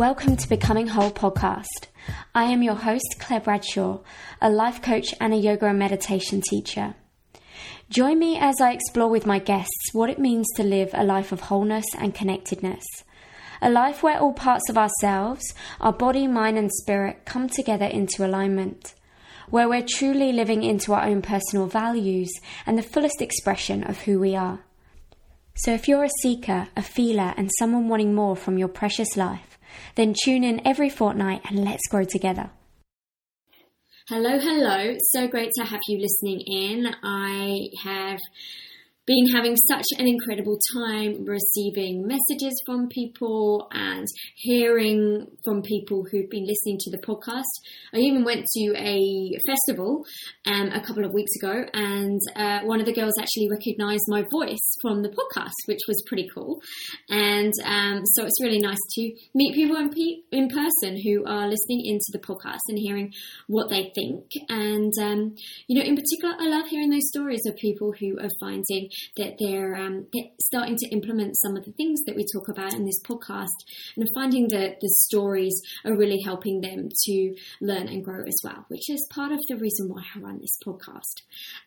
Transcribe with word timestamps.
Welcome 0.00 0.38
to 0.38 0.48
Becoming 0.48 0.86
Whole 0.86 1.10
podcast. 1.10 1.88
I 2.34 2.44
am 2.44 2.62
your 2.62 2.74
host, 2.74 3.16
Claire 3.18 3.40
Bradshaw, 3.40 3.98
a 4.40 4.48
life 4.48 4.80
coach 4.80 5.14
and 5.20 5.34
a 5.34 5.36
yoga 5.36 5.66
and 5.66 5.78
meditation 5.78 6.40
teacher. 6.40 6.94
Join 7.90 8.18
me 8.18 8.38
as 8.38 8.62
I 8.62 8.72
explore 8.72 9.10
with 9.10 9.26
my 9.26 9.38
guests 9.38 9.90
what 9.92 10.08
it 10.08 10.18
means 10.18 10.46
to 10.56 10.62
live 10.62 10.88
a 10.94 11.04
life 11.04 11.32
of 11.32 11.40
wholeness 11.40 11.84
and 11.98 12.14
connectedness. 12.14 12.82
A 13.60 13.68
life 13.68 14.02
where 14.02 14.18
all 14.18 14.32
parts 14.32 14.70
of 14.70 14.78
ourselves, 14.78 15.44
our 15.82 15.92
body, 15.92 16.26
mind, 16.26 16.56
and 16.56 16.72
spirit 16.72 17.26
come 17.26 17.50
together 17.50 17.84
into 17.84 18.24
alignment. 18.24 18.94
Where 19.50 19.68
we're 19.68 19.86
truly 19.86 20.32
living 20.32 20.62
into 20.62 20.94
our 20.94 21.04
own 21.04 21.20
personal 21.20 21.66
values 21.66 22.30
and 22.64 22.78
the 22.78 22.82
fullest 22.82 23.20
expression 23.20 23.84
of 23.84 23.98
who 23.98 24.18
we 24.18 24.34
are. 24.34 24.60
So, 25.56 25.74
if 25.74 25.88
you're 25.88 26.04
a 26.04 26.20
seeker, 26.22 26.68
a 26.74 26.80
feeler, 26.80 27.34
and 27.36 27.50
someone 27.58 27.90
wanting 27.90 28.14
more 28.14 28.34
from 28.34 28.56
your 28.56 28.68
precious 28.68 29.14
life, 29.14 29.49
then 29.94 30.14
tune 30.24 30.44
in 30.44 30.66
every 30.66 30.90
fortnight 30.90 31.42
and 31.48 31.64
let's 31.64 31.86
grow 31.88 32.04
together. 32.04 32.50
Hello, 34.08 34.38
hello. 34.40 34.96
So 35.12 35.28
great 35.28 35.52
to 35.56 35.64
have 35.64 35.80
you 35.86 35.98
listening 35.98 36.40
in. 36.40 36.94
I 37.02 37.68
have 37.84 38.18
been 39.06 39.28
having 39.28 39.56
such 39.68 39.86
an 39.98 40.06
incredible 40.06 40.58
time 40.74 41.24
receiving 41.24 42.06
messages 42.06 42.54
from 42.66 42.88
people 42.88 43.68
and 43.72 44.06
hearing 44.36 45.26
from 45.44 45.62
people 45.62 46.04
who've 46.10 46.28
been 46.28 46.46
listening 46.46 46.78
to 46.78 46.90
the 46.90 46.98
podcast. 46.98 47.42
I 47.94 47.98
even 47.98 48.24
went 48.24 48.46
to 48.46 48.74
a 48.76 49.32
festival 49.46 50.04
um, 50.46 50.70
a 50.72 50.80
couple 50.80 51.04
of 51.04 51.12
weeks 51.12 51.30
ago, 51.42 51.64
and 51.72 52.20
uh, 52.36 52.60
one 52.60 52.80
of 52.80 52.86
the 52.86 52.92
girls 52.92 53.14
actually 53.18 53.48
recognized 53.50 54.04
my 54.08 54.24
voice 54.30 54.76
from 54.82 55.02
the 55.02 55.08
podcast, 55.08 55.54
which 55.66 55.80
was 55.88 56.02
pretty 56.06 56.28
cool. 56.34 56.60
And 57.08 57.52
um, 57.64 58.02
so 58.04 58.24
it's 58.24 58.42
really 58.42 58.58
nice 58.58 58.78
to 58.96 59.12
meet 59.34 59.54
people 59.54 59.76
in, 59.76 59.90
pe- 59.90 60.22
in, 60.32 60.48
person 60.50 61.00
who 61.02 61.24
are 61.26 61.48
listening 61.48 61.82
into 61.86 62.10
the 62.12 62.18
podcast 62.18 62.58
and 62.68 62.78
hearing 62.78 63.12
what 63.46 63.70
they 63.70 63.92
think. 63.94 64.24
And, 64.48 64.92
um, 65.00 65.34
you 65.68 65.78
know, 65.78 65.86
in 65.86 65.96
particular, 65.96 66.34
I 66.38 66.48
love 66.48 66.66
hearing 66.66 66.90
those 66.90 67.08
stories 67.08 67.46
of 67.46 67.56
people 67.56 67.92
who 67.98 68.18
are 68.18 68.28
finding 68.40 68.89
that 69.16 69.34
they're, 69.38 69.76
um, 69.76 70.06
starting 70.40 70.76
to 70.76 70.88
implement 70.88 71.36
some 71.38 71.56
of 71.56 71.64
the 71.64 71.72
things 71.72 72.00
that 72.06 72.16
we 72.16 72.24
talk 72.32 72.48
about 72.48 72.74
in 72.74 72.84
this 72.84 73.00
podcast 73.02 73.46
and 73.96 74.08
finding 74.14 74.48
that 74.48 74.76
the 74.80 74.88
stories 74.88 75.54
are 75.84 75.96
really 75.96 76.18
helping 76.24 76.60
them 76.60 76.88
to 77.04 77.34
learn 77.60 77.88
and 77.88 78.04
grow 78.04 78.24
as 78.26 78.36
well, 78.42 78.64
which 78.68 78.88
is 78.88 79.06
part 79.10 79.32
of 79.32 79.38
the 79.48 79.56
reason 79.56 79.88
why 79.88 80.02
I 80.14 80.18
run 80.18 80.40
this 80.40 80.56
podcast. 80.66 81.22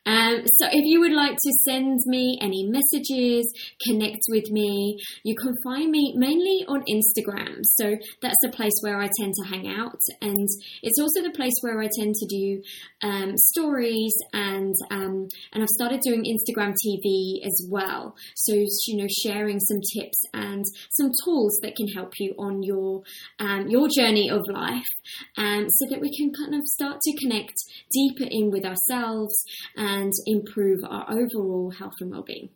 Um, 0.06 0.44
so 0.60 0.68
if 0.68 0.84
you 0.86 1.00
would 1.00 1.14
like 1.14 1.36
to 1.36 1.52
send 1.66 2.00
me 2.06 2.38
any 2.42 2.68
messages, 2.68 3.52
connect 3.88 4.22
with 4.30 4.50
me, 4.50 4.98
you 5.24 5.36
can 5.36 5.54
find 5.64 5.92
me 5.92 6.14
mainly 6.18 6.66
on 6.68 6.84
Instagram. 6.90 7.60
So 7.64 7.96
that's 8.22 8.38
the 8.42 8.52
place 8.52 8.74
where 8.82 9.00
I 9.00 9.10
tend 9.20 9.34
to 9.34 9.48
hang 9.48 9.68
out. 9.68 10.00
And 10.22 10.48
it's 10.82 11.00
also 11.00 11.22
the 11.22 11.36
place 11.36 11.54
where 11.62 11.82
I 11.82 11.90
tend 11.98 12.16
to 12.16 12.28
do 12.28 12.62
um, 13.02 13.38
stories 13.38 14.14
and, 14.34 14.76
um, 14.92 15.28
and 15.54 15.64
I've 15.64 15.70
started 15.70 16.02
doing 16.02 16.26
Instagram 16.26 16.74
TV 16.86 17.13
as 17.44 17.68
well. 17.70 18.16
So, 18.36 18.54
you 18.54 18.98
know, 18.98 19.08
sharing 19.24 19.60
some 19.60 19.82
tips 19.96 20.20
and 20.34 20.64
some 20.92 21.12
tools 21.24 21.60
that 21.62 21.76
can 21.76 21.88
help 21.90 22.14
you 22.20 22.34
on 22.38 22.64
your 22.64 23.04
um, 23.40 23.68
your 23.68 23.88
journey 23.90 24.30
of 24.30 24.42
life, 24.48 24.92
um, 25.38 25.68
so 25.70 25.84
that 25.90 26.02
we 26.02 26.16
can 26.18 26.32
kind 26.34 26.56
of 26.56 26.62
start 26.66 26.98
to 27.02 27.18
connect 27.22 27.56
deeper 27.92 28.28
in 28.30 28.52
with 28.52 28.66
ourselves 28.66 29.34
and 29.76 30.12
improve 30.26 30.80
our 30.84 31.06
overall 31.10 31.72
health 31.78 31.98
and 32.00 32.12
well-being. 32.12 32.50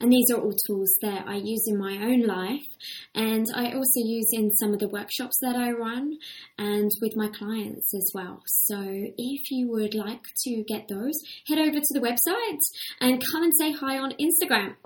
And 0.00 0.12
these 0.12 0.30
are 0.32 0.40
all 0.40 0.54
tools 0.66 0.92
that 1.02 1.26
I 1.26 1.36
use 1.36 1.64
in 1.66 1.78
my 1.78 1.96
own 1.96 2.26
life 2.26 2.66
and 3.14 3.46
I 3.54 3.72
also 3.72 4.00
use 4.04 4.28
in 4.32 4.50
some 4.52 4.72
of 4.72 4.78
the 4.78 4.88
workshops 4.88 5.36
that 5.42 5.56
I 5.56 5.70
run 5.72 6.16
and 6.58 6.90
with 7.00 7.16
my 7.16 7.28
clients 7.28 7.92
as 7.94 8.10
well. 8.14 8.42
So 8.46 8.80
if 8.80 9.50
you 9.50 9.70
would 9.70 9.94
like 9.94 10.22
to 10.44 10.64
get 10.68 10.88
those, 10.88 11.14
head 11.48 11.58
over 11.58 11.78
to 11.78 11.94
the 11.94 12.00
website 12.00 12.58
and 13.00 13.22
come 13.32 13.42
and 13.42 13.52
say 13.58 13.72
hi 13.72 13.98
on 13.98 14.12
Instagram. 14.12 14.76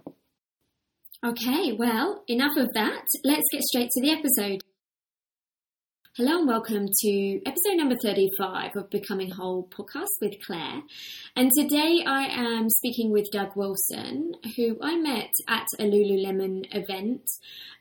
Okay, 1.25 1.73
well, 1.73 2.23
enough 2.29 2.57
of 2.57 2.73
that. 2.75 3.07
Let's 3.25 3.49
get 3.51 3.63
straight 3.63 3.91
to 3.91 4.01
the 4.03 4.11
episode. 4.11 4.61
Hello 6.17 6.39
and 6.39 6.47
welcome 6.47 6.87
to 7.01 7.41
episode 7.45 7.77
number 7.77 7.97
35 8.01 8.77
of 8.77 8.89
Becoming 8.89 9.33
Whole 9.33 9.69
podcast 9.77 10.15
with 10.21 10.35
Claire. 10.47 10.83
And 11.35 11.51
today 11.59 12.05
I 12.07 12.27
am 12.27 12.71
speaking 12.71 13.11
with 13.11 13.33
Doug 13.33 13.57
Wilson, 13.57 14.31
who 14.57 14.79
I 14.81 14.95
met 14.95 15.33
at 15.49 15.67
a 15.81 15.83
Lululemon 15.83 16.67
event 16.71 17.29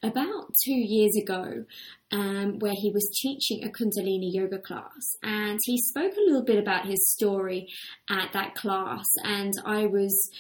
about 0.02 0.52
two 0.66 0.74
years 0.74 1.16
ago, 1.16 1.66
um, 2.12 2.58
where 2.58 2.74
he 2.76 2.90
was 2.92 3.08
teaching 3.22 3.64
a 3.64 3.70
Kundalini 3.70 4.34
yoga 4.34 4.58
class. 4.58 5.16
And 5.22 5.60
he 5.66 5.80
spoke 5.80 6.14
a 6.14 6.26
little 6.26 6.44
bit 6.44 6.58
about 6.58 6.88
his 6.88 7.12
story 7.12 7.68
at 8.10 8.34
that 8.34 8.56
class, 8.56 9.06
and 9.24 9.54
I 9.64 9.86
was 9.86 10.32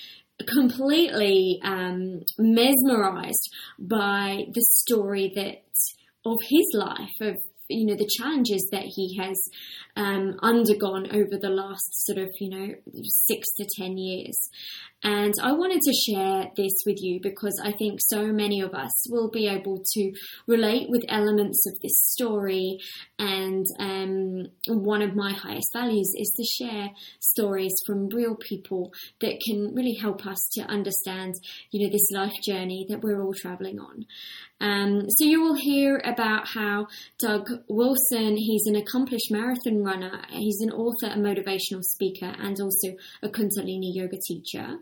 completely 0.48 1.60
um, 1.64 2.22
mesmerized 2.40 3.54
by 3.78 4.46
the 4.52 4.66
story 4.80 5.32
that 5.36 5.60
of 6.26 6.38
his 6.50 6.66
life 6.74 7.12
of 7.22 7.38
you 7.70 7.86
know 7.86 7.96
the 7.96 8.10
challenges 8.18 8.68
that 8.72 8.84
he 8.86 9.18
has 9.20 9.38
um, 9.96 10.36
undergone 10.42 11.08
over 11.16 11.38
the 11.40 11.50
last 11.50 12.06
sort 12.06 12.18
of 12.18 12.30
you 12.40 12.50
know 12.50 12.74
six 13.04 13.48
to 13.58 13.66
ten 13.78 13.98
years. 13.98 14.38
And 15.06 15.34
i 15.42 15.52
wanted 15.52 15.82
to 15.82 15.94
share 15.94 16.46
this 16.56 16.72
with 16.86 16.96
you 17.02 17.20
because 17.22 17.60
i 17.62 17.74
think 17.74 18.00
so 18.00 18.28
many 18.28 18.62
of 18.62 18.74
us 18.74 18.92
will 19.10 19.30
be 19.30 19.48
able 19.48 19.84
to 19.94 20.12
relate 20.48 20.88
with 20.90 21.04
elements 21.10 21.66
of 21.68 21.80
this 21.82 21.98
story. 22.12 22.78
And 23.20 23.66
um, 23.80 24.48
one 24.68 25.02
of 25.02 25.16
my 25.16 25.34
highest 25.34 25.72
values 25.74 26.12
is 26.18 26.32
to 26.38 26.64
share 26.64 26.90
stories 27.20 27.74
from 27.86 28.10
real 28.10 28.36
people 28.36 28.92
that 29.22 29.40
can 29.46 29.74
really 29.76 29.96
help 30.00 30.26
us 30.26 30.40
to 30.54 30.62
understand 30.64 31.34
you 31.72 31.86
know 31.86 31.92
this 31.92 32.10
life 32.12 32.34
journey 32.46 32.86
that 32.90 33.02
we're 33.02 33.22
all 33.22 33.34
traveling 33.34 33.80
on. 33.80 34.06
Um, 34.64 35.10
so 35.10 35.26
you 35.26 35.42
will 35.42 35.56
hear 35.56 36.02
about 36.06 36.48
how 36.48 36.88
Doug 37.20 37.50
Wilson, 37.68 38.38
he's 38.38 38.66
an 38.66 38.76
accomplished 38.76 39.32
marathon 39.32 39.84
runner, 39.84 40.22
he's 40.30 40.60
an 40.62 40.72
author, 40.72 41.08
a 41.08 41.18
motivational 41.18 41.82
speaker, 41.82 42.34
and 42.40 42.60
also 42.60 42.96
a 43.22 43.30
Kundalini 43.30 43.94
yoga 43.94 44.18
teacher. 44.28 44.78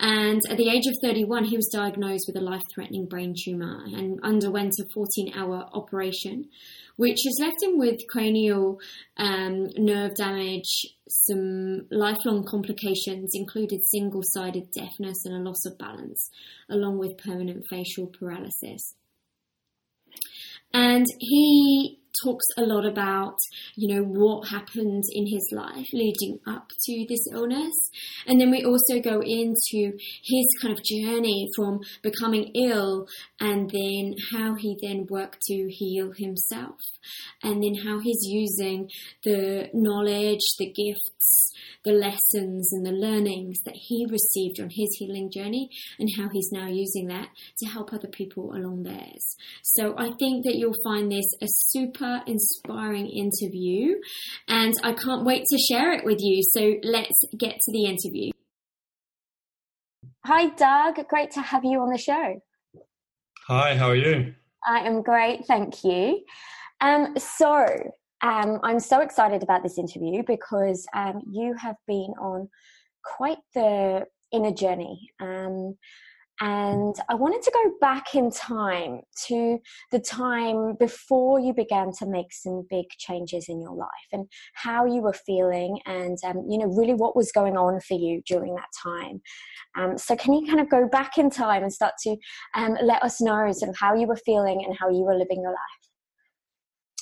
And 0.00 0.40
at 0.50 0.56
the 0.56 0.68
age 0.68 0.86
of 0.86 0.94
31, 1.02 1.44
he 1.44 1.56
was 1.56 1.70
diagnosed 1.72 2.24
with 2.26 2.36
a 2.36 2.44
life 2.44 2.62
threatening 2.74 3.06
brain 3.06 3.32
tumor 3.44 3.84
and 3.86 4.18
underwent 4.24 4.72
a 4.80 4.84
14 4.92 5.32
hour 5.36 5.68
operation, 5.72 6.48
which 6.96 7.20
has 7.24 7.38
left 7.40 7.62
him 7.62 7.78
with 7.78 8.00
cranial 8.08 8.80
um, 9.16 9.68
nerve 9.76 10.16
damage, 10.16 10.86
some 11.08 11.86
lifelong 11.92 12.44
complications, 12.44 13.30
included 13.34 13.80
single 13.84 14.22
sided 14.24 14.64
deafness 14.72 15.24
and 15.24 15.36
a 15.36 15.48
loss 15.48 15.64
of 15.64 15.78
balance, 15.78 16.28
along 16.68 16.98
with 16.98 17.16
permanent 17.18 17.64
facial 17.70 18.08
paralysis. 18.08 18.94
And 20.72 21.06
he 21.20 22.00
talks 22.22 22.44
a 22.58 22.62
lot 22.62 22.86
about, 22.86 23.36
you 23.76 23.94
know, 23.94 24.02
what 24.02 24.48
happened 24.48 25.02
in 25.12 25.26
his 25.26 25.48
life 25.52 25.86
leading 25.92 26.38
up 26.46 26.68
to 26.84 27.06
this 27.08 27.26
illness. 27.32 27.74
And 28.26 28.40
then 28.40 28.50
we 28.50 28.64
also 28.64 29.00
go 29.00 29.20
into 29.20 29.96
his 30.22 30.46
kind 30.60 30.72
of 30.72 30.84
journey 30.84 31.48
from 31.56 31.80
becoming 32.02 32.50
ill 32.54 33.06
and 33.40 33.70
then 33.70 34.14
how 34.32 34.54
he 34.54 34.76
then 34.82 35.06
worked 35.08 35.40
to 35.42 35.66
heal 35.70 36.12
himself. 36.16 36.78
And 37.42 37.62
then 37.62 37.74
how 37.84 38.00
he's 38.00 38.22
using 38.22 38.88
the 39.22 39.68
knowledge, 39.72 40.40
the 40.58 40.72
gifts, 40.72 41.52
the 41.84 41.92
lessons 41.92 42.72
and 42.72 42.84
the 42.84 42.92
learnings 42.92 43.58
that 43.64 43.74
he 43.76 44.06
received 44.10 44.58
on 44.60 44.70
his 44.70 44.96
healing 44.98 45.30
journey 45.30 45.68
and 45.98 46.08
how 46.16 46.28
he's 46.32 46.48
now 46.50 46.66
using 46.66 47.08
that 47.08 47.28
to 47.58 47.66
help 47.66 47.92
other 47.92 48.08
people 48.08 48.52
along 48.54 48.82
theirs. 48.82 49.36
So 49.62 49.94
I 49.98 50.10
think 50.18 50.44
that 50.44 50.56
you'll 50.56 50.72
find 50.82 51.12
this 51.12 51.26
a 51.42 51.46
super 51.46 52.03
inspiring 52.26 53.08
interview 53.08 53.94
and 54.48 54.74
I 54.82 54.92
can't 54.92 55.24
wait 55.24 55.44
to 55.50 55.58
share 55.58 55.92
it 55.92 56.04
with 56.04 56.18
you. 56.20 56.42
So 56.52 56.74
let's 56.82 57.20
get 57.38 57.52
to 57.52 57.72
the 57.72 57.84
interview. 57.86 58.30
Hi, 60.26 60.48
Doug. 60.48 61.06
Great 61.08 61.30
to 61.32 61.40
have 61.40 61.64
you 61.64 61.80
on 61.80 61.90
the 61.90 61.98
show. 61.98 62.40
Hi, 63.48 63.76
how 63.76 63.88
are 63.90 63.96
you? 63.96 64.34
I 64.66 64.80
am 64.80 65.02
great, 65.02 65.46
thank 65.46 65.84
you. 65.84 66.24
Um, 66.80 67.14
so 67.18 67.66
um, 68.22 68.58
I'm 68.62 68.80
so 68.80 69.00
excited 69.00 69.42
about 69.42 69.62
this 69.62 69.78
interview 69.78 70.22
because 70.26 70.86
um, 70.94 71.20
you 71.30 71.54
have 71.60 71.76
been 71.86 72.14
on 72.18 72.48
quite 73.04 73.38
the 73.54 74.06
inner 74.32 74.52
journey. 74.52 75.10
Um, 75.20 75.76
and 76.40 76.96
I 77.08 77.14
wanted 77.14 77.42
to 77.42 77.50
go 77.52 77.72
back 77.80 78.14
in 78.14 78.30
time 78.30 79.02
to 79.28 79.58
the 79.92 80.00
time 80.00 80.74
before 80.78 81.38
you 81.38 81.54
began 81.54 81.92
to 81.98 82.06
make 82.06 82.32
some 82.32 82.66
big 82.68 82.86
changes 82.98 83.46
in 83.48 83.60
your 83.60 83.74
life 83.74 84.08
and 84.12 84.26
how 84.54 84.84
you 84.84 85.00
were 85.00 85.12
feeling, 85.12 85.78
and 85.86 86.18
um, 86.24 86.44
you 86.48 86.58
know, 86.58 86.66
really 86.66 86.94
what 86.94 87.14
was 87.14 87.30
going 87.30 87.56
on 87.56 87.80
for 87.80 87.94
you 87.94 88.22
during 88.26 88.54
that 88.56 88.68
time. 88.82 89.22
Um, 89.76 89.96
so, 89.96 90.16
can 90.16 90.32
you 90.32 90.46
kind 90.46 90.60
of 90.60 90.68
go 90.68 90.88
back 90.88 91.18
in 91.18 91.30
time 91.30 91.62
and 91.62 91.72
start 91.72 91.94
to 92.02 92.16
um, 92.54 92.76
let 92.82 93.02
us 93.02 93.20
know 93.20 93.52
sort 93.52 93.70
of 93.70 93.76
how 93.76 93.94
you 93.94 94.06
were 94.06 94.16
feeling 94.16 94.64
and 94.64 94.76
how 94.78 94.90
you 94.90 95.02
were 95.02 95.16
living 95.16 95.40
your 95.40 95.52
life? 95.52 95.84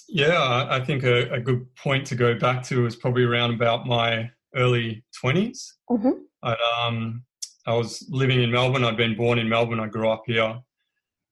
Yeah, 0.08 0.66
I 0.68 0.84
think 0.84 1.04
a, 1.04 1.30
a 1.32 1.40
good 1.40 1.74
point 1.76 2.06
to 2.08 2.14
go 2.14 2.38
back 2.38 2.62
to 2.64 2.82
was 2.82 2.96
probably 2.96 3.24
around 3.24 3.54
about 3.54 3.86
my 3.86 4.30
early 4.54 5.02
20s. 5.24 5.72
Mm-hmm. 5.90 6.10
I'd, 6.42 6.56
um, 6.78 7.24
I 7.66 7.74
was 7.74 8.04
living 8.08 8.42
in 8.42 8.50
Melbourne. 8.50 8.84
I'd 8.84 8.96
been 8.96 9.16
born 9.16 9.38
in 9.38 9.48
Melbourne. 9.48 9.80
I 9.80 9.86
grew 9.86 10.08
up 10.08 10.24
here. 10.26 10.60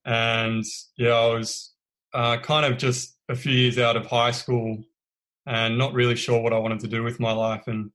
And 0.05 0.65
yeah, 0.97 1.15
I 1.15 1.35
was 1.35 1.73
uh, 2.15 2.38
kind 2.38 2.67
of 2.67 2.79
just 2.79 3.17
a 3.29 3.35
few 3.35 3.53
years 3.53 3.79
out 3.79 3.97
of 3.97 4.06
high 4.06 4.31
school 4.31 4.82
and 5.47 5.77
not 5.77 5.93
really 5.93 6.17
sure 6.17 6.41
what 6.41 6.53
I 6.53 6.59
wanted 6.59 6.81
to 6.81 6.88
do 6.88 7.03
with 7.03 7.21
my 7.21 7.32
life. 7.32 7.65
And 7.67 7.91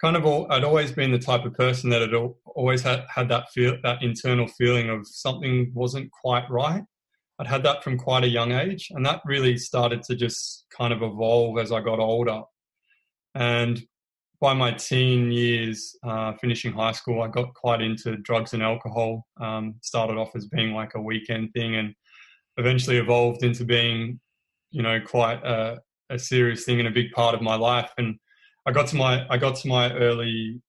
kind 0.00 0.16
of, 0.16 0.26
all, 0.26 0.50
I'd 0.50 0.64
always 0.64 0.92
been 0.92 1.12
the 1.12 1.18
type 1.18 1.44
of 1.44 1.54
person 1.54 1.90
that 1.90 2.02
had 2.02 2.14
always 2.44 2.82
had, 2.82 3.04
had 3.08 3.28
that 3.30 3.50
feel, 3.50 3.76
that 3.82 4.02
internal 4.02 4.46
feeling 4.46 4.90
of 4.90 5.06
something 5.06 5.72
wasn't 5.74 6.10
quite 6.10 6.48
right. 6.50 6.84
I'd 7.38 7.46
had 7.46 7.62
that 7.62 7.84
from 7.84 7.98
quite 7.98 8.24
a 8.24 8.28
young 8.28 8.52
age, 8.52 8.88
and 8.90 9.06
that 9.06 9.22
really 9.24 9.56
started 9.56 10.02
to 10.04 10.16
just 10.16 10.66
kind 10.76 10.92
of 10.92 11.02
evolve 11.02 11.58
as 11.58 11.70
I 11.70 11.80
got 11.80 12.00
older. 12.00 12.42
And 13.34 13.80
by 14.40 14.54
my 14.54 14.72
teen 14.72 15.32
years, 15.32 15.96
uh, 16.06 16.32
finishing 16.40 16.72
high 16.72 16.92
school, 16.92 17.22
I 17.22 17.28
got 17.28 17.52
quite 17.54 17.80
into 17.80 18.16
drugs 18.18 18.52
and 18.52 18.62
alcohol. 18.62 19.26
Um, 19.40 19.74
started 19.82 20.16
off 20.16 20.36
as 20.36 20.46
being 20.46 20.72
like 20.72 20.92
a 20.94 21.00
weekend 21.00 21.52
thing, 21.54 21.76
and 21.76 21.94
eventually 22.56 22.98
evolved 22.98 23.42
into 23.42 23.64
being, 23.64 24.20
you 24.70 24.82
know, 24.82 25.00
quite 25.00 25.44
a, 25.44 25.80
a 26.10 26.18
serious 26.18 26.64
thing 26.64 26.78
and 26.78 26.88
a 26.88 26.92
big 26.92 27.10
part 27.12 27.34
of 27.34 27.42
my 27.42 27.56
life. 27.56 27.90
And 27.98 28.16
I 28.66 28.72
got 28.72 28.86
to 28.88 28.96
my 28.96 29.26
I 29.28 29.38
got 29.38 29.56
to 29.56 29.68
my 29.68 29.92
early 29.94 30.60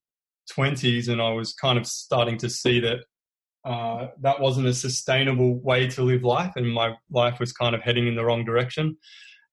twenties, 0.51 1.07
and 1.07 1.21
I 1.21 1.31
was 1.31 1.54
kind 1.54 1.77
of 1.77 1.86
starting 1.86 2.38
to 2.38 2.50
see 2.50 2.80
that 2.80 3.00
uh, 3.66 4.07
that 4.21 4.39
wasn't 4.39 4.68
a 4.68 4.74
sustainable 4.74 5.60
way 5.60 5.88
to 5.89 6.01
live 6.01 6.24
life, 6.24 6.54
and 6.56 6.74
my 6.74 6.95
life 7.12 7.39
was 7.39 7.54
kind 7.54 7.75
of 7.75 7.81
heading 7.81 8.07
in 8.07 8.16
the 8.16 8.25
wrong 8.25 8.45
direction. 8.45 8.98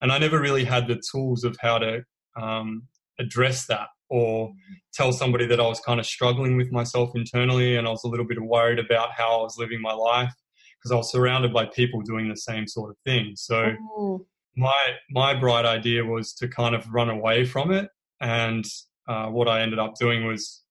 And 0.00 0.12
I 0.12 0.18
never 0.18 0.40
really 0.40 0.64
had 0.64 0.86
the 0.86 1.02
tools 1.10 1.44
of 1.44 1.56
how 1.60 1.78
to 1.78 2.02
um, 2.40 2.82
address 3.18 3.66
that 3.66 3.88
or 4.08 4.52
tell 4.94 5.12
somebody 5.12 5.46
that 5.46 5.60
I 5.60 5.66
was 5.66 5.80
kind 5.80 5.98
of 5.98 6.06
struggling 6.06 6.56
with 6.56 6.70
myself 6.70 7.10
internally 7.14 7.76
and 7.76 7.86
I 7.86 7.90
was 7.90 8.04
a 8.04 8.08
little 8.08 8.26
bit 8.26 8.40
worried 8.40 8.78
about 8.78 9.12
how 9.12 9.40
I 9.40 9.42
was 9.42 9.56
living 9.58 9.80
my 9.80 9.92
life 9.92 10.32
because 10.78 10.92
I 10.92 10.96
was 10.96 11.10
surrounded 11.10 11.52
by 11.52 11.66
people 11.66 12.00
doing 12.02 12.28
the 12.28 12.36
same 12.36 12.68
sort 12.68 12.90
of 12.90 12.96
thing. 13.04 13.32
So 13.34 13.72
oh. 13.96 14.26
my 14.56 14.92
my 15.10 15.34
bright 15.34 15.64
idea 15.64 16.04
was 16.04 16.32
to 16.34 16.48
kind 16.48 16.74
of 16.74 16.88
run 16.92 17.10
away 17.10 17.44
from 17.44 17.72
it 17.72 17.88
and 18.20 18.64
uh, 19.08 19.26
what 19.26 19.48
I 19.48 19.62
ended 19.62 19.78
up 19.78 19.94
doing 19.98 20.26
was 20.26 20.62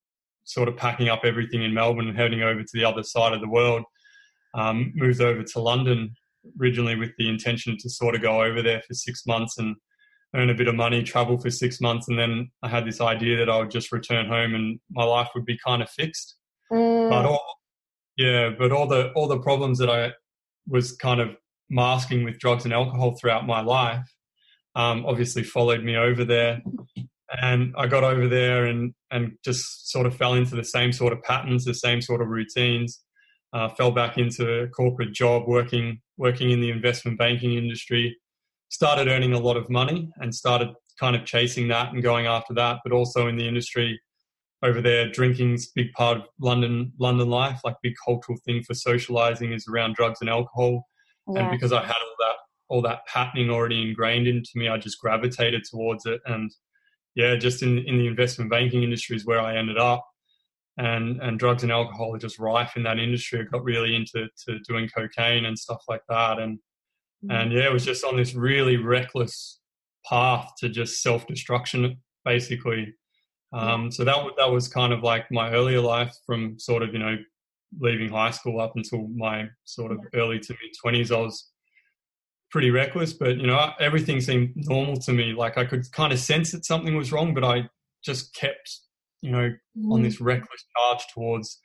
sort 0.44 0.68
of 0.68 0.77
packing 0.77 1.09
up 1.09 1.21
everything 1.24 1.63
in 1.63 1.74
Melbourne 1.74 2.07
and 2.07 2.18
heading 2.18 2.44
over 2.44 2.62
to 2.62 2.69
the 2.74 2.86
other 2.86 3.03
side 3.03 3.33
of 3.33 3.42
the 3.42 3.50
world. 3.50 3.83
Um, 4.53 4.94
moved 4.95 5.21
over 5.21 5.44
to 5.44 5.59
London 5.59 6.15
originally 6.62 6.95
with 6.95 7.12
the 7.18 7.27
intention 7.27 7.77
to 7.80 7.89
sort 7.89 8.15
of 8.15 8.21
go 8.21 8.42
over 8.42 8.62
there 8.62 8.81
for 8.88 8.94
six 8.94 9.25
months 9.25 9.57
and 9.57 9.75
earn 10.35 10.49
a 10.49 10.53
bit 10.53 10.67
of 10.67 10.75
money, 10.75 11.01
travel 11.01 11.39
for 11.39 11.49
six 11.49 11.79
months, 11.81 12.07
and 12.07 12.19
then 12.19 12.51
I 12.61 12.69
had 12.69 12.85
this 12.85 13.01
idea 13.01 13.37
that 13.37 13.49
I 13.49 13.57
would 13.57 13.71
just 13.71 13.91
return 13.91 14.27
home 14.27 14.53
and 14.53 14.79
my 14.91 15.03
life 15.03 15.29
would 15.33 15.45
be 15.45 15.57
kind 15.65 15.81
of 15.81 15.89
fixed. 15.89 16.35
Mm. 16.71 17.09
But 17.09 17.25
all, 17.25 17.55
yeah, 18.17 18.49
but 18.57 18.71
all 18.71 18.87
the 18.87 19.11
all 19.13 19.27
the 19.27 19.39
problems 19.39 19.79
that 19.79 19.89
I 19.89 20.13
was 20.67 20.91
kind 20.91 21.21
of 21.21 21.35
masking 21.69 22.23
with 22.23 22.39
drugs 22.39 22.65
and 22.65 22.73
alcohol 22.73 23.15
throughout 23.15 23.47
my 23.47 23.61
life, 23.61 24.07
um, 24.75 25.05
obviously 25.05 25.43
followed 25.43 25.83
me 25.83 25.95
over 25.95 26.25
there. 26.25 26.61
And 27.41 27.73
I 27.77 27.87
got 27.87 28.03
over 28.03 28.27
there 28.27 28.65
and 28.65 28.93
and 29.11 29.33
just 29.43 29.89
sort 29.89 30.05
of 30.05 30.15
fell 30.15 30.33
into 30.33 30.55
the 30.55 30.63
same 30.63 30.91
sort 30.91 31.13
of 31.13 31.23
patterns, 31.23 31.65
the 31.65 31.73
same 31.73 32.01
sort 32.01 32.21
of 32.21 32.27
routines. 32.27 33.01
Uh, 33.53 33.69
fell 33.69 33.91
back 33.91 34.17
into 34.17 34.63
a 34.63 34.67
corporate 34.67 35.13
job, 35.13 35.43
working 35.47 36.01
working 36.17 36.51
in 36.51 36.59
the 36.59 36.69
investment 36.69 37.17
banking 37.17 37.53
industry 37.53 38.17
started 38.69 39.07
earning 39.07 39.33
a 39.33 39.39
lot 39.39 39.57
of 39.57 39.69
money 39.69 40.09
and 40.17 40.33
started 40.33 40.69
kind 41.00 41.15
of 41.15 41.25
chasing 41.25 41.67
that 41.67 41.94
and 41.94 42.01
going 42.01 42.25
after 42.25 42.53
that, 42.53 42.79
but 42.83 42.94
also 42.94 43.27
in 43.27 43.38
the 43.38 43.47
industry 43.47 44.00
over 44.63 44.81
there, 44.81 45.09
drinking's 45.09 45.67
big 45.67 45.91
part 45.94 46.17
of 46.17 46.23
London 46.39 46.91
London 47.00 47.29
life. 47.29 47.59
Like 47.63 47.75
big 47.83 47.94
cultural 48.03 48.38
thing 48.45 48.63
for 48.63 48.73
socializing 48.73 49.51
is 49.51 49.67
around 49.67 49.95
drugs 49.95 50.21
and 50.21 50.29
alcohol. 50.29 50.85
Yeah. 51.27 51.41
And 51.41 51.51
because 51.51 51.71
I 51.71 51.81
had 51.81 51.89
all 51.89 52.15
that 52.19 52.35
all 52.67 52.81
that 52.81 53.06
patterning 53.07 53.50
already 53.50 53.81
ingrained 53.81 54.27
into 54.27 54.51
me, 54.56 54.68
I 54.68 54.77
just 54.77 55.00
gravitated 55.00 55.63
towards 55.69 56.06
it. 56.06 56.21
And 56.25 56.51
yeah, 57.15 57.35
just 57.35 57.61
in 57.61 57.79
in 57.79 57.97
the 57.97 58.07
investment 58.07 58.50
banking 58.50 58.83
industry 58.83 59.15
is 59.15 59.25
where 59.25 59.39
I 59.39 59.57
ended 59.57 59.77
up. 59.77 60.06
And 60.77 61.21
and 61.21 61.39
drugs 61.39 61.63
and 61.63 61.71
alcohol 61.71 62.15
are 62.15 62.19
just 62.19 62.39
rife 62.39 62.75
in 62.75 62.83
that 62.83 63.00
industry. 63.00 63.39
I 63.39 63.44
got 63.44 63.63
really 63.63 63.95
into 63.95 64.27
to 64.45 64.59
doing 64.68 64.89
cocaine 64.89 65.45
and 65.45 65.57
stuff 65.57 65.83
like 65.88 66.01
that. 66.09 66.39
And 66.39 66.59
and 67.30 67.51
yeah, 67.51 67.66
it 67.66 67.74
was 67.74 67.86
just 67.86 68.04
on 68.04 68.18
this 68.18 68.33
really 68.33 68.77
reckless 68.77 69.60
path 70.07 70.51
to 70.60 70.69
just 70.69 71.01
self 71.01 71.25
destruction, 71.27 71.98
basically. 72.24 72.94
Um, 73.54 73.92
so 73.92 74.04
that 74.04 74.18
that 74.38 74.51
was 74.51 74.68
kind 74.68 74.94
of 74.94 75.04
like 75.04 75.31
my 75.31 75.51
earlier 75.51 75.81
life 75.81 76.13
from 76.25 76.60
sort 76.60 76.83
of 76.83 76.94
you 76.94 77.00
know 77.00 77.18
leaving 77.80 78.10
high 78.10 78.31
school 78.31 78.60
up 78.60 78.74
until 78.75 79.07
my 79.16 79.48
sort 79.66 79.92
of 79.92 80.00
early 80.13 80.39
to 80.39 80.54
mid 80.54 80.72
twenties. 80.81 81.12
I 81.12 81.19
was 81.19 81.50
pretty 82.51 82.72
reckless, 82.72 83.13
but 83.13 83.38
you 83.38 83.48
know 83.48 83.71
everything 83.80 84.21
seemed 84.21 84.54
normal 84.56 84.98
to 84.98 85.13
me. 85.13 85.33
Like 85.33 85.57
I 85.57 85.66
could 85.66 85.89
kind 85.92 86.13
of 86.13 86.19
sense 86.19 86.51
that 86.51 86.66
something 86.66 86.95
was 86.95 87.12
wrong, 87.12 87.33
but 87.33 87.44
I 87.44 87.69
just 88.04 88.33
kept 88.36 88.80
you 89.21 89.31
know 89.31 89.51
on 89.92 90.04
this 90.04 90.21
reckless 90.21 90.66
charge 90.78 91.06
towards 91.13 91.60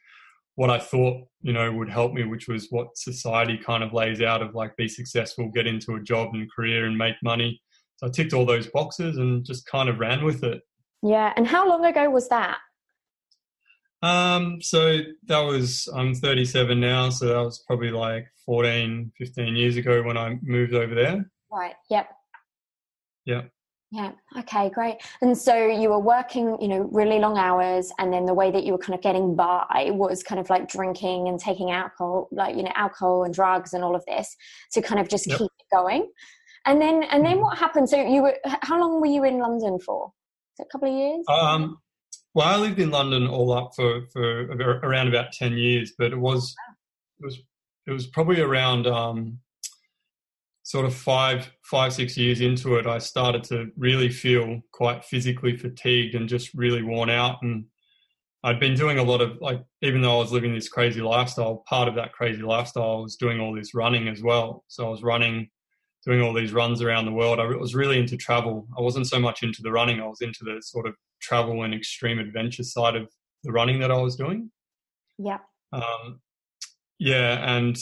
what 0.61 0.69
I 0.69 0.79
thought, 0.79 1.27
you 1.41 1.55
know, 1.55 1.73
would 1.73 1.89
help 1.89 2.13
me, 2.13 2.25
which 2.25 2.47
was 2.47 2.67
what 2.69 2.95
society 2.95 3.57
kind 3.57 3.83
of 3.83 3.95
lays 3.95 4.21
out 4.21 4.43
of 4.43 4.55
like 4.55 4.77
be 4.77 4.89
successful, 4.89 5.49
get 5.49 5.67
into 5.67 5.95
a 5.95 6.03
job 6.03 6.35
and 6.35 6.53
career 6.53 6.85
and 6.85 6.99
make 6.99 7.15
money. 7.25 7.59
So 7.97 8.09
I 8.09 8.11
ticked 8.11 8.35
all 8.35 8.45
those 8.45 8.67
boxes 8.67 9.17
and 9.17 9.43
just 9.43 9.65
kind 9.65 9.89
of 9.89 9.99
ran 9.99 10.23
with 10.23 10.45
it. 10.45 10.61
Yeah. 11.03 11.33
And 11.35 11.47
how 11.47 11.67
long 11.67 11.87
ago 11.87 12.11
was 12.11 12.29
that? 12.29 12.59
Um, 14.03 14.61
so 14.61 14.99
that 15.29 15.41
was, 15.41 15.89
I'm 15.97 16.15
37 16.15 16.79
now. 16.79 17.09
So 17.09 17.29
that 17.29 17.43
was 17.43 17.65
probably 17.67 17.91
like 17.91 18.27
14, 18.45 19.13
15 19.17 19.57
years 19.57 19.79
ago 19.79 20.03
when 20.03 20.19
I 20.19 20.37
moved 20.43 20.75
over 20.75 20.95
there. 20.95 21.25
Right. 21.51 21.75
Yep. 21.89 22.07
Yep. 23.25 23.51
Yeah. 23.93 24.13
Okay, 24.39 24.71
great. 24.71 24.99
And 25.21 25.37
so 25.37 25.67
you 25.67 25.89
were 25.89 25.99
working, 25.99 26.57
you 26.61 26.69
know, 26.69 26.89
really 26.93 27.19
long 27.19 27.37
hours 27.37 27.91
and 27.99 28.13
then 28.13 28.25
the 28.25 28.35
way 28.35 28.53
that 28.53 28.63
you 28.63 28.73
were 28.73 28.79
kind 28.79 28.95
of 28.95 29.03
getting 29.03 29.35
by 29.35 29.91
was 29.93 30.23
kind 30.23 30.41
of 30.41 30.49
like 30.49 30.69
drinking 30.69 31.27
and 31.27 31.41
taking 31.41 31.73
alcohol, 31.73 32.29
like, 32.31 32.57
you 32.57 32.63
know, 32.63 32.73
alcohol 32.77 33.25
and 33.25 33.35
drugs 33.35 33.73
and 33.73 33.83
all 33.83 33.97
of 33.97 34.05
this 34.07 34.37
to 34.73 34.81
kind 34.81 35.01
of 35.01 35.09
just 35.09 35.27
yep. 35.27 35.39
keep 35.39 35.51
it 35.59 35.75
going. 35.75 36.09
And 36.67 36.81
then 36.81 37.03
and 37.05 37.25
then 37.25 37.35
mm-hmm. 37.35 37.43
what 37.43 37.59
happened? 37.59 37.89
So 37.89 38.01
you 38.01 38.23
were 38.23 38.37
how 38.63 38.79
long 38.79 39.01
were 39.01 39.07
you 39.07 39.25
in 39.25 39.39
London 39.39 39.79
for? 39.81 40.13
a 40.61 40.65
couple 40.67 40.89
of 40.89 40.95
years? 40.95 41.25
Um 41.29 41.79
well, 42.35 42.47
I 42.47 42.57
lived 42.57 42.79
in 42.79 42.91
London 42.91 43.27
all 43.27 43.53
up 43.53 43.73
for, 43.75 44.07
for 44.13 44.45
around 44.85 45.09
about 45.09 45.33
10 45.33 45.55
years, 45.55 45.93
but 45.99 46.13
it 46.13 46.19
was, 46.19 46.55
it 47.19 47.25
was, 47.25 47.39
it 47.89 47.91
was 47.91 48.07
probably 48.07 48.41
around, 48.41 48.87
um, 48.87 49.39
sort 50.71 50.87
of 50.87 50.95
five 50.95 51.51
five 51.65 51.93
six 51.93 52.17
years 52.17 52.41
into 52.41 52.77
it 52.77 52.87
i 52.87 52.97
started 52.97 53.43
to 53.43 53.67
really 53.77 54.09
feel 54.09 54.61
quite 54.71 55.05
physically 55.05 55.57
fatigued 55.57 56.15
and 56.15 56.29
just 56.29 56.55
really 56.55 56.81
worn 56.81 57.11
out. 57.11 57.43
And 57.43 57.65
i'd 58.45 58.61
been 58.61 58.77
doing 58.77 58.99
a 58.99 59.03
lot 59.03 59.21
of 59.21 59.37
like 59.41 59.61
even 59.83 60.01
though 60.01 60.15
i 60.15 60.19
was 60.19 60.31
living 60.31 60.55
this 60.55 60.69
crazy 60.69 61.01
lifestyle 61.01 61.65
part 61.69 61.89
of 61.89 61.97
that 61.97 62.13
crazy 62.13 62.43
lifestyle 62.43 63.03
was 63.03 63.17
doing 63.17 63.41
all 63.41 63.53
this 63.53 63.75
running 63.75 64.07
as 64.07 64.23
well. 64.23 64.65
So 64.69 64.87
i 64.87 64.91
was 64.91 65.03
running 65.03 65.51
doing 66.07 66.23
all 66.23 66.33
these 66.33 66.53
runs 66.53 66.81
around 66.81 67.05
the 67.05 67.13
world. 67.13 67.41
I 67.41 67.47
was 67.47 67.75
really 67.75 67.99
into 67.99 68.17
travel. 68.17 68.67
I 68.79 68.81
wasn't 68.81 69.09
so 69.09 69.19
much 69.19 69.43
into 69.43 69.61
the 69.61 69.73
running. 69.73 70.01
I 70.01 70.07
was 70.07 70.23
into 70.23 70.45
the 70.45 70.63
sort 70.63 70.87
of 70.87 70.95
travel 71.21 71.65
and 71.65 71.75
extreme 71.75 72.19
adventure 72.19 72.63
side 72.63 72.97
of 72.97 73.07
the 73.43 73.51
running 73.51 73.81
that 73.81 73.91
i 73.91 73.99
was 73.99 74.15
doing. 74.15 74.53
Yeah 75.19 75.39
um, 75.73 76.21
yeah 77.01 77.57
and 77.57 77.77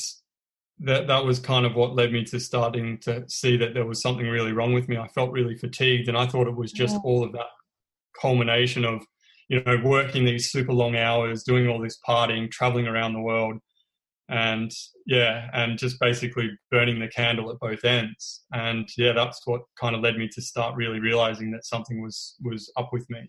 that 0.80 1.06
that 1.08 1.24
was 1.24 1.38
kind 1.38 1.66
of 1.66 1.74
what 1.74 1.94
led 1.94 2.12
me 2.12 2.24
to 2.24 2.38
starting 2.38 2.98
to 2.98 3.24
see 3.28 3.56
that 3.56 3.74
there 3.74 3.86
was 3.86 4.00
something 4.00 4.26
really 4.26 4.52
wrong 4.52 4.72
with 4.72 4.88
me. 4.88 4.96
I 4.96 5.08
felt 5.08 5.32
really 5.32 5.56
fatigued, 5.56 6.08
and 6.08 6.16
I 6.16 6.26
thought 6.26 6.46
it 6.46 6.56
was 6.56 6.72
just 6.72 6.94
yeah. 6.94 7.00
all 7.04 7.24
of 7.24 7.32
that 7.32 7.46
culmination 8.20 8.84
of 8.84 9.04
you 9.48 9.62
know 9.64 9.80
working 9.84 10.24
these 10.24 10.50
super 10.50 10.72
long 10.72 10.96
hours, 10.96 11.42
doing 11.42 11.68
all 11.68 11.80
this 11.80 11.98
partying, 12.06 12.50
traveling 12.50 12.86
around 12.86 13.14
the 13.14 13.20
world, 13.20 13.56
and 14.28 14.70
yeah, 15.06 15.48
and 15.52 15.78
just 15.78 15.98
basically 15.98 16.50
burning 16.70 17.00
the 17.00 17.08
candle 17.08 17.50
at 17.50 17.58
both 17.58 17.84
ends. 17.84 18.44
And 18.52 18.88
yeah, 18.96 19.12
that's 19.12 19.40
what 19.46 19.62
kind 19.80 19.96
of 19.96 20.02
led 20.02 20.16
me 20.16 20.28
to 20.32 20.42
start 20.42 20.76
really 20.76 21.00
realizing 21.00 21.50
that 21.52 21.66
something 21.66 22.00
was 22.00 22.36
was 22.44 22.70
up 22.76 22.90
with 22.92 23.08
me. 23.10 23.28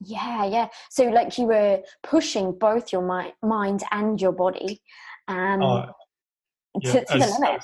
Yeah, 0.00 0.44
yeah. 0.44 0.68
So 0.90 1.04
like 1.04 1.36
you 1.38 1.46
were 1.46 1.80
pushing 2.02 2.56
both 2.56 2.92
your 2.92 3.02
mi- 3.02 3.32
mind 3.42 3.82
and 3.90 4.20
your 4.20 4.32
body 4.32 4.82
um, 5.26 5.62
uh, 5.62 5.86
yeah, 6.82 6.92
to, 6.92 7.04
to 7.04 7.14
as, 7.14 7.20
the 7.20 7.40
limit. 7.40 7.62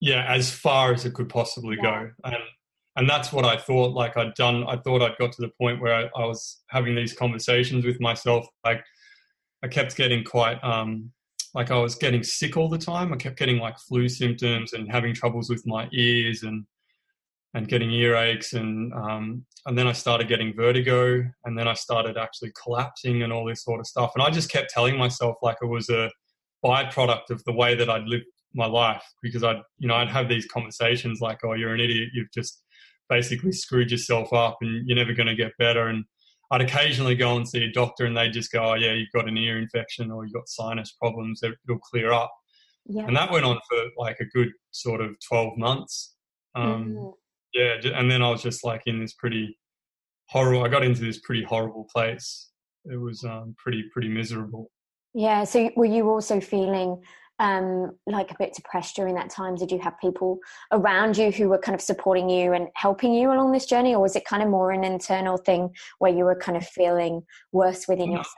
Yeah, 0.00 0.24
as 0.28 0.50
far 0.50 0.92
as 0.92 1.04
it 1.04 1.14
could 1.14 1.28
possibly 1.28 1.76
yeah. 1.76 2.04
go, 2.04 2.10
and 2.24 2.36
and 2.96 3.08
that's 3.08 3.32
what 3.32 3.44
I 3.44 3.56
thought. 3.56 3.92
Like 3.92 4.16
I'd 4.16 4.34
done, 4.34 4.64
I 4.68 4.76
thought 4.76 5.02
I'd 5.02 5.16
got 5.18 5.32
to 5.32 5.42
the 5.42 5.50
point 5.60 5.80
where 5.80 5.94
I, 5.94 6.02
I 6.20 6.26
was 6.26 6.62
having 6.68 6.94
these 6.94 7.14
conversations 7.14 7.84
with 7.84 8.00
myself. 8.00 8.46
Like 8.64 8.82
I 9.62 9.68
kept 9.68 9.96
getting 9.96 10.24
quite 10.24 10.62
um, 10.62 11.10
like 11.54 11.70
I 11.70 11.78
was 11.78 11.94
getting 11.94 12.22
sick 12.22 12.56
all 12.56 12.68
the 12.68 12.78
time. 12.78 13.12
I 13.12 13.16
kept 13.16 13.38
getting 13.38 13.58
like 13.58 13.78
flu 13.78 14.08
symptoms 14.08 14.72
and 14.72 14.90
having 14.90 15.14
troubles 15.14 15.48
with 15.48 15.66
my 15.66 15.88
ears 15.92 16.42
and 16.42 16.64
and 17.54 17.68
getting 17.68 17.90
earaches 17.90 18.54
and 18.54 18.92
um, 18.94 19.44
and 19.66 19.76
then 19.76 19.86
I 19.86 19.92
started 19.92 20.28
getting 20.28 20.54
vertigo 20.54 21.22
and 21.44 21.56
then 21.56 21.68
I 21.68 21.74
started 21.74 22.16
actually 22.16 22.52
collapsing 22.60 23.22
and 23.22 23.32
all 23.32 23.44
this 23.44 23.62
sort 23.62 23.80
of 23.80 23.86
stuff. 23.86 24.12
And 24.14 24.22
I 24.22 24.30
just 24.30 24.50
kept 24.50 24.70
telling 24.70 24.96
myself 24.96 25.36
like 25.42 25.58
it 25.62 25.66
was 25.66 25.88
a 25.90 26.10
byproduct 26.64 27.30
of 27.30 27.42
the 27.44 27.52
way 27.52 27.74
that 27.74 27.90
I'd 27.90 28.06
lived 28.06 28.24
my 28.54 28.66
life 28.66 29.04
because 29.22 29.42
I'd 29.42 29.62
you 29.78 29.88
know 29.88 29.94
I'd 29.94 30.10
have 30.10 30.28
these 30.28 30.46
conversations 30.46 31.20
like 31.20 31.38
oh 31.42 31.54
you're 31.54 31.74
an 31.74 31.80
idiot 31.80 32.10
you've 32.12 32.30
just 32.32 32.62
basically 33.08 33.52
screwed 33.52 33.90
yourself 33.90 34.32
up 34.32 34.58
and 34.60 34.86
you're 34.86 34.96
never 34.96 35.12
going 35.12 35.26
to 35.26 35.34
get 35.34 35.52
better 35.58 35.88
and 35.88 36.04
I'd 36.52 36.60
occasionally 36.60 37.14
go 37.14 37.34
and 37.36 37.48
see 37.48 37.64
a 37.64 37.72
doctor 37.72 38.04
and 38.04 38.14
they'd 38.14 38.32
just 38.32 38.52
go, 38.52 38.62
oh, 38.62 38.74
yeah, 38.74 38.92
you've 38.92 39.10
got 39.14 39.26
an 39.26 39.38
ear 39.38 39.56
infection 39.56 40.10
or 40.10 40.24
you've 40.24 40.34
got 40.34 40.46
sinus 40.46 40.92
problems, 40.92 41.42
it'll 41.42 41.78
clear 41.78 42.12
up. 42.12 42.30
Yeah. 42.84 43.04
And 43.06 43.16
that 43.16 43.30
went 43.30 43.46
on 43.46 43.58
for 43.70 43.78
like 43.96 44.20
a 44.20 44.26
good 44.26 44.50
sort 44.70 45.00
of 45.00 45.16
12 45.26 45.56
months. 45.56 46.14
Um, 46.54 46.94
mm-hmm. 46.94 47.08
Yeah. 47.54 47.98
And 47.98 48.10
then 48.10 48.20
I 48.20 48.28
was 48.28 48.42
just 48.42 48.64
like 48.64 48.82
in 48.84 49.00
this 49.00 49.14
pretty 49.14 49.58
horrible, 50.28 50.62
I 50.62 50.68
got 50.68 50.84
into 50.84 51.00
this 51.00 51.20
pretty 51.20 51.42
horrible 51.42 51.88
place. 51.90 52.50
It 52.84 53.00
was 53.00 53.24
um, 53.24 53.54
pretty, 53.56 53.84
pretty 53.90 54.08
miserable. 54.08 54.70
Yeah. 55.14 55.44
So 55.44 55.70
were 55.76 55.84
you 55.84 56.08
also 56.08 56.40
feeling 56.40 57.02
um, 57.38 57.96
like 58.06 58.30
a 58.30 58.36
bit 58.38 58.54
depressed 58.54 58.96
during 58.96 59.14
that 59.16 59.30
time? 59.30 59.56
Did 59.56 59.70
you 59.70 59.78
have 59.80 59.98
people 60.00 60.38
around 60.70 61.16
you 61.16 61.30
who 61.30 61.48
were 61.48 61.58
kind 61.58 61.74
of 61.74 61.80
supporting 61.80 62.30
you 62.30 62.52
and 62.52 62.68
helping 62.76 63.12
you 63.12 63.32
along 63.32 63.52
this 63.52 63.66
journey, 63.66 63.94
or 63.94 64.00
was 64.00 64.16
it 64.16 64.24
kind 64.24 64.42
of 64.42 64.48
more 64.48 64.70
an 64.70 64.84
internal 64.84 65.36
thing 65.36 65.70
where 65.98 66.12
you 66.12 66.24
were 66.24 66.36
kind 66.36 66.56
of 66.56 66.66
feeling 66.66 67.22
worse 67.52 67.88
within 67.88 68.12
yourself? 68.12 68.36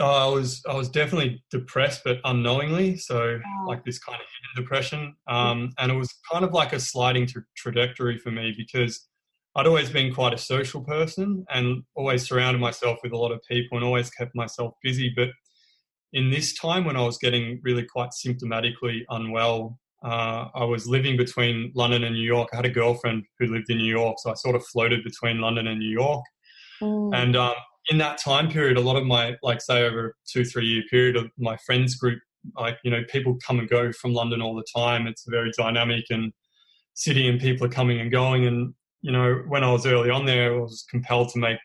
I 0.00 0.26
was 0.26 0.62
I 0.68 0.74
was 0.74 0.88
definitely 0.88 1.42
depressed, 1.50 2.02
but 2.04 2.18
unknowingly. 2.24 2.96
So 2.96 3.40
oh. 3.44 3.66
like 3.66 3.84
this 3.84 3.98
kind 3.98 4.20
of 4.20 4.26
hidden 4.26 4.64
depression, 4.64 5.16
um, 5.26 5.72
and 5.78 5.90
it 5.90 5.96
was 5.96 6.14
kind 6.30 6.44
of 6.44 6.52
like 6.52 6.72
a 6.72 6.80
sliding 6.80 7.26
tra- 7.26 7.42
trajectory 7.56 8.16
for 8.18 8.30
me 8.30 8.54
because 8.56 9.08
I'd 9.56 9.66
always 9.66 9.90
been 9.90 10.14
quite 10.14 10.34
a 10.34 10.38
social 10.38 10.82
person 10.82 11.44
and 11.50 11.82
always 11.96 12.28
surrounded 12.28 12.60
myself 12.60 12.98
with 13.02 13.12
a 13.12 13.16
lot 13.16 13.32
of 13.32 13.40
people 13.50 13.76
and 13.76 13.84
always 13.84 14.10
kept 14.10 14.36
myself 14.36 14.74
busy. 14.84 15.12
But 15.14 15.30
in 16.12 16.30
this 16.30 16.54
time 16.54 16.84
when 16.84 16.96
I 16.96 17.02
was 17.02 17.18
getting 17.18 17.60
really 17.62 17.84
quite 17.84 18.10
symptomatically 18.10 19.02
unwell, 19.10 19.78
uh, 20.04 20.46
I 20.54 20.64
was 20.64 20.86
living 20.86 21.16
between 21.16 21.72
London 21.74 22.04
and 22.04 22.14
New 22.14 22.22
York. 22.22 22.48
I 22.52 22.56
had 22.56 22.66
a 22.66 22.70
girlfriend 22.70 23.24
who 23.38 23.46
lived 23.46 23.68
in 23.68 23.78
New 23.78 23.90
York, 23.90 24.16
so 24.20 24.30
I 24.30 24.34
sort 24.34 24.54
of 24.56 24.64
floated 24.66 25.02
between 25.04 25.40
London 25.40 25.66
and 25.66 25.78
New 25.78 25.90
York. 25.90 26.24
Mm. 26.80 27.14
And 27.14 27.36
um, 27.36 27.54
in 27.90 27.98
that 27.98 28.18
time 28.18 28.48
period, 28.48 28.76
a 28.76 28.80
lot 28.80 28.96
of 28.96 29.04
my, 29.04 29.36
like, 29.42 29.60
say, 29.60 29.84
over 29.84 30.08
a 30.08 30.12
two, 30.30 30.44
three 30.44 30.66
year 30.66 30.82
period, 30.90 31.16
of 31.16 31.30
my 31.36 31.56
friends 31.66 31.96
group, 31.96 32.20
like, 32.56 32.78
you 32.84 32.90
know, 32.90 33.02
people 33.08 33.36
come 33.44 33.58
and 33.58 33.68
go 33.68 33.92
from 33.92 34.14
London 34.14 34.40
all 34.40 34.54
the 34.54 34.66
time. 34.74 35.06
It's 35.06 35.26
a 35.26 35.30
very 35.30 35.50
dynamic 35.58 36.04
and 36.10 36.32
city, 36.94 37.28
and 37.28 37.40
people 37.40 37.66
are 37.66 37.70
coming 37.70 38.00
and 38.00 38.10
going. 38.10 38.46
And, 38.46 38.72
you 39.02 39.10
know, 39.10 39.42
when 39.48 39.64
I 39.64 39.72
was 39.72 39.84
early 39.84 40.10
on 40.10 40.26
there, 40.26 40.54
I 40.54 40.58
was 40.58 40.86
compelled 40.88 41.30
to 41.30 41.38
make 41.38 41.58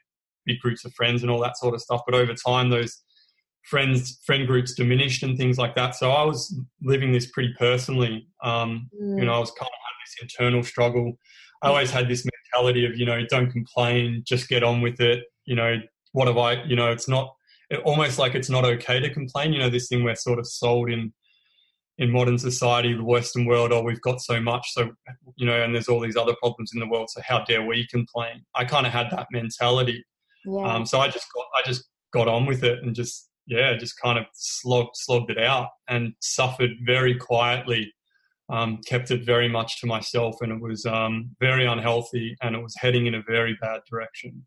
big 0.45 0.59
groups 0.59 0.83
of 0.85 0.93
friends 0.93 1.21
and 1.21 1.31
all 1.31 1.39
that 1.41 1.57
sort 1.57 1.75
of 1.75 1.81
stuff. 1.81 2.01
But 2.05 2.15
over 2.15 2.33
time, 2.33 2.69
those 2.69 3.01
friends 3.63 4.19
friend 4.25 4.45
groups 4.45 4.73
diminished 4.73 5.23
and 5.23 5.37
things 5.37 5.57
like 5.57 5.75
that. 5.75 5.95
So 5.95 6.11
I 6.11 6.23
was 6.23 6.55
living 6.81 7.11
this 7.11 7.27
pretty 7.27 7.53
personally. 7.57 8.27
Um, 8.43 8.89
mm. 8.99 9.19
You 9.19 9.25
know, 9.25 9.33
I 9.33 9.39
was 9.39 9.51
kind 9.51 9.67
of 9.67 9.73
had 9.73 10.05
this 10.05 10.15
internal 10.21 10.63
struggle. 10.63 11.13
I 11.61 11.69
always 11.69 11.91
had 11.91 12.09
this 12.09 12.25
mentality 12.25 12.85
of 12.85 12.97
you 12.97 13.05
know, 13.05 13.25
don't 13.29 13.49
complain, 13.49 14.23
just 14.25 14.49
get 14.49 14.63
on 14.63 14.81
with 14.81 14.99
it. 14.99 15.25
You 15.45 15.55
know, 15.55 15.77
what 16.11 16.27
have 16.27 16.37
I? 16.37 16.63
You 16.63 16.75
know, 16.75 16.91
it's 16.91 17.07
not 17.07 17.33
it, 17.69 17.79
almost 17.79 18.19
like 18.19 18.35
it's 18.35 18.49
not 18.49 18.65
okay 18.65 18.99
to 18.99 19.09
complain. 19.09 19.53
You 19.53 19.59
know, 19.59 19.69
this 19.69 19.87
thing 19.87 20.03
we're 20.03 20.15
sort 20.15 20.39
of 20.39 20.47
sold 20.47 20.89
in 20.89 21.13
in 21.99 22.09
modern 22.09 22.39
society, 22.39 22.93
the 22.93 23.03
Western 23.03 23.45
world, 23.45 23.71
oh, 23.71 23.83
we've 23.83 24.01
got 24.01 24.19
so 24.19 24.41
much, 24.41 24.67
so 24.73 24.89
you 25.35 25.45
know, 25.45 25.61
and 25.61 25.75
there's 25.75 25.87
all 25.87 25.99
these 25.99 26.15
other 26.15 26.33
problems 26.41 26.71
in 26.73 26.79
the 26.79 26.87
world. 26.87 27.09
So 27.09 27.21
how 27.23 27.43
dare 27.43 27.63
we 27.63 27.87
complain? 27.87 28.43
I 28.55 28.65
kind 28.65 28.87
of 28.87 28.91
had 28.91 29.11
that 29.11 29.27
mentality. 29.31 30.03
Yeah. 30.45 30.61
Um, 30.63 30.85
so 30.85 30.99
I 30.99 31.07
just 31.07 31.27
got 31.33 31.45
I 31.55 31.61
just 31.65 31.85
got 32.11 32.27
on 32.27 32.45
with 32.45 32.63
it 32.63 32.83
and 32.83 32.95
just 32.95 33.29
yeah, 33.45 33.75
just 33.75 33.99
kind 33.99 34.17
of 34.17 34.25
slogged, 34.33 34.95
slogged 34.95 35.31
it 35.31 35.37
out 35.37 35.69
and 35.89 36.13
suffered 36.21 36.71
very 36.85 37.15
quietly. 37.15 37.93
Um, 38.49 38.81
kept 38.85 39.09
it 39.09 39.25
very 39.25 39.47
much 39.47 39.79
to 39.79 39.87
myself, 39.87 40.35
and 40.41 40.51
it 40.51 40.61
was 40.61 40.85
um, 40.85 41.29
very 41.39 41.65
unhealthy, 41.65 42.35
and 42.41 42.55
it 42.55 42.61
was 42.61 42.75
heading 42.77 43.07
in 43.07 43.15
a 43.15 43.23
very 43.23 43.57
bad 43.61 43.81
direction. 43.89 44.45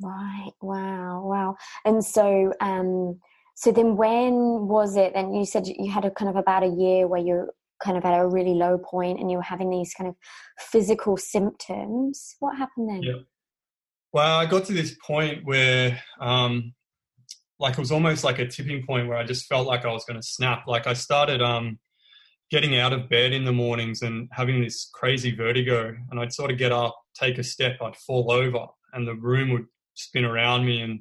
Right. 0.00 0.50
Wow. 0.62 1.22
Wow. 1.24 1.56
And 1.84 2.04
so, 2.04 2.52
um, 2.60 3.20
so 3.54 3.72
then, 3.72 3.96
when 3.96 4.66
was 4.66 4.96
it? 4.96 5.12
And 5.14 5.36
you 5.36 5.44
said 5.44 5.66
you 5.66 5.90
had 5.90 6.04
a 6.04 6.10
kind 6.10 6.30
of 6.30 6.36
about 6.36 6.62
a 6.62 6.68
year 6.68 7.06
where 7.06 7.20
you're 7.20 7.52
kind 7.82 7.98
of 7.98 8.04
at 8.04 8.18
a 8.18 8.26
really 8.26 8.54
low 8.54 8.78
point, 8.78 9.20
and 9.20 9.30
you 9.30 9.36
were 9.36 9.42
having 9.42 9.70
these 9.70 9.92
kind 9.94 10.08
of 10.08 10.16
physical 10.58 11.16
symptoms. 11.16 12.36
What 12.40 12.56
happened 12.56 12.88
then? 12.88 13.02
Yeah. 13.02 13.20
Well, 14.12 14.38
I 14.38 14.46
got 14.46 14.64
to 14.66 14.72
this 14.72 14.96
point 15.06 15.44
where 15.44 16.00
um, 16.20 16.72
like 17.58 17.74
it 17.74 17.78
was 17.78 17.92
almost 17.92 18.24
like 18.24 18.38
a 18.38 18.46
tipping 18.46 18.84
point 18.86 19.08
where 19.08 19.16
I 19.16 19.24
just 19.24 19.46
felt 19.46 19.66
like 19.66 19.84
I 19.84 19.92
was 19.92 20.04
going 20.04 20.20
to 20.20 20.26
snap. 20.26 20.64
Like 20.66 20.86
I 20.86 20.92
started 20.92 21.40
um, 21.40 21.78
getting 22.50 22.78
out 22.78 22.92
of 22.92 23.08
bed 23.08 23.32
in 23.32 23.44
the 23.44 23.52
mornings 23.52 24.02
and 24.02 24.28
having 24.32 24.62
this 24.62 24.90
crazy 24.92 25.34
vertigo, 25.34 25.94
and 26.10 26.20
I'd 26.20 26.32
sort 26.32 26.50
of 26.50 26.58
get 26.58 26.72
up, 26.72 26.96
take 27.18 27.38
a 27.38 27.42
step, 27.42 27.78
I'd 27.80 27.96
fall 27.96 28.30
over, 28.30 28.66
and 28.92 29.06
the 29.06 29.14
room 29.14 29.50
would 29.50 29.66
spin 29.94 30.24
around 30.24 30.66
me, 30.66 30.82
and 30.82 31.00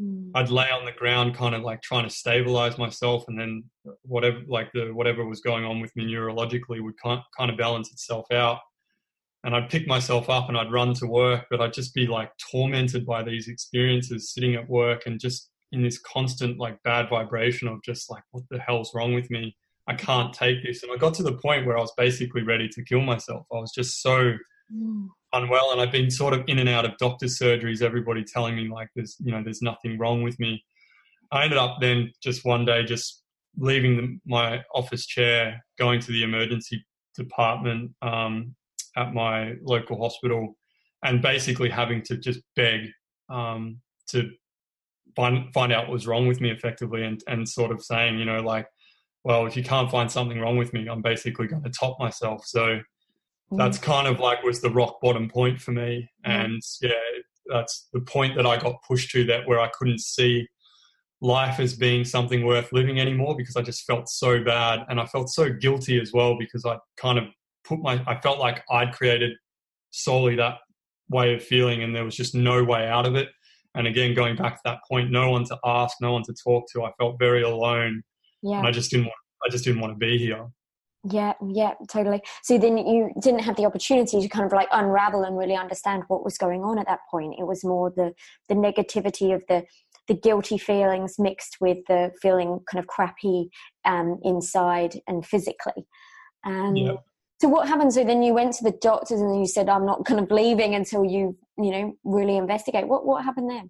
mm. 0.00 0.30
I'd 0.34 0.50
lay 0.50 0.70
on 0.70 0.84
the 0.84 0.92
ground, 0.92 1.36
kind 1.36 1.54
of 1.54 1.62
like 1.62 1.82
trying 1.82 2.04
to 2.04 2.14
stabilize 2.14 2.78
myself, 2.78 3.24
and 3.28 3.38
then 3.38 3.64
whatever, 4.02 4.40
like 4.48 4.70
the 4.72 4.90
whatever 4.92 5.24
was 5.24 5.40
going 5.40 5.64
on 5.64 5.80
with 5.80 5.94
me 5.94 6.04
neurologically 6.04 6.82
would 6.82 6.98
kind 7.02 7.20
kind 7.38 7.50
of 7.50 7.56
balance 7.56 7.92
itself 7.92 8.26
out. 8.32 8.58
And 9.44 9.56
I'd 9.56 9.70
pick 9.70 9.88
myself 9.88 10.30
up 10.30 10.48
and 10.48 10.56
I'd 10.56 10.70
run 10.70 10.94
to 10.94 11.06
work, 11.06 11.46
but 11.50 11.60
I'd 11.60 11.72
just 11.72 11.94
be 11.94 12.06
like 12.06 12.30
tormented 12.52 13.04
by 13.04 13.24
these 13.24 13.48
experiences 13.48 14.32
sitting 14.32 14.54
at 14.54 14.68
work 14.68 15.02
and 15.06 15.18
just 15.18 15.50
in 15.72 15.82
this 15.82 15.98
constant 15.98 16.58
like 16.58 16.82
bad 16.82 17.08
vibration 17.08 17.68
of 17.68 17.82
just 17.82 18.10
like 18.10 18.22
what 18.30 18.44
the 18.50 18.58
hell's 18.58 18.94
wrong 18.94 19.14
with 19.14 19.30
me? 19.30 19.56
I 19.88 19.94
can't 19.94 20.32
take 20.32 20.62
this. 20.62 20.82
And 20.82 20.92
i 20.92 20.96
got 20.96 21.14
to 21.14 21.22
the 21.22 21.38
point 21.38 21.66
where 21.66 21.76
i 21.76 21.80
was 21.80 21.92
basically 21.96 22.42
ready 22.42 22.68
to 22.68 22.84
kill 22.84 23.00
myself. 23.00 23.46
I 23.52 23.56
was 23.56 23.72
just 23.74 24.00
so 24.00 24.34
mm. 24.72 25.08
unwell 25.32 25.72
and 25.72 25.80
i've 25.80 25.92
been 25.92 26.10
sort 26.10 26.34
of 26.34 26.44
in 26.46 26.58
and 26.58 26.68
out 26.68 26.84
of 26.84 26.96
doctor's 26.98 27.38
surgeries 27.38 27.82
everybody 27.82 28.22
telling 28.24 28.54
me 28.54 28.68
like 28.68 28.88
there's 28.94 29.16
you 29.20 29.32
know 29.32 29.42
there's 29.42 29.62
nothing 29.62 29.98
wrong 29.98 30.22
with 30.22 30.38
me. 30.38 30.62
I 31.32 31.44
ended 31.44 31.58
up 31.58 31.78
then 31.80 32.12
just 32.22 32.44
one 32.44 32.64
day 32.64 32.84
just 32.84 33.22
leaving 33.56 33.96
the, 33.96 34.18
my 34.26 34.62
office 34.74 35.06
chair 35.06 35.64
going 35.78 36.00
to 36.00 36.12
the 36.12 36.22
emergency 36.22 36.84
department 37.14 37.92
um, 38.02 38.54
at 38.96 39.14
my 39.14 39.54
local 39.62 40.00
hospital 40.00 40.56
and 41.02 41.22
basically 41.22 41.68
having 41.68 42.02
to 42.02 42.16
just 42.16 42.40
beg 42.56 42.88
um, 43.28 43.78
to 44.08 44.30
find 45.14 45.52
find 45.52 45.72
out 45.72 45.84
what 45.84 45.92
was 45.92 46.06
wrong 46.06 46.26
with 46.26 46.40
me 46.40 46.50
effectively 46.50 47.04
and 47.04 47.22
and 47.26 47.48
sort 47.48 47.70
of 47.70 47.82
saying 47.82 48.18
you 48.18 48.24
know 48.24 48.40
like 48.40 48.66
well 49.24 49.46
if 49.46 49.56
you 49.56 49.62
can't 49.62 49.90
find 49.90 50.10
something 50.10 50.40
wrong 50.40 50.56
with 50.56 50.72
me 50.72 50.88
i'm 50.88 51.02
basically 51.02 51.46
going 51.46 51.62
to 51.62 51.70
top 51.70 51.98
myself. 51.98 52.44
So 52.46 52.60
mm. 52.60 53.58
that's 53.58 53.78
kind 53.78 54.06
of 54.06 54.20
like 54.20 54.42
was 54.42 54.60
the 54.60 54.70
rock 54.70 55.00
bottom 55.00 55.28
point 55.28 55.60
for 55.60 55.72
me. 55.72 56.10
And 56.24 56.62
yeah 56.80 56.92
that's 57.46 57.88
the 57.92 58.00
point 58.00 58.36
that 58.36 58.46
i 58.46 58.56
got 58.56 58.76
pushed 58.86 59.10
to 59.10 59.24
that 59.24 59.46
where 59.48 59.58
i 59.58 59.68
couldn't 59.76 60.00
see 60.00 60.46
life 61.20 61.58
as 61.58 61.74
being 61.74 62.04
something 62.04 62.46
worth 62.46 62.72
living 62.72 63.00
anymore 63.00 63.36
because 63.36 63.56
i 63.56 63.62
just 63.62 63.84
felt 63.84 64.08
so 64.08 64.42
bad. 64.44 64.84
And 64.88 65.00
i 65.00 65.06
felt 65.06 65.28
so 65.28 65.52
guilty 65.52 66.00
as 66.00 66.12
well 66.12 66.38
because 66.38 66.64
i 66.64 66.78
kind 66.96 67.18
of 67.18 67.24
put 67.64 67.80
my 67.80 68.02
i 68.06 68.20
felt 68.20 68.38
like 68.38 68.62
i'd 68.70 68.92
created 68.92 69.32
solely 69.90 70.36
that 70.36 70.58
way 71.10 71.34
of 71.34 71.42
feeling 71.42 71.82
and 71.82 71.94
there 71.94 72.04
was 72.04 72.16
just 72.16 72.34
no 72.34 72.64
way 72.64 72.86
out 72.86 73.06
of 73.06 73.14
it 73.14 73.28
and 73.74 73.86
again, 73.86 74.14
going 74.14 74.36
back 74.36 74.56
to 74.56 74.60
that 74.64 74.80
point, 74.88 75.10
no 75.10 75.30
one 75.30 75.44
to 75.46 75.58
ask, 75.64 75.96
no 76.00 76.12
one 76.12 76.22
to 76.24 76.34
talk 76.34 76.64
to. 76.72 76.84
I 76.84 76.92
felt 76.98 77.18
very 77.18 77.42
alone. 77.42 78.02
Yeah. 78.42 78.58
And 78.58 78.66
I 78.66 78.70
just 78.70 78.90
didn't 78.90 79.06
want 79.06 79.16
I 79.44 79.48
just 79.50 79.64
didn't 79.64 79.80
want 79.80 79.92
to 79.92 79.98
be 79.98 80.18
here. 80.18 80.46
Yeah, 81.10 81.32
yeah, 81.48 81.72
totally. 81.88 82.22
So 82.44 82.58
then 82.58 82.78
you 82.78 83.10
didn't 83.20 83.40
have 83.40 83.56
the 83.56 83.64
opportunity 83.64 84.20
to 84.20 84.28
kind 84.28 84.46
of 84.46 84.52
like 84.52 84.68
unravel 84.70 85.24
and 85.24 85.36
really 85.36 85.56
understand 85.56 86.04
what 86.06 86.24
was 86.24 86.38
going 86.38 86.62
on 86.62 86.78
at 86.78 86.86
that 86.86 87.00
point. 87.10 87.34
It 87.38 87.46
was 87.46 87.64
more 87.64 87.90
the 87.90 88.12
the 88.48 88.54
negativity 88.54 89.34
of 89.34 89.42
the 89.48 89.64
the 90.08 90.14
guilty 90.14 90.58
feelings 90.58 91.16
mixed 91.18 91.56
with 91.60 91.78
the 91.88 92.12
feeling 92.20 92.60
kind 92.70 92.80
of 92.80 92.86
crappy 92.86 93.50
um, 93.84 94.20
inside 94.22 95.00
and 95.08 95.26
physically. 95.26 95.86
Um, 96.44 96.76
yeah. 96.76 96.96
So 97.42 97.48
what 97.48 97.66
happened? 97.66 97.92
So 97.92 98.04
then 98.04 98.22
you 98.22 98.34
went 98.34 98.54
to 98.54 98.62
the 98.62 98.70
doctors 98.70 99.20
and 99.20 99.36
you 99.36 99.48
said, 99.48 99.68
"I'm 99.68 99.84
not 99.84 100.04
kind 100.04 100.20
of 100.20 100.30
leaving 100.30 100.76
until 100.76 101.04
you, 101.04 101.36
you 101.58 101.72
know, 101.72 101.96
really 102.04 102.36
investigate." 102.36 102.86
What 102.86 103.04
what 103.04 103.24
happened 103.24 103.50
then? 103.50 103.68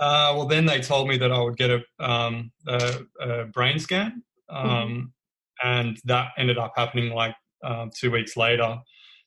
Uh, 0.00 0.34
well, 0.36 0.46
then 0.46 0.66
they 0.66 0.80
told 0.80 1.08
me 1.08 1.18
that 1.18 1.32
I 1.32 1.40
would 1.40 1.56
get 1.56 1.70
a, 1.70 1.82
um, 1.98 2.52
a, 2.68 3.00
a 3.20 3.44
brain 3.46 3.80
scan, 3.80 4.22
mm-hmm. 4.48 4.68
um, 4.68 4.88
mm-hmm. 4.88 5.68
and 5.68 5.98
that 6.04 6.28
ended 6.38 6.58
up 6.58 6.74
happening 6.76 7.12
like 7.12 7.34
um, 7.64 7.90
two 7.92 8.12
weeks 8.12 8.36
later. 8.36 8.78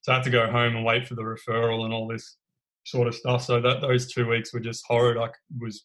So 0.03 0.13
I 0.13 0.15
had 0.15 0.23
to 0.23 0.29
go 0.29 0.49
home 0.49 0.77
and 0.77 0.85
wait 0.85 1.05
for 1.05 1.15
the 1.15 1.23
referral 1.23 1.83
and 1.83 1.93
all 1.93 2.07
this 2.07 2.37
sort 2.85 3.09
of 3.09 3.15
stuff. 3.15 3.43
So 3.43 3.59
that 3.59 3.81
those 3.81 4.09
two 4.09 4.25
weeks 4.25 4.53
were 4.53 4.61
just 4.61 4.85
horrid. 4.87 5.17
I 5.17 5.31
was 5.59 5.83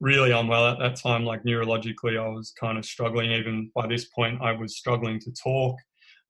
really 0.00 0.30
unwell 0.30 0.66
at 0.66 0.78
that 0.78 0.96
time. 0.96 1.26
Like 1.26 1.44
neurologically, 1.44 2.18
I 2.18 2.28
was 2.28 2.54
kind 2.58 2.78
of 2.78 2.86
struggling. 2.86 3.32
Even 3.32 3.70
by 3.74 3.86
this 3.86 4.06
point, 4.06 4.40
I 4.40 4.52
was 4.52 4.78
struggling 4.78 5.20
to 5.20 5.30
talk. 5.32 5.76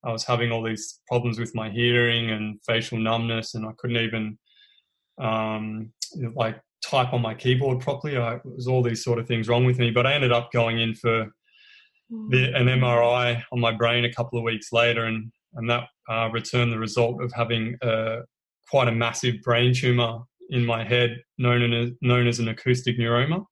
I 0.05 0.13
was 0.13 0.25
having 0.25 0.51
all 0.51 0.63
these 0.63 1.01
problems 1.09 1.39
with 1.39 1.55
my 1.55 1.71
hearing 1.71 2.31
and 2.31 2.59
facial 2.67 2.99
numbness, 2.99 3.55
and 3.55 3.67
I 3.67 3.71
couldn't 3.79 3.99
even 3.99 4.39
um, 5.21 5.93
like 6.35 6.61
type 6.85 7.13
on 7.13 7.23
my 7.23 7.35
keyboard 7.35 7.81
properly. 7.81 8.17
I, 8.17 8.37
it 8.37 8.43
was 8.45 8.67
all 8.67 8.83
these 8.83 9.05
sort 9.05 9.19
of 9.19 9.29
things 9.29 9.49
wrong 9.49 9.65
with 9.65 9.79
me. 9.79 9.91
But 9.91 10.07
I 10.07 10.15
ended 10.15 10.33
up 10.33 10.51
going 10.53 10.81
in 10.81 10.95
for 10.95 11.29
the, 12.31 12.53
an 12.55 12.67
MRI 12.67 13.43
on 13.53 13.61
my 13.61 13.73
brain 13.73 14.05
a 14.05 14.13
couple 14.13 14.39
of 14.39 14.45
weeks 14.45 14.73
later, 14.73 15.05
and 15.05 15.31
and 15.55 15.71
that 15.71 15.85
uh, 16.11 16.29
returned 16.33 16.73
the 16.73 16.79
result 16.79 17.23
of 17.23 17.33
having 17.35 17.77
a, 17.83 18.19
quite 18.71 18.89
a 18.89 18.93
massive 18.93 19.37
brain 19.43 19.75
tumor 19.75 20.21
in 20.51 20.65
my 20.65 20.85
head, 20.85 21.19
known 21.39 21.73
as 21.73 21.91
known 22.01 22.27
as 22.27 22.39
an 22.39 22.49
acoustic 22.49 22.99
neuroma. 22.99 23.45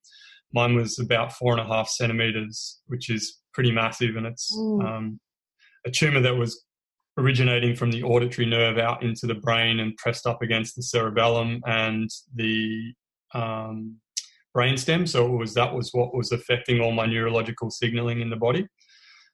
Mine 0.53 0.75
was 0.75 0.99
about 0.99 1.33
four 1.33 1.53
and 1.53 1.61
a 1.61 1.65
half 1.65 1.89
centimeters, 1.89 2.81
which 2.87 3.09
is 3.09 3.39
pretty 3.55 3.71
massive, 3.71 4.17
and 4.17 4.27
it's 4.27 4.55
mm. 4.57 4.85
um, 4.85 5.21
a 5.87 5.91
tumor 5.91 6.21
that 6.21 6.37
was 6.37 6.65
originating 7.19 7.75
from 7.75 7.91
the 7.91 8.03
auditory 8.03 8.47
nerve 8.47 8.79
out 8.79 9.03
into 9.03 9.27
the 9.27 9.35
brain 9.35 9.81
and 9.81 9.97
pressed 9.97 10.27
up 10.27 10.43
against 10.43 10.77
the 10.77 10.83
cerebellum 10.83 11.61
and 11.67 12.09
the 12.35 12.93
um, 13.35 13.97
brainstem. 14.57 15.09
So 15.09 15.27
it 15.27 15.37
was 15.37 15.55
that 15.55 15.75
was 15.75 15.91
what 15.93 16.15
was 16.15 16.33
affecting 16.33 16.81
all 16.81 16.93
my 16.93 17.07
neurological 17.07 17.71
signaling 17.71 18.21
in 18.21 18.31
the 18.31 18.37
body. 18.37 18.67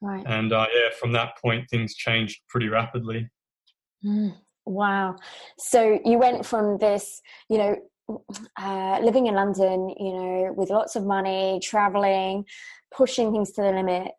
Right. 0.01 0.25
And 0.27 0.53
uh, 0.53 0.67
yeah, 0.73 0.91
from 1.01 1.13
that 1.13 1.39
point, 1.43 1.69
things 1.71 1.95
changed 1.95 2.41
pretty 2.49 2.69
rapidly. 2.69 3.31
Mm, 4.05 4.35
wow. 4.67 5.17
So 5.59 5.99
you 6.05 6.19
went 6.19 6.45
from 6.45 6.79
this, 6.79 7.21
you 7.49 7.59
know, 7.59 7.77
uh, 8.61 9.01
living 9.03 9.27
in 9.27 9.35
London, 9.35 9.89
you 9.99 10.13
know, 10.13 10.55
with 10.57 10.71
lots 10.71 10.97
of 10.97 11.05
money, 11.05 11.61
traveling, 11.63 12.45
pushing 12.95 13.33
things 13.33 13.53
to 13.53 13.63
the 13.63 13.73
limit, 13.73 14.13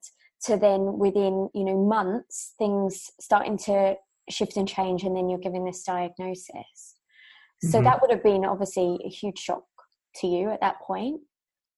to 0.46 0.58
then 0.58 0.98
within, 0.98 1.50
you 1.54 1.64
know, 1.64 1.78
months, 1.78 2.54
things 2.58 3.12
starting 3.20 3.58
to 3.60 3.96
shift 4.30 4.58
and 4.58 4.68
change, 4.68 5.04
and 5.04 5.16
then 5.16 5.30
you're 5.30 5.40
given 5.40 5.66
this 5.66 5.84
diagnosis. 5.84 6.96
So 7.62 7.78
mm-hmm. 7.78 7.86
that 7.86 8.02
would 8.02 8.12
have 8.12 8.24
been 8.24 8.46
obviously 8.46 9.00
a 9.04 9.10
huge 9.10 9.40
shock 9.40 9.64
to 10.18 10.28
you 10.28 10.52
at 10.52 10.62
that 10.62 10.80
point. 10.82 11.22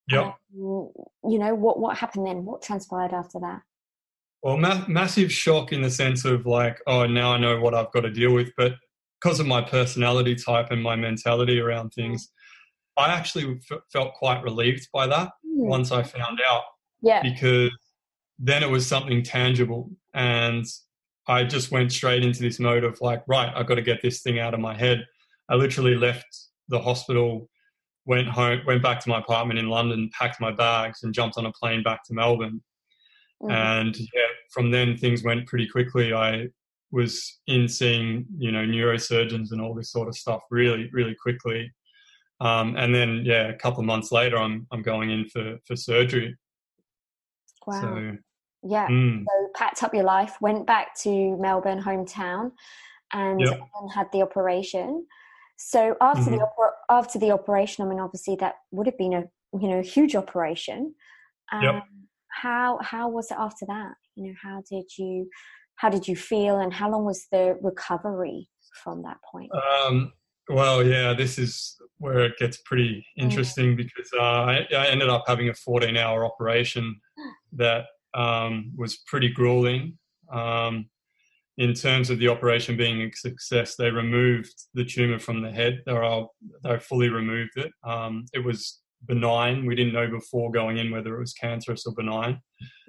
Yeah. 0.08 0.32
Um, 0.56 0.92
you 1.24 1.38
know 1.40 1.54
what 1.56 1.80
what 1.80 1.98
happened 1.98 2.26
then? 2.26 2.44
What 2.44 2.62
transpired 2.62 3.14
after 3.14 3.40
that? 3.40 3.62
Well, 4.42 4.58
ma- 4.58 4.86
massive 4.88 5.32
shock 5.32 5.72
in 5.72 5.82
the 5.82 5.90
sense 5.90 6.26
of 6.26 6.46
like, 6.46 6.80
oh, 6.88 7.06
now 7.06 7.34
I 7.34 7.38
know 7.38 7.60
what 7.60 7.76
I've 7.76 7.92
got 7.92 8.02
to 8.02 8.10
deal 8.10 8.34
with. 8.34 8.52
But 8.58 8.74
because 9.22 9.40
of 9.40 9.48
my 9.48 9.62
personality 9.62 10.36
type 10.36 10.72
and 10.72 10.82
my 10.82 10.96
mentality 10.96 11.60
around 11.60 11.92
things, 11.92 12.32
I 12.98 13.10
actually 13.10 13.60
f- 13.72 13.82
felt 13.92 14.14
quite 14.14 14.42
relieved 14.44 14.88
by 14.94 15.08
that 15.08 15.30
mm. 15.46 15.68
once 15.68 15.92
I 15.92 16.04
found 16.04 16.40
out. 16.48 16.64
Yeah. 17.02 17.22
Because 17.22 17.72
then 18.40 18.64
it 18.64 18.70
was 18.70 18.88
something 18.88 19.22
tangible. 19.22 19.92
And 20.14 20.66
I 21.28 21.44
just 21.44 21.72
went 21.72 21.92
straight 21.92 22.24
into 22.24 22.42
this 22.42 22.60
mode 22.60 22.84
of 22.84 23.00
like, 23.02 23.22
right, 23.28 23.52
I've 23.56 23.68
got 23.68 23.76
to 23.76 23.82
get 23.82 24.02
this 24.02 24.22
thing 24.22 24.40
out 24.40 24.54
of 24.54 24.60
my 24.60 24.76
head. 24.76 25.06
I 25.50 25.56
literally 25.56 25.96
left 25.96 26.26
the 26.70 26.80
hospital, 26.80 27.50
went 28.06 28.28
home, 28.28 28.62
went 28.66 28.82
back 28.82 29.00
to 29.02 29.10
my 29.10 29.20
apartment 29.20 29.60
in 29.60 29.70
London, 29.70 30.10
packed 30.18 30.40
my 30.40 30.52
bags, 30.52 31.04
and 31.04 31.14
jumped 31.14 31.38
on 31.38 31.46
a 31.46 31.52
plane 31.52 31.84
back 31.84 32.04
to 32.06 32.14
Melbourne. 32.14 32.64
Mm-hmm. 33.44 33.52
And 33.52 34.00
yeah, 34.00 34.28
from 34.52 34.72
then 34.72 34.98
things 34.98 35.24
went 35.24 35.48
pretty 35.48 35.68
quickly. 35.68 36.14
I 36.14 36.48
was 36.92 37.40
in 37.48 37.68
seeing, 37.68 38.26
you 38.38 38.52
know, 38.52 38.66
neurosurgeons 38.66 39.52
and 39.52 39.62
all 39.62 39.76
this 39.76 39.92
sort 39.92 40.08
of 40.08 40.18
stuff 40.18 40.42
really, 40.50 40.90
really 40.92 41.16
quickly. 41.16 41.72
Um, 42.42 42.76
and 42.78 42.96
then, 42.96 43.24
yeah, 43.26 43.50
a 43.50 43.56
couple 43.56 43.82
of 43.82 43.86
months 43.86 44.12
later, 44.12 44.38
I'm 44.38 44.66
I'm 44.72 44.82
going 44.82 45.10
in 45.10 45.28
for 45.28 45.58
for 45.66 45.76
surgery. 45.76 46.38
Wow. 47.68 47.82
So, 47.82 48.18
yeah. 48.64 48.88
Mm. 48.88 49.24
So 49.24 49.50
packed 49.56 49.84
up 49.84 49.94
your 49.94 50.04
life, 50.04 50.36
went 50.42 50.66
back 50.66 50.96
to 51.02 51.38
Melbourne, 51.38 51.82
hometown, 51.82 52.52
and 53.14 53.40
yep. 53.40 53.60
had 53.94 54.08
the 54.12 54.22
operation. 54.22 55.06
So 55.58 55.96
after 56.00 56.24
mm-hmm. 56.24 56.38
the 56.38 56.44
opera, 56.44 56.72
after 56.90 57.20
the 57.20 57.32
operation, 57.32 57.86
I 57.86 57.90
mean, 57.90 58.00
obviously 58.00 58.36
that 58.38 58.56
would 58.72 58.88
have 58.88 58.98
been 58.98 59.14
a 59.14 59.24
you 59.60 59.68
know 59.68 59.80
a 59.80 59.84
huge 59.84 60.16
operation. 60.16 60.96
Um, 61.52 61.64
yep 61.64 61.84
how 62.30 62.80
how 62.82 63.10
was 63.10 63.32
it 63.32 63.38
after 63.38 63.66
that 63.66 63.94
you 64.16 64.28
know 64.28 64.34
how 64.42 64.62
did 64.70 64.86
you 64.98 65.28
how 65.76 65.90
did 65.90 66.08
you 66.08 66.16
feel 66.16 66.60
and 66.60 66.74
how 66.74 66.90
long 66.90 67.06
was 67.06 67.28
the 67.32 67.58
recovery 67.62 68.48
from 68.84 69.02
that 69.04 69.18
point 69.30 69.50
um, 69.86 70.12
well 70.50 70.84
yeah 70.84 71.14
this 71.14 71.38
is 71.38 71.76
where 71.98 72.20
it 72.20 72.38
gets 72.38 72.58
pretty 72.58 73.06
mm. 73.20 73.24
interesting 73.24 73.74
mm. 73.74 73.78
because 73.78 74.10
uh, 74.18 74.22
I, 74.22 74.68
I, 74.72 74.88
ended 74.88 75.10
up 75.10 75.26
having 75.28 75.50
a 75.50 75.54
14 75.54 75.98
hour 75.98 76.24
operation 76.24 77.00
that 77.54 77.86
um, 78.14 78.72
was 78.76 78.98
pretty 79.08 79.30
grueling 79.30 79.98
um, 80.32 80.90
in 81.58 81.74
terms 81.74 82.10
of 82.10 82.20
the 82.20 82.28
operation 82.28 82.78
being 82.78 83.02
a 83.02 83.12
success 83.14 83.76
they 83.76 83.92
removed 83.92 84.54
the 84.74 84.86
tumor 84.86 85.20
from 85.20 85.42
the 85.42 85.52
head 85.52 85.82
they, 85.86 85.94
were, 85.94 86.26
they 86.64 86.80
fully 86.80 87.10
removed 87.10 87.52
it 87.58 87.72
um, 87.84 88.26
it 88.34 88.44
was 88.44 88.82
benign. 89.06 89.66
We 89.66 89.76
didn't 89.76 89.94
know 89.94 90.10
before 90.10 90.52
going 90.52 90.78
in 90.78 90.92
whether 90.92 91.16
it 91.16 91.20
was 91.20 91.34
cancerous 91.34 91.86
or 91.86 91.94
benign, 91.94 92.42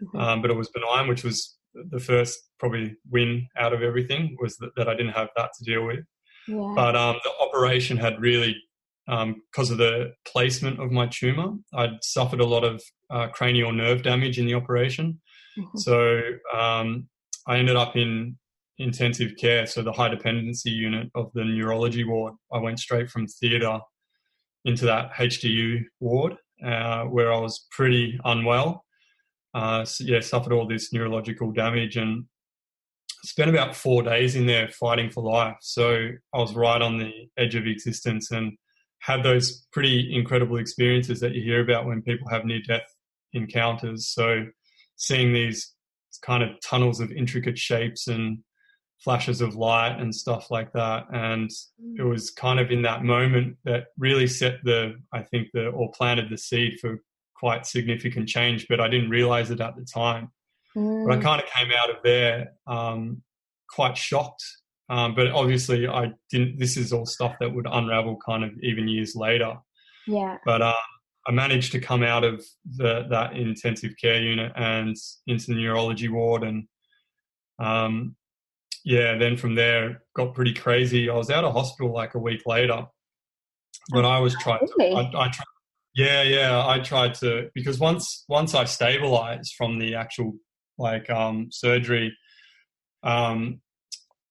mm-hmm. 0.02 0.18
um, 0.18 0.42
but 0.42 0.50
it 0.50 0.56
was 0.56 0.70
benign, 0.70 1.08
which 1.08 1.24
was 1.24 1.56
the 1.74 2.00
first 2.00 2.38
probably 2.58 2.96
win 3.10 3.46
out 3.56 3.72
of 3.72 3.82
everything 3.82 4.36
was 4.40 4.56
that, 4.56 4.70
that 4.76 4.88
I 4.88 4.94
didn't 4.94 5.12
have 5.12 5.28
that 5.36 5.50
to 5.58 5.64
deal 5.64 5.86
with. 5.86 6.00
Yeah. 6.48 6.72
But 6.74 6.96
um, 6.96 7.16
the 7.22 7.30
operation 7.40 7.96
had 7.96 8.20
really, 8.20 8.56
because 9.10 9.70
um, 9.70 9.72
of 9.72 9.78
the 9.78 10.12
placement 10.24 10.78
of 10.80 10.92
my 10.92 11.08
tumor, 11.08 11.54
I'd 11.74 12.02
suffered 12.02 12.40
a 12.40 12.46
lot 12.46 12.62
of 12.62 12.80
uh, 13.10 13.26
cranial 13.28 13.72
nerve 13.72 14.02
damage 14.02 14.38
in 14.38 14.46
the 14.46 14.54
operation. 14.54 15.20
Mm-hmm. 15.58 15.78
So 15.78 16.20
um, 16.56 17.08
I 17.48 17.58
ended 17.58 17.74
up 17.74 17.96
in 17.96 18.38
intensive 18.78 19.32
care, 19.36 19.66
so 19.66 19.82
the 19.82 19.92
high 19.92 20.08
dependency 20.08 20.70
unit 20.70 21.08
of 21.16 21.32
the 21.34 21.44
neurology 21.44 22.04
ward. 22.04 22.34
I 22.52 22.58
went 22.58 22.78
straight 22.78 23.10
from 23.10 23.26
theatre 23.26 23.80
into 24.64 24.86
that 24.86 25.12
HDU 25.14 25.82
ward 25.98 26.36
uh, 26.64 27.04
where 27.04 27.32
I 27.32 27.38
was 27.38 27.66
pretty 27.72 28.18
unwell. 28.24 28.84
Uh, 29.54 29.84
so 29.84 30.04
yeah, 30.04 30.20
suffered 30.20 30.52
all 30.52 30.68
this 30.68 30.92
neurological 30.92 31.50
damage 31.50 31.96
and 31.96 32.26
spent 33.24 33.50
about 33.50 33.74
four 33.74 34.02
days 34.02 34.36
in 34.36 34.46
there 34.46 34.68
fighting 34.68 35.10
for 35.10 35.24
life. 35.24 35.56
So 35.62 36.10
I 36.32 36.38
was 36.38 36.54
right 36.54 36.80
on 36.80 36.98
the 36.98 37.12
edge 37.36 37.56
of 37.56 37.66
existence 37.66 38.30
and 38.30 38.52
had 39.00 39.22
those 39.22 39.66
pretty 39.72 40.14
incredible 40.14 40.58
experiences 40.58 41.20
that 41.20 41.32
you 41.32 41.42
hear 41.42 41.62
about 41.62 41.86
when 41.86 42.02
people 42.02 42.28
have 42.28 42.44
near 42.44 42.60
death 42.66 42.94
encounters. 43.32 44.08
So 44.08 44.46
seeing 44.96 45.32
these 45.32 45.74
kind 46.22 46.42
of 46.42 46.50
tunnels 46.60 47.00
of 47.00 47.10
intricate 47.10 47.58
shapes 47.58 48.06
and 48.06 48.38
flashes 49.02 49.40
of 49.40 49.54
light 49.54 49.98
and 49.98 50.14
stuff 50.14 50.50
like 50.50 50.72
that. 50.72 51.06
And 51.12 51.50
it 51.96 52.02
mm. 52.02 52.08
was 52.08 52.30
kind 52.30 52.60
of 52.60 52.70
in 52.70 52.82
that 52.82 53.02
moment 53.02 53.56
that 53.64 53.86
really 53.98 54.26
set 54.26 54.58
the, 54.62 54.96
I 55.12 55.22
think, 55.22 55.48
the 55.54 55.68
or 55.68 55.90
planted 55.92 56.28
the 56.30 56.36
seed 56.36 56.78
for 56.80 56.98
quite 57.34 57.64
significant 57.64 58.28
change. 58.28 58.66
But 58.68 58.80
I 58.80 58.88
didn't 58.88 59.10
realize 59.10 59.50
it 59.50 59.60
at 59.60 59.76
the 59.76 59.84
time. 59.84 60.30
Mm. 60.76 61.06
But 61.06 61.14
I 61.14 61.18
mm. 61.18 61.22
kind 61.22 61.42
of 61.42 61.48
came 61.48 61.70
out 61.72 61.90
of 61.90 61.96
there 62.04 62.52
um, 62.66 63.22
quite 63.70 63.96
shocked. 63.96 64.44
Um, 64.90 65.14
but 65.14 65.28
obviously, 65.28 65.86
I 65.86 66.12
didn't. 66.30 66.58
This 66.58 66.76
is 66.76 66.92
all 66.92 67.06
stuff 67.06 67.36
that 67.40 67.54
would 67.54 67.66
unravel 67.70 68.18
kind 68.26 68.44
of 68.44 68.50
even 68.62 68.88
years 68.88 69.14
later. 69.14 69.54
Yeah. 70.06 70.38
But 70.44 70.60
um, 70.60 70.74
I 71.26 71.32
managed 71.32 71.72
to 71.72 71.80
come 71.80 72.02
out 72.02 72.24
of 72.24 72.44
the, 72.76 73.06
that 73.10 73.36
intensive 73.36 73.92
care 74.00 74.20
unit 74.20 74.52
and 74.56 74.96
into 75.26 75.46
the 75.46 75.54
neurology 75.54 76.08
ward 76.08 76.42
and 76.42 76.66
um, 77.60 78.16
yeah, 78.84 79.16
then 79.18 79.36
from 79.36 79.54
there 79.54 80.02
got 80.16 80.34
pretty 80.34 80.54
crazy. 80.54 81.10
I 81.10 81.14
was 81.14 81.30
out 81.30 81.44
of 81.44 81.52
hospital 81.52 81.92
like 81.92 82.14
a 82.14 82.18
week 82.18 82.42
later, 82.46 82.86
but 83.92 84.04
I 84.04 84.18
was 84.18 84.34
trying. 84.40 84.66
Really? 84.78 84.94
I, 84.94 85.00
I 85.00 85.28
tried. 85.28 85.44
Yeah, 85.94 86.22
yeah, 86.22 86.66
I 86.66 86.78
tried 86.78 87.14
to 87.16 87.50
because 87.54 87.78
once 87.78 88.24
once 88.28 88.54
I 88.54 88.64
stabilized 88.64 89.54
from 89.58 89.78
the 89.78 89.96
actual 89.96 90.34
like 90.78 91.10
um, 91.10 91.48
surgery, 91.50 92.16
um, 93.02 93.60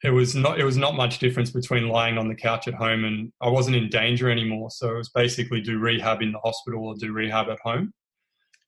it 0.04 0.12
was 0.12 0.34
not 0.36 0.60
it 0.60 0.64
was 0.64 0.78
not 0.78 0.96
much 0.96 1.20
difference 1.20 1.52
between 1.52 1.90
lying 1.90 2.18
on 2.18 2.30
the 2.30 2.36
couch 2.36 2.68
at 2.68 2.74
home 2.74 3.04
and 3.04 3.32
I 3.42 3.50
wasn't 3.50 3.76
in 3.76 3.90
danger 3.90 4.30
anymore. 4.30 4.70
So 4.72 4.92
it 4.92 4.98
was 4.98 5.10
basically 5.10 5.62
do 5.62 5.78
rehab 5.78 6.22
in 6.22 6.32
the 6.32 6.40
hospital 6.40 6.86
or 6.86 6.96
do 6.96 7.12
rehab 7.12 7.50
at 7.50 7.60
home. 7.64 7.94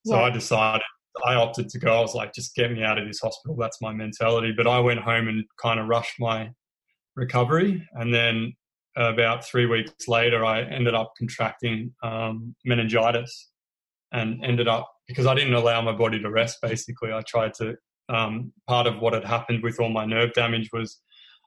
So 0.06 0.16
yeah. 0.16 0.24
I 0.24 0.30
decided 0.30 0.82
I 1.26 1.36
opted 1.36 1.70
to 1.70 1.80
go. 1.80 1.98
I 1.98 2.02
was 2.02 2.16
like, 2.16 2.34
just 2.34 2.56
get 2.56 2.72
me 2.72 2.84
out 2.84 2.98
of 2.98 3.08
this 3.08 3.20
hospital. 3.20 3.56
That's 3.58 3.82
my 3.82 3.94
mentality. 3.94 4.54
But 4.56 4.68
I 4.68 4.80
went 4.80 5.02
home 5.02 5.28
and 5.28 5.46
kind 5.62 5.80
of 5.80 5.88
rushed 5.88 6.20
my 6.20 6.52
recovery, 7.16 7.88
and 7.94 8.14
then 8.14 8.54
about 8.96 9.46
three 9.46 9.66
weeks 9.66 10.08
later, 10.08 10.44
I 10.44 10.62
ended 10.62 10.96
up 10.96 11.14
contracting 11.18 11.94
um, 12.04 12.56
meningitis, 12.66 13.50
and 14.12 14.44
ended 14.44 14.68
up 14.68 14.90
because 15.08 15.28
I 15.28 15.36
didn't 15.36 15.54
allow 15.54 15.82
my 15.82 15.94
body 15.94 16.20
to 16.20 16.30
rest. 16.30 16.60
Basically, 16.62 17.12
I 17.14 17.22
tried 17.22 17.54
to. 17.56 17.76
Um, 18.10 18.52
part 18.68 18.88
of 18.88 19.00
what 19.00 19.14
had 19.14 19.24
happened 19.24 19.64
with 19.64 19.80
all 19.80 19.88
my 19.88 20.04
nerve 20.04 20.34
damage 20.34 20.70
was 20.74 21.00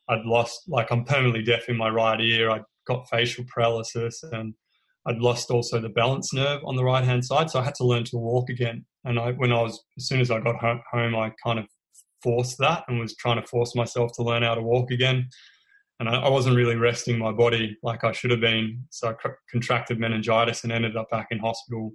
I'd 0.09 0.25
lost, 0.25 0.63
like, 0.69 0.91
I'm 0.91 1.05
permanently 1.05 1.43
deaf 1.43 1.69
in 1.69 1.77
my 1.77 1.89
right 1.89 2.21
ear. 2.21 2.51
I 2.51 2.61
got 2.87 3.09
facial 3.09 3.45
paralysis 3.53 4.23
and 4.23 4.55
I'd 5.07 5.19
lost 5.19 5.51
also 5.51 5.81
the 5.81 5.89
balance 5.89 6.33
nerve 6.33 6.61
on 6.65 6.77
the 6.77 6.85
right 6.85 7.05
hand 7.05 7.25
side. 7.25 7.51
So 7.51 7.61
I 7.61 7.65
had 7.65 7.75
to 7.77 7.85
learn 7.85 8.05
to 8.05 8.17
walk 8.17 8.51
again. 8.51 8.85
And 9.05 9.19
I, 9.19 9.33
when 9.33 9.53
I 9.53 9.61
was, 9.61 9.83
as 9.99 10.07
soon 10.07 10.21
as 10.21 10.31
I 10.31 10.41
got 10.41 10.57
home, 10.57 11.15
I 11.15 11.33
kind 11.45 11.59
of 11.59 11.67
forced 12.23 12.59
that 12.59 12.85
and 12.89 12.99
was 12.99 13.15
trying 13.17 13.41
to 13.41 13.47
force 13.47 13.75
myself 13.75 14.13
to 14.15 14.23
learn 14.23 14.43
how 14.43 14.55
to 14.55 14.63
walk 14.63 14.91
again. 14.91 15.29
And 16.01 16.09
I, 16.09 16.15
I 16.15 16.29
wasn't 16.29 16.57
really 16.57 16.77
resting 16.77 17.19
my 17.19 17.33
body 17.33 17.77
like 17.83 18.03
I 18.03 18.13
should 18.13 18.31
have 18.31 18.41
been. 18.41 18.85
So 18.91 19.11
I 19.11 19.29
contracted 19.51 20.01
meningitis 20.01 20.65
and 20.65 20.73
ended 20.73 20.97
up 20.97 21.11
back 21.11 21.29
in 21.31 21.39
hospital. 21.39 21.93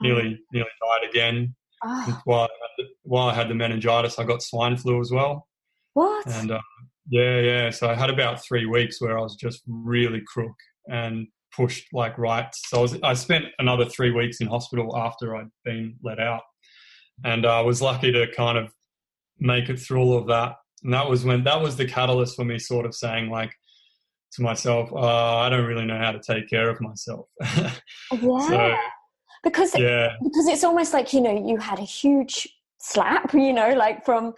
Nearly, 0.00 0.38
oh. 0.40 0.44
nearly 0.52 0.70
died 0.80 1.10
again. 1.10 1.54
Oh. 1.84 2.20
While, 2.24 2.44
I 2.44 2.48
the, 2.78 2.84
while 3.02 3.28
I 3.28 3.34
had 3.34 3.48
the 3.48 3.54
meningitis, 3.54 4.18
I 4.18 4.24
got 4.24 4.42
swine 4.42 4.76
flu 4.76 5.00
as 5.00 5.10
well. 5.10 5.48
What? 5.94 6.26
And 6.28 6.52
uh, 6.52 6.60
yeah, 7.08 7.40
yeah. 7.40 7.70
So 7.70 7.88
I 7.88 7.94
had 7.94 8.10
about 8.10 8.44
three 8.44 8.66
weeks 8.66 9.00
where 9.00 9.18
I 9.18 9.22
was 9.22 9.36
just 9.36 9.62
really 9.66 10.22
crook 10.26 10.54
and 10.88 11.26
pushed 11.54 11.86
like 11.92 12.16
right. 12.18 12.48
So 12.54 12.78
I, 12.78 12.82
was, 12.82 12.98
I 13.02 13.14
spent 13.14 13.46
another 13.58 13.84
three 13.84 14.10
weeks 14.10 14.40
in 14.40 14.46
hospital 14.46 14.96
after 14.96 15.36
I'd 15.36 15.50
been 15.64 15.96
let 16.02 16.18
out, 16.20 16.42
and 17.24 17.46
I 17.46 17.60
was 17.60 17.82
lucky 17.82 18.12
to 18.12 18.26
kind 18.34 18.58
of 18.58 18.72
make 19.38 19.68
it 19.68 19.78
through 19.78 20.00
all 20.00 20.18
of 20.18 20.26
that. 20.28 20.56
And 20.82 20.92
that 20.94 21.08
was 21.08 21.24
when 21.24 21.44
that 21.44 21.60
was 21.60 21.76
the 21.76 21.86
catalyst 21.86 22.36
for 22.36 22.44
me, 22.44 22.58
sort 22.58 22.86
of 22.86 22.94
saying 22.94 23.30
like 23.30 23.52
to 24.32 24.42
myself, 24.42 24.90
uh, 24.92 25.36
I 25.38 25.48
don't 25.48 25.66
really 25.66 25.84
know 25.84 25.98
how 25.98 26.12
to 26.12 26.20
take 26.20 26.48
care 26.48 26.68
of 26.68 26.80
myself. 26.80 27.26
yeah. 27.40 27.70
So, 28.12 28.76
because 29.42 29.76
yeah. 29.76 30.12
because 30.22 30.46
it's 30.46 30.62
almost 30.62 30.92
like 30.92 31.12
you 31.12 31.20
know 31.20 31.46
you 31.48 31.56
had 31.56 31.80
a 31.80 31.84
huge 31.84 32.48
slap 32.82 33.32
you 33.34 33.52
know 33.52 33.70
like 33.74 34.04
from 34.04 34.32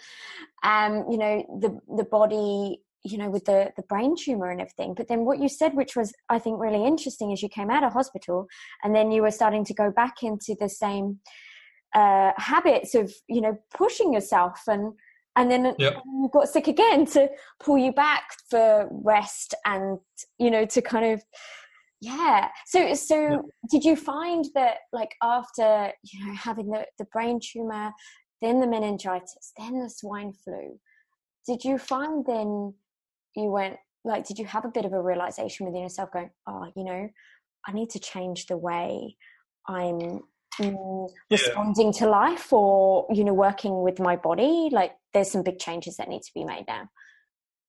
um 0.63 1.05
you 1.11 1.17
know 1.17 1.45
the 1.61 1.79
the 1.97 2.05
body 2.05 2.81
you 3.05 3.19
know 3.19 3.31
with 3.31 3.45
the 3.45 3.73
the 3.77 3.83
brain 3.83 4.15
tumor 4.17 4.51
and 4.51 4.61
everything 4.61 4.95
but 4.95 5.09
then 5.09 5.25
what 5.25 5.39
you 5.39 5.49
said 5.49 5.75
which 5.75 5.97
was 5.97 6.13
i 6.29 6.39
think 6.39 6.61
really 6.61 6.85
interesting 6.85 7.31
is 7.31 7.43
you 7.43 7.49
came 7.49 7.71
out 7.71 7.85
of 7.85 7.93
hospital 7.93 8.47
and 8.83 8.95
then 8.95 9.11
you 9.11 9.23
were 9.23 9.31
starting 9.31 9.65
to 9.65 9.75
go 9.75 9.91
back 9.91 10.23
into 10.23 10.57
the 10.61 10.69
same 10.69 11.19
uh, 11.95 12.33
habits 12.37 12.95
of 12.95 13.13
you 13.29 13.41
know 13.41 13.57
pushing 13.73 14.13
yourself 14.13 14.61
and 14.67 14.93
and 15.37 15.51
then 15.51 15.75
yep. 15.79 16.03
you 16.05 16.29
got 16.33 16.49
sick 16.49 16.69
again 16.69 17.07
to 17.07 17.29
pull 17.61 17.79
you 17.79 17.93
back 17.93 18.25
for 18.51 18.89
rest 18.91 19.55
and 19.65 19.99
you 20.39 20.51
know 20.51 20.65
to 20.65 20.83
kind 20.83 21.13
of 21.13 21.23
yeah 22.01 22.49
so 22.67 22.95
so 22.95 23.31
yep. 23.31 23.41
did 23.71 23.85
you 23.85 23.97
find 23.97 24.47
that 24.55 24.79
like 24.93 25.15
after 25.23 25.93
you 26.03 26.27
know 26.27 26.35
having 26.35 26.69
the 26.71 26.85
the 26.99 27.07
brain 27.07 27.39
tumor 27.41 27.93
then 28.41 28.61
the 28.61 28.67
meningitis 28.67 29.53
then 29.57 29.81
the 29.81 29.91
swine 29.91 30.33
flu. 30.33 30.79
Did 31.47 31.65
you 31.65 31.79
find 31.79 32.25
then 32.27 32.75
you 33.37 33.51
went 33.51 33.77
like 34.05 34.27
did 34.27 34.39
you 34.39 34.47
have 34.47 34.65
a 34.65 34.71
bit 34.71 34.85
of 34.85 34.93
a 34.93 35.01
realization 35.01 35.67
within 35.67 35.83
yourself 35.83 36.13
going 36.13 36.31
oh 36.47 36.71
you 36.77 36.85
know 36.85 37.09
i 37.67 37.73
need 37.73 37.91
to 37.91 37.99
change 37.99 38.47
the 38.47 38.57
way 38.57 39.17
i'm 39.67 40.21
mm, 40.61 41.09
responding 41.31 41.87
yeah. 41.87 41.99
to 41.99 42.09
life 42.09 42.53
or 42.53 43.07
you 43.13 43.25
know 43.25 43.35
working 43.35 43.83
with 43.83 43.99
my 43.99 44.17
body? 44.17 44.69
Like 44.71 44.93
there's 45.13 45.31
some 45.31 45.43
big 45.43 45.59
changes 45.59 45.97
that 45.97 46.09
need 46.09 46.23
to 46.23 46.31
be 46.35 46.45
made 46.45 46.65
now. 46.69 46.89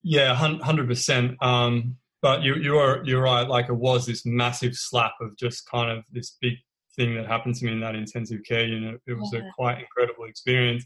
Yeah 0.04 0.36
100% 0.36 1.42
um 1.42 1.98
but 2.22 2.42
you 2.42 2.56
you 2.56 2.78
are 2.78 3.02
you're 3.06 3.22
right. 3.22 3.48
Like 3.48 3.70
it 3.70 3.76
was 3.76 4.06
this 4.06 4.26
massive 4.26 4.76
slap 4.76 5.14
of 5.22 5.38
just 5.38 5.70
kind 5.70 5.92
of 5.92 6.06
this 6.12 6.38
big 6.42 6.54
thing 6.96 7.16
that 7.16 7.28
happened 7.28 7.56
to 7.56 7.66
me 7.66 7.72
in 7.72 7.80
that 7.82 7.96
intensive 7.96 8.42
care 8.48 8.66
unit. 8.66 9.02
It 9.08 9.14
was 9.14 9.32
yeah. 9.34 9.42
a 9.42 9.52
quite 9.56 9.80
incredible 9.80 10.26
experience 10.26 10.86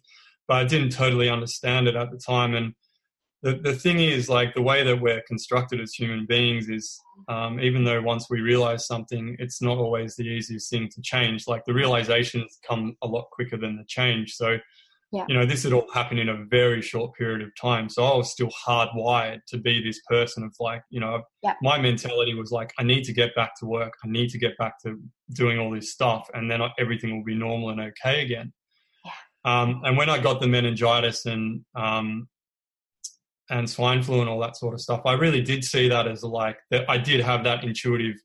but 0.49 0.57
i 0.57 0.63
didn't 0.65 0.89
totally 0.89 1.29
understand 1.29 1.87
it 1.87 1.95
at 1.95 2.11
the 2.11 2.17
time. 2.17 2.55
And 2.55 2.73
the, 3.43 3.53
the 3.53 3.73
thing 3.73 4.01
is 4.01 4.27
like 4.27 4.53
the 4.53 4.61
way 4.61 4.83
that 4.83 4.99
we're 4.99 5.21
constructed 5.21 5.79
as 5.79 5.93
human 5.93 6.25
beings 6.25 6.67
is 6.67 6.99
um, 7.29 7.61
even 7.61 7.85
though 7.85 8.01
once 8.01 8.25
we 8.29 8.41
realize 8.41 8.85
something 8.85 9.37
it's 9.39 9.61
not 9.61 9.77
always 9.77 10.15
the 10.15 10.23
easiest 10.23 10.69
thing 10.69 10.89
to 10.89 11.01
change. 11.01 11.47
Like 11.47 11.63
the 11.63 11.73
realizations 11.73 12.59
come 12.67 12.97
a 13.01 13.07
lot 13.07 13.29
quicker 13.31 13.55
than 13.55 13.77
the 13.77 13.85
change. 13.87 14.33
So 14.33 14.57
yeah. 15.11 15.25
you 15.27 15.35
know 15.35 15.45
this 15.45 15.63
had 15.63 15.73
all 15.73 15.87
happened 15.93 16.19
in 16.19 16.29
a 16.29 16.45
very 16.45 16.81
short 16.81 17.13
period 17.15 17.41
of 17.41 17.49
time 17.59 17.89
so 17.89 18.03
i 18.03 18.15
was 18.15 18.31
still 18.31 18.49
hardwired 18.67 19.39
to 19.47 19.57
be 19.57 19.81
this 19.83 19.99
person 20.07 20.43
of 20.43 20.53
like 20.59 20.81
you 20.89 20.99
know 20.99 21.21
yeah. 21.43 21.53
my 21.61 21.79
mentality 21.79 22.33
was 22.33 22.51
like 22.51 22.71
i 22.79 22.83
need 22.83 23.03
to 23.03 23.13
get 23.13 23.33
back 23.35 23.51
to 23.59 23.65
work 23.65 23.93
i 24.03 24.07
need 24.07 24.29
to 24.29 24.37
get 24.37 24.57
back 24.57 24.73
to 24.81 24.99
doing 25.33 25.59
all 25.59 25.71
this 25.71 25.91
stuff 25.91 26.29
and 26.33 26.49
then 26.49 26.61
everything 26.79 27.15
will 27.15 27.23
be 27.23 27.35
normal 27.35 27.69
and 27.69 27.81
okay 27.81 28.21
again 28.23 28.51
yeah. 29.05 29.61
um, 29.61 29.81
and 29.83 29.97
when 29.97 30.09
i 30.09 30.17
got 30.17 30.39
the 30.39 30.47
meningitis 30.47 31.25
and 31.25 31.63
um, 31.75 32.27
and 33.49 33.69
swine 33.69 34.03
flu 34.03 34.21
and 34.21 34.29
all 34.29 34.39
that 34.39 34.55
sort 34.55 34.73
of 34.73 34.81
stuff. 34.81 35.01
I 35.05 35.13
really 35.13 35.41
did 35.41 35.63
see 35.63 35.89
that 35.89 36.07
as 36.07 36.23
like 36.23 36.57
that. 36.71 36.89
I 36.89 36.97
did 36.97 37.19
have 37.21 37.43
that 37.45 37.63
intuitive 37.63 38.15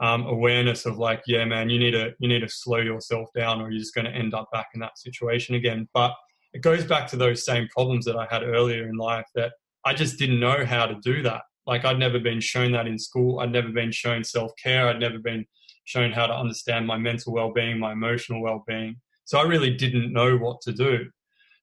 um, 0.00 0.26
awareness 0.26 0.86
of 0.86 0.98
like, 0.98 1.22
yeah, 1.26 1.44
man, 1.44 1.70
you 1.70 1.78
need 1.78 1.92
to 1.92 2.12
you 2.18 2.28
need 2.28 2.40
to 2.40 2.48
slow 2.48 2.78
yourself 2.78 3.28
down, 3.34 3.60
or 3.60 3.70
you're 3.70 3.80
just 3.80 3.94
going 3.94 4.04
to 4.04 4.10
end 4.12 4.34
up 4.34 4.48
back 4.52 4.68
in 4.74 4.80
that 4.80 4.98
situation 4.98 5.54
again. 5.54 5.88
But 5.92 6.12
it 6.52 6.62
goes 6.62 6.84
back 6.84 7.06
to 7.08 7.16
those 7.16 7.44
same 7.44 7.68
problems 7.68 8.04
that 8.06 8.16
I 8.16 8.26
had 8.30 8.42
earlier 8.42 8.88
in 8.88 8.96
life 8.96 9.26
that 9.34 9.52
I 9.84 9.94
just 9.94 10.18
didn't 10.18 10.40
know 10.40 10.64
how 10.64 10.86
to 10.86 10.96
do 11.02 11.22
that. 11.22 11.42
Like 11.66 11.84
I'd 11.84 11.98
never 11.98 12.18
been 12.18 12.40
shown 12.40 12.72
that 12.72 12.86
in 12.86 12.98
school. 12.98 13.40
I'd 13.40 13.52
never 13.52 13.68
been 13.68 13.92
shown 13.92 14.24
self 14.24 14.52
care. 14.62 14.88
I'd 14.88 15.00
never 15.00 15.18
been 15.18 15.44
shown 15.84 16.12
how 16.12 16.26
to 16.26 16.34
understand 16.34 16.86
my 16.86 16.96
mental 16.96 17.32
well 17.32 17.52
being, 17.52 17.78
my 17.78 17.92
emotional 17.92 18.42
well 18.42 18.64
being. 18.66 18.96
So 19.24 19.38
I 19.38 19.42
really 19.42 19.74
didn't 19.74 20.12
know 20.12 20.36
what 20.36 20.60
to 20.62 20.72
do. 20.72 21.10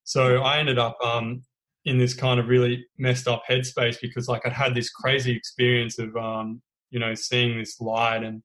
So 0.03 0.43
I 0.43 0.59
ended 0.59 0.77
up 0.77 0.97
um, 1.03 1.43
in 1.85 1.97
this 1.97 2.13
kind 2.13 2.39
of 2.39 2.47
really 2.47 2.85
messed 2.97 3.27
up 3.27 3.43
headspace 3.49 3.97
because 4.01 4.27
like 4.27 4.45
I'd 4.45 4.53
had 4.53 4.75
this 4.75 4.89
crazy 4.89 5.35
experience 5.35 5.97
of 5.97 6.15
um, 6.15 6.61
you 6.91 6.99
know 6.99 7.13
seeing 7.13 7.57
this 7.57 7.79
light 7.79 8.23
and 8.23 8.41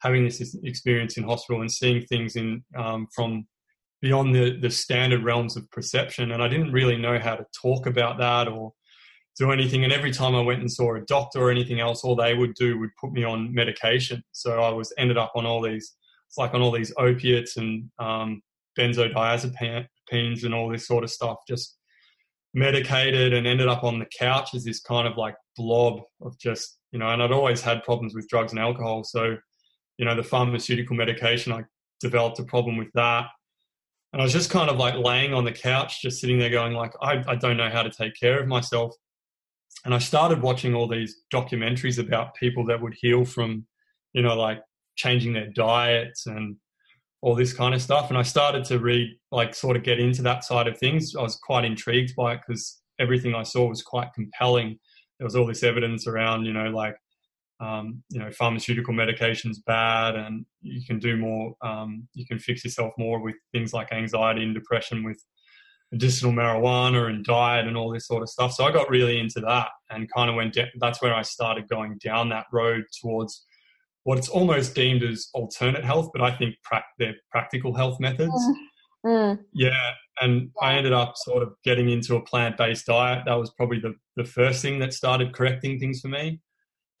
having 0.00 0.24
this 0.24 0.56
experience 0.64 1.16
in 1.16 1.24
hospital 1.24 1.60
and 1.60 1.70
seeing 1.70 2.02
things 2.06 2.36
in 2.36 2.64
um, 2.76 3.06
from 3.14 3.46
beyond 4.00 4.34
the 4.34 4.58
the 4.58 4.70
standard 4.70 5.24
realms 5.24 5.56
of 5.56 5.70
perception. 5.70 6.32
And 6.32 6.42
I 6.42 6.48
didn't 6.48 6.72
really 6.72 6.96
know 6.96 7.18
how 7.18 7.36
to 7.36 7.46
talk 7.60 7.86
about 7.86 8.18
that 8.18 8.48
or 8.48 8.72
do 9.38 9.50
anything. 9.52 9.84
And 9.84 9.92
every 9.92 10.10
time 10.10 10.34
I 10.34 10.40
went 10.40 10.60
and 10.60 10.70
saw 10.70 10.94
a 10.94 11.00
doctor 11.02 11.40
or 11.40 11.50
anything 11.50 11.80
else 11.80 12.04
all 12.04 12.16
they 12.16 12.34
would 12.34 12.54
do 12.54 12.78
would 12.78 12.90
put 13.00 13.12
me 13.12 13.24
on 13.24 13.54
medication. 13.54 14.22
So 14.32 14.60
I 14.60 14.70
was 14.70 14.92
ended 14.98 15.16
up 15.16 15.32
on 15.34 15.46
all 15.46 15.62
these 15.62 15.94
it's 16.28 16.38
like 16.38 16.54
on 16.54 16.62
all 16.62 16.70
these 16.70 16.94
opiates 16.98 17.58
and 17.58 17.90
um, 17.98 18.42
benzodiazepines 18.78 20.44
and 20.44 20.54
all 20.54 20.70
this 20.70 20.86
sort 20.86 21.04
of 21.04 21.10
stuff 21.10 21.36
just 21.46 21.76
medicated 22.54 23.34
and 23.34 23.46
ended 23.46 23.68
up 23.68 23.84
on 23.84 23.98
the 23.98 24.06
couch 24.18 24.54
as 24.54 24.64
this 24.64 24.80
kind 24.80 25.06
of 25.06 25.18
like 25.18 25.34
blob 25.56 26.00
of 26.22 26.38
just 26.38 26.78
you 26.92 26.98
know 26.98 27.08
and 27.08 27.22
i'd 27.22 27.32
always 27.32 27.60
had 27.60 27.82
problems 27.82 28.14
with 28.14 28.28
drugs 28.28 28.52
and 28.52 28.60
alcohol 28.60 29.02
so 29.02 29.36
you 29.98 30.04
know 30.04 30.14
the 30.14 30.22
pharmaceutical 30.22 30.96
medication 30.96 31.52
i 31.52 31.62
developed 32.00 32.38
a 32.38 32.44
problem 32.44 32.76
with 32.76 32.92
that 32.94 33.26
and 34.12 34.20
i 34.20 34.24
was 34.24 34.32
just 34.32 34.50
kind 34.50 34.70
of 34.70 34.76
like 34.76 34.94
laying 34.94 35.34
on 35.34 35.44
the 35.44 35.52
couch 35.52 36.02
just 36.02 36.20
sitting 36.20 36.38
there 36.38 36.50
going 36.50 36.72
like 36.72 36.92
i, 37.02 37.22
I 37.26 37.34
don't 37.34 37.56
know 37.56 37.70
how 37.70 37.82
to 37.82 37.90
take 37.90 38.14
care 38.18 38.40
of 38.40 38.48
myself 38.48 38.94
and 39.84 39.94
i 39.94 39.98
started 39.98 40.42
watching 40.42 40.74
all 40.74 40.88
these 40.88 41.22
documentaries 41.32 41.98
about 41.98 42.34
people 42.34 42.64
that 42.66 42.80
would 42.80 42.94
heal 43.00 43.24
from 43.24 43.66
you 44.12 44.22
know 44.22 44.36
like 44.36 44.60
changing 44.96 45.32
their 45.32 45.48
diets 45.48 46.26
and 46.26 46.56
all 47.22 47.36
this 47.36 47.52
kind 47.52 47.74
of 47.74 47.80
stuff. 47.80 48.10
And 48.10 48.18
I 48.18 48.22
started 48.22 48.64
to 48.66 48.80
read, 48.80 49.16
like, 49.30 49.54
sort 49.54 49.76
of 49.76 49.84
get 49.84 50.00
into 50.00 50.22
that 50.22 50.44
side 50.44 50.66
of 50.66 50.76
things. 50.76 51.14
I 51.16 51.22
was 51.22 51.36
quite 51.36 51.64
intrigued 51.64 52.14
by 52.16 52.34
it 52.34 52.40
because 52.46 52.82
everything 52.98 53.34
I 53.34 53.44
saw 53.44 53.68
was 53.68 53.82
quite 53.82 54.12
compelling. 54.12 54.78
There 55.22 55.26
was 55.26 55.36
all 55.36 55.46
this 55.46 55.62
evidence 55.62 56.08
around, 56.08 56.46
you 56.46 56.52
know, 56.52 56.68
like, 56.70 56.96
um, 57.60 58.02
you 58.10 58.18
know, 58.18 58.32
pharmaceutical 58.32 58.92
medications 58.92 59.58
bad, 59.64 60.16
and 60.16 60.44
you 60.62 60.84
can 60.84 60.98
do 60.98 61.16
more. 61.16 61.54
Um, 61.62 62.08
you 62.12 62.26
can 62.26 62.40
fix 62.40 62.64
yourself 62.64 62.92
more 62.98 63.22
with 63.22 63.36
things 63.52 63.72
like 63.72 63.92
anxiety 63.92 64.42
and 64.42 64.52
depression 64.52 65.04
with 65.04 65.24
medicinal 65.92 66.32
marijuana 66.32 67.08
and 67.08 67.24
diet 67.24 67.68
and 67.68 67.76
all 67.76 67.92
this 67.92 68.08
sort 68.08 68.24
of 68.24 68.30
stuff. 68.30 68.52
So 68.52 68.64
I 68.64 68.72
got 68.72 68.90
really 68.90 69.20
into 69.20 69.38
that 69.42 69.68
and 69.90 70.10
kind 70.12 70.28
of 70.28 70.34
went. 70.34 70.58
that's 70.80 71.00
where 71.00 71.14
I 71.14 71.22
started 71.22 71.68
going 71.68 71.98
down 72.04 72.30
that 72.30 72.46
road 72.50 72.82
towards 73.00 73.46
what 74.02 74.18
it's 74.18 74.28
almost 74.28 74.74
deemed 74.74 75.04
as 75.04 75.28
alternate 75.32 75.84
health, 75.84 76.10
but 76.12 76.20
I 76.20 76.32
think 76.32 76.56
pra- 76.64 76.82
they're 76.98 77.14
practical 77.30 77.76
health 77.76 78.00
methods. 78.00 78.32
Mm. 78.34 78.54
Mm. 79.04 79.38
Yeah, 79.52 79.90
and 80.20 80.50
yeah. 80.60 80.68
I 80.68 80.74
ended 80.74 80.92
up 80.92 81.14
sort 81.16 81.42
of 81.42 81.54
getting 81.64 81.90
into 81.90 82.16
a 82.16 82.22
plant 82.22 82.56
based 82.56 82.86
diet. 82.86 83.24
That 83.26 83.34
was 83.34 83.50
probably 83.50 83.80
the, 83.80 83.94
the 84.16 84.24
first 84.24 84.62
thing 84.62 84.78
that 84.78 84.92
started 84.92 85.34
correcting 85.34 85.78
things 85.78 86.00
for 86.00 86.08
me. 86.08 86.40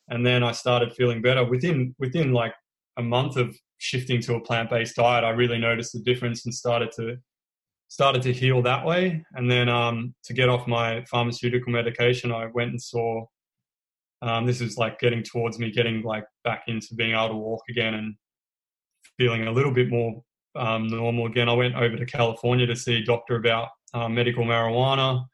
And 0.08 0.26
then 0.26 0.42
I 0.42 0.52
started 0.52 0.92
feeling 0.94 1.22
better 1.22 1.44
within 1.44 1.94
within 1.98 2.32
like 2.32 2.54
a 2.96 3.02
month 3.02 3.36
of 3.36 3.56
shifting 3.78 4.20
to 4.22 4.34
a 4.34 4.40
plant 4.40 4.70
based 4.70 4.96
diet. 4.96 5.24
I 5.24 5.30
really 5.30 5.58
noticed 5.58 5.92
the 5.92 6.00
difference 6.00 6.44
and 6.44 6.54
started 6.54 6.90
to 6.96 7.16
started 7.88 8.22
to 8.22 8.32
heal 8.32 8.62
that 8.62 8.84
way. 8.84 9.24
And 9.34 9.50
then 9.50 9.68
um, 9.68 10.14
to 10.24 10.32
get 10.32 10.48
off 10.48 10.66
my 10.66 11.04
pharmaceutical 11.10 11.72
medication, 11.72 12.32
I 12.32 12.46
went 12.46 12.70
and 12.70 12.82
saw. 12.82 13.26
Um, 14.22 14.46
this 14.46 14.60
is 14.60 14.78
like 14.78 15.00
getting 15.00 15.24
towards 15.24 15.58
me 15.58 15.72
getting 15.72 16.02
like 16.02 16.24
back 16.44 16.62
into 16.68 16.94
being 16.94 17.10
able 17.10 17.30
to 17.30 17.34
walk 17.34 17.62
again 17.68 17.94
and 17.94 18.14
feeling 19.18 19.48
a 19.48 19.50
little 19.50 19.72
bit 19.72 19.90
more 19.90 20.22
um, 20.56 20.88
normal 20.88 21.26
again. 21.26 21.48
I 21.48 21.54
went 21.54 21.74
over 21.74 21.96
to 21.96 22.06
California 22.06 22.66
to 22.66 22.76
see 22.76 22.98
a 22.98 23.04
doctor 23.04 23.36
about 23.36 23.68
uh, 23.94 24.08
medical 24.08 24.44
marijuana 24.44 25.24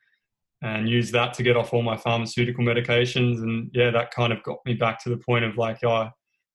and 0.63 0.89
used 0.89 1.13
that 1.13 1.35
to 1.35 1.43
get 1.43 1.57
off 1.57 1.73
all 1.73 1.83
my 1.83 1.97
pharmaceutical 1.97 2.65
medications. 2.65 3.39
And 3.39 3.71
yeah, 3.73 3.91
that 3.91 4.11
kind 4.11 4.33
of 4.33 4.43
got 4.43 4.59
me 4.67 4.75
back 4.75 5.03
to 5.05 5.09
the 5.09 5.17
point 5.19 5.45
of 5.45 5.57
like, 5.57 5.85
I, 5.85 6.11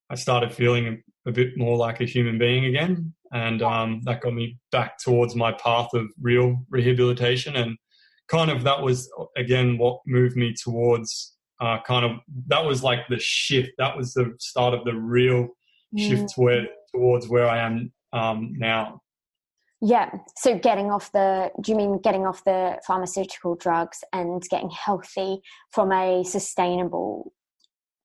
I 0.09 0.15
started 0.15 0.53
feeling 0.53 0.87
a, 1.25 1.29
a 1.29 1.31
bit 1.31 1.57
more 1.57 1.77
like 1.77 2.01
a 2.01 2.05
human 2.05 2.37
being 2.37 2.65
again. 2.65 3.13
And 3.31 3.61
um, 3.61 4.01
that 4.03 4.21
got 4.21 4.33
me 4.33 4.59
back 4.71 4.97
towards 4.99 5.35
my 5.35 5.53
path 5.53 5.87
of 5.93 6.07
real 6.21 6.57
rehabilitation. 6.69 7.55
And 7.55 7.77
kind 8.27 8.51
of 8.51 8.63
that 8.63 8.81
was, 8.81 9.09
again, 9.37 9.77
what 9.77 10.01
moved 10.05 10.35
me 10.35 10.53
towards 10.53 11.35
uh, 11.61 11.77
kind 11.87 12.05
of, 12.05 12.19
that 12.47 12.65
was 12.65 12.83
like 12.83 13.07
the 13.07 13.19
shift. 13.19 13.71
That 13.77 13.95
was 13.95 14.13
the 14.13 14.33
start 14.39 14.73
of 14.73 14.83
the 14.83 14.95
real 14.95 15.47
mm. 15.97 16.09
shift 16.09 16.33
where, 16.35 16.67
towards 16.93 17.27
where 17.29 17.47
I 17.47 17.59
am 17.59 17.91
um, 18.13 18.53
now. 18.57 19.01
Yeah. 19.81 20.09
So 20.37 20.57
getting 20.57 20.91
off 20.91 21.11
the, 21.11 21.51
do 21.61 21.71
you 21.71 21.77
mean 21.77 21.99
getting 21.99 22.25
off 22.25 22.41
the 22.45 22.79
pharmaceutical 22.87 23.55
drugs 23.55 24.01
and 24.13 24.41
getting 24.49 24.69
healthy 24.69 25.41
from 25.71 25.91
a 25.91 26.23
sustainable 26.23 27.33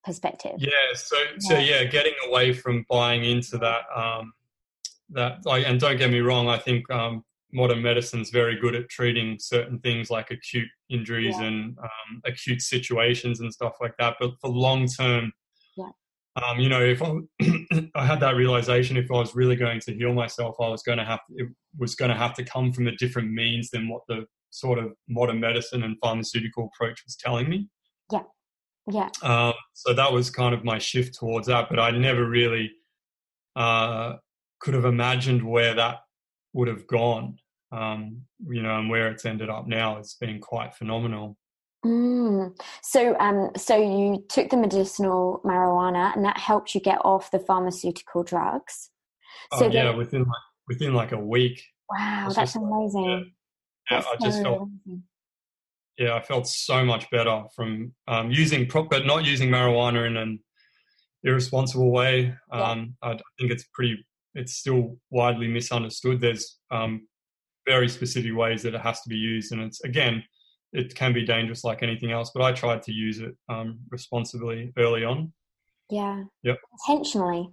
perspective? 0.03 0.57
Yeah. 0.59 0.71
So, 0.95 1.17
so 1.39 1.57
yeah, 1.57 1.85
getting 1.85 2.15
away 2.27 2.53
from 2.53 2.85
buying 2.91 3.25
into 3.25 3.59
that, 3.59 3.83
um, 3.95 4.33
that 5.11 5.39
like, 5.45 5.67
and 5.69 5.79
don't 5.79 5.99
get 5.99 6.11
me 6.11 6.19
wrong, 6.19 6.49
I 6.49 6.59
think 6.59 6.91
um, 6.91 7.23
modern 7.53 7.81
medicine 7.81 8.23
is 8.23 8.31
very 8.31 8.59
good 8.59 8.75
at 8.75 8.89
treating 8.89 9.39
certain 9.39 9.79
things 9.79 10.11
like 10.11 10.33
acute 10.33 10.69
injuries 10.91 11.37
yeah. 11.39 11.47
and 11.47 11.79
um, 11.79 12.23
acute 12.27 12.61
situations 12.61 13.39
and 13.39 13.53
stuff 13.53 13.75
like 13.81 13.95
that. 14.01 14.17
But 14.19 14.33
for 14.41 14.51
long 14.51 14.89
term 14.89 15.33
um, 16.45 16.59
you 16.59 16.69
know, 16.69 16.83
if 16.83 17.03
I, 17.03 17.15
I, 17.95 18.07
had 18.07 18.21
that 18.21 18.37
realization, 18.37 18.97
if 18.97 19.11
I 19.11 19.15
was 19.15 19.35
really 19.35 19.57
going 19.57 19.81
to 19.81 19.95
heal 19.95 20.13
myself, 20.13 20.57
I 20.61 20.69
was 20.69 20.83
going 20.83 20.99
to 20.99 21.05
have 21.05 21.21
to, 21.27 21.45
it 21.45 21.49
was 21.79 21.95
going 21.95 22.11
to 22.11 22.17
have 22.17 22.35
to 22.35 22.45
come 22.45 22.73
from 22.73 22.87
a 22.87 22.97
different 22.97 23.33
means 23.33 23.71
than 23.71 23.89
what 23.89 24.03
the 24.09 24.27
sort 24.51 24.79
of 24.79 24.93
modern 25.09 25.41
medicine 25.41 25.83
and 25.83 25.97
pharmaceutical 26.01 26.71
approach 26.73 27.03
was 27.05 27.17
telling 27.17 27.49
me. 27.49 27.69
Yeah, 28.13 28.23
yeah. 28.91 29.09
Um, 29.23 29.55
so 29.75 29.93
that 29.95 30.13
was 30.13 30.31
kind 30.31 30.55
of 30.55 30.65
my 30.65 30.79
shift 30.79 31.15
towards 31.15 31.47
that, 31.49 31.69
but 31.71 31.79
I 31.79 31.91
never 31.91 32.29
really 32.29 32.73
uh, 33.57 34.15
could 34.61 34.75
have 34.75 34.85
imagined 34.85 35.43
where 35.43 35.75
that 35.75 36.01
would 36.53 36.69
have 36.69 36.87
gone. 36.87 37.39
Um, 37.71 38.23
you 38.49 38.63
know, 38.63 38.79
and 38.79 38.89
where 38.89 39.09
it's 39.09 39.27
ended 39.27 39.51
up 39.51 39.67
now, 39.67 39.99
it's 39.99 40.15
been 40.15 40.41
quite 40.41 40.75
phenomenal. 40.75 41.37
Mm. 41.85 42.59
So, 42.83 43.17
um, 43.19 43.51
so 43.57 43.77
you 43.77 44.25
took 44.29 44.51
the 44.51 44.57
medicinal 44.57 45.41
marijuana, 45.45 46.15
and 46.15 46.25
that 46.25 46.39
helped 46.39 46.75
you 46.75 46.81
get 46.81 46.99
off 47.05 47.31
the 47.31 47.39
pharmaceutical 47.39 48.25
drugs. 48.25 48.91
So 49.55 49.67
oh, 49.67 49.71
yeah, 49.71 49.85
then, 49.85 49.97
within 49.97 50.21
like 50.23 50.43
within 50.67 50.95
like 50.95 51.13
a 51.13 51.19
week. 51.19 51.63
Wow, 51.91 52.25
that's 52.35 52.55
just, 52.55 52.57
amazing. 52.57 53.33
Yeah, 53.91 53.97
yeah 53.99 54.05
I 54.13 54.25
just 54.25 54.39
so 54.39 54.43
felt. 54.43 54.57
Amazing. 54.87 55.03
Yeah, 55.99 56.15
I 56.15 56.23
felt 56.23 56.47
so 56.47 56.85
much 56.85 57.11
better 57.11 57.43
from 57.57 57.93
um, 58.07 58.31
using 58.31 58.67
prop, 58.67 58.89
but 58.89 59.05
not 59.05 59.25
using 59.25 59.49
marijuana 59.49 60.07
in 60.07 60.17
an 60.17 60.39
irresponsible 61.25 61.91
way. 61.91 62.35
Um, 62.53 62.97
yeah. 63.03 63.11
I 63.11 63.19
think 63.39 63.51
it's 63.53 63.65
pretty. 63.73 64.05
It's 64.35 64.55
still 64.55 64.97
widely 65.11 65.49
misunderstood. 65.49 66.21
There's 66.21 66.59
um, 66.71 67.09
very 67.67 67.89
specific 67.89 68.37
ways 68.37 68.63
that 68.63 68.75
it 68.75 68.81
has 68.81 69.01
to 69.03 69.09
be 69.09 69.17
used, 69.17 69.53
and 69.53 69.63
it's 69.63 69.81
again 69.83 70.25
it 70.73 70.95
can 70.95 71.13
be 71.13 71.25
dangerous 71.25 71.65
like 71.65 71.83
anything 71.83 72.11
else, 72.11 72.31
but 72.35 72.43
I 72.43 72.53
tried 72.53 72.83
to 72.85 72.93
use 72.93 73.21
it 73.21 73.35
um, 73.49 73.79
responsibly 73.91 74.73
early 74.77 75.05
on. 75.05 75.33
Yeah. 75.91 76.25
Yep. 76.43 76.59
Intentionally. 76.89 77.51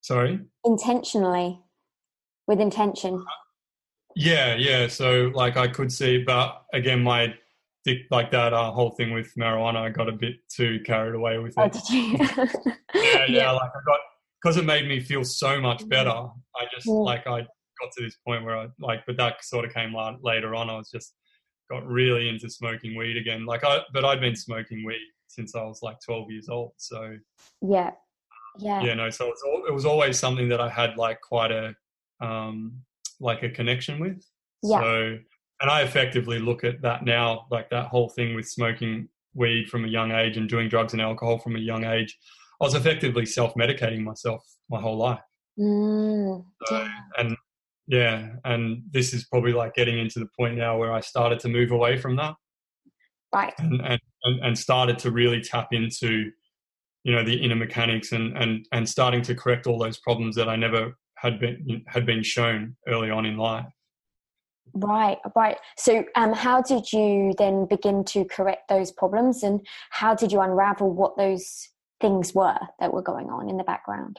Sorry? 0.00 0.40
Intentionally. 0.64 1.60
With 2.46 2.60
intention. 2.60 3.24
Yeah, 4.14 4.56
yeah. 4.56 4.88
So, 4.88 5.32
like, 5.34 5.56
I 5.56 5.68
could 5.68 5.92
see, 5.92 6.22
but 6.22 6.62
again, 6.72 7.02
my 7.02 7.34
dick 7.84 7.98
like 8.10 8.30
that 8.30 8.52
uh, 8.52 8.70
whole 8.70 8.90
thing 8.90 9.12
with 9.12 9.32
marijuana, 9.36 9.76
I 9.76 9.90
got 9.90 10.08
a 10.08 10.12
bit 10.12 10.36
too 10.48 10.80
carried 10.84 11.14
away 11.14 11.38
with 11.38 11.54
oh, 11.56 11.64
it. 11.64 11.76
Oh, 11.76 11.80
did 11.80 11.90
you? 11.90 12.18
yeah, 12.94 13.24
yeah, 13.28 13.50
Like, 13.50 13.70
I 13.70 13.80
got, 13.86 13.98
because 14.42 14.56
it 14.56 14.64
made 14.64 14.88
me 14.88 15.00
feel 15.00 15.24
so 15.24 15.60
much 15.60 15.80
mm-hmm. 15.80 15.88
better. 15.88 16.10
I 16.10 16.66
just, 16.72 16.86
yeah. 16.86 16.92
like, 16.92 17.26
I 17.26 17.40
got 17.40 17.92
to 17.96 18.02
this 18.02 18.16
point 18.26 18.44
where 18.44 18.56
I, 18.56 18.68
like, 18.78 19.04
but 19.06 19.16
that 19.16 19.44
sort 19.44 19.64
of 19.64 19.72
came 19.72 19.94
later 20.22 20.54
on. 20.54 20.68
I 20.68 20.76
was 20.76 20.90
just, 20.90 21.14
got 21.70 21.86
really 21.86 22.28
into 22.28 22.50
smoking 22.50 22.96
weed 22.96 23.16
again. 23.16 23.46
Like 23.46 23.64
I, 23.64 23.80
but 23.92 24.04
I'd 24.04 24.20
been 24.20 24.36
smoking 24.36 24.84
weed 24.84 25.06
since 25.28 25.54
I 25.54 25.62
was 25.62 25.80
like 25.82 25.96
12 26.04 26.30
years 26.30 26.48
old. 26.48 26.72
So 26.76 27.16
yeah, 27.60 27.90
yeah, 28.58 28.82
yeah. 28.82 28.94
No, 28.94 29.10
so 29.10 29.26
it 29.26 29.34
was, 29.44 29.64
it 29.68 29.72
was 29.72 29.84
always 29.86 30.18
something 30.18 30.48
that 30.48 30.60
I 30.60 30.68
had 30.68 30.96
like 30.96 31.20
quite 31.20 31.50
a, 31.50 31.74
um, 32.20 32.80
like 33.20 33.42
a 33.42 33.48
connection 33.48 33.98
with. 33.98 34.24
Yeah. 34.62 34.80
So, 34.80 35.18
and 35.60 35.70
I 35.70 35.82
effectively 35.82 36.38
look 36.38 36.64
at 36.64 36.82
that 36.82 37.04
now, 37.04 37.46
like 37.50 37.70
that 37.70 37.86
whole 37.86 38.08
thing 38.08 38.34
with 38.34 38.48
smoking 38.48 39.08
weed 39.34 39.68
from 39.68 39.84
a 39.84 39.88
young 39.88 40.12
age 40.12 40.36
and 40.36 40.48
doing 40.48 40.68
drugs 40.68 40.92
and 40.92 41.00
alcohol 41.00 41.38
from 41.38 41.56
a 41.56 41.60
young 41.60 41.84
age. 41.84 42.18
I 42.60 42.64
was 42.64 42.74
effectively 42.74 43.26
self-medicating 43.26 44.02
myself 44.02 44.44
my 44.68 44.80
whole 44.80 44.96
life. 44.96 45.20
Mm, 45.58 46.44
so, 46.66 46.78
yeah. 46.78 46.88
And 47.18 47.36
yeah 47.92 48.30
and 48.44 48.82
this 48.90 49.12
is 49.12 49.26
probably 49.26 49.52
like 49.52 49.74
getting 49.74 49.98
into 49.98 50.18
the 50.18 50.28
point 50.36 50.56
now 50.56 50.78
where 50.78 50.92
i 50.92 51.00
started 51.00 51.38
to 51.38 51.48
move 51.48 51.70
away 51.70 51.96
from 51.98 52.16
that. 52.16 52.34
Right. 53.34 53.54
And 53.58 53.80
and, 54.24 54.40
and 54.42 54.58
started 54.58 54.98
to 55.00 55.10
really 55.10 55.40
tap 55.40 55.68
into 55.72 56.30
you 57.04 57.14
know 57.14 57.22
the 57.22 57.34
inner 57.34 57.54
mechanics 57.54 58.12
and 58.12 58.36
and 58.36 58.66
and 58.72 58.88
starting 58.88 59.22
to 59.22 59.34
correct 59.34 59.66
all 59.66 59.78
those 59.78 59.98
problems 59.98 60.36
that 60.36 60.48
i 60.48 60.56
never 60.56 60.96
had 61.16 61.38
been 61.38 61.84
had 61.86 62.06
been 62.06 62.22
shown 62.22 62.76
early 62.88 63.10
on 63.10 63.26
in 63.26 63.36
life. 63.36 63.66
Right 64.74 65.18
right. 65.36 65.58
So 65.76 66.04
um 66.14 66.32
how 66.32 66.62
did 66.62 66.92
you 66.92 67.34
then 67.36 67.66
begin 67.66 68.04
to 68.04 68.24
correct 68.24 68.68
those 68.68 68.90
problems 68.90 69.42
and 69.42 69.60
how 69.90 70.14
did 70.14 70.32
you 70.32 70.40
unravel 70.40 70.90
what 70.92 71.16
those 71.18 71.68
things 72.00 72.34
were 72.34 72.58
that 72.80 72.92
were 72.92 73.02
going 73.02 73.28
on 73.28 73.50
in 73.50 73.58
the 73.58 73.64
background? 73.64 74.18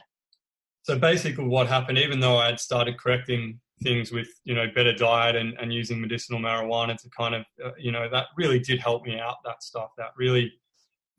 So 0.82 0.96
basically 0.98 1.46
what 1.46 1.66
happened 1.66 1.98
even 1.98 2.20
though 2.20 2.36
i 2.36 2.46
had 2.46 2.60
started 2.60 2.98
correcting 2.98 3.60
things 3.82 4.12
with 4.12 4.28
you 4.44 4.54
know 4.54 4.66
better 4.74 4.92
diet 4.92 5.36
and, 5.36 5.54
and 5.60 5.72
using 5.72 6.00
medicinal 6.00 6.40
marijuana 6.40 6.96
to 6.96 7.08
kind 7.10 7.34
of 7.34 7.44
uh, 7.64 7.70
you 7.78 7.90
know 7.90 8.08
that 8.08 8.26
really 8.36 8.58
did 8.58 8.80
help 8.80 9.04
me 9.04 9.18
out 9.18 9.36
that 9.44 9.62
stuff 9.62 9.90
that 9.98 10.10
really 10.16 10.52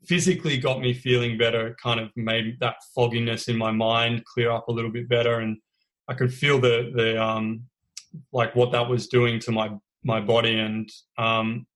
physically 0.04 0.56
got 0.58 0.80
me 0.80 0.92
feeling 0.92 1.36
better 1.36 1.76
kind 1.82 2.00
of 2.00 2.10
made 2.16 2.58
that 2.60 2.76
fogginess 2.94 3.48
in 3.48 3.56
my 3.56 3.70
mind 3.70 4.24
clear 4.24 4.50
up 4.50 4.68
a 4.68 4.72
little 4.72 4.90
bit 4.90 5.08
better 5.08 5.40
and 5.40 5.58
i 6.08 6.14
could 6.14 6.32
feel 6.32 6.58
the 6.58 6.90
the 6.94 7.22
um 7.22 7.62
like 8.32 8.54
what 8.56 8.72
that 8.72 8.88
was 8.88 9.06
doing 9.08 9.38
to 9.38 9.52
my 9.52 9.70
my 10.02 10.20
body 10.20 10.58
and 10.58 10.90
um 11.18 11.66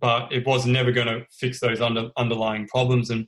but 0.00 0.32
it 0.32 0.46
was 0.46 0.64
never 0.64 0.92
going 0.92 1.06
to 1.06 1.26
fix 1.30 1.60
those 1.60 1.82
under, 1.82 2.08
underlying 2.16 2.66
problems 2.66 3.10
and 3.10 3.26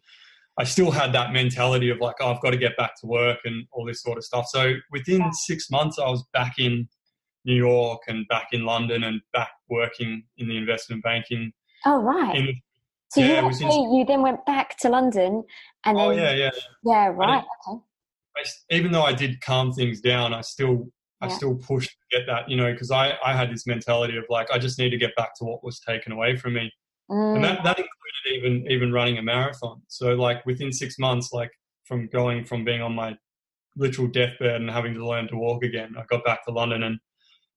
I 0.59 0.65
still 0.65 0.91
had 0.91 1.13
that 1.15 1.33
mentality 1.33 1.89
of 1.91 1.99
like, 1.99 2.17
oh, 2.21 2.33
I've 2.33 2.43
got 2.43 2.51
to 2.51 2.59
get 2.59 2.77
back 2.77 2.95
to 3.01 3.07
work 3.07 3.39
and 3.45 3.67
all 3.73 3.87
this 3.87 4.03
sort 4.03 4.19
of 4.19 4.25
stuff. 4.25 4.47
So 4.49 4.75
within 4.91 5.33
six 5.33 5.71
months, 5.71 5.99
I 5.99 6.09
was 6.09 6.25
back 6.33 6.55
in 6.59 6.89
New 7.45 7.55
York 7.55 8.03
and 8.07 8.29
back 8.29 8.49
in 8.53 8.65
London 8.65 9.05
and 9.05 9.21
back 9.33 9.51
working 9.71 10.25
in 10.37 10.49
the 10.49 10.57
investment 10.57 11.03
banking. 11.03 11.53
Oh, 11.87 12.03
right. 12.03 12.37
In, 12.37 12.61
so 13.11 13.21
yeah, 13.21 13.41
you, 13.41 13.49
actually, 13.49 13.77
in, 13.77 13.95
you 13.95 14.05
then 14.05 14.23
went 14.23 14.45
back 14.45 14.77
to 14.79 14.89
London 14.89 15.43
and 15.85 15.99
oh, 15.99 16.11
then. 16.11 16.19
Oh, 16.19 16.23
yeah, 16.23 16.33
yeah. 16.33 16.51
Yeah, 16.85 17.07
right. 17.15 17.45
okay. 17.69 17.79
I, 18.37 18.75
even 18.75 18.93
though 18.93 19.03
I 19.03 19.13
did 19.15 19.41
calm 19.41 19.73
things 19.73 20.01
down, 20.01 20.35
I 20.35 20.43
still 20.43 20.89
I 21.23 21.29
still 21.29 21.55
pushed 21.55 21.91
to 21.91 22.19
get 22.19 22.27
that, 22.27 22.51
you 22.51 22.57
know, 22.57 22.73
because 22.73 22.91
I, 22.91 23.13
I 23.25 23.33
had 23.33 23.53
this 23.53 23.65
mentality 23.65 24.17
of 24.17 24.25
like, 24.29 24.51
I 24.51 24.59
just 24.59 24.77
need 24.79 24.91
to 24.91 24.97
get 24.97 25.15
back 25.15 25.37
to 25.37 25.45
what 25.45 25.63
was 25.63 25.79
taken 25.79 26.11
away 26.11 26.37
from 26.37 26.55
me. 26.55 26.73
Mm. 27.09 27.37
And 27.37 27.45
that, 27.45 27.59
mm. 27.61 27.65
that 27.65 27.79
even 28.27 28.67
even 28.71 28.93
running 28.93 29.19
a 29.19 29.23
marathon. 29.23 29.83
So 29.89 30.15
like 30.15 30.45
within 30.47 30.73
six 30.73 30.99
months, 30.99 31.33
like 31.33 31.51
from 31.85 32.09
going 32.09 32.45
from 32.45 32.65
being 32.65 32.83
on 32.83 32.95
my 32.95 33.17
literal 33.77 34.09
deathbed 34.09 34.61
and 34.61 34.71
having 34.71 34.95
to 34.95 35.07
learn 35.07 35.29
to 35.29 35.37
walk 35.37 35.65
again, 35.65 35.95
I 35.99 36.05
got 36.09 36.25
back 36.25 36.45
to 36.47 36.53
London 36.53 36.83
and 36.85 36.99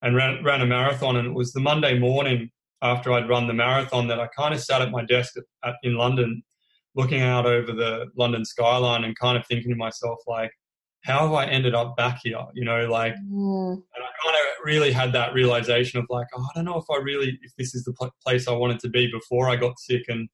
and 0.02 0.16
ran 0.16 0.44
ran 0.44 0.62
a 0.62 0.66
marathon. 0.66 1.18
And 1.18 1.28
it 1.28 1.34
was 1.34 1.52
the 1.54 1.60
Monday 1.60 1.98
morning 1.98 2.50
after 2.82 3.12
I'd 3.14 3.30
run 3.30 3.48
the 3.48 3.54
marathon 3.54 4.08
that 4.08 4.20
I 4.20 4.28
kind 4.28 4.54
of 4.54 4.62
sat 4.62 4.82
at 4.82 4.92
my 4.92 5.04
desk 5.06 5.36
at, 5.38 5.70
at, 5.70 5.76
in 5.84 5.96
London, 5.96 6.44
looking 6.94 7.22
out 7.22 7.46
over 7.46 7.72
the 7.72 8.08
London 8.18 8.46
skyline 8.46 9.04
and 9.04 9.18
kind 9.18 9.38
of 9.38 9.46
thinking 9.48 9.72
to 9.72 9.78
myself 9.78 10.20
like, 10.28 10.52
how 11.04 11.20
have 11.28 11.34
I 11.34 11.46
ended 11.46 11.76
up 11.76 11.96
back 11.96 12.20
here? 12.24 12.44
You 12.54 12.66
know, 12.66 12.88
like, 12.88 13.14
mm. 13.14 13.74
and 13.74 13.84
I 13.96 14.10
kind 14.24 14.36
of 14.36 14.66
really 14.66 14.92
had 14.92 15.14
that 15.14 15.34
realization 15.34 16.00
of 16.00 16.06
like, 16.10 16.28
oh, 16.36 16.42
I 16.44 16.50
don't 16.56 16.66
know 16.66 16.78
if 16.78 16.86
I 16.92 17.02
really, 17.02 17.40
if 17.42 17.52
this 17.58 17.76
is 17.76 17.84
the 17.84 18.12
place 18.26 18.48
I 18.48 18.54
wanted 18.54 18.80
to 18.82 18.90
be 18.90 19.10
before 19.12 19.50
I 19.50 19.56
got 19.56 19.80
sick. 19.80 20.04
And, 20.08 20.28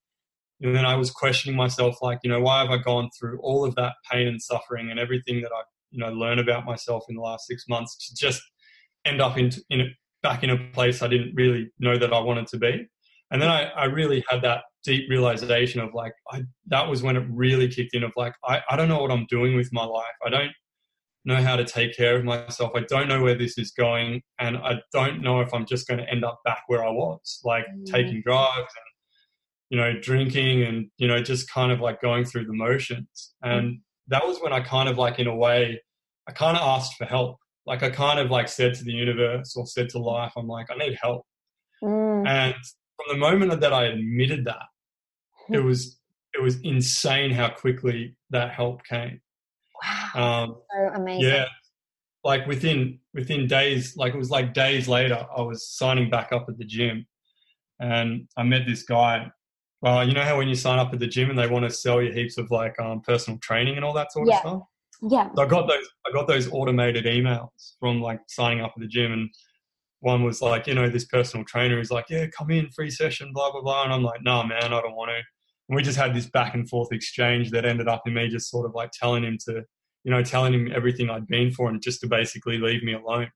and 0.62 0.76
then 0.76 0.86
I 0.86 0.96
was 0.96 1.12
questioning 1.12 1.58
myself, 1.58 1.98
like, 2.02 2.20
you 2.24 2.30
know, 2.30 2.42
why 2.42 2.62
have 2.62 2.70
I 2.70 2.78
gone 2.78 3.10
through 3.20 3.40
all 3.42 3.66
of 3.66 3.76
that 3.76 3.94
pain 4.12 4.28
and 4.28 4.42
suffering 4.42 4.92
and 4.92 5.00
everything 5.00 5.42
that 5.42 5.52
I, 5.52 5.62
you 5.90 6.00
know, 6.00 6.12
learned 6.12 6.40
about 6.40 6.66
myself 6.66 7.06
in 7.10 7.16
the 7.16 7.22
last 7.22 7.48
six 7.48 7.66
months 7.68 8.08
to 8.08 8.16
just 8.16 8.42
end 9.06 9.22
up 9.22 9.38
in, 9.38 9.52
in 9.70 9.94
back 10.22 10.44
in 10.44 10.52
a 10.52 10.58
place 10.72 11.02
I 11.02 11.08
didn't 11.08 11.34
really 11.36 11.72
know 11.80 11.98
that 11.98 12.14
I 12.14 12.20
wanted 12.20 12.48
to 12.48 12.58
be. 12.58 12.88
And 13.32 13.42
then 13.42 13.50
I, 13.50 13.64
I 13.70 13.86
really 13.86 14.24
had 14.30 14.42
that 14.44 14.64
deep 14.84 15.10
realization 15.10 15.82
of 15.82 15.94
like, 15.94 16.14
I, 16.32 16.44
that 16.68 16.88
was 16.88 17.02
when 17.02 17.18
it 17.18 17.26
really 17.30 17.68
kicked 17.68 17.96
in 17.96 18.04
of 18.04 18.12
like, 18.16 18.34
I, 18.46 18.62
I 18.70 18.76
don't 18.76 18.90
know 18.90 19.02
what 19.02 19.12
I'm 19.12 19.26
doing 19.30 19.56
with 19.56 19.70
my 19.72 19.84
life. 19.84 20.06
I 20.26 20.30
don't 20.30 20.52
know 21.26 21.42
how 21.42 21.56
to 21.56 21.66
take 21.66 21.96
care 21.96 22.16
of 22.16 22.24
myself. 22.24 22.72
I 22.76 22.82
don't 22.82 23.08
know 23.08 23.22
where 23.22 23.38
this 23.38 23.58
is 23.58 23.72
going, 23.72 24.22
and 24.40 24.58
I 24.58 24.82
don't 24.92 25.22
know 25.22 25.40
if 25.42 25.54
I'm 25.54 25.66
just 25.66 25.88
going 25.88 26.00
to 26.00 26.10
end 26.10 26.26
up 26.26 26.40
back 26.44 26.64
where 26.68 26.84
I 26.84 26.90
was, 26.90 27.40
like 27.44 27.66
mm. 27.66 27.86
taking 27.86 28.22
drugs 28.26 28.58
and 28.58 28.91
you 29.72 29.78
know 29.78 29.94
drinking 30.00 30.62
and 30.62 30.92
you 30.98 31.08
know 31.08 31.22
just 31.22 31.50
kind 31.50 31.72
of 31.72 31.80
like 31.80 32.00
going 32.02 32.26
through 32.26 32.46
the 32.46 32.54
motions. 32.54 33.34
And 33.42 33.72
mm. 33.72 33.80
that 34.10 34.26
was 34.26 34.38
when 34.40 34.54
I 34.54 34.60
kind 34.60 34.88
of 34.88 35.00
like 35.00 35.18
in 35.18 35.26
a 35.26 35.36
way, 35.36 35.82
I 36.28 36.32
kind 36.32 36.56
of 36.56 36.62
asked 36.64 36.94
for 36.98 37.06
help. 37.06 37.38
Like 37.66 37.82
I 37.82 37.90
kind 37.90 38.20
of 38.20 38.30
like 38.30 38.48
said 38.48 38.76
to 38.76 38.84
the 38.84 38.92
universe 38.92 39.56
or 39.56 39.66
said 39.66 39.90
to 39.90 40.00
life, 40.00 40.34
I'm 40.38 40.48
like, 40.48 40.68
I 40.70 40.76
need 40.76 40.98
help. 41.02 41.26
Mm. 41.84 42.28
And 42.28 42.54
from 42.54 43.06
the 43.10 43.18
moment 43.18 43.60
that 43.60 43.74
I 43.74 43.86
admitted 43.86 44.46
that, 44.46 44.66
it 45.50 45.64
was 45.64 46.00
it 46.36 46.44
was 46.44 46.60
insane 46.62 47.32
how 47.32 47.50
quickly 47.50 48.16
that 48.30 48.52
help 48.52 48.84
came 48.86 49.20
Wow. 49.82 50.44
Um, 50.44 50.56
so 50.72 50.96
amazing. 50.96 51.24
Yeah. 51.24 51.46
Like 52.24 52.46
within 52.46 53.00
within 53.14 53.48
days, 53.48 53.98
like 53.98 54.14
it 54.14 54.18
was 54.18 54.30
like 54.30 54.54
days 54.54 54.88
later, 54.88 55.26
I 55.36 55.42
was 55.42 55.68
signing 55.68 56.10
back 56.10 56.32
up 56.32 56.46
at 56.50 56.58
the 56.58 56.66
gym, 56.66 57.08
and 57.80 58.28
I 58.38 58.44
met 58.44 58.68
this 58.68 58.84
guy. 58.84 59.32
Well, 59.82 60.08
you 60.08 60.14
know 60.14 60.24
how 60.24 60.38
when 60.38 60.48
you 60.48 60.56
sign 60.56 60.78
up 60.78 60.94
at 60.94 61.00
the 61.00 61.08
gym 61.08 61.30
and 61.30 61.40
they 61.40 61.48
want 61.48 61.66
to 61.66 61.72
sell 61.72 62.02
you 62.02 62.12
heaps 62.12 62.38
of 62.38 62.52
like 62.52 62.80
um, 62.80 63.02
personal 63.02 63.40
training 63.40 63.78
and 63.78 63.86
all 63.86 63.94
that 63.94 64.12
sort 64.12 64.28
yeah. 64.28 64.36
of 64.36 64.40
stuff. 64.42 64.62
Yeah. 65.10 65.30
So 65.36 65.42
I 65.42 65.48
got 65.48 65.68
those. 65.68 65.86
I 66.08 66.12
got 66.12 66.28
those 66.28 66.48
automated 66.52 67.06
emails 67.06 67.50
from 67.80 68.02
like 68.02 68.20
signing 68.28 68.62
up 68.62 68.74
at 68.76 68.82
the 68.82 68.88
gym, 68.88 69.12
and 69.12 69.30
one 70.02 70.24
was 70.24 70.42
like, 70.42 70.68
you 70.68 70.76
know, 70.76 70.90
this 70.90 71.06
personal 71.06 71.46
trainer 71.46 71.80
is 71.80 71.90
like, 71.90 72.06
yeah, 72.10 72.28
come 72.28 72.52
in, 72.52 72.70
free 72.70 72.92
session, 72.92 73.32
blah 73.34 73.52
blah 73.52 73.62
blah, 73.62 73.84
and 73.84 73.94
I'm 73.94 74.04
like, 74.04 74.22
no, 74.24 74.42
nah, 74.42 74.48
man, 74.48 74.66
I 74.66 74.82
don't 74.82 74.96
want 74.96 75.10
to. 75.10 75.22
And 75.70 75.76
we 75.76 75.82
just 75.82 75.98
had 75.98 76.14
this 76.14 76.30
back 76.30 76.54
and 76.54 76.70
forth 76.70 76.92
exchange 76.92 77.50
that 77.52 77.66
ended 77.66 77.88
up 77.88 78.04
in 78.06 78.14
me 78.14 78.28
just 78.28 78.52
sort 78.52 78.66
of 78.68 78.76
like 78.76 78.92
telling 78.92 79.24
him 79.24 79.38
to, 79.46 79.64
you 80.04 80.12
know, 80.12 80.22
telling 80.22 80.54
him 80.54 80.72
everything 80.76 81.10
I'd 81.10 81.28
been 81.28 81.52
for 81.52 81.70
and 81.70 81.82
just 81.82 82.02
to 82.02 82.08
basically 82.08 82.58
leave 82.58 82.84
me 82.84 82.94
alone. 82.94 83.32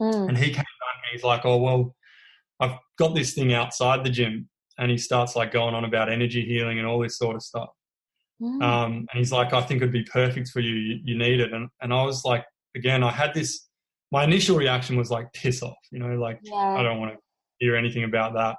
Mm. 0.00 0.28
And 0.28 0.38
he 0.38 0.46
came 0.46 0.54
back 0.54 0.64
and 0.64 1.12
he's 1.12 1.24
like, 1.24 1.44
oh, 1.44 1.56
well, 1.56 1.94
I've 2.60 2.78
got 2.98 3.14
this 3.14 3.34
thing 3.34 3.52
outside 3.52 4.04
the 4.04 4.10
gym. 4.10 4.48
And 4.78 4.90
he 4.90 4.98
starts 4.98 5.36
like 5.36 5.52
going 5.52 5.74
on 5.74 5.84
about 5.84 6.10
energy 6.10 6.44
healing 6.44 6.78
and 6.78 6.86
all 6.86 6.98
this 6.98 7.18
sort 7.18 7.36
of 7.36 7.42
stuff. 7.42 7.70
Mm. 8.42 8.62
Um, 8.62 8.92
and 8.92 9.18
he's 9.18 9.32
like, 9.32 9.52
I 9.52 9.60
think 9.60 9.82
it'd 9.82 9.92
be 9.92 10.04
perfect 10.04 10.48
for 10.48 10.60
you. 10.60 10.74
you. 10.74 11.00
You 11.04 11.18
need 11.18 11.40
it. 11.40 11.52
And, 11.52 11.68
and 11.80 11.92
I 11.92 12.02
was 12.02 12.24
like, 12.24 12.44
again, 12.76 13.02
I 13.02 13.10
had 13.10 13.34
this, 13.34 13.68
my 14.10 14.24
initial 14.24 14.56
reaction 14.56 14.96
was 14.96 15.10
like, 15.10 15.32
piss 15.32 15.62
off, 15.62 15.76
you 15.90 16.00
know, 16.00 16.16
like, 16.16 16.40
yeah. 16.42 16.54
I 16.54 16.82
don't 16.82 16.98
want 16.98 17.12
to 17.12 17.18
hear 17.58 17.76
anything 17.76 18.04
about 18.04 18.34
that 18.34 18.56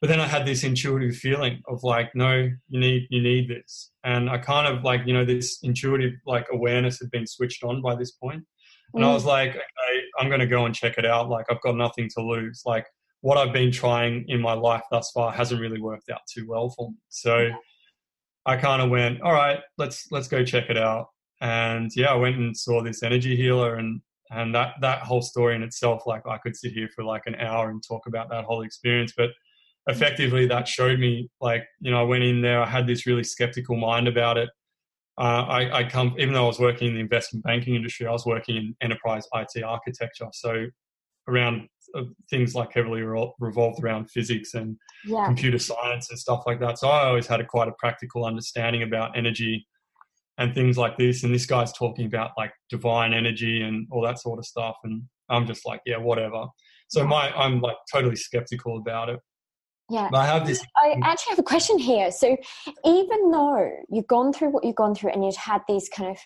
but 0.00 0.08
then 0.08 0.20
I 0.20 0.26
had 0.26 0.46
this 0.46 0.62
intuitive 0.62 1.16
feeling 1.16 1.60
of 1.66 1.82
like, 1.82 2.14
no, 2.14 2.48
you 2.68 2.80
need 2.80 3.08
you 3.10 3.20
need 3.20 3.48
this, 3.48 3.90
and 4.04 4.30
I 4.30 4.38
kind 4.38 4.72
of 4.72 4.84
like 4.84 5.00
you 5.06 5.12
know 5.12 5.24
this 5.24 5.58
intuitive 5.62 6.12
like 6.24 6.46
awareness 6.52 7.00
had 7.00 7.10
been 7.10 7.26
switched 7.26 7.64
on 7.64 7.82
by 7.82 7.96
this 7.96 8.12
point, 8.12 8.44
and 8.94 9.02
mm. 9.02 9.06
I 9.06 9.12
was 9.12 9.24
like, 9.24 9.50
okay, 9.50 10.02
I'm 10.18 10.28
going 10.28 10.40
to 10.40 10.46
go 10.46 10.66
and 10.66 10.74
check 10.74 10.98
it 10.98 11.06
out. 11.06 11.28
Like 11.28 11.46
I've 11.50 11.60
got 11.62 11.74
nothing 11.74 12.08
to 12.16 12.22
lose. 12.22 12.62
Like 12.64 12.86
what 13.20 13.36
I've 13.36 13.52
been 13.52 13.72
trying 13.72 14.24
in 14.28 14.40
my 14.40 14.52
life 14.52 14.82
thus 14.90 15.10
far 15.10 15.32
hasn't 15.32 15.60
really 15.60 15.80
worked 15.80 16.08
out 16.10 16.20
too 16.32 16.46
well 16.48 16.70
for 16.70 16.90
me. 16.90 16.96
So 17.08 17.50
I 18.46 18.56
kind 18.56 18.80
of 18.80 18.90
went, 18.90 19.20
all 19.22 19.32
right, 19.32 19.60
let's 19.76 20.10
let's 20.10 20.28
go 20.28 20.44
check 20.44 20.70
it 20.70 20.78
out. 20.78 21.08
And 21.40 21.90
yeah, 21.94 22.08
I 22.08 22.16
went 22.16 22.36
and 22.36 22.56
saw 22.56 22.82
this 22.82 23.02
energy 23.02 23.36
healer, 23.36 23.76
and 23.76 24.00
and 24.30 24.54
that 24.54 24.74
that 24.80 25.00
whole 25.02 25.22
story 25.22 25.56
in 25.56 25.62
itself, 25.62 26.02
like 26.06 26.26
I 26.26 26.38
could 26.38 26.56
sit 26.56 26.72
here 26.72 26.88
for 26.94 27.04
like 27.04 27.22
an 27.26 27.34
hour 27.36 27.70
and 27.70 27.82
talk 27.86 28.06
about 28.06 28.30
that 28.30 28.44
whole 28.44 28.62
experience, 28.62 29.12
but 29.16 29.30
effectively 29.88 30.46
that 30.46 30.68
showed 30.68 31.00
me 31.00 31.28
like 31.40 31.66
you 31.80 31.90
know 31.90 31.98
i 31.98 32.02
went 32.02 32.22
in 32.22 32.42
there 32.42 32.62
i 32.62 32.66
had 32.66 32.86
this 32.86 33.06
really 33.06 33.24
skeptical 33.24 33.76
mind 33.76 34.06
about 34.06 34.36
it 34.36 34.50
uh, 35.16 35.44
I, 35.48 35.78
I, 35.78 35.88
come 35.88 36.14
even 36.18 36.32
though 36.32 36.44
i 36.44 36.46
was 36.46 36.60
working 36.60 36.88
in 36.88 36.94
the 36.94 37.00
investment 37.00 37.44
banking 37.44 37.74
industry 37.74 38.06
i 38.06 38.12
was 38.12 38.26
working 38.26 38.56
in 38.56 38.76
enterprise 38.82 39.26
it 39.34 39.64
architecture 39.64 40.28
so 40.32 40.66
around 41.26 41.68
things 42.30 42.54
like 42.54 42.72
heavily 42.72 43.02
re- 43.02 43.32
revolved 43.40 43.82
around 43.82 44.10
physics 44.10 44.54
and 44.54 44.76
yeah. 45.04 45.24
computer 45.26 45.58
science 45.58 46.10
and 46.10 46.18
stuff 46.18 46.42
like 46.46 46.60
that 46.60 46.78
so 46.78 46.88
i 46.88 47.06
always 47.06 47.26
had 47.26 47.40
a 47.40 47.44
quite 47.44 47.68
a 47.68 47.72
practical 47.78 48.24
understanding 48.24 48.82
about 48.82 49.16
energy 49.16 49.66
and 50.38 50.54
things 50.54 50.78
like 50.78 50.96
this 50.96 51.24
and 51.24 51.34
this 51.34 51.46
guy's 51.46 51.72
talking 51.72 52.06
about 52.06 52.30
like 52.36 52.52
divine 52.70 53.12
energy 53.12 53.62
and 53.62 53.86
all 53.90 54.02
that 54.02 54.18
sort 54.18 54.38
of 54.38 54.46
stuff 54.46 54.76
and 54.84 55.02
i'm 55.28 55.46
just 55.46 55.66
like 55.66 55.80
yeah 55.86 55.96
whatever 55.96 56.46
so 56.88 57.06
my 57.06 57.30
i'm 57.32 57.60
like 57.60 57.76
totally 57.92 58.16
skeptical 58.16 58.78
about 58.78 59.08
it 59.08 59.20
yeah. 59.90 60.08
But 60.10 60.18
I 60.18 60.26
have 60.26 60.46
this. 60.46 60.62
I 60.76 60.96
actually 61.02 61.30
have 61.30 61.38
a 61.38 61.44
question 61.44 61.78
here. 61.78 62.10
So, 62.10 62.36
even 62.84 63.30
though 63.30 63.70
you've 63.88 64.06
gone 64.06 64.32
through 64.32 64.50
what 64.50 64.64
you've 64.64 64.76
gone 64.76 64.94
through 64.94 65.12
and 65.12 65.24
you've 65.24 65.36
had 65.36 65.62
these 65.66 65.88
kind 65.88 66.10
of 66.10 66.18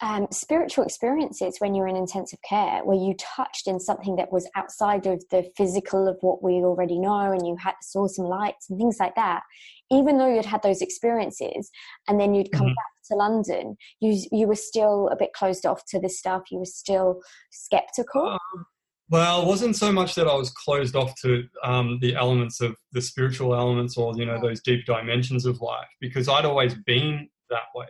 um, 0.00 0.26
spiritual 0.30 0.84
experiences 0.84 1.56
when 1.58 1.74
you're 1.74 1.88
in 1.88 1.96
intensive 1.96 2.38
care, 2.48 2.84
where 2.84 2.96
you 2.96 3.14
touched 3.18 3.66
in 3.66 3.80
something 3.80 4.16
that 4.16 4.32
was 4.32 4.48
outside 4.54 5.06
of 5.06 5.24
the 5.30 5.50
physical 5.56 6.06
of 6.08 6.16
what 6.20 6.42
we 6.42 6.54
already 6.54 6.98
know, 6.98 7.32
and 7.32 7.46
you 7.46 7.56
had 7.56 7.74
saw 7.82 8.06
some 8.06 8.26
lights 8.26 8.68
and 8.68 8.78
things 8.78 8.96
like 9.00 9.14
that, 9.14 9.42
even 9.90 10.18
though 10.18 10.32
you'd 10.32 10.44
had 10.44 10.62
those 10.62 10.82
experiences, 10.82 11.70
and 12.08 12.20
then 12.20 12.34
you'd 12.34 12.52
come 12.52 12.66
mm-hmm. 12.66 12.74
back 12.74 12.96
to 13.08 13.14
London, 13.14 13.76
you 14.00 14.20
you 14.32 14.46
were 14.46 14.56
still 14.56 15.08
a 15.08 15.16
bit 15.16 15.32
closed 15.32 15.64
off 15.64 15.82
to 15.88 16.00
this 16.00 16.18
stuff. 16.18 16.42
You 16.50 16.58
were 16.58 16.64
still 16.64 17.20
skeptical. 17.50 18.28
Um, 18.28 18.66
well, 19.08 19.42
it 19.42 19.46
wasn't 19.46 19.76
so 19.76 19.92
much 19.92 20.16
that 20.16 20.26
I 20.26 20.34
was 20.34 20.50
closed 20.50 20.96
off 20.96 21.14
to 21.22 21.44
um, 21.62 21.98
the 22.00 22.16
elements 22.16 22.60
of 22.60 22.76
the 22.90 23.00
spiritual 23.00 23.54
elements 23.54 23.96
or, 23.96 24.12
you 24.16 24.26
know, 24.26 24.40
those 24.40 24.60
deep 24.60 24.84
dimensions 24.84 25.46
of 25.46 25.60
life 25.60 25.86
because 26.00 26.28
I'd 26.28 26.44
always 26.44 26.74
been 26.74 27.28
that 27.48 27.62
way. 27.74 27.86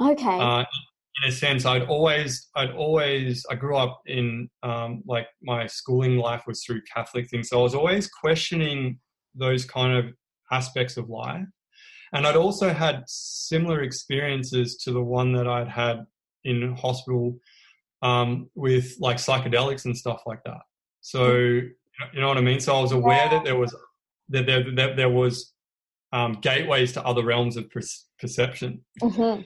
Okay. 0.00 0.40
Uh, 0.40 0.64
in 1.22 1.28
a 1.28 1.32
sense, 1.32 1.64
I'd 1.64 1.84
always, 1.84 2.48
I'd 2.56 2.72
always, 2.72 3.44
I 3.50 3.54
grew 3.54 3.76
up 3.76 4.00
in, 4.06 4.50
um, 4.62 5.02
like, 5.06 5.26
my 5.42 5.66
schooling 5.66 6.18
life 6.18 6.44
was 6.46 6.62
through 6.62 6.82
Catholic 6.92 7.28
things. 7.30 7.48
So 7.48 7.60
I 7.60 7.62
was 7.62 7.74
always 7.74 8.08
questioning 8.08 8.98
those 9.34 9.64
kind 9.64 9.96
of 9.96 10.12
aspects 10.52 10.96
of 10.96 11.08
life. 11.08 11.46
And 12.12 12.26
I'd 12.26 12.36
also 12.36 12.72
had 12.72 13.02
similar 13.06 13.82
experiences 13.82 14.76
to 14.84 14.92
the 14.92 15.02
one 15.02 15.32
that 15.32 15.48
I'd 15.48 15.68
had 15.68 16.04
in 16.44 16.76
hospital 16.76 17.38
um, 18.02 18.48
with 18.54 18.94
like 19.00 19.16
psychedelics 19.16 19.84
and 19.84 19.96
stuff 19.96 20.22
like 20.26 20.42
that. 20.44 20.60
So 21.00 21.32
you 22.12 22.20
know 22.20 22.28
what 22.28 22.36
I 22.36 22.42
mean. 22.42 22.60
So 22.60 22.76
I 22.76 22.80
was 22.80 22.92
aware 22.92 23.28
that 23.28 23.44
there 23.44 23.56
was 23.56 23.74
that 24.28 24.46
there 24.46 24.64
that 24.74 24.96
there 24.96 25.08
was 25.08 25.52
um, 26.12 26.38
gateways 26.40 26.92
to 26.92 27.04
other 27.04 27.24
realms 27.24 27.56
of 27.56 27.70
per- 27.70 27.80
perception. 28.18 28.84
Mm-hmm. 29.02 29.42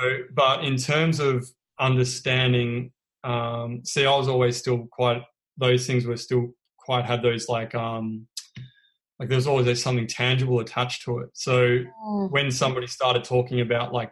So, 0.00 0.18
but 0.34 0.64
in 0.64 0.76
terms 0.76 1.20
of 1.20 1.48
understanding, 1.78 2.92
um, 3.24 3.82
see, 3.84 4.06
I 4.06 4.16
was 4.16 4.28
always 4.28 4.56
still 4.56 4.86
quite 4.90 5.22
those 5.56 5.86
things 5.86 6.06
were 6.06 6.16
still 6.16 6.54
quite 6.78 7.04
had 7.04 7.22
those 7.22 7.48
like 7.48 7.74
um, 7.74 8.26
like 9.20 9.28
there's 9.28 9.46
always 9.46 9.82
something 9.82 10.06
tangible 10.06 10.60
attached 10.60 11.04
to 11.04 11.18
it. 11.18 11.28
So 11.34 11.78
mm. 12.04 12.30
when 12.30 12.50
somebody 12.50 12.86
started 12.86 13.22
talking 13.22 13.60
about 13.60 13.92
like 13.92 14.10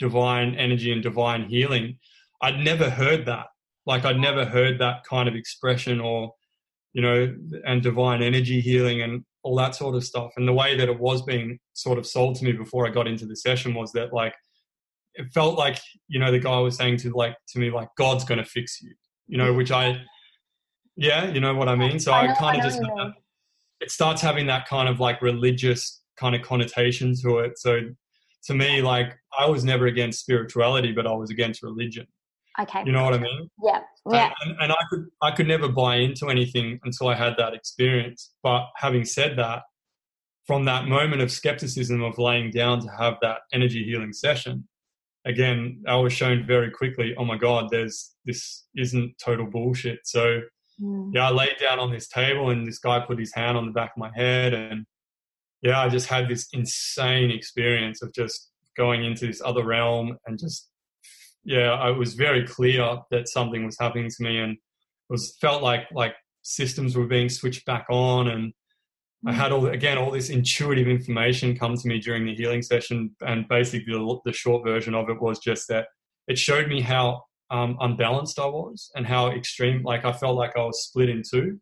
divine 0.00 0.56
energy 0.56 0.92
and 0.92 1.02
divine 1.02 1.48
healing, 1.48 1.98
I'd 2.42 2.58
never 2.58 2.90
heard 2.90 3.26
that. 3.26 3.46
Like 3.86 4.04
I'd 4.04 4.18
never 4.18 4.44
heard 4.44 4.80
that 4.80 5.04
kind 5.04 5.28
of 5.28 5.36
expression 5.36 6.00
or, 6.00 6.34
you 6.92 7.00
know, 7.00 7.34
and 7.64 7.80
divine 7.80 8.22
energy 8.22 8.60
healing 8.60 9.02
and 9.02 9.24
all 9.44 9.56
that 9.56 9.76
sort 9.76 9.94
of 9.94 10.04
stuff. 10.04 10.32
And 10.36 10.48
the 10.48 10.52
way 10.52 10.76
that 10.76 10.88
it 10.88 10.98
was 10.98 11.22
being 11.22 11.60
sort 11.72 11.98
of 11.98 12.06
sold 12.06 12.36
to 12.36 12.44
me 12.44 12.52
before 12.52 12.86
I 12.86 12.90
got 12.90 13.06
into 13.06 13.26
the 13.26 13.36
session 13.36 13.72
was 13.74 13.92
that 13.92 14.12
like 14.12 14.34
it 15.14 15.26
felt 15.32 15.58
like, 15.58 15.78
you 16.08 16.18
know, 16.18 16.30
the 16.30 16.38
guy 16.38 16.58
was 16.58 16.76
saying 16.76 16.98
to 16.98 17.10
like 17.10 17.36
to 17.48 17.58
me 17.58 17.70
like 17.70 17.88
God's 17.96 18.24
gonna 18.24 18.44
fix 18.44 18.80
you. 18.80 18.94
You 19.26 19.38
know, 19.38 19.52
which 19.52 19.70
I 19.70 20.00
yeah, 20.96 21.30
you 21.30 21.40
know 21.40 21.54
what 21.54 21.68
I 21.68 21.76
mean? 21.76 21.98
So 21.98 22.12
I, 22.12 22.30
I 22.30 22.34
kind 22.34 22.58
of 22.58 22.64
just 22.64 22.80
it 23.80 23.90
starts 23.90 24.20
having 24.20 24.46
that 24.46 24.66
kind 24.68 24.88
of 24.88 25.00
like 25.00 25.22
religious 25.22 26.02
kind 26.18 26.34
of 26.34 26.42
connotation 26.42 27.14
to 27.22 27.38
it. 27.38 27.58
So 27.58 27.80
to 28.44 28.54
me, 28.54 28.82
like 28.82 29.16
I 29.38 29.46
was 29.46 29.64
never 29.64 29.86
against 29.86 30.20
spirituality, 30.20 30.92
but 30.92 31.06
I 31.06 31.12
was 31.12 31.30
against 31.30 31.62
religion. 31.62 32.06
Okay. 32.60 32.82
You 32.84 32.92
know 32.92 33.04
what 33.04 33.14
I 33.14 33.18
mean? 33.18 33.50
Yeah. 33.64 33.80
Yeah. 34.10 34.32
And, 34.44 34.56
and, 34.60 34.72
I 34.72 34.76
could 34.90 35.06
I 35.22 35.30
could 35.30 35.46
never 35.46 35.68
buy 35.68 35.96
into 35.96 36.28
anything 36.28 36.80
until 36.84 37.08
I 37.08 37.14
had 37.14 37.34
that 37.38 37.54
experience. 37.54 38.32
But 38.42 38.66
having 38.76 39.04
said 39.04 39.38
that, 39.38 39.62
from 40.46 40.64
that 40.64 40.88
moment 40.88 41.22
of 41.22 41.30
skepticism 41.30 42.02
of 42.02 42.18
laying 42.18 42.50
down 42.50 42.80
to 42.80 42.88
have 42.98 43.14
that 43.22 43.38
energy 43.52 43.84
healing 43.84 44.12
session, 44.12 44.66
again, 45.24 45.82
I 45.86 45.96
was 45.96 46.12
shown 46.12 46.46
very 46.46 46.70
quickly, 46.70 47.14
oh 47.18 47.24
my 47.24 47.36
God, 47.36 47.68
there's 47.70 48.14
this 48.24 48.64
isn't 48.76 49.14
total 49.22 49.46
bullshit. 49.46 50.00
So 50.04 50.40
mm. 50.80 51.10
yeah, 51.12 51.28
I 51.28 51.30
laid 51.30 51.56
down 51.60 51.78
on 51.78 51.92
this 51.92 52.08
table 52.08 52.50
and 52.50 52.66
this 52.66 52.78
guy 52.78 53.00
put 53.00 53.18
his 53.18 53.34
hand 53.34 53.56
on 53.56 53.66
the 53.66 53.72
back 53.72 53.92
of 53.96 54.00
my 54.00 54.10
head 54.14 54.54
and 54.54 54.86
yeah, 55.62 55.80
I 55.80 55.88
just 55.88 56.06
had 56.06 56.28
this 56.28 56.48
insane 56.52 57.30
experience 57.30 58.02
of 58.02 58.14
just 58.14 58.50
going 58.76 59.04
into 59.04 59.26
this 59.26 59.42
other 59.44 59.64
realm 59.64 60.16
and 60.26 60.38
just 60.38 60.68
yeah, 61.44 61.88
it 61.88 61.96
was 61.96 62.14
very 62.14 62.46
clear 62.46 62.98
that 63.10 63.28
something 63.28 63.64
was 63.64 63.76
happening 63.78 64.10
to 64.10 64.22
me 64.22 64.38
and 64.38 64.52
it 64.52 64.58
was 65.08 65.36
felt 65.40 65.62
like 65.62 65.86
like 65.92 66.14
systems 66.42 66.96
were 66.96 67.06
being 67.06 67.28
switched 67.28 67.66
back 67.66 67.86
on 67.90 68.28
and 68.28 68.52
I 69.26 69.32
had 69.32 69.52
all 69.52 69.66
again 69.66 69.98
all 69.98 70.10
this 70.10 70.30
intuitive 70.30 70.88
information 70.88 71.56
come 71.56 71.76
to 71.76 71.88
me 71.88 72.00
during 72.00 72.24
the 72.24 72.34
healing 72.34 72.62
session, 72.62 73.14
and 73.20 73.46
basically 73.48 73.92
the, 73.92 74.18
the 74.24 74.32
short 74.32 74.64
version 74.64 74.94
of 74.94 75.10
it 75.10 75.20
was 75.20 75.38
just 75.38 75.68
that 75.68 75.88
it 76.26 76.38
showed 76.38 76.68
me 76.68 76.80
how 76.80 77.22
um, 77.50 77.76
unbalanced 77.80 78.38
I 78.38 78.46
was 78.46 78.90
and 78.94 79.06
how 79.06 79.30
extreme. 79.30 79.82
Like 79.82 80.04
I 80.04 80.12
felt 80.12 80.36
like 80.36 80.56
I 80.56 80.64
was 80.64 80.84
split 80.84 81.10
in 81.10 81.22
two. 81.28 81.60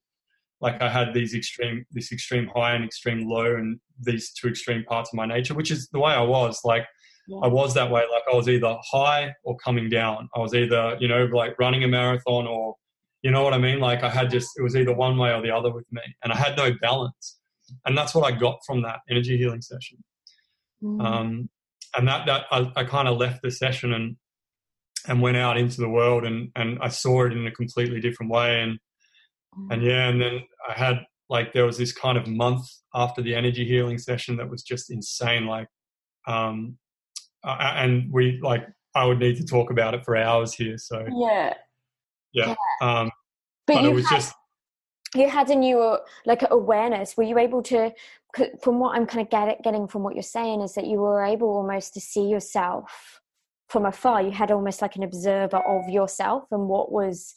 Like 0.60 0.80
I 0.80 0.88
had 0.88 1.14
these 1.14 1.34
extreme, 1.34 1.84
this 1.90 2.12
extreme 2.12 2.48
high 2.54 2.74
and 2.74 2.84
extreme 2.84 3.28
low, 3.28 3.56
and 3.56 3.80
these 4.00 4.32
two 4.32 4.48
extreme 4.48 4.84
parts 4.84 5.10
of 5.12 5.16
my 5.16 5.26
nature, 5.26 5.54
which 5.54 5.72
is 5.72 5.88
the 5.88 5.98
way 5.98 6.12
I 6.12 6.22
was. 6.22 6.60
Like 6.64 6.86
yeah. 7.26 7.38
I 7.42 7.48
was 7.48 7.74
that 7.74 7.90
way. 7.90 8.02
Like 8.02 8.22
I 8.32 8.36
was 8.36 8.48
either 8.48 8.76
high 8.92 9.34
or 9.42 9.56
coming 9.56 9.88
down. 9.88 10.28
I 10.36 10.38
was 10.38 10.54
either 10.54 10.96
you 11.00 11.08
know 11.08 11.24
like 11.26 11.58
running 11.58 11.82
a 11.82 11.88
marathon 11.88 12.46
or 12.46 12.76
you 13.22 13.32
know 13.32 13.42
what 13.42 13.52
I 13.52 13.58
mean. 13.58 13.80
Like 13.80 14.04
I 14.04 14.10
had 14.10 14.30
just 14.30 14.50
it 14.56 14.62
was 14.62 14.76
either 14.76 14.94
one 14.94 15.18
way 15.18 15.32
or 15.32 15.42
the 15.42 15.50
other 15.50 15.72
with 15.72 15.86
me, 15.90 16.02
and 16.22 16.32
I 16.32 16.36
had 16.36 16.56
no 16.56 16.72
balance 16.80 17.37
and 17.84 17.96
that's 17.96 18.14
what 18.14 18.32
I 18.32 18.36
got 18.36 18.58
from 18.66 18.82
that 18.82 19.00
energy 19.10 19.36
healing 19.36 19.62
session. 19.62 19.98
Mm. 20.82 21.04
Um, 21.04 21.50
and 21.96 22.08
that 22.08 22.26
that 22.26 22.44
I, 22.50 22.70
I 22.76 22.84
kind 22.84 23.08
of 23.08 23.16
left 23.18 23.42
the 23.42 23.50
session 23.50 23.92
and 23.92 24.16
and 25.06 25.22
went 25.22 25.36
out 25.36 25.56
into 25.56 25.80
the 25.80 25.88
world 25.88 26.24
and 26.24 26.50
and 26.54 26.78
I 26.80 26.88
saw 26.88 27.24
it 27.24 27.32
in 27.32 27.46
a 27.46 27.50
completely 27.50 28.00
different 28.00 28.32
way 28.32 28.60
and 28.60 28.78
mm. 29.58 29.72
and 29.72 29.82
yeah 29.82 30.08
and 30.08 30.20
then 30.20 30.42
I 30.68 30.72
had 30.72 31.00
like 31.28 31.52
there 31.52 31.66
was 31.66 31.78
this 31.78 31.92
kind 31.92 32.18
of 32.18 32.26
month 32.26 32.66
after 32.94 33.22
the 33.22 33.34
energy 33.34 33.64
healing 33.64 33.98
session 33.98 34.36
that 34.36 34.50
was 34.50 34.62
just 34.62 34.90
insane 34.90 35.46
like 35.46 35.68
um 36.26 36.76
uh, 37.44 37.56
and 37.76 38.12
we 38.12 38.38
like 38.42 38.66
I 38.94 39.04
would 39.04 39.18
need 39.18 39.36
to 39.36 39.44
talk 39.44 39.70
about 39.70 39.94
it 39.94 40.04
for 40.04 40.16
hours 40.16 40.54
here 40.54 40.78
so 40.78 41.04
yeah 41.16 41.54
yeah, 42.32 42.54
yeah. 42.80 43.00
um 43.00 43.10
but, 43.66 43.76
but 43.76 43.84
it 43.84 43.94
was 43.94 44.08
just 44.08 44.34
you 45.14 45.28
had 45.28 45.48
a 45.50 45.54
new 45.54 45.98
like 46.26 46.42
awareness 46.50 47.16
were 47.16 47.22
you 47.22 47.38
able 47.38 47.62
to 47.62 47.90
from 48.62 48.78
what 48.78 48.96
i'm 48.96 49.06
kind 49.06 49.22
of 49.22 49.30
get, 49.30 49.62
getting 49.62 49.88
from 49.88 50.02
what 50.02 50.14
you're 50.14 50.22
saying 50.22 50.60
is 50.60 50.74
that 50.74 50.86
you 50.86 50.98
were 50.98 51.24
able 51.24 51.48
almost 51.48 51.94
to 51.94 52.00
see 52.00 52.28
yourself 52.28 53.20
from 53.68 53.84
afar. 53.86 54.22
You 54.22 54.30
had 54.30 54.50
almost 54.50 54.82
like 54.82 54.96
an 54.96 55.02
observer 55.02 55.58
of 55.58 55.88
yourself 55.88 56.44
and 56.50 56.68
what 56.68 56.90
was 56.90 57.34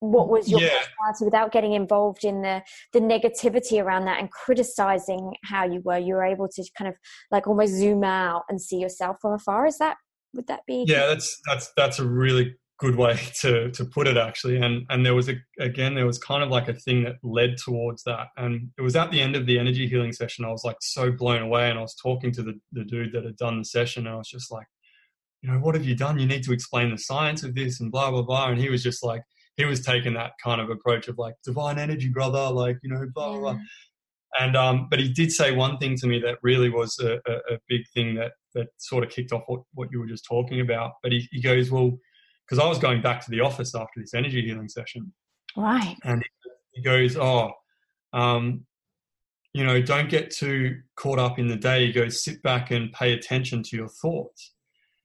what 0.00 0.28
was 0.28 0.48
your 0.48 0.60
yeah. 0.60 0.68
personality 0.68 1.24
without 1.24 1.50
getting 1.50 1.72
involved 1.72 2.24
in 2.24 2.42
the 2.42 2.62
the 2.92 3.00
negativity 3.00 3.82
around 3.82 4.04
that 4.04 4.20
and 4.20 4.30
criticizing 4.30 5.34
how 5.44 5.64
you 5.64 5.80
were. 5.84 5.98
You 5.98 6.14
were 6.14 6.24
able 6.24 6.48
to 6.48 6.64
kind 6.76 6.88
of 6.88 6.94
like 7.30 7.46
almost 7.46 7.74
zoom 7.74 8.04
out 8.04 8.44
and 8.48 8.60
see 8.60 8.78
yourself 8.78 9.16
from 9.20 9.32
afar. 9.32 9.66
Is 9.66 9.78
that 9.78 9.96
would 10.34 10.46
that 10.46 10.60
be 10.66 10.84
yeah 10.86 11.06
that's 11.06 11.40
that's 11.46 11.72
that's 11.76 11.98
a 11.98 12.04
really 12.04 12.54
good 12.78 12.96
way 12.96 13.18
to 13.40 13.70
to 13.72 13.84
put 13.84 14.06
it 14.06 14.16
actually. 14.16 14.56
And 14.56 14.86
and 14.88 15.04
there 15.04 15.14
was 15.14 15.28
a 15.28 15.34
again 15.58 15.94
there 15.94 16.06
was 16.06 16.18
kind 16.18 16.42
of 16.42 16.48
like 16.48 16.68
a 16.68 16.74
thing 16.74 17.04
that 17.04 17.16
led 17.22 17.56
towards 17.56 18.02
that. 18.04 18.28
And 18.36 18.70
it 18.78 18.82
was 18.82 18.96
at 18.96 19.10
the 19.10 19.20
end 19.20 19.36
of 19.36 19.46
the 19.46 19.58
energy 19.58 19.86
healing 19.88 20.12
session 20.12 20.44
i 20.44 20.50
was 20.50 20.64
like 20.64 20.76
so 20.80 21.10
blown 21.10 21.42
away. 21.42 21.70
And 21.70 21.78
i 21.78 21.82
was 21.82 21.94
talking 21.94 22.32
to 22.32 22.42
the, 22.42 22.58
the 22.72 22.84
dude 22.84 23.12
that 23.12 23.24
had 23.24 23.36
done 23.36 23.58
the 23.58 23.64
session 23.64 24.06
and 24.06 24.14
i 24.14 24.18
was 24.18 24.28
just 24.28 24.50
like 24.50 24.66
you 25.42 25.50
know 25.50 25.58
what 25.58 25.74
have 25.74 25.84
you 25.84 25.94
done? 25.94 26.18
You 26.18 26.26
need 26.26 26.42
to 26.44 26.52
explain 26.52 26.90
the 26.90 26.98
science 26.98 27.42
of 27.42 27.54
this 27.54 27.80
and 27.80 27.92
blah 27.92 28.10
blah 28.10 28.22
blah. 28.22 28.48
And 28.50 28.60
he 28.60 28.68
was 28.68 28.82
just 28.82 29.04
like 29.04 29.22
he 29.56 29.64
was 29.64 29.84
taking 29.84 30.14
that 30.14 30.32
kind 30.42 30.60
of 30.60 30.70
approach 30.70 31.08
of 31.08 31.18
like 31.18 31.34
divine 31.44 31.78
energy 31.78 32.08
brother 32.08 32.50
like 32.50 32.78
you 32.82 32.90
know 32.90 33.04
blah 33.14 33.32
blah, 33.32 33.40
blah. 33.40 33.58
and 34.40 34.56
um 34.56 34.88
but 34.90 34.98
he 34.98 35.08
did 35.08 35.30
say 35.30 35.52
one 35.52 35.78
thing 35.78 35.96
to 35.96 36.06
me 36.06 36.18
that 36.20 36.38
really 36.42 36.68
was 36.68 36.98
a, 37.00 37.18
a, 37.26 37.54
a 37.54 37.58
big 37.68 37.82
thing 37.94 38.14
that 38.14 38.32
that 38.54 38.68
sort 38.78 39.04
of 39.04 39.10
kicked 39.10 39.32
off 39.32 39.42
what, 39.46 39.60
what 39.74 39.88
you 39.92 40.00
were 40.00 40.06
just 40.06 40.24
talking 40.24 40.60
about. 40.60 40.92
But 41.02 41.12
he, 41.12 41.28
he 41.30 41.40
goes 41.40 41.70
well 41.70 41.92
because 42.48 42.64
I 42.64 42.68
was 42.68 42.78
going 42.78 43.02
back 43.02 43.24
to 43.24 43.30
the 43.30 43.40
office 43.40 43.74
after 43.74 44.00
this 44.00 44.14
energy 44.14 44.42
healing 44.42 44.68
session. 44.68 45.12
Right. 45.56 45.96
And 46.04 46.24
he 46.72 46.82
goes, 46.82 47.16
Oh, 47.16 47.52
um, 48.12 48.66
you 49.54 49.64
know, 49.64 49.80
don't 49.80 50.08
get 50.08 50.30
too 50.30 50.80
caught 50.96 51.18
up 51.18 51.38
in 51.38 51.48
the 51.48 51.56
day. 51.56 51.86
He 51.86 51.92
goes, 51.92 52.22
sit 52.22 52.42
back 52.42 52.70
and 52.70 52.92
pay 52.92 53.12
attention 53.12 53.62
to 53.64 53.76
your 53.76 53.88
thoughts. 53.88 54.52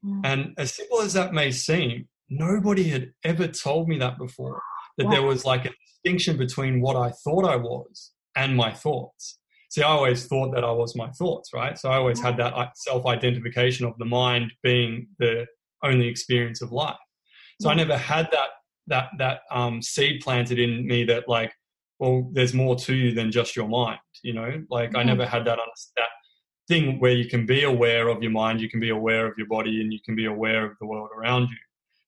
Mm. 0.06 0.22
And 0.24 0.54
as 0.58 0.74
simple 0.76 1.02
as 1.02 1.14
that 1.14 1.34
may 1.34 1.52
seem, 1.52 2.08
nobody 2.30 2.84
had 2.84 3.14
ever 3.24 3.48
told 3.48 3.88
me 3.88 3.98
that 4.00 4.18
before. 4.18 4.62
That 4.98 5.06
wow. 5.06 5.12
there 5.12 5.22
was 5.24 5.44
like 5.46 5.66
a 5.66 5.72
distinction 5.88 6.38
between 6.38 6.82
what 6.82 6.96
I 6.96 7.12
thought 7.24 7.46
I 7.46 7.56
was 7.56 8.12
and 8.36 8.56
my 8.56 8.72
thoughts. 8.72 9.40
See, 9.70 9.82
I 9.82 9.88
always 9.88 10.28
thought 10.28 10.54
that 10.54 10.64
I 10.64 10.72
was 10.72 10.96
my 10.96 11.10
thoughts, 11.12 11.50
right? 11.52 11.76
So 11.80 11.90
I 11.90 11.96
always 11.96 12.22
had 12.22 12.38
that 12.38 12.78
self 12.78 13.08
identification 13.08 13.88
of 13.88 13.98
the 13.98 14.06
mind 14.06 14.54
being 14.62 15.08
the 15.18 15.48
only 15.84 16.08
experience 16.08 16.62
of 16.62 16.72
life. 16.72 16.96
So 17.64 17.70
I 17.70 17.76
never 17.76 17.96
had 17.98 18.28
that 18.32 18.50
that 18.88 19.10
that 19.18 19.42
um, 19.50 19.82
seed 19.82 20.22
planted 20.22 20.60
in 20.60 20.86
me 20.86 21.06
that 21.06 21.30
like, 21.30 21.54
well, 21.98 22.30
there's 22.34 22.54
more 22.54 22.76
to 22.76 22.94
you 22.94 23.14
than 23.14 23.32
just 23.32 23.56
your 23.56 23.70
mind. 23.70 24.00
You 24.22 24.34
know, 24.34 24.64
like 24.70 24.90
mm-hmm. 24.90 24.98
I 24.98 25.04
never 25.04 25.26
had 25.26 25.46
that 25.46 25.60
that 25.96 26.10
thing 26.68 27.00
where 27.00 27.14
you 27.14 27.30
can 27.30 27.46
be 27.46 27.64
aware 27.64 28.10
of 28.10 28.22
your 28.22 28.34
mind, 28.34 28.60
you 28.60 28.70
can 28.70 28.82
be 28.82 28.90
aware 28.90 29.26
of 29.26 29.38
your 29.38 29.48
body, 29.48 29.80
and 29.80 29.94
you 29.94 30.00
can 30.04 30.14
be 30.14 30.26
aware 30.26 30.66
of 30.66 30.74
the 30.82 30.86
world 30.86 31.10
around 31.18 31.44
you. 31.44 31.58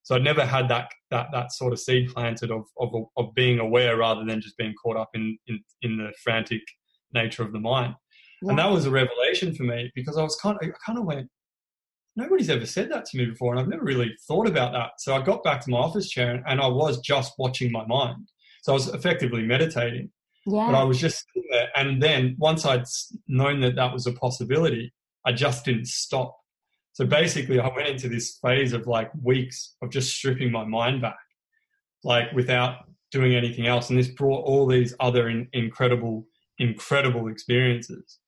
So 0.04 0.16
I'd 0.16 0.26
never 0.26 0.46
had 0.46 0.68
that 0.68 0.92
that 1.12 1.28
that 1.32 1.54
sort 1.54 1.72
of 1.72 1.80
seed 1.80 2.10
planted 2.14 2.52
of 2.52 2.66
of 2.78 2.94
of 3.16 3.34
being 3.34 3.60
aware 3.60 3.96
rather 3.96 4.26
than 4.26 4.42
just 4.42 4.58
being 4.58 4.74
caught 4.84 4.98
up 4.98 5.12
in 5.14 5.38
in, 5.48 5.64
in 5.84 5.96
the 5.96 6.12
frantic 6.22 6.64
nature 7.14 7.44
of 7.44 7.54
the 7.54 7.60
mind. 7.60 7.96
And 8.42 8.60
that 8.60 8.70
was 8.70 8.86
a 8.86 8.92
revelation 8.92 9.56
for 9.56 9.64
me 9.64 9.90
because 9.96 10.18
I 10.18 10.22
was 10.22 10.36
kind 10.36 10.58
of 10.62 10.68
I 10.68 10.74
kind 10.86 11.00
of 11.00 11.06
went, 11.06 11.30
nobody's 12.16 12.50
ever 12.50 12.66
said 12.66 12.92
that 12.92 13.06
to 13.06 13.18
me 13.18 13.26
before, 13.26 13.52
and 13.52 13.60
I've 13.60 13.68
never 13.68 13.84
really 13.84 14.16
thought 14.28 14.48
about 14.48 14.74
that. 14.74 14.92
So 15.00 15.16
I 15.16 15.22
got 15.22 15.44
back 15.44 15.62
to 15.62 15.70
my 15.70 15.78
office 15.78 16.10
chair, 16.10 16.44
and 16.48 16.62
I 16.62 16.68
was 16.68 17.00
just 17.00 17.34
watching 17.38 17.72
my 17.72 17.86
mind. 17.86 18.30
So 18.64 18.72
I 18.72 18.76
was 18.76 18.88
effectively 18.90 19.44
meditating, 19.44 20.10
yeah. 20.46 20.72
but 20.72 20.76
I 20.76 20.84
was 20.84 21.00
just 21.00 21.24
sitting 21.34 21.50
there. 21.52 21.70
And 21.76 22.02
then 22.02 22.36
once 22.40 22.66
I'd 22.66 22.86
known 23.28 23.60
that 23.62 23.76
that 23.76 23.94
was 23.94 24.08
a 24.08 24.14
possibility, 24.14 24.94
I 25.26 25.34
just 25.34 25.66
didn't 25.66 25.88
stop. 25.88 26.36
So 26.94 27.06
basically, 27.06 27.60
I 27.60 27.68
went 27.76 27.90
into 27.90 28.08
this 28.08 28.40
phase 28.42 28.74
of 28.74 28.88
like 28.88 29.12
weeks 29.22 29.76
of 29.82 29.90
just 29.90 30.16
stripping 30.16 30.52
my 30.52 30.64
mind 30.64 31.02
back, 31.02 31.18
like 32.04 32.32
without 32.34 32.78
doing 33.12 33.36
anything 33.36 33.68
else. 33.68 33.90
And 33.90 34.00
this 34.00 34.08
brought 34.08 34.46
all 34.46 34.66
these 34.66 34.96
other 35.00 35.30
in, 35.30 35.48
incredible, 35.54 36.26
incredible 36.58 37.28
experiences. 37.28 38.20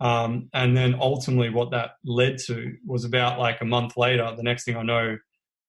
Um, 0.00 0.48
and 0.52 0.76
then 0.76 0.94
ultimately, 1.00 1.50
what 1.50 1.70
that 1.72 1.92
led 2.04 2.38
to 2.46 2.74
was 2.86 3.04
about 3.04 3.38
like 3.38 3.60
a 3.60 3.64
month 3.64 3.96
later. 3.96 4.32
The 4.36 4.42
next 4.42 4.64
thing 4.64 4.76
I 4.76 4.82
know, 4.82 5.16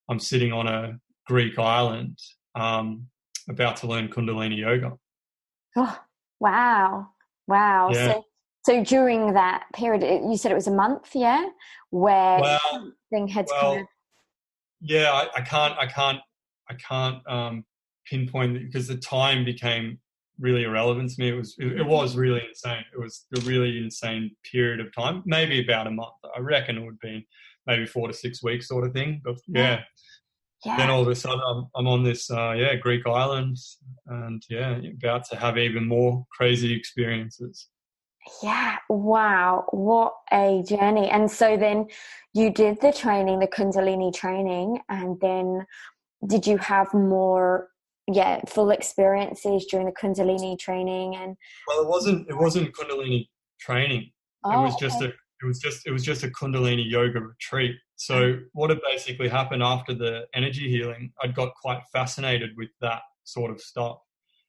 I'm 0.10 0.20
sitting 0.20 0.54
on 0.54 0.68
a 0.68 1.00
Greek 1.28 1.58
island, 1.58 2.20
um, 2.56 3.08
about 3.50 3.78
to 3.78 3.88
learn 3.88 4.10
Kundalini 4.10 4.58
yoga. 4.58 4.94
Oh, 5.76 6.00
wow! 6.40 7.10
Wow! 7.48 7.90
Yeah. 7.92 8.14
So, 8.14 8.26
so 8.66 8.84
during 8.84 9.34
that 9.34 9.66
period, 9.74 10.04
you 10.04 10.38
said 10.38 10.52
it 10.52 10.56
was 10.56 10.68
a 10.68 10.72
month, 10.72 11.10
yeah, 11.16 11.48
where 11.90 12.40
well, 12.40 12.60
something 12.72 13.28
had 13.28 13.48
well, 13.50 13.62
kind 13.62 13.82
of. 13.82 13.88
Yeah, 14.82 15.12
I, 15.12 15.40
I, 15.40 15.42
can't. 15.42 15.78
I 15.78 15.88
can't. 15.88 16.20
I 16.70 16.76
can't 16.76 17.28
um, 17.28 17.66
pinpoint 18.06 18.60
because 18.60 18.88
the 18.88 18.98
time 18.98 19.44
became 19.44 20.00
really 20.40 20.64
irrelevant 20.64 21.12
to 21.12 21.22
me. 21.22 21.30
It 21.30 21.36
was 21.36 21.56
it, 21.60 21.80
it, 21.80 21.86
was 21.86 22.16
really 22.16 22.44
insane. 22.48 22.84
It 22.94 23.00
was 23.00 23.26
a 23.36 23.42
really 23.42 23.78
insane 23.78 24.32
period 24.50 24.80
of 24.80 24.94
time, 24.96 25.24
maybe 25.26 25.62
about 25.62 25.88
a 25.88 25.92
month. 25.92 26.16
I 26.36 26.40
reckon 26.40 26.78
it 26.78 26.86
would 26.86 27.00
be 27.00 27.28
maybe 27.68 27.86
four 27.86 28.08
to 28.08 28.14
six 28.14 28.44
weeks 28.44 28.68
sort 28.68 28.86
of 28.86 28.94
thing. 28.94 29.22
But 29.24 29.38
yeah. 29.48 29.82
yeah. 30.66 30.78
Then 30.78 30.90
all 30.90 31.02
of 31.02 31.08
a 31.08 31.16
sudden, 31.16 31.42
I'm, 31.46 31.68
I'm 31.76 31.88
on 31.88 32.04
this, 32.04 32.30
uh, 32.32 32.54
yeah, 32.54 32.76
Greek 32.76 33.06
island, 33.06 33.58
and 34.08 34.42
yeah, 34.50 34.80
about 35.04 35.26
to 35.30 35.36
have 35.36 35.58
even 35.58 35.88
more 35.88 36.26
crazy 36.32 36.74
experiences. 36.74 37.68
Yeah, 38.44 38.78
wow, 38.90 39.66
what 39.72 40.14
a 40.32 40.62
journey! 40.68 41.10
And 41.10 41.32
so 41.32 41.58
then 41.58 41.88
you 42.34 42.52
did 42.52 42.80
the 42.82 42.92
training, 42.92 43.40
the 43.40 43.48
Kundalini 43.48 44.14
training, 44.14 44.80
and 44.90 45.20
then 45.20 45.66
did 46.28 46.46
you 46.46 46.58
have 46.58 46.94
more 46.94 47.70
yeah 48.14 48.40
full 48.48 48.72
experiences 48.72 49.66
during 49.70 49.86
the 49.86 49.92
kundalini 49.92 50.58
training 50.58 51.16
and 51.16 51.36
well 51.68 51.82
it 51.82 51.88
wasn't 51.88 52.28
it 52.30 52.36
wasn't 52.36 52.72
kundalini 52.74 53.28
training 53.60 54.10
oh, 54.46 54.62
it 54.62 54.64
was 54.64 54.76
just 54.76 54.98
okay. 54.98 55.08
a 55.08 55.14
it 55.42 55.48
was 55.48 55.60
just 55.60 55.88
it 55.88 55.92
was 55.92 56.04
just 56.04 56.24
a 56.24 56.28
kundalini 56.30 56.90
yoga 56.90 57.20
retreat 57.20 57.76
so 57.96 58.16
mm. 58.16 58.44
what 58.54 58.70
had 58.70 58.80
basically 58.88 59.28
happened 59.28 59.64
after 59.64 59.94
the 59.94 60.26
energy 60.34 60.70
healing 60.70 61.12
i'd 61.24 61.36
got 61.36 61.54
quite 61.62 61.82
fascinated 61.94 62.52
with 62.58 62.70
that 62.82 63.02
sort 63.24 63.52
of 63.52 63.62
stuff 63.62 63.98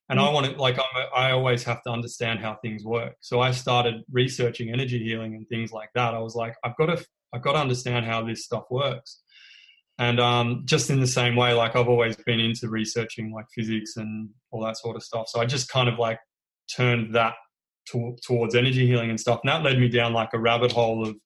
and 0.09 0.19
mm. 0.19 0.27
i 0.27 0.33
wanted 0.33 0.57
like 0.57 0.79
I'm 0.79 1.07
i 1.15 1.31
always 1.33 1.63
have 1.65 1.83
to 1.85 1.91
understand 1.91 2.41
how 2.41 2.57
things 2.63 2.85
work 2.85 3.15
so 3.21 3.41
i 3.41 3.51
started 3.51 4.03
researching 4.11 4.73
energy 4.73 5.03
healing 5.03 5.35
and 5.35 5.47
things 5.49 5.73
like 5.73 5.91
that 5.95 6.15
i 6.15 6.19
was 6.19 6.35
like 6.35 6.55
i've 6.65 6.77
got 6.77 6.87
to 6.87 7.05
i've 7.33 7.43
got 7.43 7.53
to 7.53 7.59
understand 7.59 8.07
how 8.07 8.25
this 8.25 8.45
stuff 8.45 8.65
works 8.71 9.23
and 10.01 10.18
um, 10.18 10.62
just 10.64 10.88
in 10.88 10.98
the 10.98 11.07
same 11.07 11.36
way, 11.36 11.53
like 11.53 11.76
I've 11.76 11.88
always 11.88 12.16
been 12.16 12.40
into 12.40 12.70
researching 12.70 13.34
like 13.34 13.44
physics 13.55 13.98
and 13.98 14.30
all 14.51 14.64
that 14.64 14.78
sort 14.78 14.96
of 14.96 15.03
stuff. 15.03 15.28
So 15.28 15.40
I 15.40 15.44
just 15.44 15.68
kind 15.68 15.90
of 15.90 15.98
like 15.98 16.18
turned 16.74 17.14
that 17.14 17.34
to- 17.90 18.16
towards 18.26 18.55
energy 18.55 18.86
healing 18.86 19.11
and 19.11 19.20
stuff. 19.20 19.40
And 19.44 19.51
that 19.51 19.62
led 19.62 19.78
me 19.78 19.90
down 19.90 20.14
like 20.14 20.30
a 20.32 20.38
rabbit 20.38 20.72
hole 20.72 21.07
of, 21.07 21.16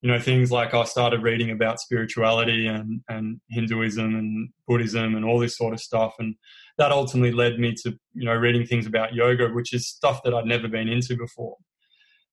you 0.00 0.10
know, 0.10 0.18
things 0.18 0.50
like 0.50 0.74
I 0.74 0.82
started 0.82 1.22
reading 1.22 1.52
about 1.52 1.78
spirituality 1.78 2.66
and, 2.66 3.02
and 3.08 3.40
Hinduism 3.50 4.16
and 4.16 4.48
Buddhism 4.66 5.14
and 5.14 5.24
all 5.24 5.38
this 5.38 5.56
sort 5.56 5.72
of 5.72 5.80
stuff. 5.80 6.14
And 6.18 6.34
that 6.78 6.90
ultimately 6.90 7.30
led 7.30 7.60
me 7.60 7.72
to, 7.84 7.96
you 8.14 8.24
know, 8.24 8.34
reading 8.34 8.66
things 8.66 8.84
about 8.84 9.14
yoga, 9.14 9.48
which 9.50 9.72
is 9.72 9.86
stuff 9.86 10.24
that 10.24 10.34
I'd 10.34 10.46
never 10.46 10.66
been 10.66 10.88
into 10.88 11.16
before. 11.16 11.56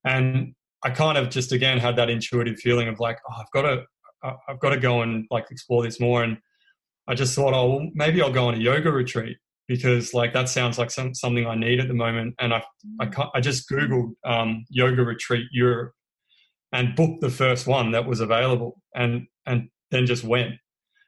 And 0.03 0.55
I 0.84 0.89
kind 0.89 1.20
of 1.20 1.30
just 1.30 1.51
again 1.51 1.78
had 1.78 1.95
that 1.97 2.09
intuitive 2.09 2.57
feeling 2.57 2.88
of 2.88 2.99
like, 2.99 3.20
oh, 3.30 3.36
I've 3.39 3.51
got 3.53 3.70
to, 3.70 3.84
I've 4.24 4.59
got 4.59 4.70
to 4.70 4.80
go 4.80 5.01
and 5.01 5.26
like 5.32 5.51
explore 5.51 5.84
this 5.84 5.99
more. 5.99 6.24
And 6.24 6.38
I 7.07 7.15
just 7.15 7.36
thought, 7.36 7.53
oh, 7.53 7.70
well, 7.70 7.89
maybe 7.93 8.22
I'll 8.22 8.32
go 8.32 8.47
on 8.47 8.55
a 8.55 8.57
yoga 8.57 8.91
retreat 8.91 9.38
because 9.67 10.13
like 10.13 10.34
that 10.34 10.49
sounds 10.49 10.78
like 10.78 10.91
some, 10.91 11.13
something 11.13 11.45
I 11.45 11.55
need 11.55 11.80
at 11.80 11.88
the 11.88 11.93
moment. 11.93 12.36
And 12.39 12.53
I, 12.53 12.63
I, 12.99 13.09
I 13.36 13.39
just 13.39 13.70
Googled 13.70 14.13
um, 14.26 14.65
yoga 14.70 15.03
retreat 15.03 15.45
Europe 15.51 15.93
and 16.72 16.95
booked 16.95 17.22
the 17.22 17.30
first 17.30 17.67
one 17.67 17.91
that 17.91 18.05
was 18.05 18.20
available 18.20 18.82
and, 18.95 19.28
and 19.45 19.70
then 19.91 20.05
just 20.05 20.24
went. 20.24 20.53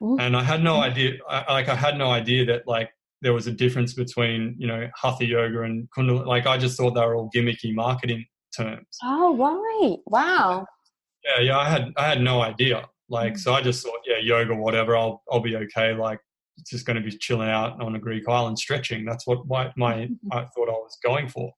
Mm-hmm. 0.02 0.20
And 0.20 0.36
I 0.36 0.42
had 0.42 0.62
no 0.62 0.76
idea, 0.76 1.18
I, 1.28 1.52
like 1.52 1.68
I 1.68 1.76
had 1.76 1.98
no 1.98 2.10
idea 2.10 2.44
that 2.46 2.66
like 2.66 2.90
there 3.20 3.32
was 3.32 3.46
a 3.46 3.52
difference 3.52 3.94
between, 3.94 4.56
you 4.58 4.66
know, 4.66 4.88
hatha 5.00 5.24
yoga 5.24 5.62
and 5.62 5.88
kundalini. 5.96 6.26
Like 6.26 6.46
I 6.46 6.58
just 6.58 6.76
thought 6.76 6.94
they 6.94 7.00
were 7.00 7.14
all 7.14 7.30
gimmicky 7.34 7.72
marketing 7.72 8.24
terms. 8.56 8.86
Oh, 9.04 9.36
right. 9.36 9.98
Wow. 10.06 10.66
Yeah. 11.24 11.42
Yeah. 11.42 11.58
I 11.58 11.68
had, 11.68 11.92
I 11.96 12.08
had 12.08 12.20
no 12.20 12.42
idea. 12.42 12.88
Like, 13.12 13.36
so 13.36 13.52
I 13.52 13.60
just 13.60 13.84
thought, 13.84 14.00
yeah, 14.06 14.16
yoga, 14.16 14.54
whatever, 14.54 14.96
I'll, 14.96 15.22
I'll 15.30 15.40
be 15.40 15.54
okay. 15.54 15.92
Like, 15.92 16.18
it's 16.56 16.70
just 16.70 16.86
going 16.86 16.96
to 16.96 17.02
be 17.02 17.14
chilling 17.16 17.50
out 17.50 17.78
on 17.82 17.94
a 17.94 17.98
Greek 17.98 18.26
island 18.26 18.58
stretching. 18.58 19.04
That's 19.04 19.26
what 19.26 19.46
my, 19.46 19.70
my 19.76 20.08
I 20.32 20.46
thought 20.54 20.68
I 20.70 20.72
was 20.72 20.96
going 21.04 21.28
for. 21.28 21.52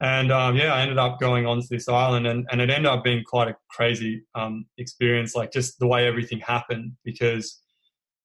And 0.00 0.30
um, 0.30 0.54
yeah, 0.54 0.72
I 0.72 0.82
ended 0.82 0.98
up 0.98 1.18
going 1.18 1.46
onto 1.46 1.66
this 1.68 1.88
island, 1.88 2.28
and, 2.28 2.46
and 2.52 2.60
it 2.60 2.70
ended 2.70 2.86
up 2.86 3.02
being 3.02 3.24
quite 3.24 3.48
a 3.48 3.56
crazy 3.70 4.24
um, 4.36 4.66
experience, 4.78 5.34
like 5.34 5.52
just 5.52 5.80
the 5.80 5.86
way 5.88 6.06
everything 6.06 6.38
happened, 6.38 6.92
because 7.04 7.60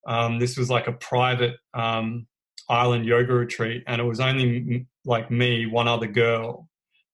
um, 0.06 0.38
this 0.38 0.56
was 0.56 0.70
like 0.70 0.86
a 0.86 0.92
private 0.92 1.56
um, 1.74 2.28
island 2.68 3.04
yoga 3.04 3.32
retreat, 3.32 3.82
and 3.88 4.00
it 4.00 4.04
was 4.04 4.20
only 4.20 4.86
like 5.04 5.28
me, 5.28 5.66
one 5.66 5.88
other 5.88 6.06
girl, 6.06 6.68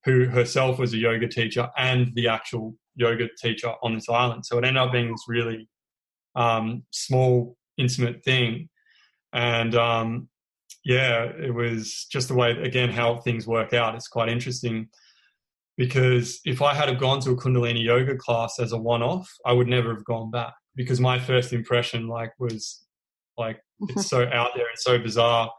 who 0.04 0.26
herself 0.26 0.78
was 0.78 0.92
a 0.92 0.98
yoga 0.98 1.28
teacher, 1.28 1.70
and 1.78 2.14
the 2.14 2.28
actual 2.28 2.74
yoga 2.94 3.28
teacher 3.40 3.72
on 3.82 3.94
this 3.94 4.08
island. 4.08 4.46
So 4.46 4.58
it 4.58 4.64
ended 4.64 4.82
up 4.82 4.92
being 4.92 5.10
this 5.10 5.24
really 5.28 5.68
um, 6.34 6.84
small, 6.90 7.56
intimate 7.76 8.24
thing. 8.24 8.68
And 9.32 9.74
um, 9.74 10.28
yeah, 10.84 11.24
it 11.24 11.52
was 11.52 12.06
just 12.10 12.28
the 12.28 12.34
way, 12.34 12.52
again, 12.52 12.90
how 12.90 13.18
things 13.18 13.46
work 13.46 13.72
out. 13.72 13.94
It's 13.94 14.08
quite 14.08 14.28
interesting 14.28 14.88
because 15.76 16.40
if 16.44 16.62
I 16.62 16.74
had 16.74 16.88
have 16.88 17.00
gone 17.00 17.20
to 17.20 17.30
a 17.32 17.36
Kundalini 17.36 17.82
yoga 17.82 18.16
class 18.16 18.58
as 18.60 18.72
a 18.72 18.78
one 18.78 19.02
off, 19.02 19.28
I 19.44 19.52
would 19.52 19.68
never 19.68 19.92
have 19.94 20.04
gone 20.04 20.30
back 20.30 20.54
because 20.76 21.00
my 21.00 21.18
first 21.18 21.52
impression 21.52 22.06
like 22.06 22.32
was 22.38 22.84
like 23.36 23.60
it's 23.88 24.06
so 24.06 24.22
out 24.32 24.50
there 24.54 24.68
and 24.68 24.78
so 24.78 24.98
bizarre. 24.98 25.50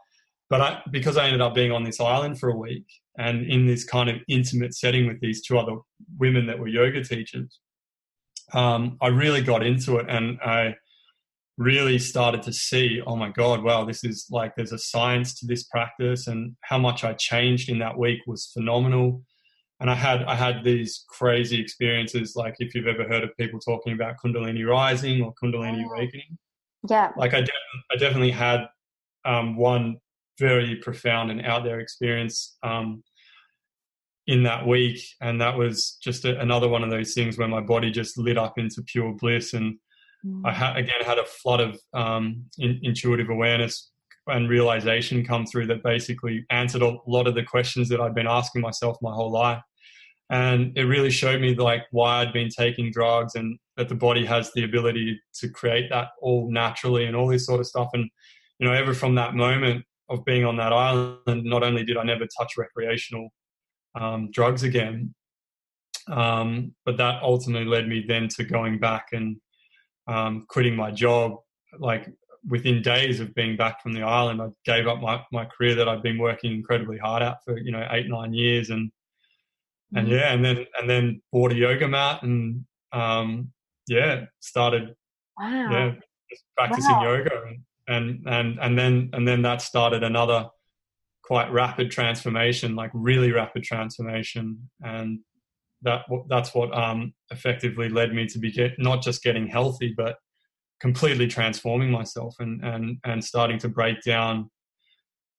But 0.48 0.60
I, 0.60 0.82
because 0.90 1.16
I 1.16 1.24
ended 1.24 1.40
up 1.40 1.54
being 1.54 1.72
on 1.72 1.82
this 1.82 2.00
island 2.00 2.38
for 2.38 2.50
a 2.50 2.56
week 2.56 2.86
and 3.18 3.44
in 3.46 3.66
this 3.66 3.84
kind 3.84 4.08
of 4.08 4.16
intimate 4.28 4.74
setting 4.74 5.06
with 5.06 5.20
these 5.20 5.42
two 5.42 5.58
other 5.58 5.76
women 6.18 6.46
that 6.46 6.58
were 6.58 6.68
yoga 6.68 7.02
teachers, 7.02 7.58
um, 8.52 8.96
I 9.00 9.08
really 9.08 9.42
got 9.42 9.66
into 9.66 9.96
it 9.96 10.06
and 10.08 10.38
I 10.40 10.76
really 11.58 11.98
started 11.98 12.42
to 12.42 12.52
see, 12.52 13.00
oh 13.06 13.16
my 13.16 13.30
God, 13.30 13.62
wow, 13.62 13.84
this 13.84 14.04
is 14.04 14.26
like 14.30 14.54
there's 14.54 14.72
a 14.72 14.78
science 14.78 15.34
to 15.40 15.46
this 15.46 15.64
practice 15.64 16.26
and 16.26 16.54
how 16.60 16.78
much 16.78 17.02
I 17.02 17.14
changed 17.14 17.68
in 17.68 17.78
that 17.78 17.98
week 17.98 18.20
was 18.26 18.50
phenomenal. 18.52 19.22
And 19.80 19.90
I 19.90 19.94
had 19.94 20.22
I 20.22 20.34
had 20.34 20.64
these 20.64 21.04
crazy 21.08 21.60
experiences, 21.60 22.34
like 22.36 22.54
if 22.58 22.74
you've 22.74 22.86
ever 22.86 23.04
heard 23.08 23.24
of 23.24 23.36
people 23.38 23.60
talking 23.60 23.92
about 23.92 24.16
Kundalini 24.24 24.66
rising 24.66 25.22
or 25.22 25.34
Kundalini 25.42 25.84
oh. 25.84 25.92
awakening. 25.92 26.38
Yeah. 26.88 27.12
Like 27.16 27.34
I, 27.34 27.40
de- 27.40 27.52
I 27.92 27.96
definitely 27.96 28.30
had 28.30 28.66
um, 29.24 29.56
one 29.56 29.96
very 30.38 30.76
profound 30.76 31.30
and 31.30 31.44
out 31.44 31.64
there 31.64 31.80
experience 31.80 32.56
um, 32.62 33.02
in 34.26 34.42
that 34.42 34.66
week. 34.66 35.00
And 35.20 35.40
that 35.40 35.56
was 35.56 35.98
just 36.02 36.24
a, 36.24 36.38
another 36.40 36.68
one 36.68 36.82
of 36.82 36.90
those 36.90 37.14
things 37.14 37.38
where 37.38 37.48
my 37.48 37.60
body 37.60 37.90
just 37.90 38.18
lit 38.18 38.38
up 38.38 38.58
into 38.58 38.82
pure 38.82 39.14
bliss. 39.14 39.54
And 39.54 39.78
mm. 40.24 40.42
I 40.44 40.52
ha- 40.52 40.74
again 40.74 41.00
had 41.04 41.18
a 41.18 41.24
flood 41.24 41.60
of 41.60 41.80
um, 41.94 42.44
in- 42.58 42.80
intuitive 42.82 43.30
awareness 43.30 43.90
and 44.28 44.48
realization 44.48 45.24
come 45.24 45.46
through 45.46 45.66
that 45.68 45.84
basically 45.84 46.44
answered 46.50 46.82
a 46.82 46.96
lot 47.06 47.28
of 47.28 47.34
the 47.34 47.44
questions 47.44 47.88
that 47.88 48.00
I'd 48.00 48.14
been 48.14 48.26
asking 48.26 48.60
myself 48.60 48.96
my 49.00 49.12
whole 49.12 49.30
life. 49.30 49.62
And 50.30 50.76
it 50.76 50.82
really 50.82 51.10
showed 51.10 51.40
me 51.40 51.54
like 51.54 51.84
why 51.92 52.22
I'd 52.22 52.32
been 52.32 52.48
taking 52.48 52.90
drugs 52.90 53.36
and 53.36 53.56
that 53.76 53.88
the 53.88 53.94
body 53.94 54.24
has 54.24 54.52
the 54.52 54.64
ability 54.64 55.20
to 55.34 55.48
create 55.48 55.88
that 55.90 56.08
all 56.20 56.50
naturally 56.50 57.04
and 57.04 57.14
all 57.14 57.28
this 57.28 57.46
sort 57.46 57.60
of 57.60 57.66
stuff. 57.68 57.90
And, 57.92 58.10
you 58.58 58.66
know, 58.66 58.74
ever 58.74 58.94
from 58.94 59.14
that 59.14 59.34
moment, 59.34 59.84
of 60.08 60.24
being 60.24 60.44
on 60.44 60.56
that 60.56 60.72
island, 60.72 61.44
not 61.44 61.62
only 61.62 61.84
did 61.84 61.96
I 61.96 62.04
never 62.04 62.26
touch 62.38 62.52
recreational 62.56 63.28
um, 63.98 64.30
drugs 64.30 64.62
again, 64.62 65.14
um, 66.08 66.74
but 66.84 66.96
that 66.98 67.22
ultimately 67.22 67.66
led 67.66 67.88
me 67.88 68.04
then 68.06 68.28
to 68.28 68.44
going 68.44 68.78
back 68.78 69.08
and 69.12 69.36
um, 70.06 70.46
quitting 70.48 70.76
my 70.76 70.90
job. 70.90 71.36
Like 71.78 72.08
within 72.48 72.82
days 72.82 73.20
of 73.20 73.34
being 73.34 73.56
back 73.56 73.82
from 73.82 73.92
the 73.92 74.02
island, 74.02 74.40
I 74.40 74.48
gave 74.64 74.86
up 74.86 75.00
my, 75.00 75.22
my 75.32 75.44
career 75.46 75.74
that 75.74 75.88
I'd 75.88 76.02
been 76.02 76.18
working 76.18 76.52
incredibly 76.52 76.98
hard 76.98 77.22
at 77.22 77.38
for 77.44 77.58
you 77.58 77.72
know 77.72 77.86
eight 77.90 78.08
nine 78.08 78.32
years, 78.32 78.70
and 78.70 78.90
and 79.94 80.06
mm-hmm. 80.06 80.16
yeah, 80.16 80.32
and 80.32 80.44
then 80.44 80.66
and 80.78 80.88
then 80.88 81.22
bought 81.32 81.52
a 81.52 81.56
yoga 81.56 81.88
mat 81.88 82.22
and 82.22 82.64
um, 82.92 83.50
yeah 83.88 84.24
started 84.40 84.94
wow. 85.38 85.70
yeah 85.70 85.92
practicing 86.56 86.92
wow. 86.92 87.14
yoga 87.14 87.42
and, 87.46 87.58
and 87.88 88.24
and 88.26 88.58
and 88.60 88.78
then 88.78 89.10
and 89.12 89.26
then 89.26 89.42
that 89.42 89.62
started 89.62 90.02
another 90.02 90.48
quite 91.22 91.50
rapid 91.52 91.90
transformation, 91.90 92.76
like 92.76 92.90
really 92.94 93.32
rapid 93.32 93.64
transformation, 93.64 94.70
and 94.82 95.20
that 95.82 96.04
that's 96.28 96.54
what 96.54 96.76
um, 96.76 97.12
effectively 97.30 97.88
led 97.88 98.14
me 98.14 98.26
to 98.26 98.38
be 98.38 98.50
get, 98.50 98.72
not 98.78 99.02
just 99.02 99.22
getting 99.22 99.46
healthy, 99.46 99.92
but 99.96 100.16
completely 100.80 101.26
transforming 101.26 101.90
myself 101.90 102.36
and 102.38 102.62
and 102.64 102.98
and 103.04 103.24
starting 103.24 103.58
to 103.58 103.68
break 103.68 104.00
down 104.02 104.50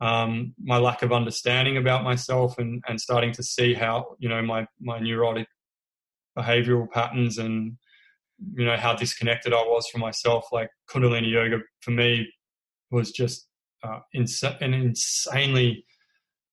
um, 0.02 0.54
my 0.62 0.78
lack 0.78 1.02
of 1.02 1.12
understanding 1.12 1.78
about 1.78 2.04
myself 2.04 2.58
and 2.60 2.84
and 2.88 3.00
starting 3.00 3.32
to 3.34 3.43
see 3.43 3.74
how 3.74 4.16
you 4.20 4.30
know 4.30 4.41
my 4.41 4.68
my 4.80 5.00
neurotic 5.00 5.48
behavioral 6.38 6.89
patterns 6.91 7.38
and 7.38 7.78
you 8.54 8.66
know 8.66 8.78
how 8.78 8.93
disconnected 8.93 9.54
I 9.54 9.62
was 9.64 9.88
from 9.88 10.02
myself. 10.02 10.48
Like 10.52 10.70
Kundalini 10.89 11.32
yoga 11.32 11.60
for 11.82 11.91
me 11.91 12.28
was 12.92 13.12
just 13.12 13.48
uh, 13.84 14.00
ins- 14.14 14.44
an 14.44 14.74
insanely 14.74 15.86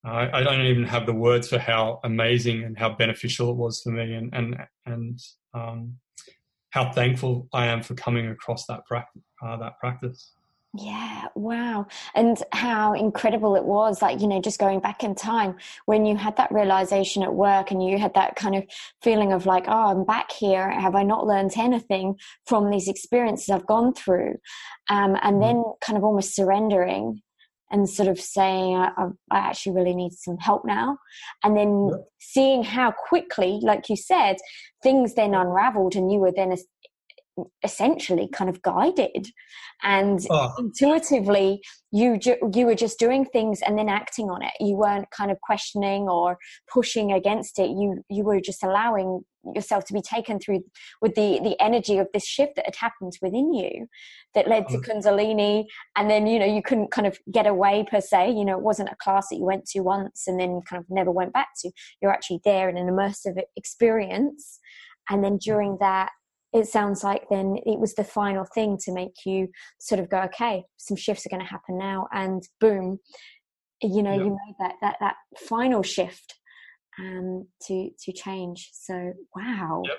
uh, 0.07 0.29
I 0.33 0.43
don't 0.43 0.61
even 0.61 0.85
have 0.85 1.07
the 1.07 1.15
words 1.15 1.49
for 1.49 1.59
how 1.59 2.01
amazing 2.05 2.63
and 2.63 2.79
how 2.79 2.95
beneficial 2.95 3.51
it 3.51 3.57
was 3.57 3.81
for 3.81 3.91
me, 3.91 4.15
and 4.15 4.35
and 4.35 4.57
and 4.85 5.19
um, 5.55 5.95
how 6.71 6.93
thankful 6.93 7.49
I 7.55 7.67
am 7.67 7.83
for 7.83 7.95
coming 7.95 8.29
across 8.29 8.67
that 8.67 8.85
practice. 8.85 9.23
Uh, 9.43 9.57
that 9.57 9.79
practice. 9.81 10.33
Yeah, 10.77 11.27
wow. 11.37 11.87
And 12.17 12.43
how 12.51 12.95
incredible 12.95 13.55
it 13.55 13.65
was, 13.65 14.03
like, 14.03 14.21
you 14.21 14.27
know, 14.27 14.41
just 14.41 14.59
going 14.59 14.81
back 14.81 15.05
in 15.05 15.15
time 15.15 15.57
when 15.87 16.05
you 16.05 16.17
had 16.17 16.37
that 16.37 16.51
realization 16.51 17.23
at 17.23 17.33
work 17.33 17.71
and 17.71 17.81
you 17.81 17.97
had 17.97 18.15
that 18.15 18.35
kind 18.35 18.57
of 18.57 18.65
feeling 19.01 19.33
of 19.33 19.47
like, 19.47 19.67
oh, 19.69 19.93
I'm 19.93 20.05
back 20.05 20.33
here. 20.33 20.69
Have 20.69 20.97
I 20.97 21.05
not 21.05 21.29
learned 21.29 21.53
anything 21.57 22.19
from 22.47 22.71
these 22.71 22.89
experiences 22.89 23.51
I've 23.51 23.67
gone 23.69 23.95
through? 23.95 24.35
Um, 24.91 25.17
and 25.23 25.41
then 25.41 25.63
kind 25.81 25.97
of 25.97 26.03
almost 26.03 26.35
surrendering 26.35 27.23
and 27.71 27.89
sort 27.89 28.09
of 28.09 28.21
saying, 28.21 28.77
I, 28.77 28.91
I, 29.31 29.39
actually 29.39 29.77
really 29.77 29.95
need 29.95 30.13
some 30.13 30.39
help 30.39 30.65
now. 30.65 30.99
And 31.43 31.57
then 31.57 31.89
yeah. 31.91 31.97
seeing 32.19 32.63
how 32.63 32.91
quickly, 32.93 33.59
like 33.63 33.89
you 33.89 33.97
said, 33.97 34.37
things 34.83 35.15
then 35.15 35.35
unraveled 35.35 35.97
and 35.97 36.13
you 36.13 36.19
were 36.19 36.33
then 36.33 36.53
essentially 37.63 38.29
kind 38.29 38.49
of 38.49 38.63
guided. 38.63 39.29
And 39.83 40.21
oh. 40.31 40.55
intuitively 40.59 41.61
you 41.91 42.19
ju- 42.19 42.51
you 42.53 42.67
were 42.67 42.75
just 42.75 42.99
doing 42.99 43.25
things 43.25 43.61
and 43.61 43.79
then 43.79 43.89
acting 43.89 44.31
on 44.31 44.43
it. 44.43 44.53
You 44.61 44.77
weren't 44.77 45.11
kind 45.11 45.31
of 45.31 45.41
questioning 45.41 46.09
or 46.09 46.39
pushing 46.73 47.13
against 47.13 47.59
it. 47.59 47.69
You 47.69 48.03
you 48.09 48.25
were 48.25 48.41
just 48.41 48.63
allowing 48.63 49.23
yourself 49.55 49.85
to 49.85 49.93
be 49.93 50.01
taken 50.01 50.39
through 50.39 50.65
with 51.03 51.15
the 51.15 51.41
the 51.43 51.61
energy 51.61 51.99
of 51.99 52.09
this 52.13 52.27
shift 52.27 52.57
that 52.57 52.65
had 52.67 52.77
happened 52.77 53.13
within 53.21 53.53
you 53.53 53.87
that 54.35 54.49
led 54.49 54.69
to 54.69 54.79
oh. 54.79 54.81
kundalini. 54.81 55.65
And 55.97 56.11
then 56.11 56.27
you 56.27 56.39
know 56.39 56.47
you 56.47 56.63
couldn't 56.63 56.91
kind 56.91 57.07
of 57.07 57.19
get 57.31 57.47
away 57.47 57.85
per 57.89 58.01
se. 58.01 58.31
You 58.31 58.45
know 58.45 58.57
it 58.57 58.65
wasn't 58.65 58.91
a 58.91 58.97
class 58.97 59.29
that 59.29 59.37
you 59.37 59.45
went 59.45 59.67
to 59.67 59.81
once 59.81 60.25
and 60.27 60.39
then 60.41 60.63
kind 60.69 60.81
of 60.81 60.87
never 60.89 61.11
went 61.11 61.33
back 61.33 61.49
to. 61.61 61.71
You're 62.01 62.13
actually 62.13 62.41
there 62.45 62.69
in 62.69 62.77
an 62.77 62.87
immersive 62.87 63.41
experience. 63.57 64.61
And 65.11 65.23
then 65.23 65.37
during 65.37 65.73
mm-hmm. 65.73 65.85
that 65.85 66.11
it 66.55 66.69
sounds 66.69 67.03
like 67.03 67.29
then 67.29 67.59
it 67.67 67.79
was 67.81 67.95
the 67.95 68.05
final 68.05 68.47
thing 68.55 68.79
to 68.85 68.93
make 68.93 69.15
you 69.27 69.49
sort 69.81 70.01
of 70.01 70.09
go, 70.09 70.21
okay, 70.21 70.65
some 70.77 70.97
shifts 70.97 71.27
are 71.27 71.29
going 71.29 71.43
to 71.43 71.49
happen 71.49 71.77
now, 71.77 72.07
and 72.13 72.43
boom, 72.61 73.01
you 73.83 74.03
know, 74.03 74.15
you 74.15 74.31
made 74.31 74.55
that 74.61 74.75
that 74.81 74.97
that 75.01 75.17
final 75.49 75.83
shift 75.83 76.37
um, 76.99 77.49
to 77.67 77.91
to 78.05 78.13
change. 78.13 78.71
So 78.73 79.13
wow. 79.37 79.83
Yep. 79.85 79.97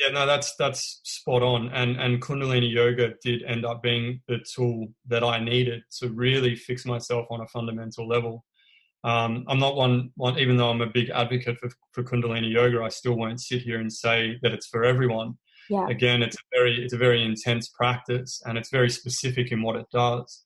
Yeah, 0.00 0.08
no, 0.08 0.24
that's 0.24 0.56
that's 0.56 1.00
spot 1.04 1.42
on. 1.42 1.68
And 1.68 2.00
and 2.00 2.22
Kundalini 2.22 2.72
yoga 2.72 3.12
did 3.22 3.42
end 3.42 3.66
up 3.66 3.82
being 3.82 4.22
the 4.28 4.38
tool 4.54 4.88
that 5.08 5.22
I 5.22 5.38
needed 5.38 5.82
to 5.98 6.08
really 6.08 6.56
fix 6.56 6.86
myself 6.86 7.26
on 7.30 7.42
a 7.42 7.46
fundamental 7.48 8.08
level. 8.08 8.44
Um, 9.02 9.44
I'm 9.48 9.58
not 9.58 9.76
one, 9.76 10.10
one, 10.16 10.38
even 10.38 10.56
though 10.56 10.68
I'm 10.70 10.82
a 10.82 10.86
big 10.86 11.08
advocate 11.10 11.58
for, 11.58 11.70
for 11.92 12.02
Kundalini 12.02 12.52
yoga, 12.52 12.82
I 12.82 12.90
still 12.90 13.16
won't 13.16 13.40
sit 13.40 13.62
here 13.62 13.80
and 13.80 13.90
say 13.90 14.38
that 14.42 14.52
it's 14.52 14.66
for 14.66 14.84
everyone. 14.84 15.38
Yeah. 15.70 15.88
Again, 15.88 16.20
it's 16.22 16.36
a 16.36 16.44
very 16.52 16.84
it's 16.84 16.92
a 16.92 16.98
very 16.98 17.24
intense 17.24 17.68
practice, 17.68 18.42
and 18.44 18.58
it's 18.58 18.70
very 18.70 18.90
specific 18.90 19.52
in 19.52 19.62
what 19.62 19.76
it 19.76 19.86
does, 19.92 20.44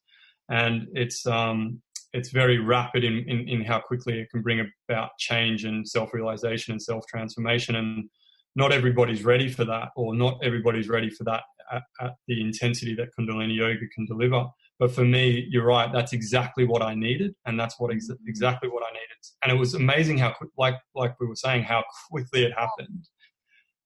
and 0.50 0.86
it's 0.92 1.26
um, 1.26 1.80
it's 2.12 2.28
very 2.28 2.58
rapid 2.58 3.04
in, 3.04 3.24
in, 3.28 3.48
in 3.48 3.64
how 3.64 3.80
quickly 3.80 4.20
it 4.20 4.30
can 4.30 4.42
bring 4.42 4.70
about 4.88 5.10
change 5.18 5.64
and 5.64 5.88
self 5.88 6.12
realization 6.12 6.72
and 6.72 6.82
self 6.82 7.06
transformation. 7.06 7.76
And 7.76 8.10
not 8.54 8.70
everybody's 8.70 9.24
ready 9.24 9.48
for 9.48 9.64
that, 9.64 9.88
or 9.96 10.14
not 10.14 10.38
everybody's 10.42 10.88
ready 10.88 11.08
for 11.08 11.24
that 11.24 11.42
at, 11.72 11.82
at 12.02 12.12
the 12.28 12.40
intensity 12.40 12.94
that 12.96 13.08
Kundalini 13.18 13.56
yoga 13.56 13.86
can 13.94 14.04
deliver. 14.04 14.44
But 14.78 14.92
for 14.92 15.04
me, 15.04 15.46
you're 15.48 15.64
right. 15.64 15.90
That's 15.90 16.12
exactly 16.12 16.66
what 16.66 16.82
I 16.82 16.94
needed, 16.94 17.34
and 17.46 17.58
that's 17.58 17.80
what 17.80 17.92
ex- 17.92 18.10
exactly 18.26 18.68
what 18.68 18.82
I 18.82 18.92
needed. 18.92 19.04
And 19.42 19.52
it 19.52 19.58
was 19.58 19.72
amazing 19.72 20.18
how, 20.18 20.34
like 20.58 20.76
like 20.94 21.18
we 21.18 21.26
were 21.26 21.36
saying, 21.36 21.62
how 21.62 21.82
quickly 22.10 22.44
it 22.44 22.52
happened. 22.52 23.08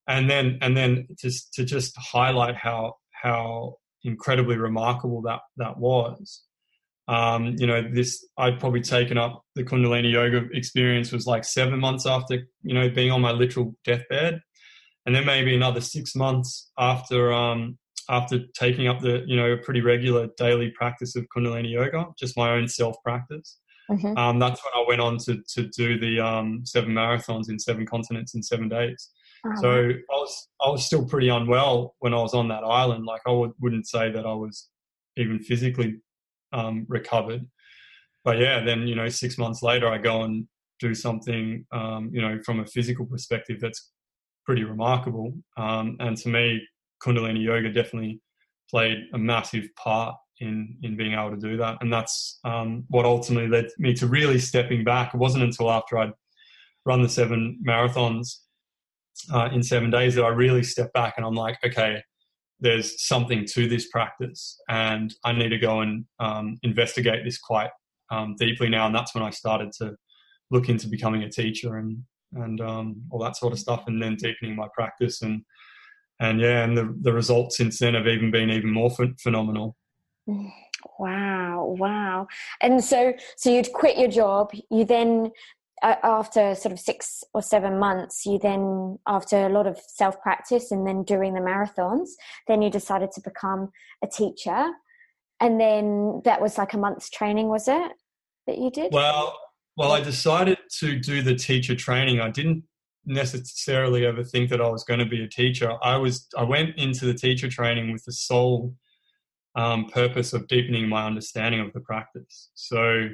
And 0.09 0.29
then 0.29 0.57
and 0.61 0.75
then 0.75 1.07
just 1.17 1.53
to 1.53 1.63
just 1.63 1.95
highlight 1.97 2.55
how 2.55 2.95
how 3.11 3.75
incredibly 4.03 4.57
remarkable 4.57 5.21
that 5.23 5.39
that 5.57 5.77
was. 5.77 6.43
Um, 7.07 7.55
you 7.57 7.65
know, 7.65 7.81
this 7.81 8.27
I'd 8.37 8.59
probably 8.59 8.81
taken 8.81 9.17
up 9.17 9.43
the 9.55 9.63
Kundalini 9.63 10.11
yoga 10.11 10.47
experience 10.53 11.11
was 11.11 11.25
like 11.25 11.43
seven 11.43 11.79
months 11.79 12.05
after 12.05 12.47
you 12.61 12.73
know 12.73 12.89
being 12.89 13.11
on 13.11 13.21
my 13.21 13.31
literal 13.31 13.75
deathbed, 13.83 14.41
and 15.05 15.15
then 15.15 15.25
maybe 15.25 15.55
another 15.55 15.81
six 15.81 16.15
months 16.15 16.71
after 16.77 17.33
um, 17.33 17.77
after 18.09 18.39
taking 18.55 18.87
up 18.87 18.99
the 18.99 19.23
you 19.25 19.35
know 19.35 19.53
a 19.53 19.57
pretty 19.57 19.81
regular 19.81 20.27
daily 20.37 20.71
practice 20.77 21.15
of 21.15 21.25
Kundalini 21.35 21.71
yoga, 21.71 22.05
just 22.17 22.37
my 22.37 22.51
own 22.51 22.67
self 22.67 22.95
practice. 23.03 23.57
Mm-hmm. 23.89 24.15
Um, 24.15 24.37
that's 24.37 24.61
when 24.63 24.73
I 24.75 24.85
went 24.87 25.01
on 25.01 25.17
to 25.25 25.41
to 25.55 25.67
do 25.67 25.99
the 25.99 26.19
um, 26.19 26.61
seven 26.63 26.91
marathons 26.91 27.49
in 27.49 27.57
seven 27.57 27.87
continents 27.87 28.35
in 28.35 28.43
seven 28.43 28.69
days. 28.69 29.09
Uh-huh. 29.45 29.61
So 29.61 29.89
I 29.89 30.15
was 30.15 30.47
I 30.65 30.69
was 30.69 30.85
still 30.85 31.05
pretty 31.05 31.29
unwell 31.29 31.95
when 31.99 32.13
I 32.13 32.17
was 32.17 32.33
on 32.33 32.47
that 32.49 32.63
island. 32.63 33.05
Like 33.05 33.21
I 33.25 33.31
would, 33.31 33.51
wouldn't 33.59 33.87
say 33.87 34.11
that 34.11 34.25
I 34.25 34.33
was 34.33 34.69
even 35.17 35.39
physically 35.39 36.01
um, 36.51 36.85
recovered, 36.89 37.45
but 38.23 38.37
yeah, 38.37 38.63
then 38.63 38.87
you 38.87 38.95
know 38.95 39.09
six 39.09 39.37
months 39.37 39.63
later 39.63 39.87
I 39.87 39.97
go 39.97 40.23
and 40.23 40.47
do 40.79 40.93
something 40.93 41.65
um, 41.71 42.09
you 42.13 42.21
know 42.21 42.39
from 42.45 42.59
a 42.59 42.65
physical 42.65 43.05
perspective 43.05 43.59
that's 43.61 43.91
pretty 44.45 44.63
remarkable. 44.63 45.33
Um, 45.57 45.95
and 45.99 46.17
to 46.17 46.29
me, 46.29 46.61
Kundalini 47.03 47.43
yoga 47.43 47.71
definitely 47.71 48.21
played 48.69 48.97
a 49.13 49.17
massive 49.17 49.67
part 49.75 50.15
in 50.41 50.75
in 50.83 50.97
being 50.97 51.13
able 51.13 51.31
to 51.31 51.37
do 51.37 51.55
that, 51.57 51.77
and 51.79 51.93
that's 51.93 52.39
um, 52.43 52.83
what 52.89 53.05
ultimately 53.05 53.47
led 53.47 53.67
me 53.77 53.93
to 53.93 54.07
really 54.07 54.39
stepping 54.39 54.83
back. 54.83 55.13
It 55.13 55.17
wasn't 55.17 55.45
until 55.45 55.71
after 55.71 55.97
I'd 55.97 56.11
run 56.85 57.01
the 57.01 57.09
seven 57.09 57.59
marathons 57.65 58.39
uh, 59.33 59.49
in 59.51 59.63
seven 59.63 59.89
days 59.89 60.15
that 60.15 60.23
I 60.23 60.29
really 60.29 60.63
step 60.63 60.91
back 60.93 61.15
and 61.17 61.25
I'm 61.25 61.35
like, 61.35 61.57
okay, 61.65 62.01
there's 62.59 63.05
something 63.05 63.45
to 63.53 63.67
this 63.69 63.87
practice, 63.87 64.59
and 64.67 65.13
I 65.23 65.31
need 65.31 65.49
to 65.49 65.57
go 65.57 65.79
and 65.81 66.05
um, 66.19 66.57
investigate 66.63 67.23
this 67.23 67.37
quite 67.37 67.69
um, 68.11 68.35
deeply 68.37 68.69
now. 68.69 68.85
And 68.85 68.93
that's 68.93 69.15
when 69.15 69.23
I 69.23 69.29
started 69.29 69.71
to 69.79 69.95
look 70.51 70.67
into 70.67 70.87
becoming 70.87 71.23
a 71.23 71.29
teacher 71.29 71.77
and 71.77 72.03
and 72.33 72.61
um, 72.61 73.01
all 73.09 73.19
that 73.23 73.37
sort 73.37 73.53
of 73.53 73.59
stuff, 73.59 73.85
and 73.87 74.01
then 74.01 74.15
deepening 74.15 74.55
my 74.55 74.67
practice 74.75 75.21
and 75.21 75.41
and 76.19 76.41
yeah, 76.41 76.63
and 76.63 76.77
the 76.77 76.93
the 77.01 77.13
results 77.13 77.57
since 77.57 77.79
then 77.79 77.93
have 77.93 78.07
even 78.07 78.29
been 78.29 78.49
even 78.49 78.71
more 78.71 78.89
ph- 78.95 79.11
phenomenal. 79.21 79.77
Wow, 80.99 81.75
wow! 81.79 82.27
And 82.61 82.83
so, 82.83 83.13
so 83.37 83.49
you'd 83.49 83.71
quit 83.73 83.97
your 83.97 84.09
job. 84.09 84.51
You 84.69 84.85
then, 84.85 85.31
after 85.81 86.55
sort 86.55 86.71
of 86.71 86.79
six 86.79 87.23
or 87.33 87.41
seven 87.41 87.79
months, 87.79 88.25
you 88.25 88.39
then, 88.39 88.99
after 89.07 89.45
a 89.45 89.49
lot 89.49 89.67
of 89.67 89.79
self 89.87 90.21
practice 90.21 90.71
and 90.71 90.85
then 90.85 91.03
doing 91.03 91.33
the 91.33 91.39
marathons, 91.39 92.09
then 92.47 92.61
you 92.61 92.69
decided 92.69 93.11
to 93.13 93.21
become 93.21 93.69
a 94.03 94.07
teacher. 94.07 94.71
And 95.41 95.59
then 95.59 96.21
that 96.25 96.41
was 96.41 96.57
like 96.57 96.73
a 96.73 96.77
month's 96.77 97.09
training, 97.09 97.47
was 97.47 97.67
it 97.67 97.91
that 98.47 98.57
you 98.57 98.69
did? 98.71 98.91
Well, 98.91 99.37
well, 99.77 99.91
I 99.91 100.01
decided 100.01 100.57
to 100.79 100.99
do 100.99 101.21
the 101.21 101.35
teacher 101.35 101.75
training. 101.75 102.19
I 102.19 102.29
didn't 102.29 102.63
necessarily 103.05 104.05
ever 104.05 104.23
think 104.23 104.49
that 104.49 104.61
I 104.61 104.69
was 104.69 104.83
going 104.83 104.99
to 104.99 105.05
be 105.05 105.23
a 105.23 105.27
teacher. 105.27 105.73
I 105.81 105.97
was 105.97 106.27
I 106.37 106.43
went 106.43 106.77
into 106.77 107.05
the 107.05 107.13
teacher 107.13 107.49
training 107.49 107.91
with 107.91 108.03
the 108.03 108.11
sole 108.11 108.75
um, 109.55 109.85
purpose 109.85 110.33
of 110.33 110.47
deepening 110.47 110.89
my 110.89 111.05
understanding 111.05 111.61
of 111.61 111.71
the 111.73 111.79
practice. 111.79 112.49
So 112.55 113.09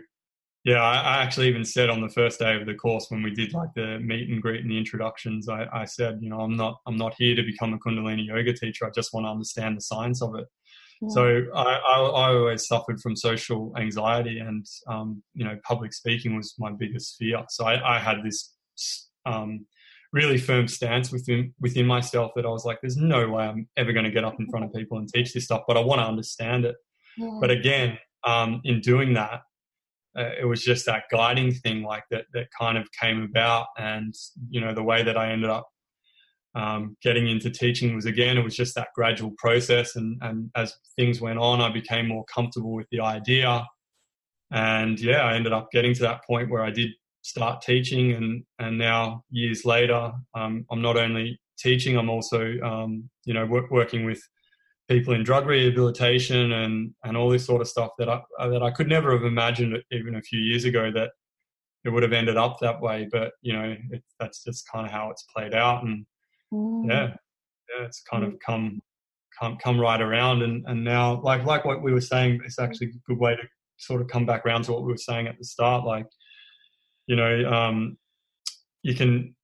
yeah, 0.65 0.81
I, 0.81 0.95
I, 0.95 1.23
actually 1.23 1.47
even 1.47 1.63
said 1.63 1.91
on 1.91 2.01
the 2.01 2.09
first 2.09 2.39
day 2.39 2.59
of 2.59 2.65
the 2.65 2.73
course 2.73 3.05
when 3.09 3.21
we 3.21 3.29
did 3.29 3.53
like 3.53 3.69
the 3.75 3.99
meet 3.99 4.29
and 4.29 4.41
greet 4.41 4.61
and 4.61 4.71
the 4.71 4.77
introductions, 4.79 5.47
I, 5.47 5.67
I 5.71 5.85
said, 5.85 6.17
you 6.21 6.29
know, 6.29 6.39
I'm 6.39 6.57
not 6.57 6.81
I'm 6.87 6.97
not 6.97 7.13
here 7.19 7.35
to 7.35 7.43
become 7.43 7.73
a 7.73 7.77
Kundalini 7.77 8.25
yoga 8.25 8.51
teacher. 8.51 8.87
I 8.87 8.89
just 8.89 9.13
want 9.13 9.27
to 9.27 9.29
understand 9.29 9.77
the 9.77 9.81
science 9.81 10.23
of 10.23 10.33
it. 10.33 10.47
Yeah. 11.01 11.09
So 11.09 11.41
I, 11.53 11.75
I, 11.75 12.01
I, 12.01 12.35
always 12.35 12.67
suffered 12.67 12.99
from 12.99 13.15
social 13.15 13.73
anxiety, 13.77 14.39
and 14.39 14.65
um, 14.87 15.21
you 15.35 15.45
know, 15.45 15.55
public 15.63 15.93
speaking 15.93 16.35
was 16.35 16.55
my 16.57 16.71
biggest 16.71 17.15
fear. 17.19 17.43
So 17.49 17.65
I, 17.65 17.97
I 17.97 17.99
had 17.99 18.23
this 18.23 18.55
um, 19.27 19.67
really 20.13 20.39
firm 20.39 20.67
stance 20.67 21.11
within 21.11 21.53
within 21.61 21.85
myself 21.85 22.31
that 22.35 22.45
I 22.45 22.49
was 22.49 22.65
like, 22.65 22.79
there's 22.81 22.97
no 22.97 23.29
way 23.29 23.43
I'm 23.43 23.67
ever 23.77 23.93
going 23.93 24.05
to 24.05 24.11
get 24.11 24.23
up 24.23 24.39
in 24.39 24.49
front 24.49 24.65
of 24.65 24.73
people 24.73 24.97
and 24.97 25.07
teach 25.07 25.31
this 25.31 25.43
stuff, 25.43 25.61
but 25.67 25.77
I 25.77 25.81
want 25.81 26.01
to 26.01 26.07
understand 26.07 26.65
it. 26.65 26.75
Yeah. 27.19 27.37
But 27.39 27.51
again, 27.51 27.99
um, 28.23 28.61
in 28.63 28.81
doing 28.81 29.13
that, 29.13 29.41
uh, 30.17 30.31
it 30.39 30.45
was 30.45 30.63
just 30.63 30.85
that 30.85 31.03
guiding 31.11 31.53
thing 31.53 31.83
like 31.83 32.03
that 32.11 32.25
that 32.33 32.47
kind 32.57 32.77
of 32.77 32.87
came 32.91 33.21
about, 33.23 33.67
and 33.77 34.13
you 34.49 34.61
know 34.61 34.73
the 34.73 34.83
way 34.83 35.03
that 35.03 35.17
I 35.17 35.31
ended 35.31 35.49
up 35.49 35.67
um, 36.55 36.95
getting 37.01 37.27
into 37.27 37.49
teaching 37.49 37.95
was 37.95 38.05
again 38.05 38.37
it 38.37 38.43
was 38.43 38.55
just 38.55 38.75
that 38.75 38.89
gradual 38.95 39.31
process, 39.37 39.95
and 39.95 40.17
and 40.21 40.49
as 40.55 40.73
things 40.95 41.21
went 41.21 41.39
on, 41.39 41.61
I 41.61 41.71
became 41.71 42.07
more 42.07 42.25
comfortable 42.25 42.73
with 42.73 42.87
the 42.91 43.01
idea, 43.01 43.65
and 44.51 44.99
yeah, 44.99 45.21
I 45.21 45.35
ended 45.35 45.53
up 45.53 45.69
getting 45.71 45.93
to 45.95 46.01
that 46.03 46.23
point 46.25 46.49
where 46.49 46.63
I 46.63 46.71
did 46.71 46.91
start 47.21 47.61
teaching, 47.61 48.13
and 48.13 48.43
and 48.59 48.77
now 48.77 49.23
years 49.29 49.65
later, 49.65 50.13
um, 50.33 50.65
I'm 50.71 50.81
not 50.81 50.97
only 50.97 51.39
teaching, 51.57 51.97
I'm 51.97 52.09
also 52.09 52.57
um, 52.61 53.09
you 53.25 53.33
know 53.33 53.45
work, 53.45 53.69
working 53.71 54.05
with 54.05 54.21
people 54.87 55.13
in 55.13 55.23
drug 55.23 55.45
rehabilitation 55.47 56.51
and 56.51 56.93
and 57.03 57.17
all 57.17 57.29
this 57.29 57.45
sort 57.45 57.61
of 57.61 57.67
stuff 57.67 57.91
that 57.97 58.09
I 58.09 58.21
that 58.47 58.63
I 58.63 58.71
could 58.71 58.87
never 58.87 59.11
have 59.11 59.23
imagined 59.23 59.77
even 59.91 60.15
a 60.15 60.21
few 60.21 60.39
years 60.39 60.65
ago 60.65 60.91
that 60.91 61.11
it 61.83 61.89
would 61.89 62.03
have 62.03 62.13
ended 62.13 62.37
up 62.37 62.57
that 62.61 62.81
way. 62.81 63.07
But 63.11 63.33
you 63.41 63.53
know, 63.53 63.75
it, 63.91 64.03
that's 64.19 64.43
just 64.43 64.69
kind 64.71 64.85
of 64.85 64.91
how 64.91 65.09
it's 65.11 65.25
played 65.35 65.53
out, 65.53 65.83
and 65.83 66.05
mm. 66.53 66.87
yeah, 66.87 67.07
yeah, 67.69 67.85
it's 67.85 68.01
kind 68.01 68.23
mm. 68.23 68.33
of 68.33 68.39
come 68.39 68.81
come 69.39 69.57
come 69.57 69.79
right 69.79 70.01
around, 70.01 70.41
and 70.41 70.63
and 70.67 70.83
now 70.83 71.21
like 71.21 71.45
like 71.45 71.65
what 71.65 71.81
we 71.81 71.93
were 71.93 72.01
saying, 72.01 72.41
it's 72.45 72.59
actually 72.59 72.87
a 72.87 73.09
good 73.11 73.19
way 73.19 73.35
to 73.35 73.43
sort 73.77 74.01
of 74.01 74.07
come 74.07 74.25
back 74.25 74.45
around 74.45 74.63
to 74.63 74.71
what 74.71 74.83
we 74.83 74.91
were 74.91 74.97
saying 74.97 75.27
at 75.27 75.37
the 75.37 75.45
start, 75.45 75.85
like 75.85 76.07
you 77.07 77.15
know, 77.15 77.51
um, 77.51 77.97
you 78.81 78.95
can, 78.95 79.35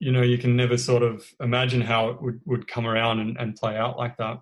you 0.00 0.12
know, 0.12 0.22
you 0.22 0.38
can 0.38 0.56
never 0.56 0.76
sort 0.76 1.02
of 1.02 1.24
imagine 1.40 1.80
how 1.80 2.10
it 2.10 2.22
would, 2.22 2.40
would 2.46 2.68
come 2.68 2.86
around 2.86 3.20
and, 3.20 3.36
and 3.38 3.56
play 3.56 3.76
out 3.76 3.98
like 3.98 4.16
that. 4.16 4.38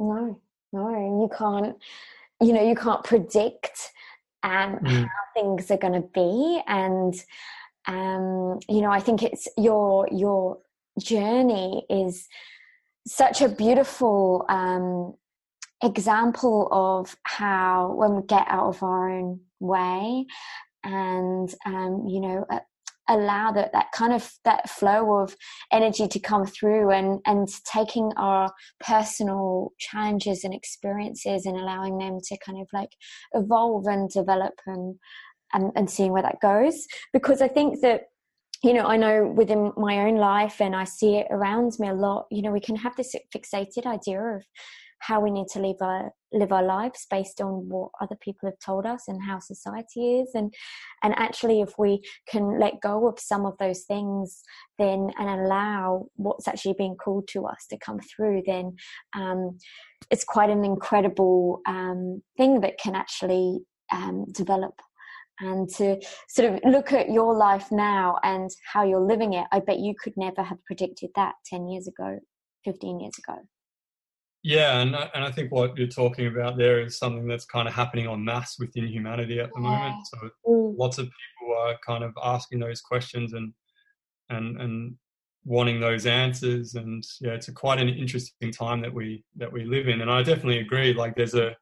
No, 0.00 0.40
no, 0.72 0.90
you 1.22 1.30
can't, 1.36 1.76
you 2.40 2.52
know, 2.52 2.66
you 2.66 2.74
can't 2.74 3.04
predict 3.04 3.92
um, 4.42 4.78
mm. 4.78 5.02
how 5.02 5.08
things 5.34 5.70
are 5.70 5.76
going 5.76 6.02
to 6.02 6.08
be. 6.12 6.62
And, 6.66 7.14
um, 7.86 8.58
you 8.68 8.80
know, 8.80 8.90
I 8.90 9.00
think 9.00 9.22
it's 9.22 9.46
your, 9.56 10.08
your 10.10 10.58
journey 10.98 11.84
is 11.88 12.26
such 13.06 13.42
a 13.42 13.48
beautiful, 13.48 14.46
um, 14.48 15.14
example 15.82 16.68
of 16.70 17.16
how 17.22 17.94
when 17.94 18.16
we 18.16 18.22
get 18.22 18.46
out 18.48 18.66
of 18.66 18.82
our 18.82 19.10
own 19.10 19.40
way 19.60 20.26
and 20.84 21.54
um, 21.66 22.04
you 22.06 22.20
know 22.20 22.46
allow 23.10 23.52
that 23.52 23.72
that 23.72 23.92
kind 23.92 24.12
of 24.12 24.30
that 24.44 24.70
flow 24.70 25.20
of 25.20 25.36
energy 25.72 26.08
to 26.08 26.18
come 26.18 26.46
through 26.46 26.90
and 26.90 27.20
and 27.26 27.48
taking 27.64 28.12
our 28.16 28.50
personal 28.80 29.72
challenges 29.78 30.44
and 30.44 30.54
experiences 30.54 31.44
and 31.44 31.56
allowing 31.56 31.98
them 31.98 32.18
to 32.22 32.38
kind 32.44 32.60
of 32.60 32.68
like 32.72 32.92
evolve 33.34 33.86
and 33.86 34.08
develop 34.10 34.54
and 34.66 34.96
and, 35.52 35.72
and 35.74 35.90
seeing 35.90 36.12
where 36.12 36.22
that 36.22 36.40
goes 36.40 36.86
because 37.12 37.42
i 37.42 37.48
think 37.48 37.80
that 37.80 38.04
you 38.62 38.74
know, 38.74 38.84
I 38.84 38.98
know 38.98 39.24
within 39.24 39.72
my 39.76 40.00
own 40.00 40.16
life, 40.16 40.60
and 40.60 40.76
I 40.76 40.84
see 40.84 41.16
it 41.16 41.26
around 41.30 41.72
me 41.78 41.88
a 41.88 41.94
lot. 41.94 42.26
You 42.30 42.42
know, 42.42 42.52
we 42.52 42.60
can 42.60 42.76
have 42.76 42.94
this 42.94 43.14
fixated 43.34 43.86
idea 43.86 44.20
of 44.20 44.44
how 45.00 45.20
we 45.20 45.30
need 45.30 45.48
to 45.48 45.60
live 45.60 45.76
our 45.80 46.12
live 46.32 46.52
our 46.52 46.62
lives 46.62 47.06
based 47.10 47.40
on 47.40 47.68
what 47.68 47.90
other 48.00 48.16
people 48.20 48.48
have 48.48 48.58
told 48.64 48.86
us 48.86 49.08
and 49.08 49.20
how 49.22 49.38
society 49.38 50.20
is. 50.20 50.30
And 50.34 50.54
and 51.02 51.14
actually 51.16 51.60
if 51.60 51.78
we 51.78 52.02
can 52.28 52.58
let 52.58 52.80
go 52.80 53.08
of 53.08 53.18
some 53.18 53.46
of 53.46 53.56
those 53.58 53.82
things 53.82 54.42
then 54.78 55.10
and 55.18 55.28
allow 55.28 56.06
what's 56.16 56.46
actually 56.46 56.74
being 56.78 56.96
called 56.96 57.28
to 57.28 57.46
us 57.46 57.66
to 57.70 57.78
come 57.78 57.98
through 58.00 58.42
then 58.46 58.76
um, 59.16 59.58
it's 60.10 60.24
quite 60.24 60.50
an 60.50 60.64
incredible 60.64 61.60
um, 61.66 62.22
thing 62.36 62.60
that 62.60 62.78
can 62.78 62.94
actually 62.94 63.60
um, 63.92 64.24
develop. 64.32 64.74
And 65.42 65.70
to 65.76 65.98
sort 66.28 66.52
of 66.52 66.60
look 66.70 66.92
at 66.92 67.10
your 67.10 67.34
life 67.34 67.72
now 67.72 68.18
and 68.22 68.50
how 68.70 68.84
you're 68.84 69.00
living 69.00 69.32
it 69.32 69.46
i 69.50 69.58
bet 69.58 69.78
you 69.78 69.94
could 69.98 70.12
never 70.18 70.42
have 70.42 70.62
predicted 70.66 71.08
that 71.14 71.32
10 71.46 71.66
years 71.66 71.88
ago 71.88 72.18
15 72.66 73.00
years 73.00 73.14
ago 73.18 73.38
yeah, 74.42 74.80
and 74.80 74.94
and 74.94 75.24
I 75.24 75.30
think 75.30 75.52
what 75.52 75.76
you're 75.76 75.86
talking 75.86 76.26
about 76.26 76.56
there 76.56 76.80
is 76.80 76.98
something 76.98 77.26
that's 77.26 77.44
kind 77.44 77.68
of 77.68 77.74
happening 77.74 78.06
en 78.06 78.24
masse 78.24 78.56
within 78.58 78.86
humanity 78.86 79.38
at 79.38 79.50
the 79.54 79.60
yeah. 79.60 79.68
moment. 79.68 80.06
So 80.06 80.30
mm. 80.46 80.74
lots 80.78 80.98
of 80.98 81.04
people 81.04 81.56
are 81.58 81.76
kind 81.86 82.02
of 82.02 82.14
asking 82.22 82.60
those 82.60 82.80
questions 82.80 83.34
and 83.34 83.52
and 84.30 84.60
and 84.60 84.94
wanting 85.44 85.80
those 85.80 86.06
answers, 86.06 86.74
and 86.74 87.04
yeah, 87.20 87.32
it's 87.32 87.48
a 87.48 87.52
quite 87.52 87.80
an 87.80 87.88
interesting 87.88 88.50
time 88.50 88.80
that 88.80 88.94
we 88.94 89.24
that 89.36 89.52
we 89.52 89.64
live 89.64 89.88
in. 89.88 90.00
And 90.00 90.10
I 90.10 90.22
definitely 90.22 90.60
agree. 90.60 90.94
Like 90.94 91.16
there's 91.16 91.34
a 91.34 91.54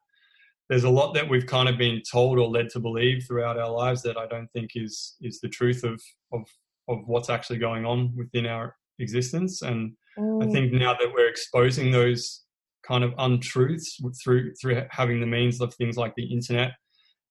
there's 0.69 0.85
a 0.85 0.89
lot 0.89 1.13
that 1.15 1.27
we've 1.27 1.47
kind 1.47 1.67
of 1.67 1.77
been 1.77 2.01
told 2.09 2.39
or 2.39 2.47
led 2.47 2.69
to 2.69 2.79
believe 2.79 3.25
throughout 3.27 3.57
our 3.57 3.71
lives 3.71 4.03
that 4.03 4.17
I 4.17 4.27
don't 4.27 4.51
think 4.53 4.71
is 4.75 5.15
is 5.21 5.41
the 5.41 5.49
truth 5.49 5.83
of 5.83 6.01
of 6.31 6.43
of 6.87 6.99
what's 7.07 7.29
actually 7.29 7.59
going 7.59 7.85
on 7.85 8.13
within 8.15 8.45
our 8.45 8.75
existence. 8.99 9.61
And 9.63 9.93
mm. 10.17 10.47
I 10.47 10.51
think 10.51 10.71
now 10.71 10.93
that 10.93 11.11
we're 11.13 11.29
exposing 11.29 11.91
those 11.91 12.43
kind 12.89 13.03
of 13.03 13.13
untruths 13.19 13.99
through 14.21 14.53
through 14.55 14.81
having 14.89 15.19
the 15.19 15.27
means 15.27 15.61
of 15.61 15.73
things 15.75 15.95
like 15.95 16.13
the 16.15 16.25
internet. 16.25 16.71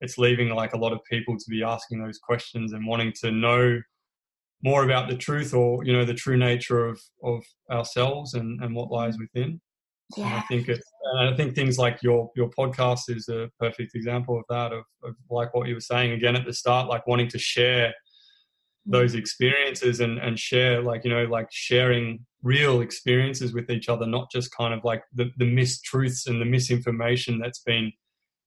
It's 0.01 0.17
leaving 0.17 0.51
like 0.51 0.75
a 0.75 0.79
lot 0.79 0.93
of 0.93 1.01
people 1.11 1.37
to 1.37 1.51
be 1.51 1.65
asking 1.65 2.01
those 2.01 2.19
questions 2.19 2.73
and 2.73 2.87
wanting 2.87 3.13
to 3.23 3.33
know 3.33 3.81
more 4.63 4.85
about 4.85 5.09
the 5.09 5.17
truth 5.17 5.55
or 5.55 5.85
you 5.85 5.93
know 5.93 6.05
the 6.05 6.15
true 6.15 6.37
nature 6.37 6.87
of 6.87 7.01
of 7.25 7.43
ourselves 7.71 8.35
and 8.35 8.63
and 8.63 8.75
what 8.75 8.91
lies 8.91 9.19
within. 9.19 9.61
Yeah. 10.17 10.27
And 10.27 10.35
I 10.35 10.41
think 10.43 10.69
it's 10.69 10.89
and 11.15 11.35
I 11.35 11.37
think 11.37 11.55
things 11.55 11.79
like 11.79 12.03
your 12.03 12.31
your 12.37 12.51
podcast 12.51 13.03
is 13.09 13.29
a 13.29 13.51
perfect 13.59 13.95
example 13.95 14.39
of 14.39 14.45
that 14.49 14.73
of, 14.73 14.85
of 15.03 15.15
like 15.31 15.53
what 15.55 15.69
you 15.69 15.75
were 15.75 15.81
saying 15.81 16.13
again 16.13 16.37
at 16.37 16.47
the 16.47 16.53
start, 16.53 16.89
like 16.89 17.07
wanting 17.07 17.29
to 17.29 17.39
share 17.39 17.93
those 18.89 19.15
experiences 19.15 20.01
and 20.01 20.19
and 20.19 20.39
share 20.39 20.83
like 20.83 21.05
you 21.05 21.11
know 21.11 21.25
like 21.25 21.47
sharing 21.51 22.19
real 22.43 22.81
experiences 22.81 23.53
with 23.53 23.71
each 23.71 23.89
other 23.89 24.07
not 24.07 24.31
just 24.33 24.51
kind 24.57 24.73
of 24.73 24.83
like 24.83 25.03
the 25.15 25.31
the 25.37 25.45
mistruths 25.45 26.27
and 26.27 26.41
the 26.41 26.45
misinformation 26.45 27.39
that's 27.39 27.61
been 27.61 27.93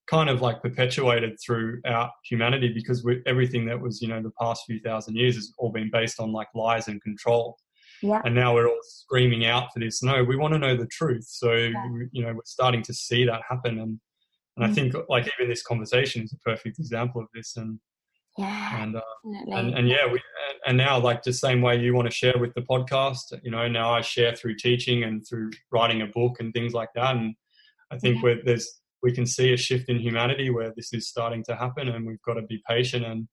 kind 0.10 0.30
of 0.30 0.42
like 0.42 0.62
perpetuated 0.62 1.38
throughout 1.46 2.10
humanity 2.26 2.72
because 2.74 3.04
we, 3.04 3.22
everything 3.28 3.66
that 3.66 3.80
was 3.80 4.02
you 4.02 4.08
know 4.08 4.22
the 4.22 4.32
past 4.42 4.64
few 4.66 4.80
thousand 4.80 5.16
years 5.16 5.36
has 5.36 5.54
all 5.60 5.72
been 5.72 5.92
based 5.92 6.20
on 6.20 6.32
like 6.32 6.48
lies 6.56 6.88
and 6.88 7.02
control 7.04 7.56
yeah. 8.02 8.20
and 8.26 8.34
now 8.34 8.54
we're 8.54 8.68
all 8.68 8.80
screaming 8.82 9.46
out 9.46 9.72
for 9.72 9.80
this 9.80 10.02
no 10.02 10.24
we 10.24 10.36
want 10.36 10.54
to 10.54 10.60
know 10.60 10.76
the 10.76 10.88
truth 10.88 11.26
so 11.28 11.54
yeah. 11.54 11.86
you 12.12 12.24
know 12.26 12.34
we're 12.34 12.42
starting 12.46 12.82
to 12.82 12.94
see 12.94 13.26
that 13.26 13.42
happen 13.48 13.80
and 13.80 14.00
and 14.58 14.64
mm-hmm. 14.66 14.72
i 14.72 14.74
think 14.74 14.96
like 15.08 15.30
even 15.38 15.48
this 15.48 15.62
conversation 15.62 16.24
is 16.24 16.34
a 16.34 16.50
perfect 16.50 16.80
example 16.80 17.22
of 17.22 17.28
this 17.36 17.56
and 17.58 17.80
yeah 18.38 18.84
and 18.84 18.96
uh, 18.96 19.02
and, 19.52 19.74
and, 19.74 19.90
yeah 19.90 20.10
we 20.10 20.20
and, 20.66 20.78
now 20.78 20.98
like 20.98 21.22
the 21.22 21.34
same 21.34 21.62
way 21.62 21.78
you 21.78 21.94
want 21.94 22.08
to 22.08 22.14
share 22.14 22.38
with 22.40 22.54
the 22.54 22.62
podcast 22.62 23.38
you 23.44 23.52
know 23.52 23.68
now 23.68 23.92
i 23.94 24.02
share 24.02 24.34
through 24.36 24.56
teaching 24.56 25.04
and 25.04 25.28
through 25.28 25.52
writing 25.72 26.02
a 26.02 26.08
book 26.08 26.40
and 26.40 26.54
things 26.54 26.74
like 26.74 26.90
that 26.96 27.16
and 27.16 27.36
i 27.92 27.98
think 27.98 28.16
yeah. 28.16 28.22
where 28.22 28.38
there's 28.46 28.82
we 29.04 29.12
can 29.12 29.26
see 29.26 29.54
a 29.54 29.58
shift 29.58 29.90
in 29.90 30.00
humanity 30.00 30.50
where 30.50 30.72
this 30.76 30.94
is 30.94 31.10
starting 31.10 31.44
to 31.44 31.56
happen 31.56 31.90
and 31.90 32.06
we've 32.06 32.22
got 32.22 32.36
to 32.36 32.44
be 32.44 32.62
patient 32.68 33.06
and 33.06 33.28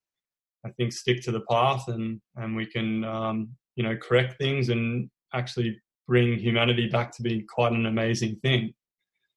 i 0.67 0.71
think 0.71 0.93
stick 0.93 1.23
to 1.23 1.31
the 1.31 1.43
path 1.51 1.87
and 1.89 2.21
and 2.37 2.57
we 2.57 2.67
can 2.67 3.05
um, 3.05 3.49
you 3.77 3.85
know 3.85 3.97
correct 3.97 4.37
things 4.39 4.69
and 4.69 5.09
actually 5.33 5.81
bring 6.09 6.39
humanity 6.39 6.89
back 6.89 7.15
to 7.15 7.23
be 7.23 7.43
quite 7.43 7.73
an 7.73 7.87
amazing 7.87 8.35
thing 8.43 8.73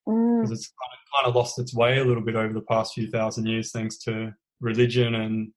because 0.06 0.50
mm. 0.50 0.54
it's 0.54 0.72
kind 0.80 0.92
of, 0.94 1.00
kind 1.16 1.28
of 1.28 1.36
lost 1.36 1.60
its 1.60 1.76
way 1.76 2.00
a 2.00 2.04
little 2.04 2.24
bit 2.24 2.36
over 2.36 2.54
the 2.54 2.62
past 2.62 2.94
few 2.94 3.10
thousand 3.12 3.46
years 3.46 3.72
thanks 3.72 3.98
to 3.98 4.34
religion 4.62 5.16
and 5.16 5.52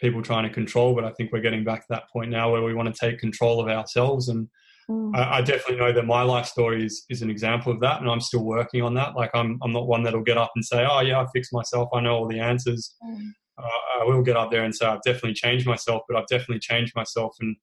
people 0.00 0.22
trying 0.22 0.44
to 0.44 0.50
control. 0.50 0.94
But 0.94 1.04
I 1.04 1.12
think 1.12 1.32
we're 1.32 1.40
getting 1.40 1.64
back 1.64 1.80
to 1.80 1.86
that 1.90 2.10
point 2.12 2.30
now 2.30 2.52
where 2.52 2.62
we 2.62 2.74
want 2.74 2.94
to 2.94 2.98
take 2.98 3.18
control 3.18 3.60
of 3.60 3.68
ourselves. 3.68 4.28
And 4.28 4.48
mm. 4.90 5.14
I, 5.16 5.38
I, 5.38 5.42
definitely 5.42 5.76
know 5.76 5.92
that 5.92 6.06
my 6.06 6.22
life 6.22 6.46
story 6.46 6.84
is, 6.84 7.04
is 7.08 7.22
an 7.22 7.30
example 7.30 7.72
of 7.72 7.80
that. 7.80 8.00
And 8.00 8.10
I'm 8.10 8.20
still 8.20 8.44
working 8.44 8.82
on 8.82 8.94
that. 8.94 9.16
Like 9.16 9.30
I'm, 9.34 9.58
I'm 9.62 9.72
not 9.72 9.86
one 9.86 10.02
that'll 10.02 10.22
get 10.22 10.38
up 10.38 10.52
and 10.54 10.64
say, 10.64 10.86
oh 10.88 11.00
yeah, 11.00 11.20
I 11.20 11.26
fixed 11.34 11.52
myself. 11.52 11.88
I 11.94 12.00
know 12.00 12.14
all 12.14 12.28
the 12.28 12.40
answers. 12.40 12.94
Mm. 13.04 13.30
Uh, 13.58 14.00
I 14.00 14.04
will 14.04 14.22
get 14.22 14.36
up 14.36 14.50
there 14.50 14.64
and 14.64 14.74
say 14.74 14.86
I've 14.86 15.02
definitely 15.02 15.34
changed 15.34 15.66
myself, 15.66 16.02
but 16.08 16.16
I've 16.16 16.26
definitely 16.26 16.60
changed 16.60 16.94
myself 16.94 17.34
and 17.40 17.56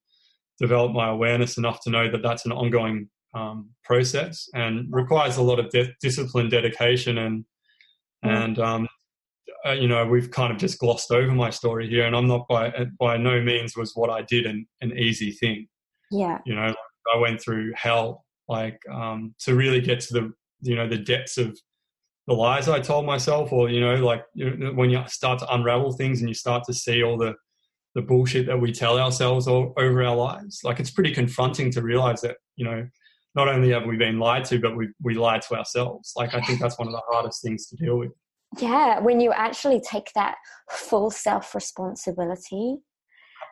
developed 0.59 0.95
my 0.95 1.09
awareness 1.09 1.57
enough 1.57 1.81
to 1.81 1.89
know 1.89 2.09
that 2.09 2.23
that's 2.23 2.45
an 2.45 2.51
ongoing 2.51 3.09
um, 3.33 3.69
process 3.83 4.47
and 4.53 4.87
requires 4.91 5.37
a 5.37 5.41
lot 5.41 5.59
of 5.59 5.69
de- 5.69 5.93
discipline, 6.01 6.49
dedication, 6.49 7.17
and 7.17 7.45
mm. 8.23 8.29
and 8.29 8.59
um, 8.59 8.87
uh, 9.65 9.71
you 9.71 9.87
know, 9.87 10.05
we've 10.05 10.29
kind 10.29 10.51
of 10.51 10.57
just 10.57 10.79
glossed 10.79 11.11
over 11.11 11.31
my 11.31 11.49
story 11.49 11.89
here, 11.89 12.05
and 12.05 12.15
I'm 12.15 12.27
not 12.27 12.47
by 12.47 12.71
by 12.99 13.17
no 13.17 13.41
means 13.41 13.77
was 13.77 13.93
what 13.95 14.09
I 14.09 14.21
did 14.23 14.45
an, 14.45 14.65
an 14.81 14.97
easy 14.97 15.31
thing. 15.31 15.67
Yeah, 16.11 16.39
you 16.45 16.55
know, 16.55 16.73
I 17.13 17.17
went 17.17 17.41
through 17.41 17.71
hell, 17.75 18.25
like 18.47 18.79
um, 18.91 19.33
to 19.39 19.55
really 19.55 19.81
get 19.81 20.01
to 20.01 20.13
the 20.13 20.33
you 20.61 20.75
know 20.75 20.87
the 20.87 20.97
depths 20.97 21.37
of 21.37 21.57
the 22.27 22.33
lies 22.33 22.67
I 22.67 22.79
told 22.79 23.05
myself, 23.05 23.53
or 23.53 23.69
you 23.69 23.79
know, 23.79 23.95
like 23.95 24.23
you 24.33 24.55
know, 24.55 24.73
when 24.73 24.89
you 24.89 25.01
start 25.07 25.39
to 25.39 25.53
unravel 25.53 25.93
things 25.93 26.19
and 26.19 26.29
you 26.29 26.35
start 26.35 26.63
to 26.65 26.73
see 26.73 27.03
all 27.03 27.17
the 27.17 27.33
the 27.95 28.01
bullshit 28.01 28.47
that 28.47 28.59
we 28.59 28.71
tell 28.71 28.97
ourselves 28.97 29.47
all, 29.47 29.71
over 29.77 30.03
our 30.03 30.15
lives. 30.15 30.61
Like 30.63 30.79
it's 30.79 30.89
pretty 30.91 31.13
confronting 31.13 31.71
to 31.71 31.81
realize 31.81 32.21
that 32.21 32.37
you 32.57 32.65
know 32.65 32.85
not 33.35 33.47
only 33.47 33.71
have 33.71 33.85
we 33.85 33.95
been 33.95 34.19
lied 34.19 34.43
to, 34.45 34.59
but 34.59 34.75
we 34.75 34.89
we 35.01 35.13
lied 35.13 35.41
to 35.43 35.55
ourselves. 35.55 36.11
Like 36.17 36.33
I 36.33 36.41
think 36.41 36.59
that's 36.59 36.77
one 36.77 36.89
of 36.89 36.93
the 36.93 37.01
hardest 37.07 37.41
things 37.41 37.67
to 37.67 37.77
deal 37.77 37.97
with 37.97 38.11
yeah 38.59 38.99
when 38.99 39.19
you 39.19 39.31
actually 39.31 39.81
take 39.81 40.11
that 40.15 40.35
full 40.69 41.09
self 41.09 41.55
responsibility 41.55 42.77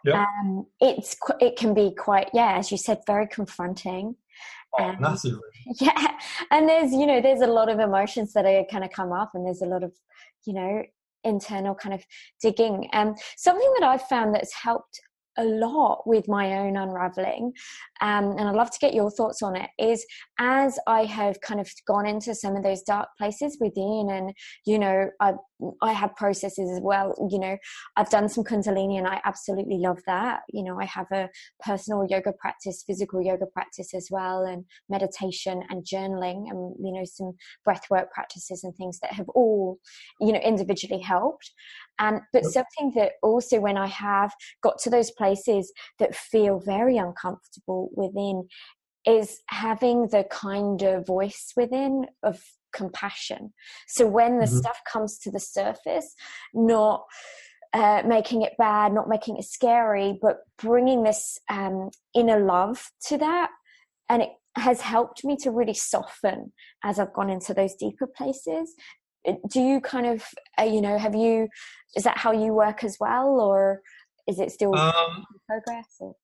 yep. 0.06 0.16
um, 0.16 0.66
it's 0.80 1.16
it 1.39 1.56
can 1.56 1.74
be 1.74 1.93
quite 1.97 2.30
yeah 2.34 2.58
as 2.58 2.72
you 2.72 2.78
said 2.78 2.99
very 3.08 3.28
confronting 3.28 4.16
oh, 4.80 4.84
um, 4.84 4.97
massively 4.99 5.39
yeah 5.80 6.18
and 6.52 6.68
there's 6.68 6.91
you 6.91 7.06
know 7.06 7.22
there's 7.22 7.41
a 7.41 7.47
lot 7.47 7.70
of 7.70 7.80
emotions 7.80 8.34
that 8.34 8.45
are 8.45 8.66
kind 8.72 8.84
of 8.84 8.91
come 8.91 9.12
up 9.12 9.32
and 9.34 9.45
there's 9.45 9.62
a 9.62 9.66
lot 9.68 9.84
of 9.84 9.91
you 10.45 10.54
know 10.54 10.84
internal 11.24 11.76
kind 11.76 11.93
of 11.93 12.04
digging 12.41 12.89
and 12.93 13.10
um, 13.10 13.16
something 13.38 13.74
that 13.80 13.88
i've 13.88 14.08
found 14.08 14.34
that's 14.34 14.54
helped 14.54 14.99
a 15.38 15.43
lot 15.43 16.03
with 16.05 16.27
my 16.27 16.59
own 16.59 16.77
unraveling 16.77 17.51
um, 18.01 18.32
and 18.32 18.41
i'd 18.41 18.55
love 18.55 18.71
to 18.71 18.79
get 18.79 18.93
your 18.93 19.09
thoughts 19.11 19.41
on 19.41 19.55
it 19.55 19.69
is 19.79 20.05
as 20.39 20.77
i 20.88 21.03
have 21.05 21.39
kind 21.41 21.59
of 21.59 21.69
gone 21.88 22.05
into 22.05 22.36
some 22.36 22.55
of 22.55 22.63
those 22.63 22.82
dark 22.82 23.07
places 23.17 23.57
within 23.59 24.09
and 24.11 24.34
you 24.65 24.77
know 24.77 25.09
i 25.19 25.34
i 25.82 25.91
have 25.91 26.16
processes 26.16 26.70
as 26.70 26.80
well 26.82 27.14
you 27.30 27.39
know 27.39 27.57
i've 27.97 28.09
done 28.09 28.28
some 28.28 28.43
kundalini 28.43 28.97
and 28.97 29.07
i 29.07 29.20
absolutely 29.26 29.78
love 29.78 29.99
that 30.07 30.41
you 30.49 30.64
know 30.64 30.80
i 30.80 30.86
have 30.86 31.07
a 31.12 31.30
personal 31.66 32.05
yoga 32.09 32.32
practice 32.34 32.84
physical 32.86 33.22
yoga 33.22 33.45
practice 33.53 33.93
as 33.93 34.07
well 34.12 34.43
and 34.43 34.66
meditation 34.89 35.64
and 35.70 35.86
journaling 35.86 36.49
and 36.49 36.76
you 36.84 36.91
know 36.91 37.03
some 37.05 37.34
breath 37.64 37.84
work 37.89 38.12
practices 38.12 38.64
and 38.64 38.76
things 38.76 38.99
that 38.99 39.14
have 39.14 39.30
all 39.30 39.78
you 40.20 40.32
know 40.32 40.39
individually 40.39 40.99
helped. 40.99 41.51
And, 41.99 42.22
but 42.34 42.45
something 42.45 42.93
that 42.95 43.14
also, 43.22 43.59
when 43.59 43.78
I 43.78 43.88
have 43.88 44.32
got 44.64 44.80
to 44.80 44.89
those 44.89 45.12
places 45.12 45.72
that 45.99 46.16
feel 46.16 46.59
very 46.59 46.97
uncomfortable 46.97 47.89
within, 47.95 48.47
is 49.05 49.39
having 49.49 50.07
the 50.07 50.26
kind 50.32 50.82
of 50.84 51.05
voice 51.05 51.53
within 51.55 52.05
of 52.24 52.41
compassion. 52.74 53.53
So 53.88 54.07
when 54.07 54.39
the 54.39 54.45
mm-hmm. 54.45 54.57
stuff 54.57 54.80
comes 54.91 55.17
to 55.19 55.32
the 55.32 55.39
surface, 55.39 56.15
not 56.53 57.03
uh, 57.74 58.03
making 58.05 58.41
it 58.41 58.53
bad, 58.57 58.93
not 58.93 59.07
making 59.07 59.38
it 59.38 59.45
scary, 59.45 60.17
but 60.22 60.39
bringing 60.57 61.03
this 61.03 61.38
um, 61.49 61.89
inner 62.13 62.39
love 62.39 62.89
to 63.07 63.17
that. 63.17 63.49
And 64.09 64.22
it 64.22 64.30
has 64.55 64.82
helped 64.82 65.24
me 65.24 65.38
to 65.38 65.51
really 65.51 65.74
soften 65.74 66.51
as 66.84 66.99
I've 66.99 67.13
gone 67.13 67.30
into 67.30 67.53
those 67.53 67.76
deeper 67.76 68.07
places 68.07 68.76
do 69.49 69.59
you 69.59 69.80
kind 69.82 70.05
of 70.05 70.26
uh, 70.59 70.63
you 70.63 70.82
know 70.82 70.97
have 70.97 71.15
you 71.15 71.47
is 71.95 72.03
that 72.03 72.17
how 72.17 72.32
you 72.32 72.53
work 72.53 72.84
as 72.84 72.97
well 72.99 73.39
or 73.39 73.82
is 74.28 74.39
it 74.39 74.51
still 74.51 74.76
um, 74.76 75.26
progress 75.47 75.88
or? 75.99 76.15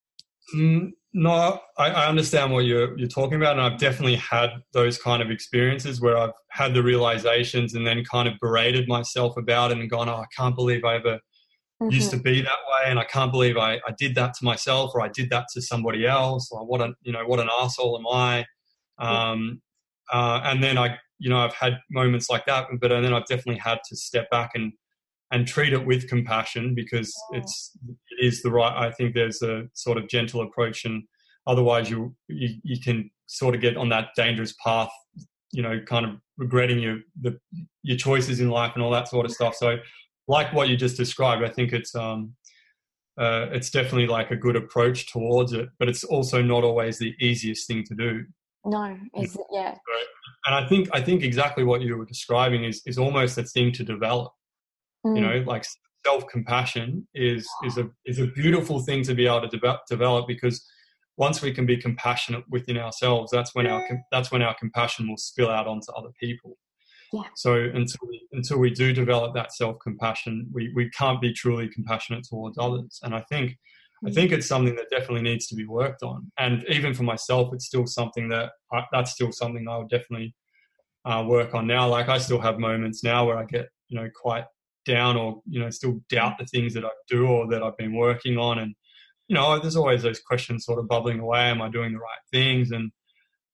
No 1.18 1.59
I, 1.80 1.89
I, 1.89 2.07
understand 2.07 2.53
what 2.53 2.65
you're 2.65 2.97
you're 2.97 3.07
talking 3.07 3.38
about 3.38 3.53
and 3.57 3.61
i've 3.61 3.80
definitely 3.80 4.18
had 4.18 4.51
those 4.72 4.99
kind 4.99 5.22
of 5.22 5.32
experiences 5.32 5.99
where 5.99 6.15
i've 6.15 6.38
had 6.49 6.76
the 6.76 6.84
realizations 6.84 7.74
and 7.74 7.88
then 7.88 8.03
kind 8.03 8.28
of 8.28 8.36
berated 8.39 8.88
myself 8.88 9.36
about 9.36 9.72
it 9.72 9.80
and 9.80 9.89
gone 9.89 10.09
oh 10.09 10.18
i 10.18 10.26
can't 10.38 10.55
believe 10.55 10.86
i 10.86 10.93
ever 10.95 11.20
mm-hmm. 11.82 11.91
used 11.91 12.11
to 12.11 12.18
be 12.18 12.41
that 12.41 12.49
way 12.70 12.89
and 12.89 12.99
I 12.99 13.03
can't 13.05 13.32
believe 13.32 13.57
I, 13.57 13.76
I 13.76 13.93
did 13.97 14.15
that 14.15 14.34
to 14.36 14.45
myself 14.45 14.91
or 14.93 15.01
I 15.01 15.09
did 15.09 15.30
that 15.30 15.47
to 15.53 15.61
somebody 15.61 16.05
else 16.05 16.49
or 16.51 16.65
what 16.65 16.82
a 16.82 16.93
you 17.01 17.11
know 17.11 17.26
what 17.26 17.39
an 17.39 17.49
asshole 17.59 17.97
am 17.97 18.07
I 18.07 18.45
um, 18.99 19.61
uh, 20.11 20.41
and 20.43 20.63
then 20.63 20.78
I 20.78 20.97
you 21.20 21.30
know 21.30 21.39
I've 21.39 21.53
had 21.53 21.80
moments 21.89 22.30
like 22.30 22.45
that 22.45 22.68
but 22.80 22.91
and 22.91 23.03
then 23.03 23.13
I've 23.13 23.26
definitely 23.26 23.59
had 23.59 23.80
to 23.89 23.95
step 23.95 24.30
back 24.30 24.51
and 24.55 24.74
and 25.32 25.47
treat 25.47 25.73
it 25.73 25.86
with 25.86 26.07
compassion 26.07 26.73
because 26.73 27.13
it's 27.32 27.78
it 27.88 28.25
is 28.25 28.41
the 28.41 28.51
right 28.51 28.75
I 28.75 28.91
think 28.91 29.13
there's 29.13 29.41
a 29.41 29.63
sort 29.73 29.97
of 29.97 30.07
gentle 30.07 30.41
approach 30.41 30.86
and 30.86 31.03
otherwise 31.45 31.89
you 31.89 32.15
you, 32.28 32.55
you 32.63 32.80
can 32.80 33.09
sort 33.25 33.55
of 33.55 33.61
get 33.61 33.78
on 33.78 33.89
that 33.89 34.09
dangerous 34.15 34.53
path 34.63 34.89
you 35.51 35.61
know 35.61 35.80
kind 35.86 36.05
of 36.05 36.11
regretting 36.38 36.80
your 36.80 36.99
the 37.21 37.38
your 37.84 37.97
choices 37.97 38.39
in 38.39 38.49
life 38.49 38.71
and 38.75 38.84
all 38.84 38.91
that 38.91 39.07
sort 39.07 39.25
of 39.25 39.32
stuff. 39.32 39.55
So 39.55 39.78
like 40.28 40.53
what 40.53 40.69
you 40.69 40.78
just 40.78 40.97
described 40.97 41.43
i 41.43 41.49
think 41.49 41.73
it's 41.73 41.95
um 41.95 42.34
uh, 43.19 43.47
it's 43.51 43.71
definitely 43.71 44.05
like 44.05 44.30
a 44.30 44.36
good 44.36 44.55
approach 44.55 45.11
towards 45.11 45.51
it 45.51 45.67
but 45.80 45.89
it's 45.89 46.03
also 46.03 46.39
not 46.39 46.63
always 46.63 46.99
the 46.99 47.15
easiest 47.19 47.65
thing 47.65 47.84
to 47.84 47.95
do. 47.95 48.23
No 48.63 48.95
is 49.17 49.36
it? 49.36 49.41
Yeah. 49.51 49.75
And 50.45 50.53
i 50.55 50.67
think 50.67 50.89
i 50.93 51.01
think 51.01 51.23
exactly 51.23 51.63
what 51.63 51.82
you 51.82 51.97
were 51.97 52.05
describing 52.05 52.63
is 52.63 52.84
is 52.86 52.99
almost 52.99 53.38
a 53.39 53.43
thing 53.43 53.71
to 53.71 53.84
develop 53.84 54.34
mm. 55.07 55.15
you 55.15 55.21
know 55.21 55.43
like 55.45 55.65
self-compassion 56.05 57.07
is 57.13 57.47
is 57.65 57.77
a 57.77 57.89
is 58.05 58.19
a 58.19 58.27
beautiful 58.27 58.79
thing 58.79 59.03
to 59.03 59.13
be 59.13 59.27
able 59.27 59.47
to 59.47 59.57
de- 59.57 59.79
develop 59.89 60.27
because 60.27 60.65
once 61.17 61.41
we 61.41 61.51
can 61.51 61.65
be 61.65 61.75
compassionate 61.75 62.43
within 62.49 62.77
ourselves, 62.77 63.31
that's 63.31 63.53
when 63.55 63.67
our 63.67 63.83
that's 64.11 64.31
when 64.31 64.41
our 64.41 64.55
compassion 64.55 65.09
will 65.09 65.17
spill 65.17 65.49
out 65.49 65.67
onto 65.67 65.91
other 65.93 66.11
people. 66.19 66.57
Yeah. 67.11 67.23
So 67.35 67.55
until 67.55 67.99
we, 68.07 68.27
until 68.33 68.59
we 68.59 68.69
do 68.69 68.93
develop 68.93 69.33
that 69.33 69.53
self 69.53 69.77
compassion, 69.81 70.47
we, 70.53 70.71
we 70.75 70.89
can't 70.91 71.21
be 71.21 71.33
truly 71.33 71.69
compassionate 71.69 72.25
towards 72.25 72.57
others. 72.57 72.99
And 73.03 73.15
I 73.15 73.21
think 73.21 73.57
I 74.05 74.11
think 74.11 74.31
it's 74.31 74.47
something 74.47 74.75
that 74.75 74.91
definitely 74.91 75.23
needs 75.23 75.47
to 75.47 75.55
be 75.55 75.65
worked 75.65 76.03
on. 76.03 76.31
And 76.37 76.63
even 76.69 76.93
for 76.93 77.03
myself, 77.03 77.51
it's 77.53 77.65
still 77.65 77.87
something 77.87 78.29
that 78.29 78.51
I, 78.71 78.83
that's 78.91 79.11
still 79.11 79.31
something 79.31 79.67
I 79.67 79.77
would 79.77 79.89
definitely 79.89 80.35
uh, 81.03 81.25
work 81.27 81.55
on 81.55 81.65
now. 81.65 81.87
Like 81.87 82.09
I 82.09 82.19
still 82.19 82.39
have 82.41 82.59
moments 82.59 83.03
now 83.03 83.25
where 83.25 83.37
I 83.37 83.45
get 83.45 83.69
you 83.87 83.99
know 83.99 84.09
quite 84.21 84.45
down 84.88 85.15
or 85.15 85.41
you 85.47 85.59
know 85.59 85.69
still 85.69 86.01
doubt 86.09 86.39
the 86.39 86.45
things 86.45 86.73
that 86.73 86.83
I 86.83 86.89
do 87.07 87.27
or 87.27 87.47
that 87.51 87.61
I've 87.61 87.77
been 87.77 87.93
working 87.93 88.38
on 88.38 88.57
and 88.59 88.73
you 89.27 89.35
know, 89.35 89.59
there's 89.59 89.75
always 89.75 90.03
those 90.03 90.19
questions 90.19 90.65
sort 90.65 90.79
of 90.79 90.88
bubbling 90.88 91.19
away. 91.19 91.41
Am 91.41 91.61
I 91.61 91.69
doing 91.69 91.93
the 91.93 91.99
right 91.99 92.19
things? 92.31 92.71
And 92.71 92.91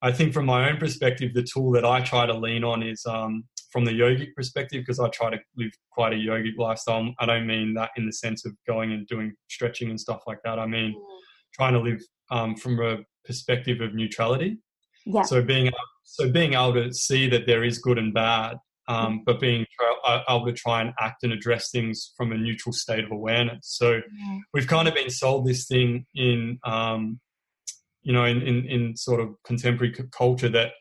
I 0.01 0.11
think 0.11 0.33
from 0.33 0.45
my 0.45 0.69
own 0.69 0.77
perspective, 0.77 1.33
the 1.33 1.43
tool 1.43 1.71
that 1.71 1.85
I 1.85 2.01
try 2.01 2.25
to 2.25 2.33
lean 2.33 2.63
on 2.63 2.83
is 2.83 3.03
um, 3.05 3.45
from 3.71 3.85
the 3.85 3.91
yogic 3.91 4.35
perspective 4.35 4.81
because 4.81 4.99
I 4.99 5.09
try 5.09 5.31
to 5.31 5.39
live 5.57 5.71
quite 5.91 6.13
a 6.13 6.17
yogic 6.17 6.57
lifestyle. 6.57 7.11
I 7.19 7.25
don't 7.25 7.47
mean 7.47 7.73
that 7.73 7.91
in 7.97 8.05
the 8.05 8.13
sense 8.13 8.45
of 8.45 8.53
going 8.67 8.91
and 8.91 9.07
doing 9.07 9.33
stretching 9.49 9.89
and 9.89 9.99
stuff 9.99 10.21
like 10.27 10.39
that. 10.43 10.59
I 10.59 10.67
mean 10.67 10.93
mm. 10.93 11.01
trying 11.55 11.73
to 11.73 11.79
live 11.79 12.01
um, 12.29 12.55
from 12.55 12.79
a 12.79 12.97
perspective 13.25 13.81
of 13.81 13.95
neutrality. 13.95 14.59
Yeah. 15.05 15.23
So 15.23 15.41
being 15.41 15.71
so 16.03 16.29
being 16.29 16.53
able 16.53 16.73
to 16.73 16.93
see 16.93 17.27
that 17.29 17.47
there 17.47 17.63
is 17.63 17.79
good 17.79 17.97
and 17.97 18.13
bad, 18.13 18.57
um, 18.87 19.19
mm. 19.19 19.25
but 19.25 19.39
being 19.39 19.65
uh, 20.05 20.21
able 20.29 20.45
to 20.45 20.53
try 20.53 20.81
and 20.81 20.93
act 20.99 21.23
and 21.23 21.31
address 21.31 21.71
things 21.71 22.13
from 22.17 22.31
a 22.31 22.37
neutral 22.37 22.73
state 22.73 23.03
of 23.03 23.11
awareness. 23.11 23.59
So 23.61 23.93
yeah. 23.93 24.39
we've 24.53 24.67
kind 24.67 24.87
of 24.87 24.93
been 24.93 25.09
sold 25.09 25.45
this 25.45 25.67
thing 25.67 26.05
in, 26.15 26.59
um, 26.63 27.19
you 28.01 28.13
know, 28.13 28.25
in, 28.25 28.41
in, 28.41 28.65
in, 28.65 28.97
sort 28.97 29.21
of 29.21 29.29
contemporary 29.45 29.93
culture 30.11 30.49
that 30.49 30.71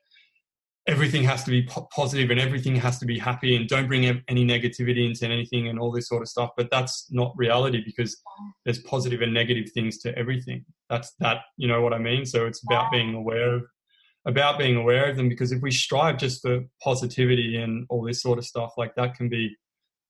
everything 0.88 1.22
has 1.22 1.44
to 1.44 1.50
be 1.50 1.64
po- 1.64 1.88
positive 1.94 2.30
and 2.30 2.40
everything 2.40 2.74
has 2.74 2.98
to 2.98 3.06
be 3.06 3.16
happy 3.16 3.54
and 3.54 3.68
don't 3.68 3.86
bring 3.86 4.04
any 4.26 4.44
negativity 4.44 5.06
into 5.06 5.24
anything 5.24 5.68
and 5.68 5.78
all 5.78 5.92
this 5.92 6.08
sort 6.08 6.22
of 6.22 6.28
stuff. 6.28 6.50
But 6.56 6.70
that's 6.70 7.06
not 7.12 7.32
reality 7.36 7.82
because 7.84 8.20
there's 8.64 8.80
positive 8.80 9.20
and 9.20 9.32
negative 9.32 9.70
things 9.72 9.98
to 9.98 10.16
everything. 10.18 10.64
That's 10.90 11.12
that, 11.20 11.42
you 11.56 11.68
know 11.68 11.80
what 11.82 11.92
I 11.92 11.98
mean? 11.98 12.26
So 12.26 12.46
it's 12.46 12.64
about 12.64 12.90
being 12.90 13.14
aware 13.14 13.54
of 13.54 13.62
about 14.24 14.58
being 14.58 14.76
aware 14.76 15.10
of 15.10 15.16
them 15.16 15.28
because 15.28 15.52
if 15.52 15.60
we 15.62 15.70
strive 15.70 16.16
just 16.16 16.42
for 16.42 16.60
positivity 16.82 17.56
and 17.56 17.86
all 17.88 18.02
this 18.02 18.22
sort 18.22 18.38
of 18.38 18.44
stuff 18.44 18.72
like 18.76 18.94
that 18.94 19.14
can 19.14 19.28
be 19.28 19.56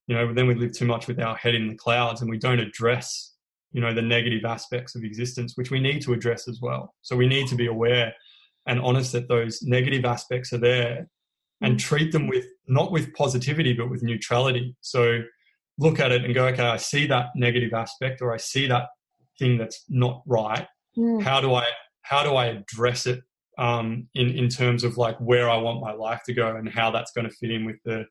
you 0.06 0.14
know 0.14 0.32
then 0.34 0.46
we 0.46 0.54
live 0.54 0.72
too 0.72 0.84
much 0.84 1.06
with 1.06 1.18
our 1.20 1.36
head 1.36 1.54
in 1.54 1.68
the 1.68 1.74
clouds 1.74 2.20
and 2.20 2.30
we 2.30 2.38
don't 2.38 2.60
address 2.60 3.34
you 3.72 3.80
know 3.80 3.94
the 3.94 4.02
negative 4.02 4.44
aspects 4.44 4.94
of 4.94 5.02
existence 5.02 5.56
which 5.56 5.70
we 5.70 5.80
need 5.80 6.02
to 6.02 6.12
address 6.12 6.46
as 6.48 6.60
well 6.60 6.94
so 7.02 7.16
we 7.16 7.26
need 7.26 7.46
to 7.48 7.54
be 7.54 7.66
aware 7.66 8.12
and 8.66 8.80
honest 8.80 9.12
that 9.12 9.28
those 9.28 9.62
negative 9.62 10.04
aspects 10.04 10.52
are 10.52 10.58
there 10.58 11.08
and 11.62 11.76
mm. 11.76 11.78
treat 11.78 12.12
them 12.12 12.28
with 12.28 12.46
not 12.68 12.92
with 12.92 13.12
positivity 13.14 13.72
but 13.72 13.90
with 13.90 14.02
neutrality 14.02 14.76
so 14.80 15.20
look 15.78 15.98
at 15.98 16.12
it 16.12 16.24
and 16.24 16.34
go 16.34 16.46
okay 16.46 16.62
i 16.62 16.76
see 16.76 17.06
that 17.06 17.26
negative 17.34 17.72
aspect 17.72 18.20
or 18.20 18.34
i 18.34 18.36
see 18.36 18.66
that 18.66 18.88
thing 19.38 19.56
that's 19.56 19.84
not 19.88 20.22
right 20.26 20.66
mm. 20.98 21.22
how 21.22 21.40
do 21.40 21.54
i 21.54 21.64
how 22.02 22.22
do 22.22 22.34
i 22.34 22.46
address 22.46 23.06
it 23.06 23.22
um, 23.58 24.08
in 24.14 24.30
in 24.30 24.48
terms 24.48 24.84
of 24.84 24.96
like 24.96 25.16
where 25.18 25.50
I 25.50 25.56
want 25.56 25.80
my 25.80 25.92
life 25.92 26.22
to 26.26 26.34
go 26.34 26.56
and 26.56 26.68
how 26.68 26.90
that's 26.90 27.12
going 27.12 27.28
to 27.28 27.34
fit 27.36 27.50
in 27.50 27.64
with 27.64 27.76
the 27.84 28.04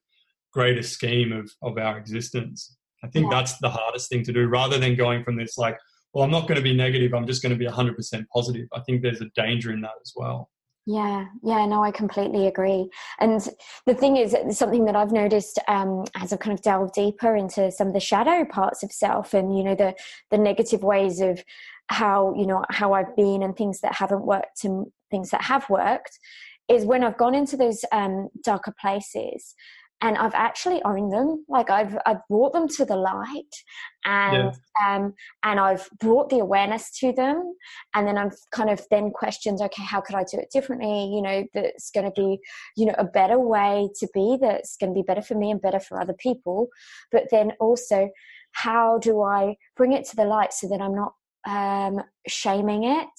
greater 0.53 0.83
scheme 0.83 1.31
of 1.31 1.51
of 1.61 1.77
our 1.77 1.97
existence. 1.97 2.77
I 3.03 3.07
think 3.07 3.31
yeah. 3.31 3.39
that's 3.39 3.57
the 3.57 3.69
hardest 3.69 4.09
thing 4.09 4.23
to 4.25 4.33
do, 4.33 4.47
rather 4.47 4.77
than 4.77 4.95
going 4.95 5.23
from 5.23 5.35
this 5.35 5.57
like, 5.57 5.77
well, 6.13 6.23
I'm 6.23 6.31
not 6.31 6.47
going 6.47 6.57
to 6.57 6.63
be 6.63 6.75
negative. 6.75 7.13
I'm 7.13 7.25
just 7.25 7.41
going 7.41 7.51
to 7.51 7.57
be 7.57 7.65
100% 7.65 8.25
positive. 8.33 8.67
I 8.73 8.81
think 8.81 9.01
there's 9.01 9.21
a 9.21 9.29
danger 9.35 9.71
in 9.71 9.81
that 9.81 9.95
as 10.03 10.13
well. 10.15 10.49
Yeah, 10.87 11.25
yeah, 11.43 11.65
no, 11.67 11.83
I 11.83 11.91
completely 11.91 12.47
agree. 12.47 12.89
And 13.19 13.39
the 13.85 13.93
thing 13.93 14.17
is, 14.17 14.35
something 14.57 14.85
that 14.85 14.95
I've 14.95 15.11
noticed 15.11 15.59
um, 15.67 16.05
as 16.15 16.33
I've 16.33 16.39
kind 16.39 16.57
of 16.57 16.63
delve 16.63 16.91
deeper 16.93 17.35
into 17.35 17.71
some 17.71 17.87
of 17.89 17.93
the 17.93 17.99
shadow 17.99 18.45
parts 18.45 18.81
of 18.81 18.91
self, 18.91 19.35
and 19.35 19.55
you 19.55 19.63
know, 19.63 19.75
the 19.75 19.93
the 20.31 20.39
negative 20.39 20.81
ways 20.81 21.21
of 21.21 21.43
how 21.87 22.33
you 22.37 22.47
know 22.47 22.63
how 22.69 22.93
I've 22.93 23.15
been 23.15 23.43
and 23.43 23.55
things 23.55 23.81
that 23.81 23.95
haven't 23.95 24.25
worked 24.25 24.63
and 24.63 24.87
things 25.09 25.29
that 25.31 25.41
have 25.41 25.69
worked 25.69 26.17
is 26.69 26.85
when 26.85 27.03
I've 27.03 27.17
gone 27.17 27.35
into 27.35 27.57
those 27.57 27.83
um, 27.91 28.29
darker 28.43 28.73
places 28.79 29.55
and 30.01 30.17
I've 30.17 30.33
actually 30.33 30.81
owned 30.83 31.13
them. 31.13 31.45
Like 31.47 31.69
I've 31.69 31.97
I've 32.05 32.27
brought 32.27 32.53
them 32.53 32.67
to 32.69 32.85
the 32.85 32.95
light, 32.95 33.53
and 34.03 34.51
yeah. 34.79 34.95
um, 34.95 35.13
and 35.43 35.59
I've 35.59 35.87
brought 35.99 36.29
the 36.29 36.39
awareness 36.39 36.91
to 36.99 37.11
them, 37.13 37.53
and 37.93 38.07
then 38.07 38.17
I've 38.17 38.35
kind 38.51 38.69
of 38.69 38.81
then 38.89 39.11
questioned, 39.11 39.61
okay, 39.61 39.83
how 39.83 40.01
could 40.01 40.15
I 40.15 40.23
do 40.23 40.39
it 40.39 40.49
differently? 40.51 41.11
You 41.13 41.21
know, 41.21 41.45
that's 41.53 41.91
going 41.91 42.11
to 42.11 42.13
be 42.19 42.39
you 42.75 42.87
know 42.87 42.95
a 42.97 43.05
better 43.05 43.39
way 43.39 43.89
to 43.99 44.07
be. 44.13 44.37
That's 44.41 44.75
going 44.77 44.91
to 44.91 44.99
be 44.99 45.05
better 45.05 45.21
for 45.21 45.35
me 45.35 45.51
and 45.51 45.61
better 45.61 45.79
for 45.79 46.01
other 46.01 46.15
people. 46.17 46.67
But 47.11 47.25
then 47.29 47.51
also, 47.59 48.09
how 48.53 48.97
do 48.97 49.21
I 49.21 49.55
bring 49.77 49.93
it 49.93 50.05
to 50.09 50.15
the 50.15 50.25
light 50.25 50.53
so 50.53 50.67
that 50.69 50.81
I'm 50.81 50.95
not 50.95 51.13
um, 51.47 52.01
shaming 52.27 52.83
it 52.83 53.09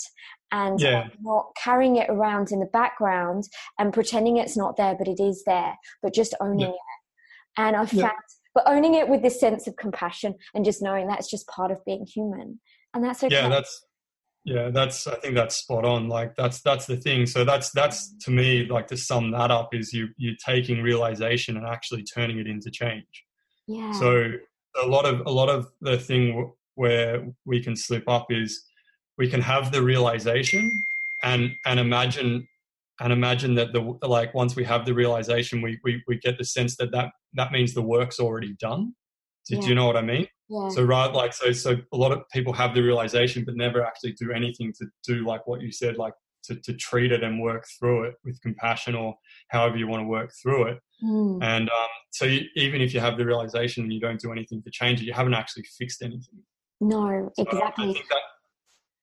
and 0.51 0.81
yeah. 0.81 1.09
not 1.21 1.47
carrying 1.63 1.97
it 1.97 2.11
around 2.11 2.53
in 2.53 2.61
the 2.61 2.67
background 2.67 3.45
and 3.79 3.93
pretending 3.93 4.37
it's 4.37 4.57
not 4.57 4.77
there, 4.77 4.95
but 4.95 5.09
it 5.09 5.19
is 5.19 5.43
there, 5.47 5.75
but 6.03 6.13
just 6.13 6.35
owning 6.41 6.61
yeah. 6.61 6.69
it. 6.69 7.57
And 7.57 7.77
I 7.77 7.87
found, 7.87 8.13
but 8.55 8.65
owning 8.67 8.95
it 8.95 9.09
with 9.09 9.23
this 9.23 9.41
sense 9.41 9.67
of 9.67 9.77
compassion 9.77 10.35
and 10.55 10.65
just 10.65 10.83
knowing 10.83 11.07
that's 11.07 11.31
just 11.31 11.47
part 11.49 11.71
of 11.71 11.85
being 11.87 12.07
human. 12.07 12.61
And 12.95 13.03
that's 13.03 13.25
okay. 13.25 13.35
Yeah, 13.35 13.49
that's, 13.49 13.85
yeah, 14.45 14.71
that's, 14.71 15.07
I 15.07 15.15
think 15.17 15.35
that's 15.35 15.57
spot 15.57 15.87
on. 15.87 16.09
Like 16.09 16.35
that's, 16.37 16.61
that's 16.61 16.85
the 16.85 16.97
thing. 16.97 17.25
So 17.25 17.45
that's, 17.45 17.71
that's 17.71 18.15
to 18.25 18.31
me, 18.31 18.67
like 18.67 18.89
to 18.89 18.97
sum 18.97 19.31
that 19.31 19.51
up 19.51 19.75
is 19.75 19.93
you, 19.93 20.09
you're 20.19 20.35
taking 20.45 20.83
realization 20.83 21.57
and 21.57 21.67
actually 21.67 22.05
turning 22.05 22.39
it 22.39 22.47
into 22.47 22.71
change. 22.71 23.25
Yeah. 23.67 23.93
So 23.93 24.33
a 24.83 24.87
lot 24.87 25.07
of, 25.07 25.27
a 25.27 25.31
lot 25.31 25.49
of 25.49 25.69
the 25.81 25.97
thing 25.97 26.53
where 26.75 27.27
we 27.45 27.63
can 27.63 27.77
slip 27.77 28.09
up 28.09 28.27
is 28.31 28.65
we 29.19 29.29
can 29.29 29.41
have 29.41 29.73
the 29.73 29.83
realization 29.83 30.71
and 31.23 31.53
and 31.67 31.79
imagine 31.79 32.47
and 33.01 33.13
imagine 33.13 33.55
that 33.55 33.73
the 33.73 33.81
like 34.07 34.35
once 34.35 34.55
we 34.57 34.65
have 34.65 34.85
the 34.85 34.95
realization 34.95 35.63
we 35.63 35.79
we, 35.85 36.03
we 36.07 36.19
get 36.19 36.39
the 36.39 36.45
sense 36.45 36.77
that 36.77 36.93
that 36.93 37.11
that 37.35 37.53
means 37.53 37.75
the 37.75 37.83
work's 37.83 38.21
already 38.21 38.55
done 38.61 38.93
do, 39.47 39.57
yeah. 39.57 39.61
do 39.61 39.69
you 39.69 39.75
know 39.75 39.87
what 39.87 39.97
i 39.97 40.03
mean 40.03 40.27
yeah. 40.49 40.69
so 40.71 40.83
right 40.83 41.13
like 41.13 41.33
so 41.33 41.53
so 41.53 41.77
a 41.93 41.97
lot 41.97 42.13
of 42.13 42.23
people 42.33 42.53
have 42.53 42.75
the 42.75 42.83
realization 42.83 43.45
but 43.45 43.57
never 43.57 43.85
actually 43.85 44.13
do 44.13 44.33
anything 44.33 44.73
to 44.79 44.87
do 45.07 45.27
like 45.27 45.47
what 45.47 45.61
you 45.61 45.73
said 45.73 45.97
like 45.97 46.15
to, 46.45 46.57
to 46.57 46.75
treat 46.75 47.13
it 47.13 47.23
and 47.23 47.41
work 47.41 47.65
through 47.79 48.03
it 48.05 48.15
with 48.25 48.41
compassion 48.43 48.97
or 48.97 49.15
however 49.49 49.77
you 49.77 49.87
want 49.87 50.03
to 50.03 50.07
work 50.09 50.33
through 50.43 50.65
it 50.65 50.79
mm. 51.03 51.39
and 51.43 51.71
um, 51.71 51.89
so 52.11 52.25
you, 52.25 52.41
even 52.57 52.81
if 52.81 52.93
you 52.93 52.99
have 52.99 53.17
the 53.17 53.25
realization 53.25 53.85
and 53.85 53.93
you 53.93 54.01
don't 54.01 54.21
do 54.21 54.33
anything 54.33 54.61
to 54.63 54.71
change 54.71 55.01
it 55.01 55.05
you 55.05 55.13
haven't 55.13 55.35
actually 55.35 55.65
fixed 55.79 56.03
anything 56.03 56.43
no, 56.83 57.31
exactly. 57.39 57.95
So 57.95 58.01
I 58.01 58.03
that, 58.11 58.23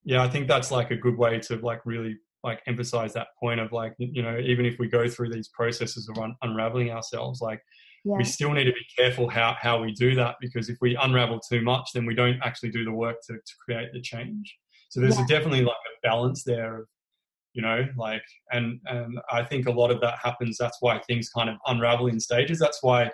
yeah, 0.03 0.23
I 0.23 0.30
think 0.30 0.47
that's 0.47 0.69
like 0.69 0.91
a 0.91 0.95
good 0.95 1.17
way 1.17 1.39
to 1.39 1.55
like 1.57 1.86
really 1.86 2.17
like 2.43 2.61
emphasize 2.67 3.13
that 3.13 3.27
point 3.39 3.59
of 3.59 3.71
like 3.71 3.93
you 3.97 4.21
know 4.21 4.38
even 4.38 4.65
if 4.65 4.80
we 4.80 4.88
go 4.88 5.07
through 5.07 5.30
these 5.30 5.49
processes 5.49 6.09
of 6.09 6.21
un- 6.21 6.36
unraveling 6.41 6.91
ourselves, 6.91 7.41
like 7.41 7.61
yeah. 8.03 8.17
we 8.17 8.23
still 8.23 8.51
need 8.51 8.65
to 8.65 8.73
be 8.73 8.86
careful 8.97 9.30
how 9.30 9.55
how 9.59 9.82
we 9.82 9.93
do 9.93 10.13
that 10.15 10.36
because 10.41 10.69
if 10.69 10.77
we 10.82 10.97
unravel 11.01 11.39
too 11.39 11.61
much, 11.61 11.89
then 11.93 12.05
we 12.05 12.15
don't 12.15 12.39
actually 12.43 12.71
do 12.71 12.84
the 12.84 12.91
work 12.91 13.15
to 13.27 13.34
to 13.34 13.53
create 13.63 13.93
the 13.93 14.01
change. 14.01 14.57
So 14.89 14.99
there's 14.99 15.17
yeah. 15.17 15.25
definitely 15.27 15.61
like 15.61 15.75
a 15.75 16.07
balance 16.07 16.43
there 16.43 16.82
of 16.82 16.88
you 17.53 17.61
know 17.61 17.88
like 17.97 18.21
and 18.51 18.80
and 18.86 19.19
i 19.32 19.43
think 19.43 19.67
a 19.67 19.71
lot 19.71 19.89
of 19.89 19.99
that 20.01 20.19
happens 20.23 20.55
that's 20.59 20.77
why 20.82 20.99
things 20.99 21.30
kind 21.30 21.49
of 21.49 21.55
unravel 21.65 22.05
in 22.05 22.19
stages 22.19 22.59
that's 22.59 22.84
why 22.84 23.09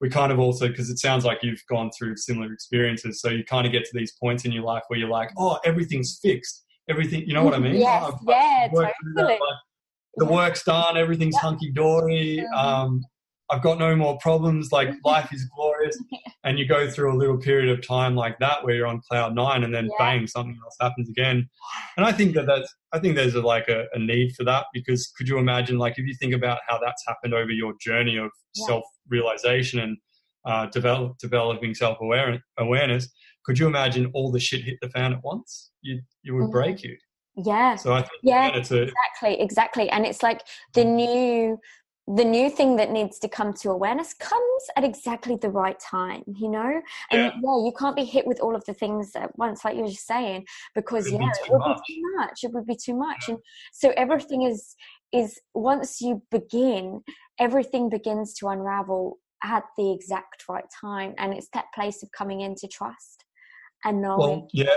we 0.00 0.08
kind 0.08 0.32
of 0.32 0.38
also 0.38 0.68
because 0.68 0.90
it 0.90 0.98
sounds 0.98 1.24
like 1.24 1.38
you've 1.42 1.62
gone 1.68 1.90
through 1.96 2.16
similar 2.16 2.52
experiences 2.52 3.20
so 3.20 3.28
you 3.28 3.44
kind 3.44 3.66
of 3.66 3.72
get 3.72 3.84
to 3.84 3.90
these 3.94 4.12
points 4.12 4.44
in 4.44 4.52
your 4.52 4.64
life 4.64 4.82
where 4.88 4.98
you're 4.98 5.08
like 5.08 5.30
oh 5.38 5.58
everything's 5.64 6.18
fixed. 6.22 6.64
Everything 6.88 7.22
you 7.26 7.34
know 7.34 7.44
what 7.44 7.54
i 7.54 7.58
mean? 7.58 7.76
Yes 7.76 8.02
oh, 8.04 8.18
yeah 8.26 8.68
totally. 8.68 8.92
That, 9.14 9.24
like, 9.24 9.38
the 10.16 10.26
work's 10.26 10.64
done 10.64 10.96
everything's 10.96 11.36
hunky-dory 11.36 12.44
um, 12.56 13.04
I've 13.50 13.62
got 13.62 13.78
no 13.78 13.96
more 13.96 14.16
problems. 14.18 14.72
Like 14.72 14.90
life 15.04 15.32
is 15.32 15.44
glorious. 15.56 15.98
And 16.42 16.58
you 16.58 16.66
go 16.66 16.90
through 16.90 17.14
a 17.14 17.18
little 17.18 17.36
period 17.36 17.68
of 17.68 17.86
time 17.86 18.16
like 18.16 18.38
that 18.38 18.64
where 18.64 18.74
you're 18.74 18.86
on 18.86 19.02
cloud 19.06 19.34
nine 19.34 19.62
and 19.62 19.74
then 19.74 19.90
yeah. 19.90 19.96
bang, 19.98 20.26
something 20.26 20.58
else 20.64 20.74
happens 20.80 21.10
again. 21.10 21.46
And 21.98 22.06
I 22.06 22.12
think 22.12 22.34
that 22.34 22.46
that's, 22.46 22.74
I 22.94 22.98
think 22.98 23.14
there's 23.14 23.34
a, 23.34 23.42
like 23.42 23.68
a, 23.68 23.84
a, 23.92 23.98
need 23.98 24.34
for 24.34 24.44
that 24.44 24.64
because 24.72 25.12
could 25.18 25.28
you 25.28 25.36
imagine, 25.36 25.76
like, 25.76 25.98
if 25.98 26.06
you 26.06 26.14
think 26.14 26.32
about 26.32 26.60
how 26.66 26.78
that's 26.78 27.04
happened 27.06 27.34
over 27.34 27.50
your 27.50 27.74
journey 27.78 28.16
of 28.16 28.30
yeah. 28.54 28.66
self 28.68 28.84
realization 29.10 29.80
and 29.80 29.98
uh, 30.46 30.66
develop, 30.66 31.18
developing 31.18 31.74
self 31.74 31.98
awareness, 32.00 33.08
could 33.44 33.58
you 33.58 33.66
imagine 33.66 34.10
all 34.14 34.32
the 34.32 34.40
shit 34.40 34.64
hit 34.64 34.78
the 34.80 34.88
fan 34.88 35.12
at 35.12 35.22
once? 35.22 35.72
You, 35.82 36.00
you 36.22 36.34
would 36.36 36.44
mm-hmm. 36.44 36.52
break 36.52 36.82
you. 36.82 36.96
Yeah. 37.36 37.76
So 37.76 37.92
I 37.92 38.00
think 38.00 38.20
yeah, 38.22 38.48
a, 38.48 38.56
exactly, 38.56 39.40
exactly. 39.40 39.90
And 39.90 40.04
it's 40.04 40.22
like 40.22 40.42
the 40.74 40.82
mm. 40.82 40.94
new 40.94 41.58
the 42.06 42.24
new 42.24 42.50
thing 42.50 42.76
that 42.76 42.90
needs 42.90 43.18
to 43.20 43.28
come 43.28 43.52
to 43.52 43.70
awareness 43.70 44.14
comes 44.14 44.62
at 44.76 44.84
exactly 44.84 45.36
the 45.36 45.50
right 45.50 45.78
time, 45.78 46.24
you 46.26 46.48
know? 46.48 46.80
And 47.10 47.20
yeah, 47.20 47.30
yeah 47.42 47.64
you 47.64 47.72
can't 47.78 47.94
be 47.94 48.04
hit 48.04 48.26
with 48.26 48.40
all 48.40 48.56
of 48.56 48.64
the 48.64 48.74
things 48.74 49.12
at 49.14 49.36
once, 49.38 49.64
like 49.64 49.76
you 49.76 49.82
were 49.82 49.88
just 49.88 50.06
saying, 50.06 50.46
because 50.74 51.06
It'd 51.06 51.20
yeah, 51.20 51.28
it 51.28 51.50
would 51.50 51.58
much. 51.58 51.80
be 51.86 51.94
too 51.94 52.16
much. 52.16 52.44
It 52.44 52.52
would 52.52 52.66
be 52.66 52.76
too 52.76 52.94
much. 52.94 53.24
Yeah. 53.28 53.34
And 53.34 53.42
so 53.72 53.92
everything 53.96 54.42
is 54.42 54.74
is 55.12 55.40
once 55.54 56.00
you 56.00 56.22
begin, 56.30 57.02
everything 57.40 57.88
begins 57.88 58.32
to 58.34 58.48
unravel 58.48 59.18
at 59.42 59.64
the 59.76 59.92
exact 59.92 60.44
right 60.48 60.64
time. 60.80 61.14
And 61.18 61.34
it's 61.34 61.48
that 61.52 61.66
place 61.74 62.02
of 62.02 62.12
coming 62.12 62.40
into 62.42 62.68
trust 62.68 63.24
and 63.84 64.00
knowing 64.00 64.18
well, 64.18 64.48
yeah. 64.52 64.76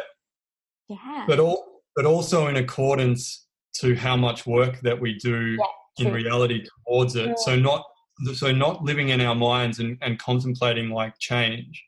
Yeah. 0.88 1.26
But 1.28 1.40
all 1.40 1.82
but 1.96 2.06
also 2.06 2.48
in 2.48 2.58
accordance 2.58 3.48
to 3.76 3.96
how 3.96 4.16
much 4.16 4.46
work 4.46 4.82
that 4.82 5.00
we 5.00 5.18
do 5.18 5.56
yeah 5.60 5.66
in 6.00 6.12
reality 6.12 6.66
towards 6.88 7.16
it. 7.16 7.38
So 7.40 7.56
not 7.56 7.84
so 8.34 8.52
not 8.52 8.84
living 8.84 9.10
in 9.10 9.22
our 9.22 9.36
minds 9.36 9.80
and, 9.80 9.98
and 10.02 10.20
contemplating 10.20 10.90
like 10.90 11.18
change. 11.20 11.84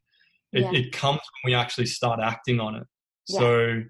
It, 0.53 0.61
yeah. 0.61 0.79
it 0.79 0.91
comes 0.91 1.19
when 1.43 1.51
we 1.51 1.55
actually 1.55 1.85
start 1.87 2.19
acting 2.19 2.59
on 2.59 2.75
it. 2.75 2.87
Yeah. 3.27 3.39
So 3.39 3.81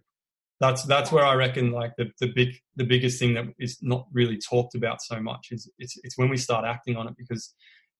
that's 0.59 0.83
that's 0.83 1.11
where 1.11 1.25
I 1.25 1.35
reckon 1.35 1.71
like 1.71 1.91
the, 1.97 2.11
the 2.19 2.31
big 2.33 2.55
the 2.75 2.85
biggest 2.85 3.19
thing 3.19 3.33
that 3.35 3.45
is 3.59 3.77
not 3.81 4.07
really 4.13 4.37
talked 4.37 4.75
about 4.75 5.01
so 5.01 5.19
much 5.19 5.47
is 5.51 5.69
it's 5.79 5.97
it's 6.03 6.17
when 6.17 6.29
we 6.29 6.37
start 6.37 6.65
acting 6.65 6.95
on 6.95 7.07
it 7.07 7.15
because 7.17 7.53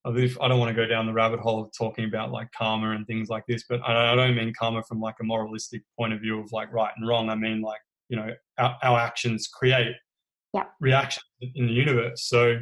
I 0.05 0.11
don't 0.11 0.59
want 0.59 0.69
to 0.69 0.75
go 0.75 0.85
down 0.85 1.07
the 1.07 1.13
rabbit 1.13 1.39
hole 1.39 1.63
of 1.63 1.71
talking 1.75 2.05
about 2.05 2.31
like 2.31 2.49
karma 2.55 2.91
and 2.91 3.07
things 3.07 3.27
like 3.27 3.43
this, 3.47 3.63
but 3.67 3.81
I 3.83 4.13
don't 4.13 4.35
mean 4.35 4.53
karma 4.57 4.83
from 4.83 4.99
like 4.99 5.15
a 5.19 5.23
moralistic 5.23 5.81
point 5.97 6.13
of 6.13 6.21
view 6.21 6.39
of 6.39 6.51
like 6.51 6.71
right 6.71 6.91
and 6.95 7.07
wrong. 7.07 7.29
I 7.29 7.35
mean 7.35 7.61
like 7.61 7.79
you 8.09 8.17
know 8.17 8.29
our, 8.59 8.77
our 8.83 8.99
actions 8.99 9.47
create 9.47 9.95
yeah. 10.55 10.63
reaction 10.79 11.23
in 11.41 11.67
the 11.67 11.73
universe. 11.73 12.27
So 12.27 12.47
yeah. 12.47 12.57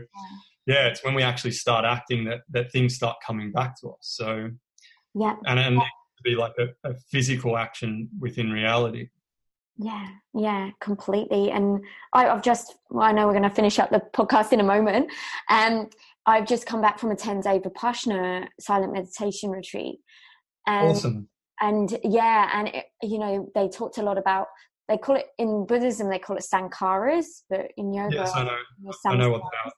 yeah. 0.65 0.87
it's 0.87 1.03
when 1.03 1.13
we 1.13 1.23
actually 1.23 1.51
start 1.51 1.85
acting 1.85 2.25
that 2.25 2.41
that 2.51 2.71
things 2.71 2.95
start 2.95 3.17
coming 3.25 3.51
back 3.51 3.79
to 3.81 3.89
us. 3.89 3.97
So 4.01 4.49
yeah, 5.13 5.35
and 5.45 5.59
and 5.59 5.77
to 5.77 6.23
be 6.23 6.35
like 6.35 6.53
a, 6.59 6.89
a 6.89 6.95
physical 7.11 7.57
action 7.57 8.09
within 8.19 8.51
reality. 8.51 9.09
Yeah, 9.77 10.07
yeah, 10.35 10.69
completely. 10.79 11.49
And 11.49 11.83
I, 12.13 12.25
have 12.25 12.43
just, 12.43 12.75
well, 12.91 13.07
I 13.07 13.11
know 13.11 13.25
we're 13.25 13.33
going 13.33 13.43
to 13.43 13.49
finish 13.49 13.79
up 13.79 13.89
the 13.89 14.03
podcast 14.13 14.53
in 14.53 14.59
a 14.59 14.63
moment. 14.63 15.11
Um, 15.49 15.89
I've 16.27 16.47
just 16.47 16.67
come 16.67 16.79
back 16.79 16.99
from 16.99 17.11
a 17.11 17.15
10 17.15 17.41
day 17.41 17.59
Vipassana 17.59 18.47
silent 18.59 18.93
meditation 18.93 19.49
retreat. 19.49 19.99
And, 20.67 20.89
awesome. 20.89 21.27
And 21.59 21.97
yeah, 22.03 22.51
and 22.53 22.67
it, 22.67 22.85
you 23.01 23.17
know, 23.17 23.49
they 23.55 23.67
talked 23.67 23.97
a 23.97 24.03
lot 24.03 24.17
about 24.17 24.47
they 24.89 24.97
call 24.97 25.15
it 25.15 25.27
in 25.37 25.65
Buddhism 25.65 26.09
they 26.09 26.19
call 26.19 26.35
it 26.35 26.45
sankharas, 26.51 27.25
but 27.49 27.71
in 27.77 27.93
yoga, 27.93 28.15
yes, 28.15 28.31
I 28.35 28.43
know. 28.43 28.57
I 29.07 29.15
know 29.15 29.29
what 29.29 29.41
that. 29.41 29.73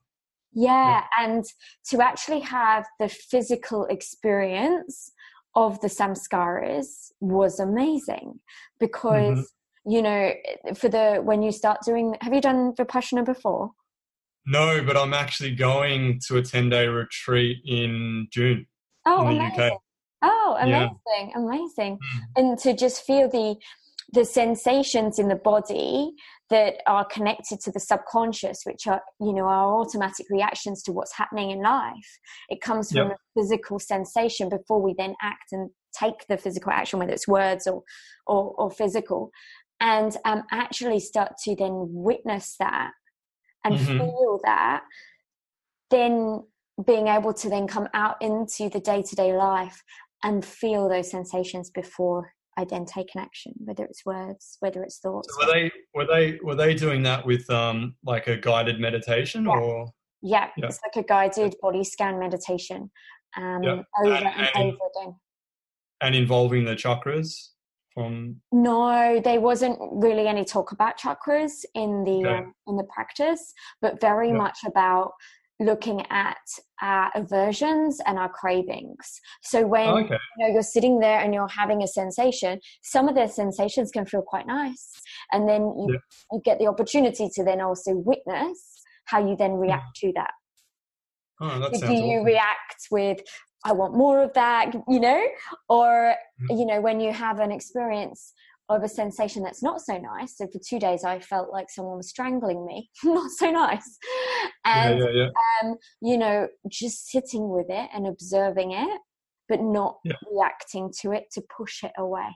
Yeah, 0.54 0.72
yeah, 0.72 1.04
and 1.20 1.46
to 1.90 2.02
actually 2.02 2.40
have 2.40 2.86
the 3.00 3.10
physical 3.10 3.86
experience 3.86 5.12
of 5.56 5.80
the 5.82 5.88
samskaras 5.88 7.12
was 7.20 7.60
amazing 7.60 8.40
because 8.80 9.40
mm-hmm. 9.40 9.92
you 9.92 10.02
know 10.02 10.32
for 10.76 10.90
the 10.90 11.22
when 11.24 11.42
you 11.42 11.52
start 11.52 11.80
doing 11.86 12.16
have 12.22 12.34
you 12.34 12.42
done 12.42 12.74
vipassana 12.74 13.26
before 13.26 13.72
no 14.46 14.84
but 14.86 14.98
i'm 14.98 15.14
actually 15.14 15.56
going 15.56 16.20
to 16.28 16.38
a 16.38 16.42
10 16.42 16.70
day 16.70 16.88
retreat 16.88 17.58
in 17.66 18.28
june 18.32 18.66
oh 19.06 19.28
in 19.28 19.38
amazing. 19.38 19.62
UK. 19.62 19.80
oh 20.24 20.58
amazing 20.60 20.98
yeah. 21.14 21.38
amazing 21.38 21.98
mm. 21.98 22.20
and 22.36 22.60
to 22.60 22.76
just 22.76 23.04
feel 23.06 23.30
the 23.30 23.56
the 24.14 24.26
sensations 24.26 25.20
in 25.20 25.28
the 25.28 25.36
body 25.36 26.12
that 26.50 26.76
are 26.86 27.06
connected 27.06 27.60
to 27.60 27.72
the 27.72 27.80
subconscious 27.80 28.62
which 28.64 28.88
are 28.88 29.02
you 29.20 29.34
know 29.34 29.46
our 29.46 29.82
automatic 29.82 30.28
reactions 30.30 30.84
to 30.84 30.92
what's 30.92 31.16
happening 31.16 31.52
in 31.52 31.62
life 31.62 32.20
it 32.50 32.62
comes 32.62 32.92
from 32.92 33.10
yep. 33.10 33.18
a 33.18 33.40
physical 33.40 33.80
sensation 33.80 34.50
before 34.50 34.82
we 34.82 34.94
then 34.98 35.16
act 35.22 35.52
and 35.52 35.70
take 35.98 36.26
the 36.30 36.38
physical 36.38 36.72
action 36.72 37.00
whether 37.00 37.14
it's 37.14 37.28
words 37.28 37.68
or 37.68 37.82
or, 38.28 38.54
or 38.58 38.70
physical 38.70 39.32
and 39.80 40.18
um, 40.24 40.44
actually 40.52 41.00
start 41.00 41.34
to 41.44 41.56
then 41.56 41.74
witness 41.74 42.56
that 42.60 42.92
and 43.64 43.76
mm-hmm. 43.76 43.98
feel 43.98 44.40
that 44.44 44.84
then 45.90 46.44
being 46.86 47.08
able 47.08 47.34
to 47.34 47.50
then 47.50 47.68
come 47.68 47.88
out 47.94 48.22
into 48.22 48.70
the 48.70 48.80
day-to-day 48.80 49.34
life 49.34 49.82
and 50.24 50.44
feel 50.44 50.90
those 50.90 51.10
sensations 51.10 51.70
before 51.70 52.32
I 52.58 52.64
then 52.66 52.86
take 52.86 53.14
an 53.16 53.22
action, 53.22 53.54
whether 53.58 53.84
it's 53.84 54.06
words, 54.06 54.58
whether 54.60 54.84
it's 54.84 55.00
thoughts. 55.00 55.28
So 55.34 55.46
were 55.46 55.54
they 55.54 55.72
were 55.94 56.06
they 56.06 56.40
were 56.42 56.56
they 56.56 56.74
doing 56.74 57.04
that 57.04 57.26
with 57.26 57.50
um 57.50 57.96
like 58.04 58.28
a 58.28 58.38
guided 58.38 58.80
meditation 58.80 59.46
yeah. 59.46 59.52
or? 59.52 59.92
Yeah, 60.22 60.50
yeah, 60.58 60.68
it's 60.68 60.80
like 60.84 61.04
a 61.04 61.08
guided 61.08 61.56
body 61.62 61.84
scan 61.84 62.18
meditation. 62.18 62.90
Um, 63.38 63.62
yeah. 63.62 63.82
over 64.00 64.16
and, 64.16 64.26
and, 64.26 64.50
and 64.56 64.64
over 64.72 64.78
again. 65.00 65.16
And 66.02 66.16
involving 66.16 66.66
the 66.66 66.76
chakras 66.76 67.50
from. 67.94 68.38
No, 68.52 69.20
there 69.24 69.42
wasn't 69.42 69.78
really 69.80 70.28
any 70.28 70.46
talk 70.46 70.72
about 70.72 71.00
chakras 71.00 71.66
in 71.74 72.04
the 72.04 72.26
okay. 72.26 72.38
um, 72.38 72.54
in 72.68 72.78
the 72.78 72.86
practice, 72.86 73.54
but 73.82 74.00
very 74.02 74.32
much 74.32 74.60
about 74.66 75.12
looking 75.60 76.06
at 76.10 76.38
our 76.82 77.12
aversions 77.16 78.00
and 78.06 78.18
our 78.18 78.30
cravings. 78.30 79.22
So 79.42 79.66
when 79.66 79.88
oh, 79.88 79.98
okay. 80.00 80.18
you 80.38 80.48
know 80.48 80.54
you're 80.54 80.64
sitting 80.64 81.00
there 81.00 81.20
and 81.20 81.34
you're 81.34 81.48
having 81.48 81.82
a 81.82 81.88
sensation, 81.88 82.60
some 82.84 83.08
of 83.08 83.16
the 83.16 83.28
sensations 83.28 83.92
can 83.92 84.06
feel 84.06 84.22
quite 84.22 84.48
nice, 84.48 84.92
and 85.32 85.48
then 85.48 85.62
you, 85.62 85.88
yeah. 85.92 86.00
you 86.32 86.42
get 86.44 86.60
the 86.60 86.68
opportunity 86.68 87.30
to 87.34 87.44
then 87.44 87.62
also 87.62 87.94
witness 87.94 88.82
how 89.06 89.26
you 89.26 89.36
then 89.36 89.52
hmm. 89.52 89.60
react 89.60 89.96
to 89.98 90.12
that. 90.16 90.32
Oh, 91.40 91.60
that 91.60 91.74
do 91.74 91.94
you 91.94 92.18
awesome. 92.18 92.26
react 92.26 92.88
with 92.92 93.20
I 93.66 93.72
want 93.72 93.96
more 93.96 94.22
of 94.22 94.32
that, 94.34 94.74
you 94.88 95.00
know, 95.00 95.26
or 95.70 96.16
mm. 96.40 96.58
you 96.58 96.66
know 96.66 96.80
when 96.80 97.00
you 97.00 97.12
have 97.12 97.40
an 97.40 97.52
experience 97.52 98.34
of 98.70 98.84
a 98.84 98.90
sensation 98.90 99.44
that's 99.44 99.62
not 99.62 99.82
so 99.82 99.98
nice. 99.98 100.38
So 100.38 100.48
for 100.48 100.60
two 100.60 100.80
days, 100.80 101.04
I 101.04 101.20
felt 101.20 101.52
like 101.52 101.70
someone 101.70 101.98
was 101.98 102.10
strangling 102.10 102.66
me. 102.66 102.90
not 103.04 103.32
so 103.32 103.52
nice. 103.52 103.98
And, 104.66 105.00
yeah, 105.00 105.06
yeah, 105.06 105.12
yeah. 105.12 105.70
Um, 105.70 105.76
you 106.02 106.18
know, 106.18 106.48
just 106.70 107.10
sitting 107.10 107.50
with 107.50 107.68
it 107.70 107.90
and 107.94 108.08
observing 108.08 108.72
it, 108.72 109.02
but 109.48 109.62
not 109.62 109.98
reacting 110.32 110.92
to 111.02 111.12
it 111.12 111.26
to 111.34 111.44
push 111.56 111.84
it 111.84 111.92
away. 111.98 112.28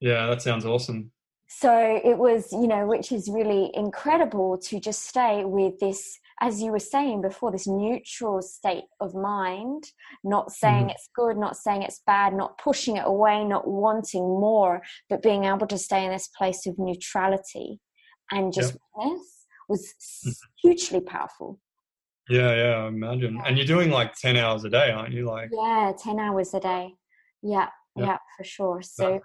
Yeah, 0.00 0.26
that 0.26 0.42
sounds 0.42 0.64
awesome. 0.64 1.12
So 1.48 2.00
it 2.04 2.18
was, 2.18 2.50
you 2.52 2.66
know, 2.66 2.86
which 2.86 3.12
is 3.12 3.28
really 3.28 3.70
incredible 3.74 4.58
to 4.58 4.80
just 4.80 5.06
stay 5.06 5.44
with 5.44 5.78
this 5.78 6.18
as 6.40 6.60
you 6.60 6.70
were 6.70 6.78
saying 6.78 7.22
before, 7.22 7.50
this 7.50 7.66
neutral 7.66 8.42
state 8.42 8.84
of 9.00 9.14
mind, 9.14 9.84
not 10.22 10.52
saying 10.52 10.86
mm. 10.86 10.90
it's 10.90 11.08
good, 11.14 11.36
not 11.38 11.56
saying 11.56 11.82
it's 11.82 12.02
bad, 12.06 12.34
not 12.34 12.58
pushing 12.58 12.96
it 12.96 13.04
away, 13.06 13.44
not 13.44 13.66
wanting 13.66 14.22
more, 14.22 14.82
but 15.08 15.22
being 15.22 15.44
able 15.44 15.66
to 15.66 15.78
stay 15.78 16.04
in 16.04 16.10
this 16.10 16.28
place 16.28 16.66
of 16.66 16.74
neutrality 16.78 17.80
and 18.30 18.52
just 18.52 18.72
yep. 18.72 18.80
witness 18.96 19.46
was 19.68 19.94
mm-hmm. 20.26 20.30
hugely 20.62 21.00
powerful. 21.00 21.58
Yeah, 22.28 22.54
yeah, 22.54 22.84
I 22.84 22.88
imagine. 22.88 23.36
Yeah. 23.36 23.42
And 23.46 23.56
you're 23.56 23.66
doing 23.66 23.90
like 23.90 24.14
10 24.14 24.36
hours 24.36 24.64
a 24.64 24.70
day, 24.70 24.90
aren't 24.90 25.14
you? 25.14 25.26
Like 25.26 25.50
Yeah, 25.52 25.92
10 25.98 26.18
hours 26.18 26.52
a 26.54 26.60
day. 26.60 26.94
Yeah, 27.42 27.68
yeah, 27.94 28.06
yeah 28.06 28.18
for 28.36 28.44
sure. 28.44 28.82
So 28.82 29.20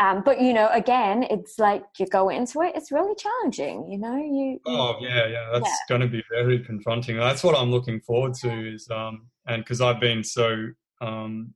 um, 0.00 0.22
but 0.24 0.40
you 0.40 0.52
know, 0.52 0.68
again, 0.72 1.24
it's 1.30 1.58
like 1.58 1.84
you 1.98 2.06
go 2.06 2.30
into 2.30 2.62
it; 2.62 2.72
it's 2.74 2.90
really 2.90 3.14
challenging. 3.14 3.86
You 3.90 3.98
know, 3.98 4.16
you. 4.16 4.58
Oh 4.66 4.96
yeah, 5.00 5.26
yeah, 5.26 5.50
that's 5.52 5.68
yeah. 5.68 5.76
going 5.88 6.00
to 6.00 6.08
be 6.08 6.22
very 6.30 6.60
confronting. 6.60 7.16
That's 7.18 7.44
what 7.44 7.56
I'm 7.56 7.70
looking 7.70 8.00
forward 8.00 8.34
to. 8.34 8.74
Is 8.74 8.88
um, 8.90 9.26
and 9.46 9.62
because 9.62 9.80
I've 9.80 10.00
been 10.00 10.24
so 10.24 10.68
um, 11.00 11.52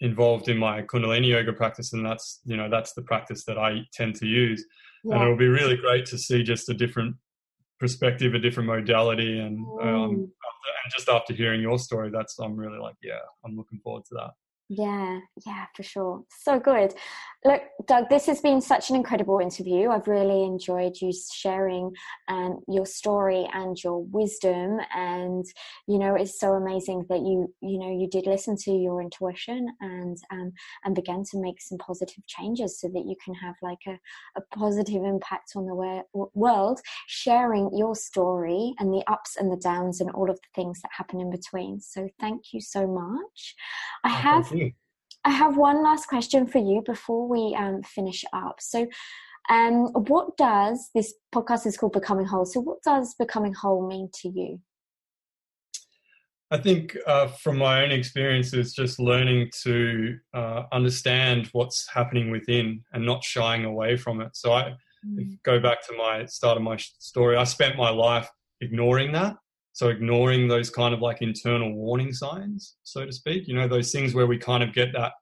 involved 0.00 0.48
in 0.48 0.56
my 0.56 0.82
Kundalini 0.82 1.28
yoga 1.28 1.52
practice, 1.52 1.92
and 1.92 2.04
that's 2.04 2.40
you 2.44 2.56
know 2.56 2.70
that's 2.70 2.94
the 2.94 3.02
practice 3.02 3.44
that 3.44 3.58
I 3.58 3.82
tend 3.92 4.16
to 4.16 4.26
use, 4.26 4.64
yeah. 5.04 5.14
and 5.14 5.22
it'll 5.22 5.36
be 5.36 5.48
really 5.48 5.76
great 5.76 6.06
to 6.06 6.18
see 6.18 6.42
just 6.42 6.70
a 6.70 6.74
different 6.74 7.14
perspective, 7.78 8.32
a 8.34 8.38
different 8.38 8.68
modality, 8.68 9.38
and 9.38 9.58
um, 9.82 10.10
and 10.10 10.92
just 10.96 11.10
after 11.10 11.34
hearing 11.34 11.60
your 11.60 11.78
story, 11.78 12.10
that's 12.10 12.38
I'm 12.38 12.56
really 12.56 12.78
like, 12.78 12.96
yeah, 13.02 13.20
I'm 13.44 13.54
looking 13.56 13.80
forward 13.84 14.04
to 14.06 14.14
that. 14.14 14.30
Yeah, 14.72 15.18
yeah, 15.44 15.66
for 15.74 15.82
sure. 15.82 16.22
So 16.44 16.60
good. 16.60 16.94
Look, 17.44 17.62
Doug, 17.88 18.08
this 18.08 18.26
has 18.26 18.40
been 18.40 18.60
such 18.60 18.88
an 18.88 18.94
incredible 18.94 19.40
interview. 19.40 19.88
I've 19.88 20.06
really 20.06 20.44
enjoyed 20.44 20.92
you 21.00 21.10
sharing 21.32 21.90
um, 22.28 22.60
your 22.68 22.86
story 22.86 23.48
and 23.52 23.76
your 23.82 24.04
wisdom. 24.04 24.78
And, 24.94 25.44
you 25.88 25.98
know, 25.98 26.14
it's 26.14 26.38
so 26.38 26.52
amazing 26.52 27.06
that 27.08 27.18
you, 27.18 27.52
you 27.60 27.80
know, 27.80 27.90
you 27.90 28.08
did 28.08 28.26
listen 28.26 28.54
to 28.58 28.70
your 28.70 29.02
intuition 29.02 29.66
and, 29.80 30.16
um, 30.30 30.52
and 30.84 30.94
began 30.94 31.24
to 31.32 31.40
make 31.40 31.60
some 31.60 31.78
positive 31.78 32.24
changes 32.28 32.78
so 32.78 32.88
that 32.94 33.06
you 33.06 33.16
can 33.24 33.34
have 33.34 33.56
like 33.62 33.80
a, 33.88 33.98
a 34.36 34.56
positive 34.56 35.02
impact 35.02 35.52
on 35.56 35.66
the 35.66 36.04
world, 36.34 36.80
sharing 37.08 37.76
your 37.76 37.96
story 37.96 38.72
and 38.78 38.92
the 38.92 39.02
ups 39.08 39.36
and 39.36 39.50
the 39.50 39.56
downs 39.56 40.00
and 40.00 40.10
all 40.10 40.30
of 40.30 40.36
the 40.36 40.48
things 40.54 40.80
that 40.82 40.90
happen 40.96 41.20
in 41.20 41.30
between. 41.30 41.80
So 41.80 42.08
thank 42.20 42.52
you 42.52 42.60
so 42.60 42.86
much. 42.86 43.56
I 44.04 44.10
oh, 44.10 44.14
have 44.14 44.59
I 45.24 45.30
have 45.30 45.56
one 45.56 45.82
last 45.82 46.06
question 46.06 46.46
for 46.46 46.58
you 46.58 46.82
before 46.84 47.28
we 47.28 47.54
um, 47.54 47.82
finish 47.82 48.24
up. 48.32 48.60
So, 48.60 48.86
um, 49.48 49.86
what 49.92 50.36
does 50.36 50.90
this 50.94 51.14
podcast 51.34 51.66
is 51.66 51.76
called 51.76 51.92
Becoming 51.92 52.26
Whole? 52.26 52.44
So, 52.44 52.60
what 52.60 52.82
does 52.82 53.14
becoming 53.14 53.52
whole 53.52 53.86
mean 53.86 54.08
to 54.22 54.28
you? 54.28 54.60
I 56.52 56.58
think 56.58 56.96
uh, 57.06 57.28
from 57.28 57.58
my 57.58 57.82
own 57.82 57.92
experiences, 57.92 58.74
just 58.74 58.98
learning 58.98 59.50
to 59.62 60.18
uh, 60.34 60.64
understand 60.72 61.48
what's 61.52 61.88
happening 61.88 62.30
within 62.30 62.82
and 62.92 63.06
not 63.06 63.22
shying 63.22 63.64
away 63.64 63.96
from 63.96 64.20
it. 64.20 64.34
So 64.34 64.52
I 64.52 64.74
mm. 65.06 65.38
go 65.44 65.60
back 65.60 65.86
to 65.86 65.96
my 65.96 66.26
start 66.26 66.56
of 66.56 66.64
my 66.64 66.76
story. 66.76 67.36
I 67.36 67.44
spent 67.44 67.76
my 67.76 67.90
life 67.90 68.28
ignoring 68.60 69.12
that 69.12 69.36
so 69.80 69.88
ignoring 69.88 70.46
those 70.46 70.68
kind 70.68 70.92
of 70.92 71.00
like 71.00 71.22
internal 71.22 71.72
warning 71.72 72.12
signs, 72.12 72.76
so 72.82 73.06
to 73.06 73.10
speak, 73.10 73.48
you 73.48 73.54
know, 73.54 73.66
those 73.66 73.90
things 73.90 74.12
where 74.12 74.26
we 74.26 74.36
kind 74.36 74.62
of 74.62 74.74
get 74.74 74.92
that 74.92 75.12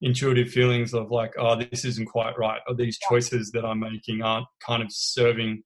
intuitive 0.00 0.48
feelings 0.48 0.92
of 0.92 1.12
like, 1.12 1.32
oh, 1.38 1.54
this 1.54 1.84
isn't 1.84 2.08
quite 2.08 2.36
right, 2.36 2.60
or 2.66 2.74
these 2.74 2.98
choices 3.08 3.52
that 3.52 3.64
I'm 3.64 3.78
making 3.78 4.20
aren't 4.20 4.48
kind 4.66 4.82
of 4.82 4.88
serving, 4.90 5.62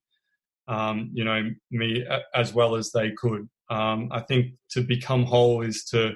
um, 0.67 1.09
you 1.11 1.23
know, 1.23 1.49
me 1.71 2.05
as 2.35 2.53
well 2.53 2.75
as 2.75 2.91
they 2.91 3.13
could. 3.17 3.49
Um, 3.71 4.09
I 4.11 4.19
think 4.19 4.53
to 4.73 4.81
become 4.81 5.23
whole 5.23 5.63
is 5.63 5.83
to 5.85 6.11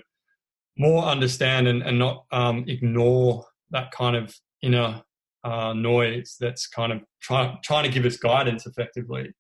more 0.78 1.06
understand 1.06 1.68
and, 1.68 1.82
and 1.82 1.98
not 1.98 2.26
um, 2.32 2.64
ignore 2.68 3.44
that 3.72 3.90
kind 3.90 4.16
of 4.16 4.36
inner 4.62 5.02
uh, 5.44 5.74
noise 5.74 6.36
that's 6.40 6.68
kind 6.68 6.92
of 6.92 7.02
try, 7.24 7.58
trying 7.64 7.86
to 7.86 7.90
give 7.90 8.06
us 8.06 8.18
guidance 8.18 8.68
effectively 8.68 9.32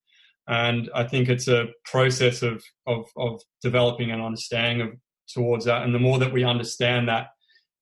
and 0.49 0.89
I 0.95 1.03
think 1.03 1.29
it's 1.29 1.47
a 1.47 1.67
process 1.85 2.41
of 2.41 2.63
of, 2.87 3.05
of 3.15 3.39
developing 3.61 4.11
an 4.11 4.19
understanding 4.19 4.81
of 4.87 4.93
towards 5.31 5.65
that. 5.65 5.83
And 5.83 5.93
the 5.93 5.99
more 5.99 6.17
that 6.19 6.33
we 6.33 6.43
understand 6.43 7.07
that 7.07 7.27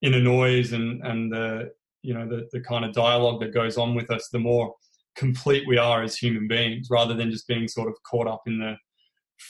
inner 0.02 0.22
noise 0.22 0.74
and 0.74 1.02
and 1.04 1.32
the 1.32 1.72
you 2.04 2.14
know 2.14 2.28
the 2.28 2.48
the 2.52 2.62
kind 2.62 2.86
of 2.86 2.94
dialogue 2.94 3.40
that 3.42 3.54
goes 3.54 3.78
on 3.78 3.96
with 3.96 4.12
us, 4.12 4.30
the 4.32 4.40
more 4.40 4.76
complete 5.16 5.68
we 5.68 5.78
are 5.78 6.04
as 6.04 6.18
human 6.18 6.48
beings, 6.48 6.90
rather 6.92 7.14
than 7.14 7.32
just 7.32 7.48
being 7.48 7.68
sort 7.68 7.88
of 7.88 7.96
caught 8.04 8.28
up 8.28 8.44
in 8.46 8.60
the 8.60 8.76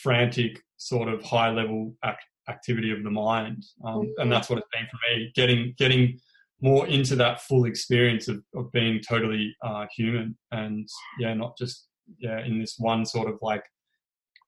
frantic 0.01 0.61
sort 0.77 1.09
of 1.09 1.21
high 1.23 1.49
level 1.49 1.93
act, 2.03 2.23
activity 2.47 2.91
of 2.91 3.03
the 3.03 3.09
mind. 3.09 3.63
Um, 3.83 4.01
and 4.01 4.09
mm-hmm. 4.09 4.29
that's 4.29 4.49
what 4.49 4.59
it's 4.59 4.67
been 4.71 4.87
for 4.91 4.99
me, 5.09 5.31
getting 5.35 5.73
getting 5.77 6.19
more 6.61 6.87
into 6.87 7.15
that 7.15 7.41
full 7.41 7.65
experience 7.65 8.27
of, 8.27 8.43
of 8.55 8.71
being 8.71 8.99
totally 9.07 9.55
uh, 9.63 9.85
human 9.95 10.35
and 10.51 10.87
yeah, 11.19 11.33
not 11.33 11.57
just 11.57 11.86
yeah, 12.17 12.45
in 12.45 12.59
this 12.59 12.75
one 12.77 13.05
sort 13.05 13.29
of 13.29 13.37
like 13.41 13.63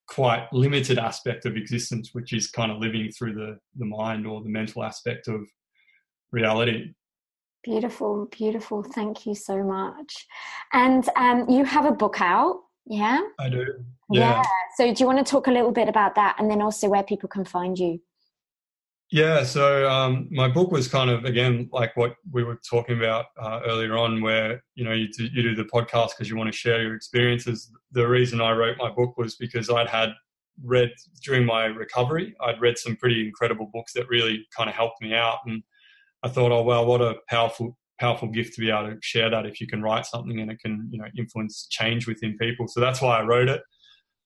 quite 0.08 0.48
limited 0.52 0.98
aspect 0.98 1.46
of 1.46 1.56
existence, 1.56 2.10
which 2.14 2.34
is 2.34 2.50
kind 2.50 2.72
of 2.72 2.80
living 2.80 3.12
through 3.12 3.34
the, 3.34 3.60
the 3.78 3.86
mind 3.86 4.26
or 4.26 4.42
the 4.42 4.50
mental 4.50 4.84
aspect 4.84 5.28
of 5.28 5.42
reality. 6.32 6.94
Beautiful, 7.64 8.28
beautiful. 8.32 8.84
Thank 8.84 9.26
you 9.26 9.36
so 9.36 9.64
much. 9.64 10.26
And 10.74 11.08
um, 11.16 11.50
you 11.50 11.64
have 11.66 11.86
a 11.86 11.92
book 11.92 12.22
out, 12.22 12.62
yeah? 12.86 13.22
I 13.38 13.50
do. 13.50 13.66
Yeah. 14.12 14.42
yeah. 14.42 14.44
So, 14.78 14.94
do 14.94 15.04
you 15.04 15.06
want 15.06 15.20
to 15.20 15.30
talk 15.30 15.48
a 15.48 15.52
little 15.52 15.72
bit 15.72 15.88
about 15.88 16.16
that 16.16 16.36
and 16.40 16.50
then 16.50 16.62
also 16.62 16.88
where 16.88 17.04
people 17.04 17.30
can 17.30 17.46
find 17.46 17.78
you? 17.78 18.02
Yeah, 19.12 19.44
so 19.44 19.90
um, 19.90 20.28
my 20.30 20.48
book 20.48 20.72
was 20.72 20.88
kind 20.88 21.10
of 21.10 21.26
again 21.26 21.68
like 21.72 21.98
what 21.98 22.16
we 22.32 22.44
were 22.44 22.60
talking 22.70 22.98
about 22.98 23.26
uh, 23.42 23.62
earlier 23.66 23.98
on, 23.98 24.22
where 24.22 24.64
you 24.76 24.84
know 24.84 24.92
you 24.92 25.08
do, 25.12 25.26
you 25.26 25.42
do 25.42 25.56
the 25.56 25.64
podcast 25.64 26.10
because 26.10 26.30
you 26.30 26.38
want 26.38 26.52
to 26.52 26.58
share 26.58 26.84
your 26.84 26.94
experiences. 26.94 27.72
The 27.92 28.08
reason 28.08 28.40
I 28.40 28.52
wrote 28.52 28.78
my 28.78 28.92
book 28.92 29.18
was 29.18 29.36
because 29.36 29.68
I'd 29.72 29.88
had 29.88 30.10
read 30.64 30.92
during 31.24 31.44
my 31.46 31.66
recovery, 31.66 32.36
I'd 32.42 32.62
read 32.62 32.78
some 32.78 32.98
pretty 32.98 33.26
incredible 33.26 33.72
books 33.74 33.94
that 33.94 34.08
really 34.10 34.46
kind 34.56 34.70
of 34.70 34.76
helped 34.76 35.02
me 35.02 35.16
out, 35.16 35.40
and 35.48 35.64
I 36.22 36.30
thought, 36.30 36.52
oh 36.52 36.62
well, 36.62 36.86
what 36.86 37.02
a 37.02 37.16
powerful 37.30 37.78
powerful 38.00 38.28
gift 38.28 38.54
to 38.54 38.62
be 38.62 38.70
able 38.70 38.92
to 38.92 38.98
share 39.02 39.30
that 39.32 39.48
if 39.48 39.60
you 39.60 39.66
can 39.66 39.82
write 39.82 40.06
something 40.06 40.40
and 40.40 40.52
it 40.52 40.60
can 40.60 40.88
you 40.92 41.00
know 41.00 41.08
influence 41.18 41.66
change 41.72 42.06
within 42.06 42.38
people. 42.38 42.68
So 42.68 42.80
that's 42.80 43.02
why 43.02 43.18
I 43.18 43.24
wrote 43.24 43.50
it. 43.50 43.62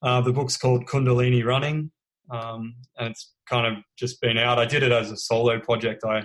Uh, 0.02 0.20
the 0.20 0.34
book's 0.34 0.58
called 0.58 0.88
Kundalini 0.88 1.46
Running 1.46 1.90
um, 2.32 2.76
and 2.98 3.10
it's 3.10 3.34
kind 3.50 3.68
of 3.68 3.84
just 3.98 4.22
been 4.22 4.38
out. 4.38 4.60
I 4.60 4.66
did 4.66 4.84
it 4.84 4.92
as 4.92 5.12
a 5.12 5.18
solo 5.18 5.60
project. 5.60 6.04
I 6.06 6.24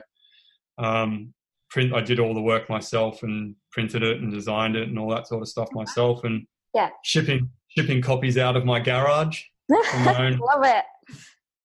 um, 0.78 1.34
print. 1.70 1.94
I 1.94 2.00
did 2.00 2.20
all 2.20 2.34
the 2.34 2.42
work 2.42 2.68
myself 2.68 3.22
and 3.22 3.54
printed 3.72 4.02
it 4.02 4.20
and 4.20 4.32
designed 4.32 4.76
it 4.76 4.88
and 4.88 4.98
all 4.98 5.10
that 5.10 5.26
sort 5.26 5.42
of 5.42 5.48
stuff 5.48 5.68
myself. 5.72 6.24
And 6.24 6.46
yeah, 6.74 6.90
shipping 7.04 7.50
shipping 7.68 8.00
copies 8.00 8.38
out 8.38 8.56
of 8.56 8.64
my 8.64 8.80
garage 8.80 9.42
from 9.90 10.04
my 10.04 10.26
own. 10.26 10.38
Love 10.38 10.64
it 10.64 10.84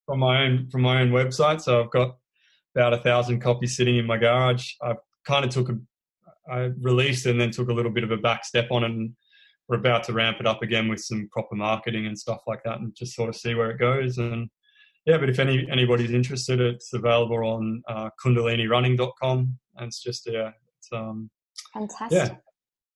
from 0.05 0.19
my 0.19 0.43
own 0.43 0.69
from 0.69 0.81
my 0.81 1.01
own 1.01 1.11
website. 1.11 1.61
So 1.61 1.83
I've 1.83 1.91
got 1.91 2.17
about 2.75 2.93
a 2.93 2.97
thousand 2.97 3.39
copies 3.39 3.77
sitting 3.77 3.97
in 3.97 4.05
my 4.05 4.17
garage. 4.17 4.73
I 4.81 4.95
kind 5.25 5.45
of 5.45 5.51
took 5.51 5.69
a 5.69 5.77
I 6.51 6.71
released 6.81 7.25
and 7.25 7.39
then 7.39 7.51
took 7.51 7.69
a 7.69 7.73
little 7.73 7.91
bit 7.91 8.03
of 8.03 8.11
a 8.11 8.17
back 8.17 8.43
step 8.43 8.67
on 8.69 8.83
it 8.83 8.91
and 8.91 9.15
we're 9.67 9.77
about 9.77 10.03
to 10.05 10.13
ramp 10.13 10.37
it 10.39 10.47
up 10.47 10.61
again 10.61 10.87
with 10.87 10.99
some 10.99 11.29
proper 11.31 11.55
marketing 11.55 12.05
and 12.05 12.17
stuff 12.17 12.41
like 12.47 12.63
that, 12.65 12.79
and 12.79 12.95
just 12.95 13.15
sort 13.15 13.29
of 13.29 13.35
see 13.35 13.55
where 13.55 13.71
it 13.71 13.79
goes. 13.79 14.17
And 14.17 14.49
yeah, 15.05 15.17
but 15.17 15.29
if 15.29 15.39
any 15.39 15.67
anybody's 15.71 16.11
interested, 16.11 16.59
it's 16.59 16.93
available 16.93 17.37
on 17.37 17.81
uh, 17.87 18.09
KundaliniRunning.com, 18.23 19.59
and 19.77 19.87
it's 19.87 20.01
just 20.01 20.29
yeah, 20.29 20.51
it's 20.77 20.89
um, 20.91 21.29
fantastic. 21.73 22.17
Yeah, 22.17 22.35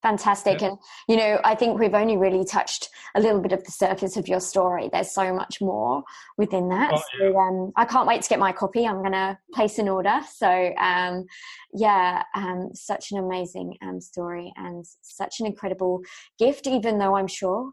fantastic. 0.08 0.62
And 0.62 0.78
you 1.08 1.18
know 1.18 1.40
i 1.44 1.56
think 1.56 1.80
we've 1.80 1.94
only 1.94 2.18
really 2.18 2.46
touched 2.46 2.90
a 3.16 3.22
little 3.22 3.42
bit 3.42 3.52
of 3.52 3.64
the 3.64 3.72
surface 3.72 4.18
of 4.18 4.28
your 4.28 4.40
story. 4.40 4.90
There's 4.92 5.12
so 5.12 5.34
much 5.34 5.62
more 5.62 6.04
within 6.38 6.70
that. 6.70 6.92
Oh, 6.94 7.02
yeah. 7.20 7.30
so 7.32 7.38
um, 7.38 7.72
i 7.76 7.86
can't 7.86 8.08
wait 8.08 8.22
to 8.22 8.30
get 8.30 8.40
my 8.40 8.52
copy. 8.52 8.86
I'm 8.86 9.00
going 9.00 9.12
to 9.12 9.38
place 9.54 9.80
an 9.80 9.90
order. 9.90 10.20
So 10.36 10.74
um, 10.78 11.26
yeah 11.74 12.24
um, 12.36 12.70
such 12.74 13.12
an 13.12 13.18
amazing 13.20 13.76
um, 13.82 14.00
story 14.00 14.54
and 14.56 14.86
such 15.02 15.40
an 15.40 15.46
incredible 15.46 16.02
gift 16.40 16.66
even 16.66 16.98
though 16.98 17.16
i'm 17.16 17.28
sure 17.28 17.72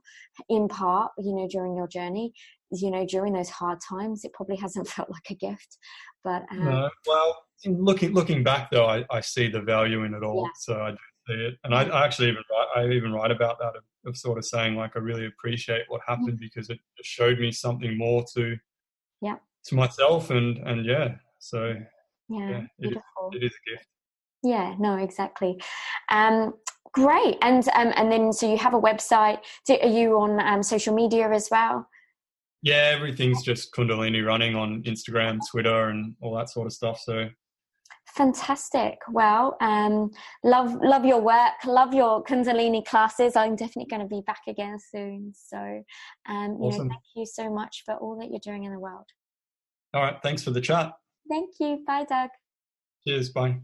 in 0.48 0.66
part 0.68 1.12
you 1.18 1.34
know 1.34 1.46
during 1.48 1.76
your 1.76 1.86
journey 1.86 2.32
you 2.80 2.90
know 2.90 3.06
during 3.06 3.32
those 3.32 3.48
hard 3.48 3.78
times 3.80 4.24
it 4.24 4.32
probably 4.32 4.56
hasn't 4.56 4.88
felt 4.94 5.10
like 5.10 5.30
a 5.30 5.34
gift. 5.34 5.78
But 6.22 6.42
um, 6.50 6.64
no, 6.64 6.90
well 7.06 7.36
looking 7.66 8.12
looking 8.12 8.42
back 8.42 8.70
though 8.70 8.86
I, 8.86 9.04
I 9.10 9.20
see 9.20 9.48
the 9.48 9.60
value 9.60 10.04
in 10.04 10.14
it 10.14 10.22
all. 10.22 10.42
Yeah. 10.44 10.50
so 10.56 10.74
i 10.74 10.94
see 11.26 11.34
it. 11.34 11.54
And 11.64 11.74
I, 11.74 11.84
I, 11.84 12.04
actually 12.04 12.28
even 12.28 12.42
write, 12.50 12.68
I 12.76 12.90
even 12.90 13.12
write 13.12 13.30
about 13.30 13.58
that 13.58 13.74
of, 13.76 13.82
of, 14.06 14.16
sort 14.16 14.38
of 14.38 14.44
saying 14.44 14.76
like 14.76 14.92
I 14.96 15.00
really 15.00 15.26
appreciate 15.26 15.82
what 15.88 16.00
mm-hmm. 16.02 16.22
happened 16.22 16.38
because 16.40 16.70
it 16.70 16.78
showed 17.02 17.38
me 17.38 17.52
something 17.52 17.96
more 17.96 18.24
to 18.34 18.56
yeah 19.20 19.36
to 19.66 19.74
myself 19.74 20.30
and 20.30 20.58
and 20.58 20.84
yeah 20.84 21.14
so 21.38 21.74
yeah, 22.28 22.50
yeah 22.50 22.62
it, 22.78 22.92
is, 22.92 23.02
it 23.32 23.42
is 23.44 23.52
a 23.52 23.70
gift. 23.70 23.86
Yeah, 24.42 24.74
no, 24.78 24.96
exactly. 24.96 25.60
Um, 26.10 26.54
great, 26.92 27.38
and 27.42 27.66
um, 27.74 27.92
and 27.96 28.12
then 28.12 28.32
so 28.32 28.50
you 28.50 28.58
have 28.58 28.74
a 28.74 28.80
website. 28.80 29.38
are 29.68 29.88
you 29.88 30.20
on 30.20 30.38
um, 30.40 30.62
social 30.62 30.94
media 30.94 31.30
as 31.30 31.48
well? 31.50 31.88
Yeah, 32.62 32.92
everything's 32.94 33.42
just 33.42 33.74
Kundalini 33.74 34.24
running 34.24 34.54
on 34.54 34.82
Instagram, 34.84 35.38
Twitter, 35.50 35.88
and 35.88 36.14
all 36.20 36.34
that 36.36 36.50
sort 36.50 36.66
of 36.66 36.72
stuff. 36.72 37.00
So 37.00 37.28
Fantastic. 38.14 38.98
Well, 39.10 39.56
um, 39.60 40.12
love 40.44 40.76
love 40.82 41.04
your 41.04 41.20
work. 41.20 41.64
Love 41.64 41.92
your 41.92 42.22
Kundalini 42.22 42.84
classes. 42.86 43.34
I'm 43.34 43.56
definitely 43.56 43.86
going 43.86 44.02
to 44.02 44.08
be 44.08 44.22
back 44.24 44.42
again 44.46 44.78
soon. 44.78 45.32
So, 45.34 45.58
um, 46.28 46.58
you 46.60 46.68
awesome. 46.68 46.86
know, 46.88 46.94
thank 46.94 47.02
you 47.16 47.26
so 47.26 47.50
much 47.50 47.82
for 47.84 47.94
all 47.94 48.16
that 48.20 48.30
you're 48.30 48.38
doing 48.38 48.64
in 48.64 48.72
the 48.72 48.78
world. 48.78 49.06
All 49.92 50.02
right. 50.02 50.16
Thanks 50.22 50.44
for 50.44 50.52
the 50.52 50.60
chat. 50.60 50.92
Thank 51.28 51.54
you. 51.58 51.82
Bye, 51.86 52.04
Doug. 52.08 52.30
Cheers. 53.06 53.30
Bye. 53.30 53.56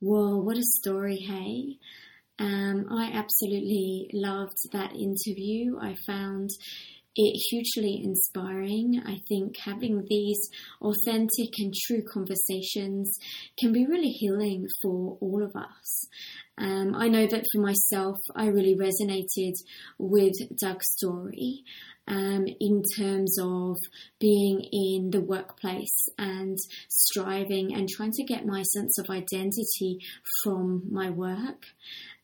Whoa, 0.00 0.38
what 0.38 0.56
a 0.56 0.62
story, 0.62 1.16
hey? 1.16 1.78
Um, 2.38 2.86
I 2.90 3.12
absolutely 3.12 4.10
loved 4.12 4.72
that 4.72 4.96
interview. 4.96 5.78
I 5.80 5.94
found 5.94 6.50
it 7.14 7.40
hugely 7.50 8.00
inspiring. 8.02 9.02
I 9.04 9.18
think 9.28 9.56
having 9.58 10.04
these 10.08 10.48
authentic 10.80 11.50
and 11.58 11.72
true 11.86 12.02
conversations 12.02 13.18
can 13.58 13.72
be 13.72 13.86
really 13.86 14.10
healing 14.10 14.66
for 14.82 15.18
all 15.20 15.42
of 15.44 15.54
us. 15.54 16.08
Um, 16.58 16.94
I 16.94 17.08
know 17.08 17.26
that 17.26 17.44
for 17.52 17.60
myself, 17.60 18.16
I 18.36 18.46
really 18.46 18.76
resonated 18.76 19.54
with 19.98 20.34
Doug's 20.60 20.90
story 20.92 21.64
um, 22.06 22.46
in 22.60 22.82
terms 22.96 23.36
of 23.40 23.76
being 24.18 24.60
in 24.72 25.10
the 25.10 25.20
workplace 25.20 26.08
and 26.18 26.58
striving 26.88 27.74
and 27.74 27.88
trying 27.88 28.12
to 28.12 28.24
get 28.24 28.46
my 28.46 28.62
sense 28.62 28.98
of 28.98 29.08
identity 29.08 29.98
from 30.42 30.82
my 30.90 31.10
work. 31.10 31.66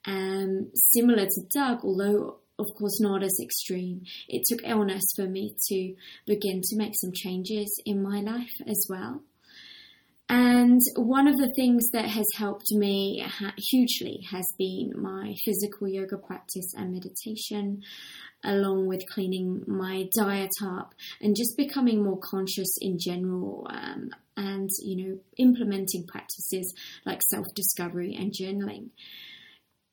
Um, 0.05 0.70
similar 0.74 1.27
to 1.27 1.43
Doug, 1.55 1.81
although 1.85 2.39
of 2.59 2.67
course 2.77 3.01
not 3.01 3.23
as 3.23 3.37
extreme, 3.43 4.03
it 4.29 4.43
took 4.49 4.67
illness 4.67 5.05
for 5.17 5.27
me 5.27 5.55
to 5.69 5.95
begin 6.27 6.61
to 6.63 6.77
make 6.77 6.93
some 6.95 7.13
changes 7.15 7.81
in 7.85 8.03
my 8.03 8.21
life 8.21 8.55
as 8.67 8.87
well. 8.89 9.23
And 10.31 10.81
one 10.97 11.27
of 11.27 11.39
the 11.39 11.51
things 11.57 11.89
that 11.93 12.05
has 12.05 12.27
helped 12.37 12.71
me 12.73 13.25
hugely 13.57 14.21
has 14.31 14.45
been 14.59 14.93
my 14.95 15.35
physical 15.43 15.89
yoga 15.89 16.19
practice 16.19 16.75
and 16.77 16.93
meditation, 16.93 17.81
along 18.45 18.89
with 18.89 19.09
cleaning 19.11 19.65
my 19.67 20.07
diet 20.15 20.51
up 20.63 20.93
and 21.23 21.35
just 21.35 21.57
becoming 21.57 22.05
more 22.05 22.19
conscious 22.23 22.77
in 22.81 22.99
general. 23.01 23.67
Um, 23.71 24.11
and, 24.37 24.69
you 24.83 24.97
know, 24.97 25.19
implementing 25.39 26.07
practices 26.07 26.75
like 27.07 27.21
self 27.23 27.47
discovery 27.57 28.15
and 28.15 28.31
journaling. 28.31 28.91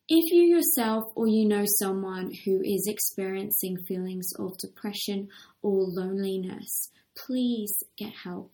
If 0.08 0.32
you 0.32 0.44
yourself 0.44 1.06
or 1.16 1.28
you 1.28 1.48
know 1.48 1.64
someone 1.80 2.32
who 2.46 2.62
is 2.64 2.86
experiencing 2.88 3.78
feelings 3.88 4.28
of 4.38 4.56
depression 4.60 5.30
or 5.64 5.82
loneliness, 5.82 6.92
please 7.18 7.74
get 7.98 8.14
help. 8.24 8.52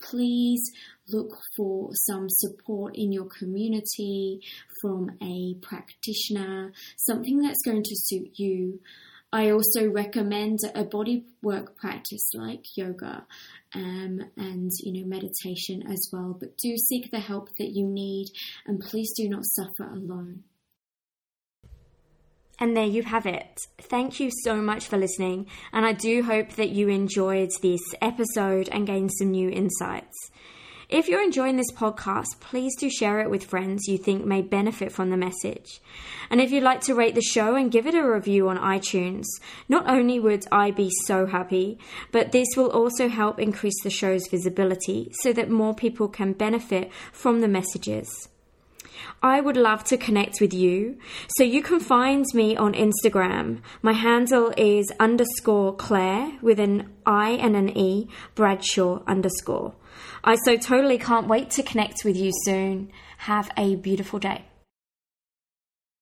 Please 0.00 0.62
look 1.08 1.30
for 1.56 1.90
some 1.94 2.26
support 2.28 2.94
in 2.94 3.10
your 3.10 3.26
community 3.36 4.42
from 4.80 5.10
a 5.20 5.56
practitioner, 5.60 6.72
something 6.96 7.40
that's 7.40 7.62
going 7.64 7.82
to 7.82 7.96
suit 7.96 8.30
you. 8.34 8.78
I 9.32 9.50
also 9.50 9.90
recommend 9.90 10.60
a 10.72 10.84
body 10.84 11.24
work 11.42 11.74
practice 11.74 12.30
like 12.32 12.60
yoga 12.76 13.26
um, 13.74 14.20
and 14.36 14.70
you 14.84 15.02
know 15.02 15.08
meditation 15.08 15.82
as 15.90 16.10
well. 16.12 16.36
But 16.38 16.56
do 16.58 16.76
seek 16.76 17.10
the 17.10 17.18
help 17.18 17.48
that 17.58 17.72
you 17.72 17.88
need, 17.88 18.28
and 18.66 18.78
please 18.78 19.12
do 19.16 19.28
not 19.28 19.44
suffer 19.44 19.90
alone. 19.90 20.44
And 22.62 22.76
there 22.76 22.86
you 22.86 23.02
have 23.02 23.26
it. 23.26 23.58
Thank 23.80 24.20
you 24.20 24.30
so 24.44 24.54
much 24.54 24.86
for 24.86 24.96
listening, 24.96 25.48
and 25.72 25.84
I 25.84 25.94
do 25.94 26.22
hope 26.22 26.50
that 26.50 26.68
you 26.68 26.88
enjoyed 26.88 27.50
this 27.60 27.80
episode 28.00 28.68
and 28.70 28.86
gained 28.86 29.10
some 29.18 29.32
new 29.32 29.50
insights. 29.50 30.30
If 30.88 31.08
you're 31.08 31.24
enjoying 31.24 31.56
this 31.56 31.72
podcast, 31.72 32.38
please 32.38 32.76
do 32.78 32.88
share 32.88 33.18
it 33.18 33.30
with 33.30 33.46
friends 33.46 33.88
you 33.88 33.98
think 33.98 34.24
may 34.24 34.42
benefit 34.42 34.92
from 34.92 35.10
the 35.10 35.16
message. 35.16 35.80
And 36.30 36.40
if 36.40 36.52
you'd 36.52 36.62
like 36.62 36.82
to 36.82 36.94
rate 36.94 37.16
the 37.16 37.20
show 37.20 37.56
and 37.56 37.72
give 37.72 37.88
it 37.88 37.96
a 37.96 38.08
review 38.08 38.48
on 38.48 38.58
iTunes, 38.58 39.24
not 39.68 39.90
only 39.90 40.20
would 40.20 40.44
I 40.52 40.70
be 40.70 40.88
so 41.06 41.26
happy, 41.26 41.80
but 42.12 42.30
this 42.30 42.50
will 42.56 42.70
also 42.70 43.08
help 43.08 43.40
increase 43.40 43.82
the 43.82 43.90
show's 43.90 44.28
visibility 44.28 45.10
so 45.14 45.32
that 45.32 45.50
more 45.50 45.74
people 45.74 46.06
can 46.06 46.32
benefit 46.32 46.92
from 47.10 47.40
the 47.40 47.48
messages. 47.48 48.28
I 49.22 49.40
would 49.40 49.56
love 49.56 49.84
to 49.84 49.96
connect 49.96 50.40
with 50.40 50.52
you. 50.52 50.98
So 51.36 51.44
you 51.44 51.62
can 51.62 51.80
find 51.80 52.24
me 52.34 52.56
on 52.56 52.74
Instagram. 52.74 53.60
My 53.82 53.92
handle 53.92 54.52
is 54.56 54.92
underscore 54.98 55.74
Claire 55.76 56.38
with 56.40 56.58
an 56.60 56.92
I 57.06 57.30
and 57.30 57.56
an 57.56 57.76
E, 57.76 58.08
Bradshaw 58.34 59.02
underscore. 59.06 59.74
I 60.24 60.36
so 60.44 60.56
totally 60.56 60.98
can't 60.98 61.28
wait 61.28 61.50
to 61.50 61.62
connect 61.62 62.04
with 62.04 62.16
you 62.16 62.32
soon. 62.44 62.92
Have 63.18 63.50
a 63.56 63.76
beautiful 63.76 64.18
day. 64.18 64.44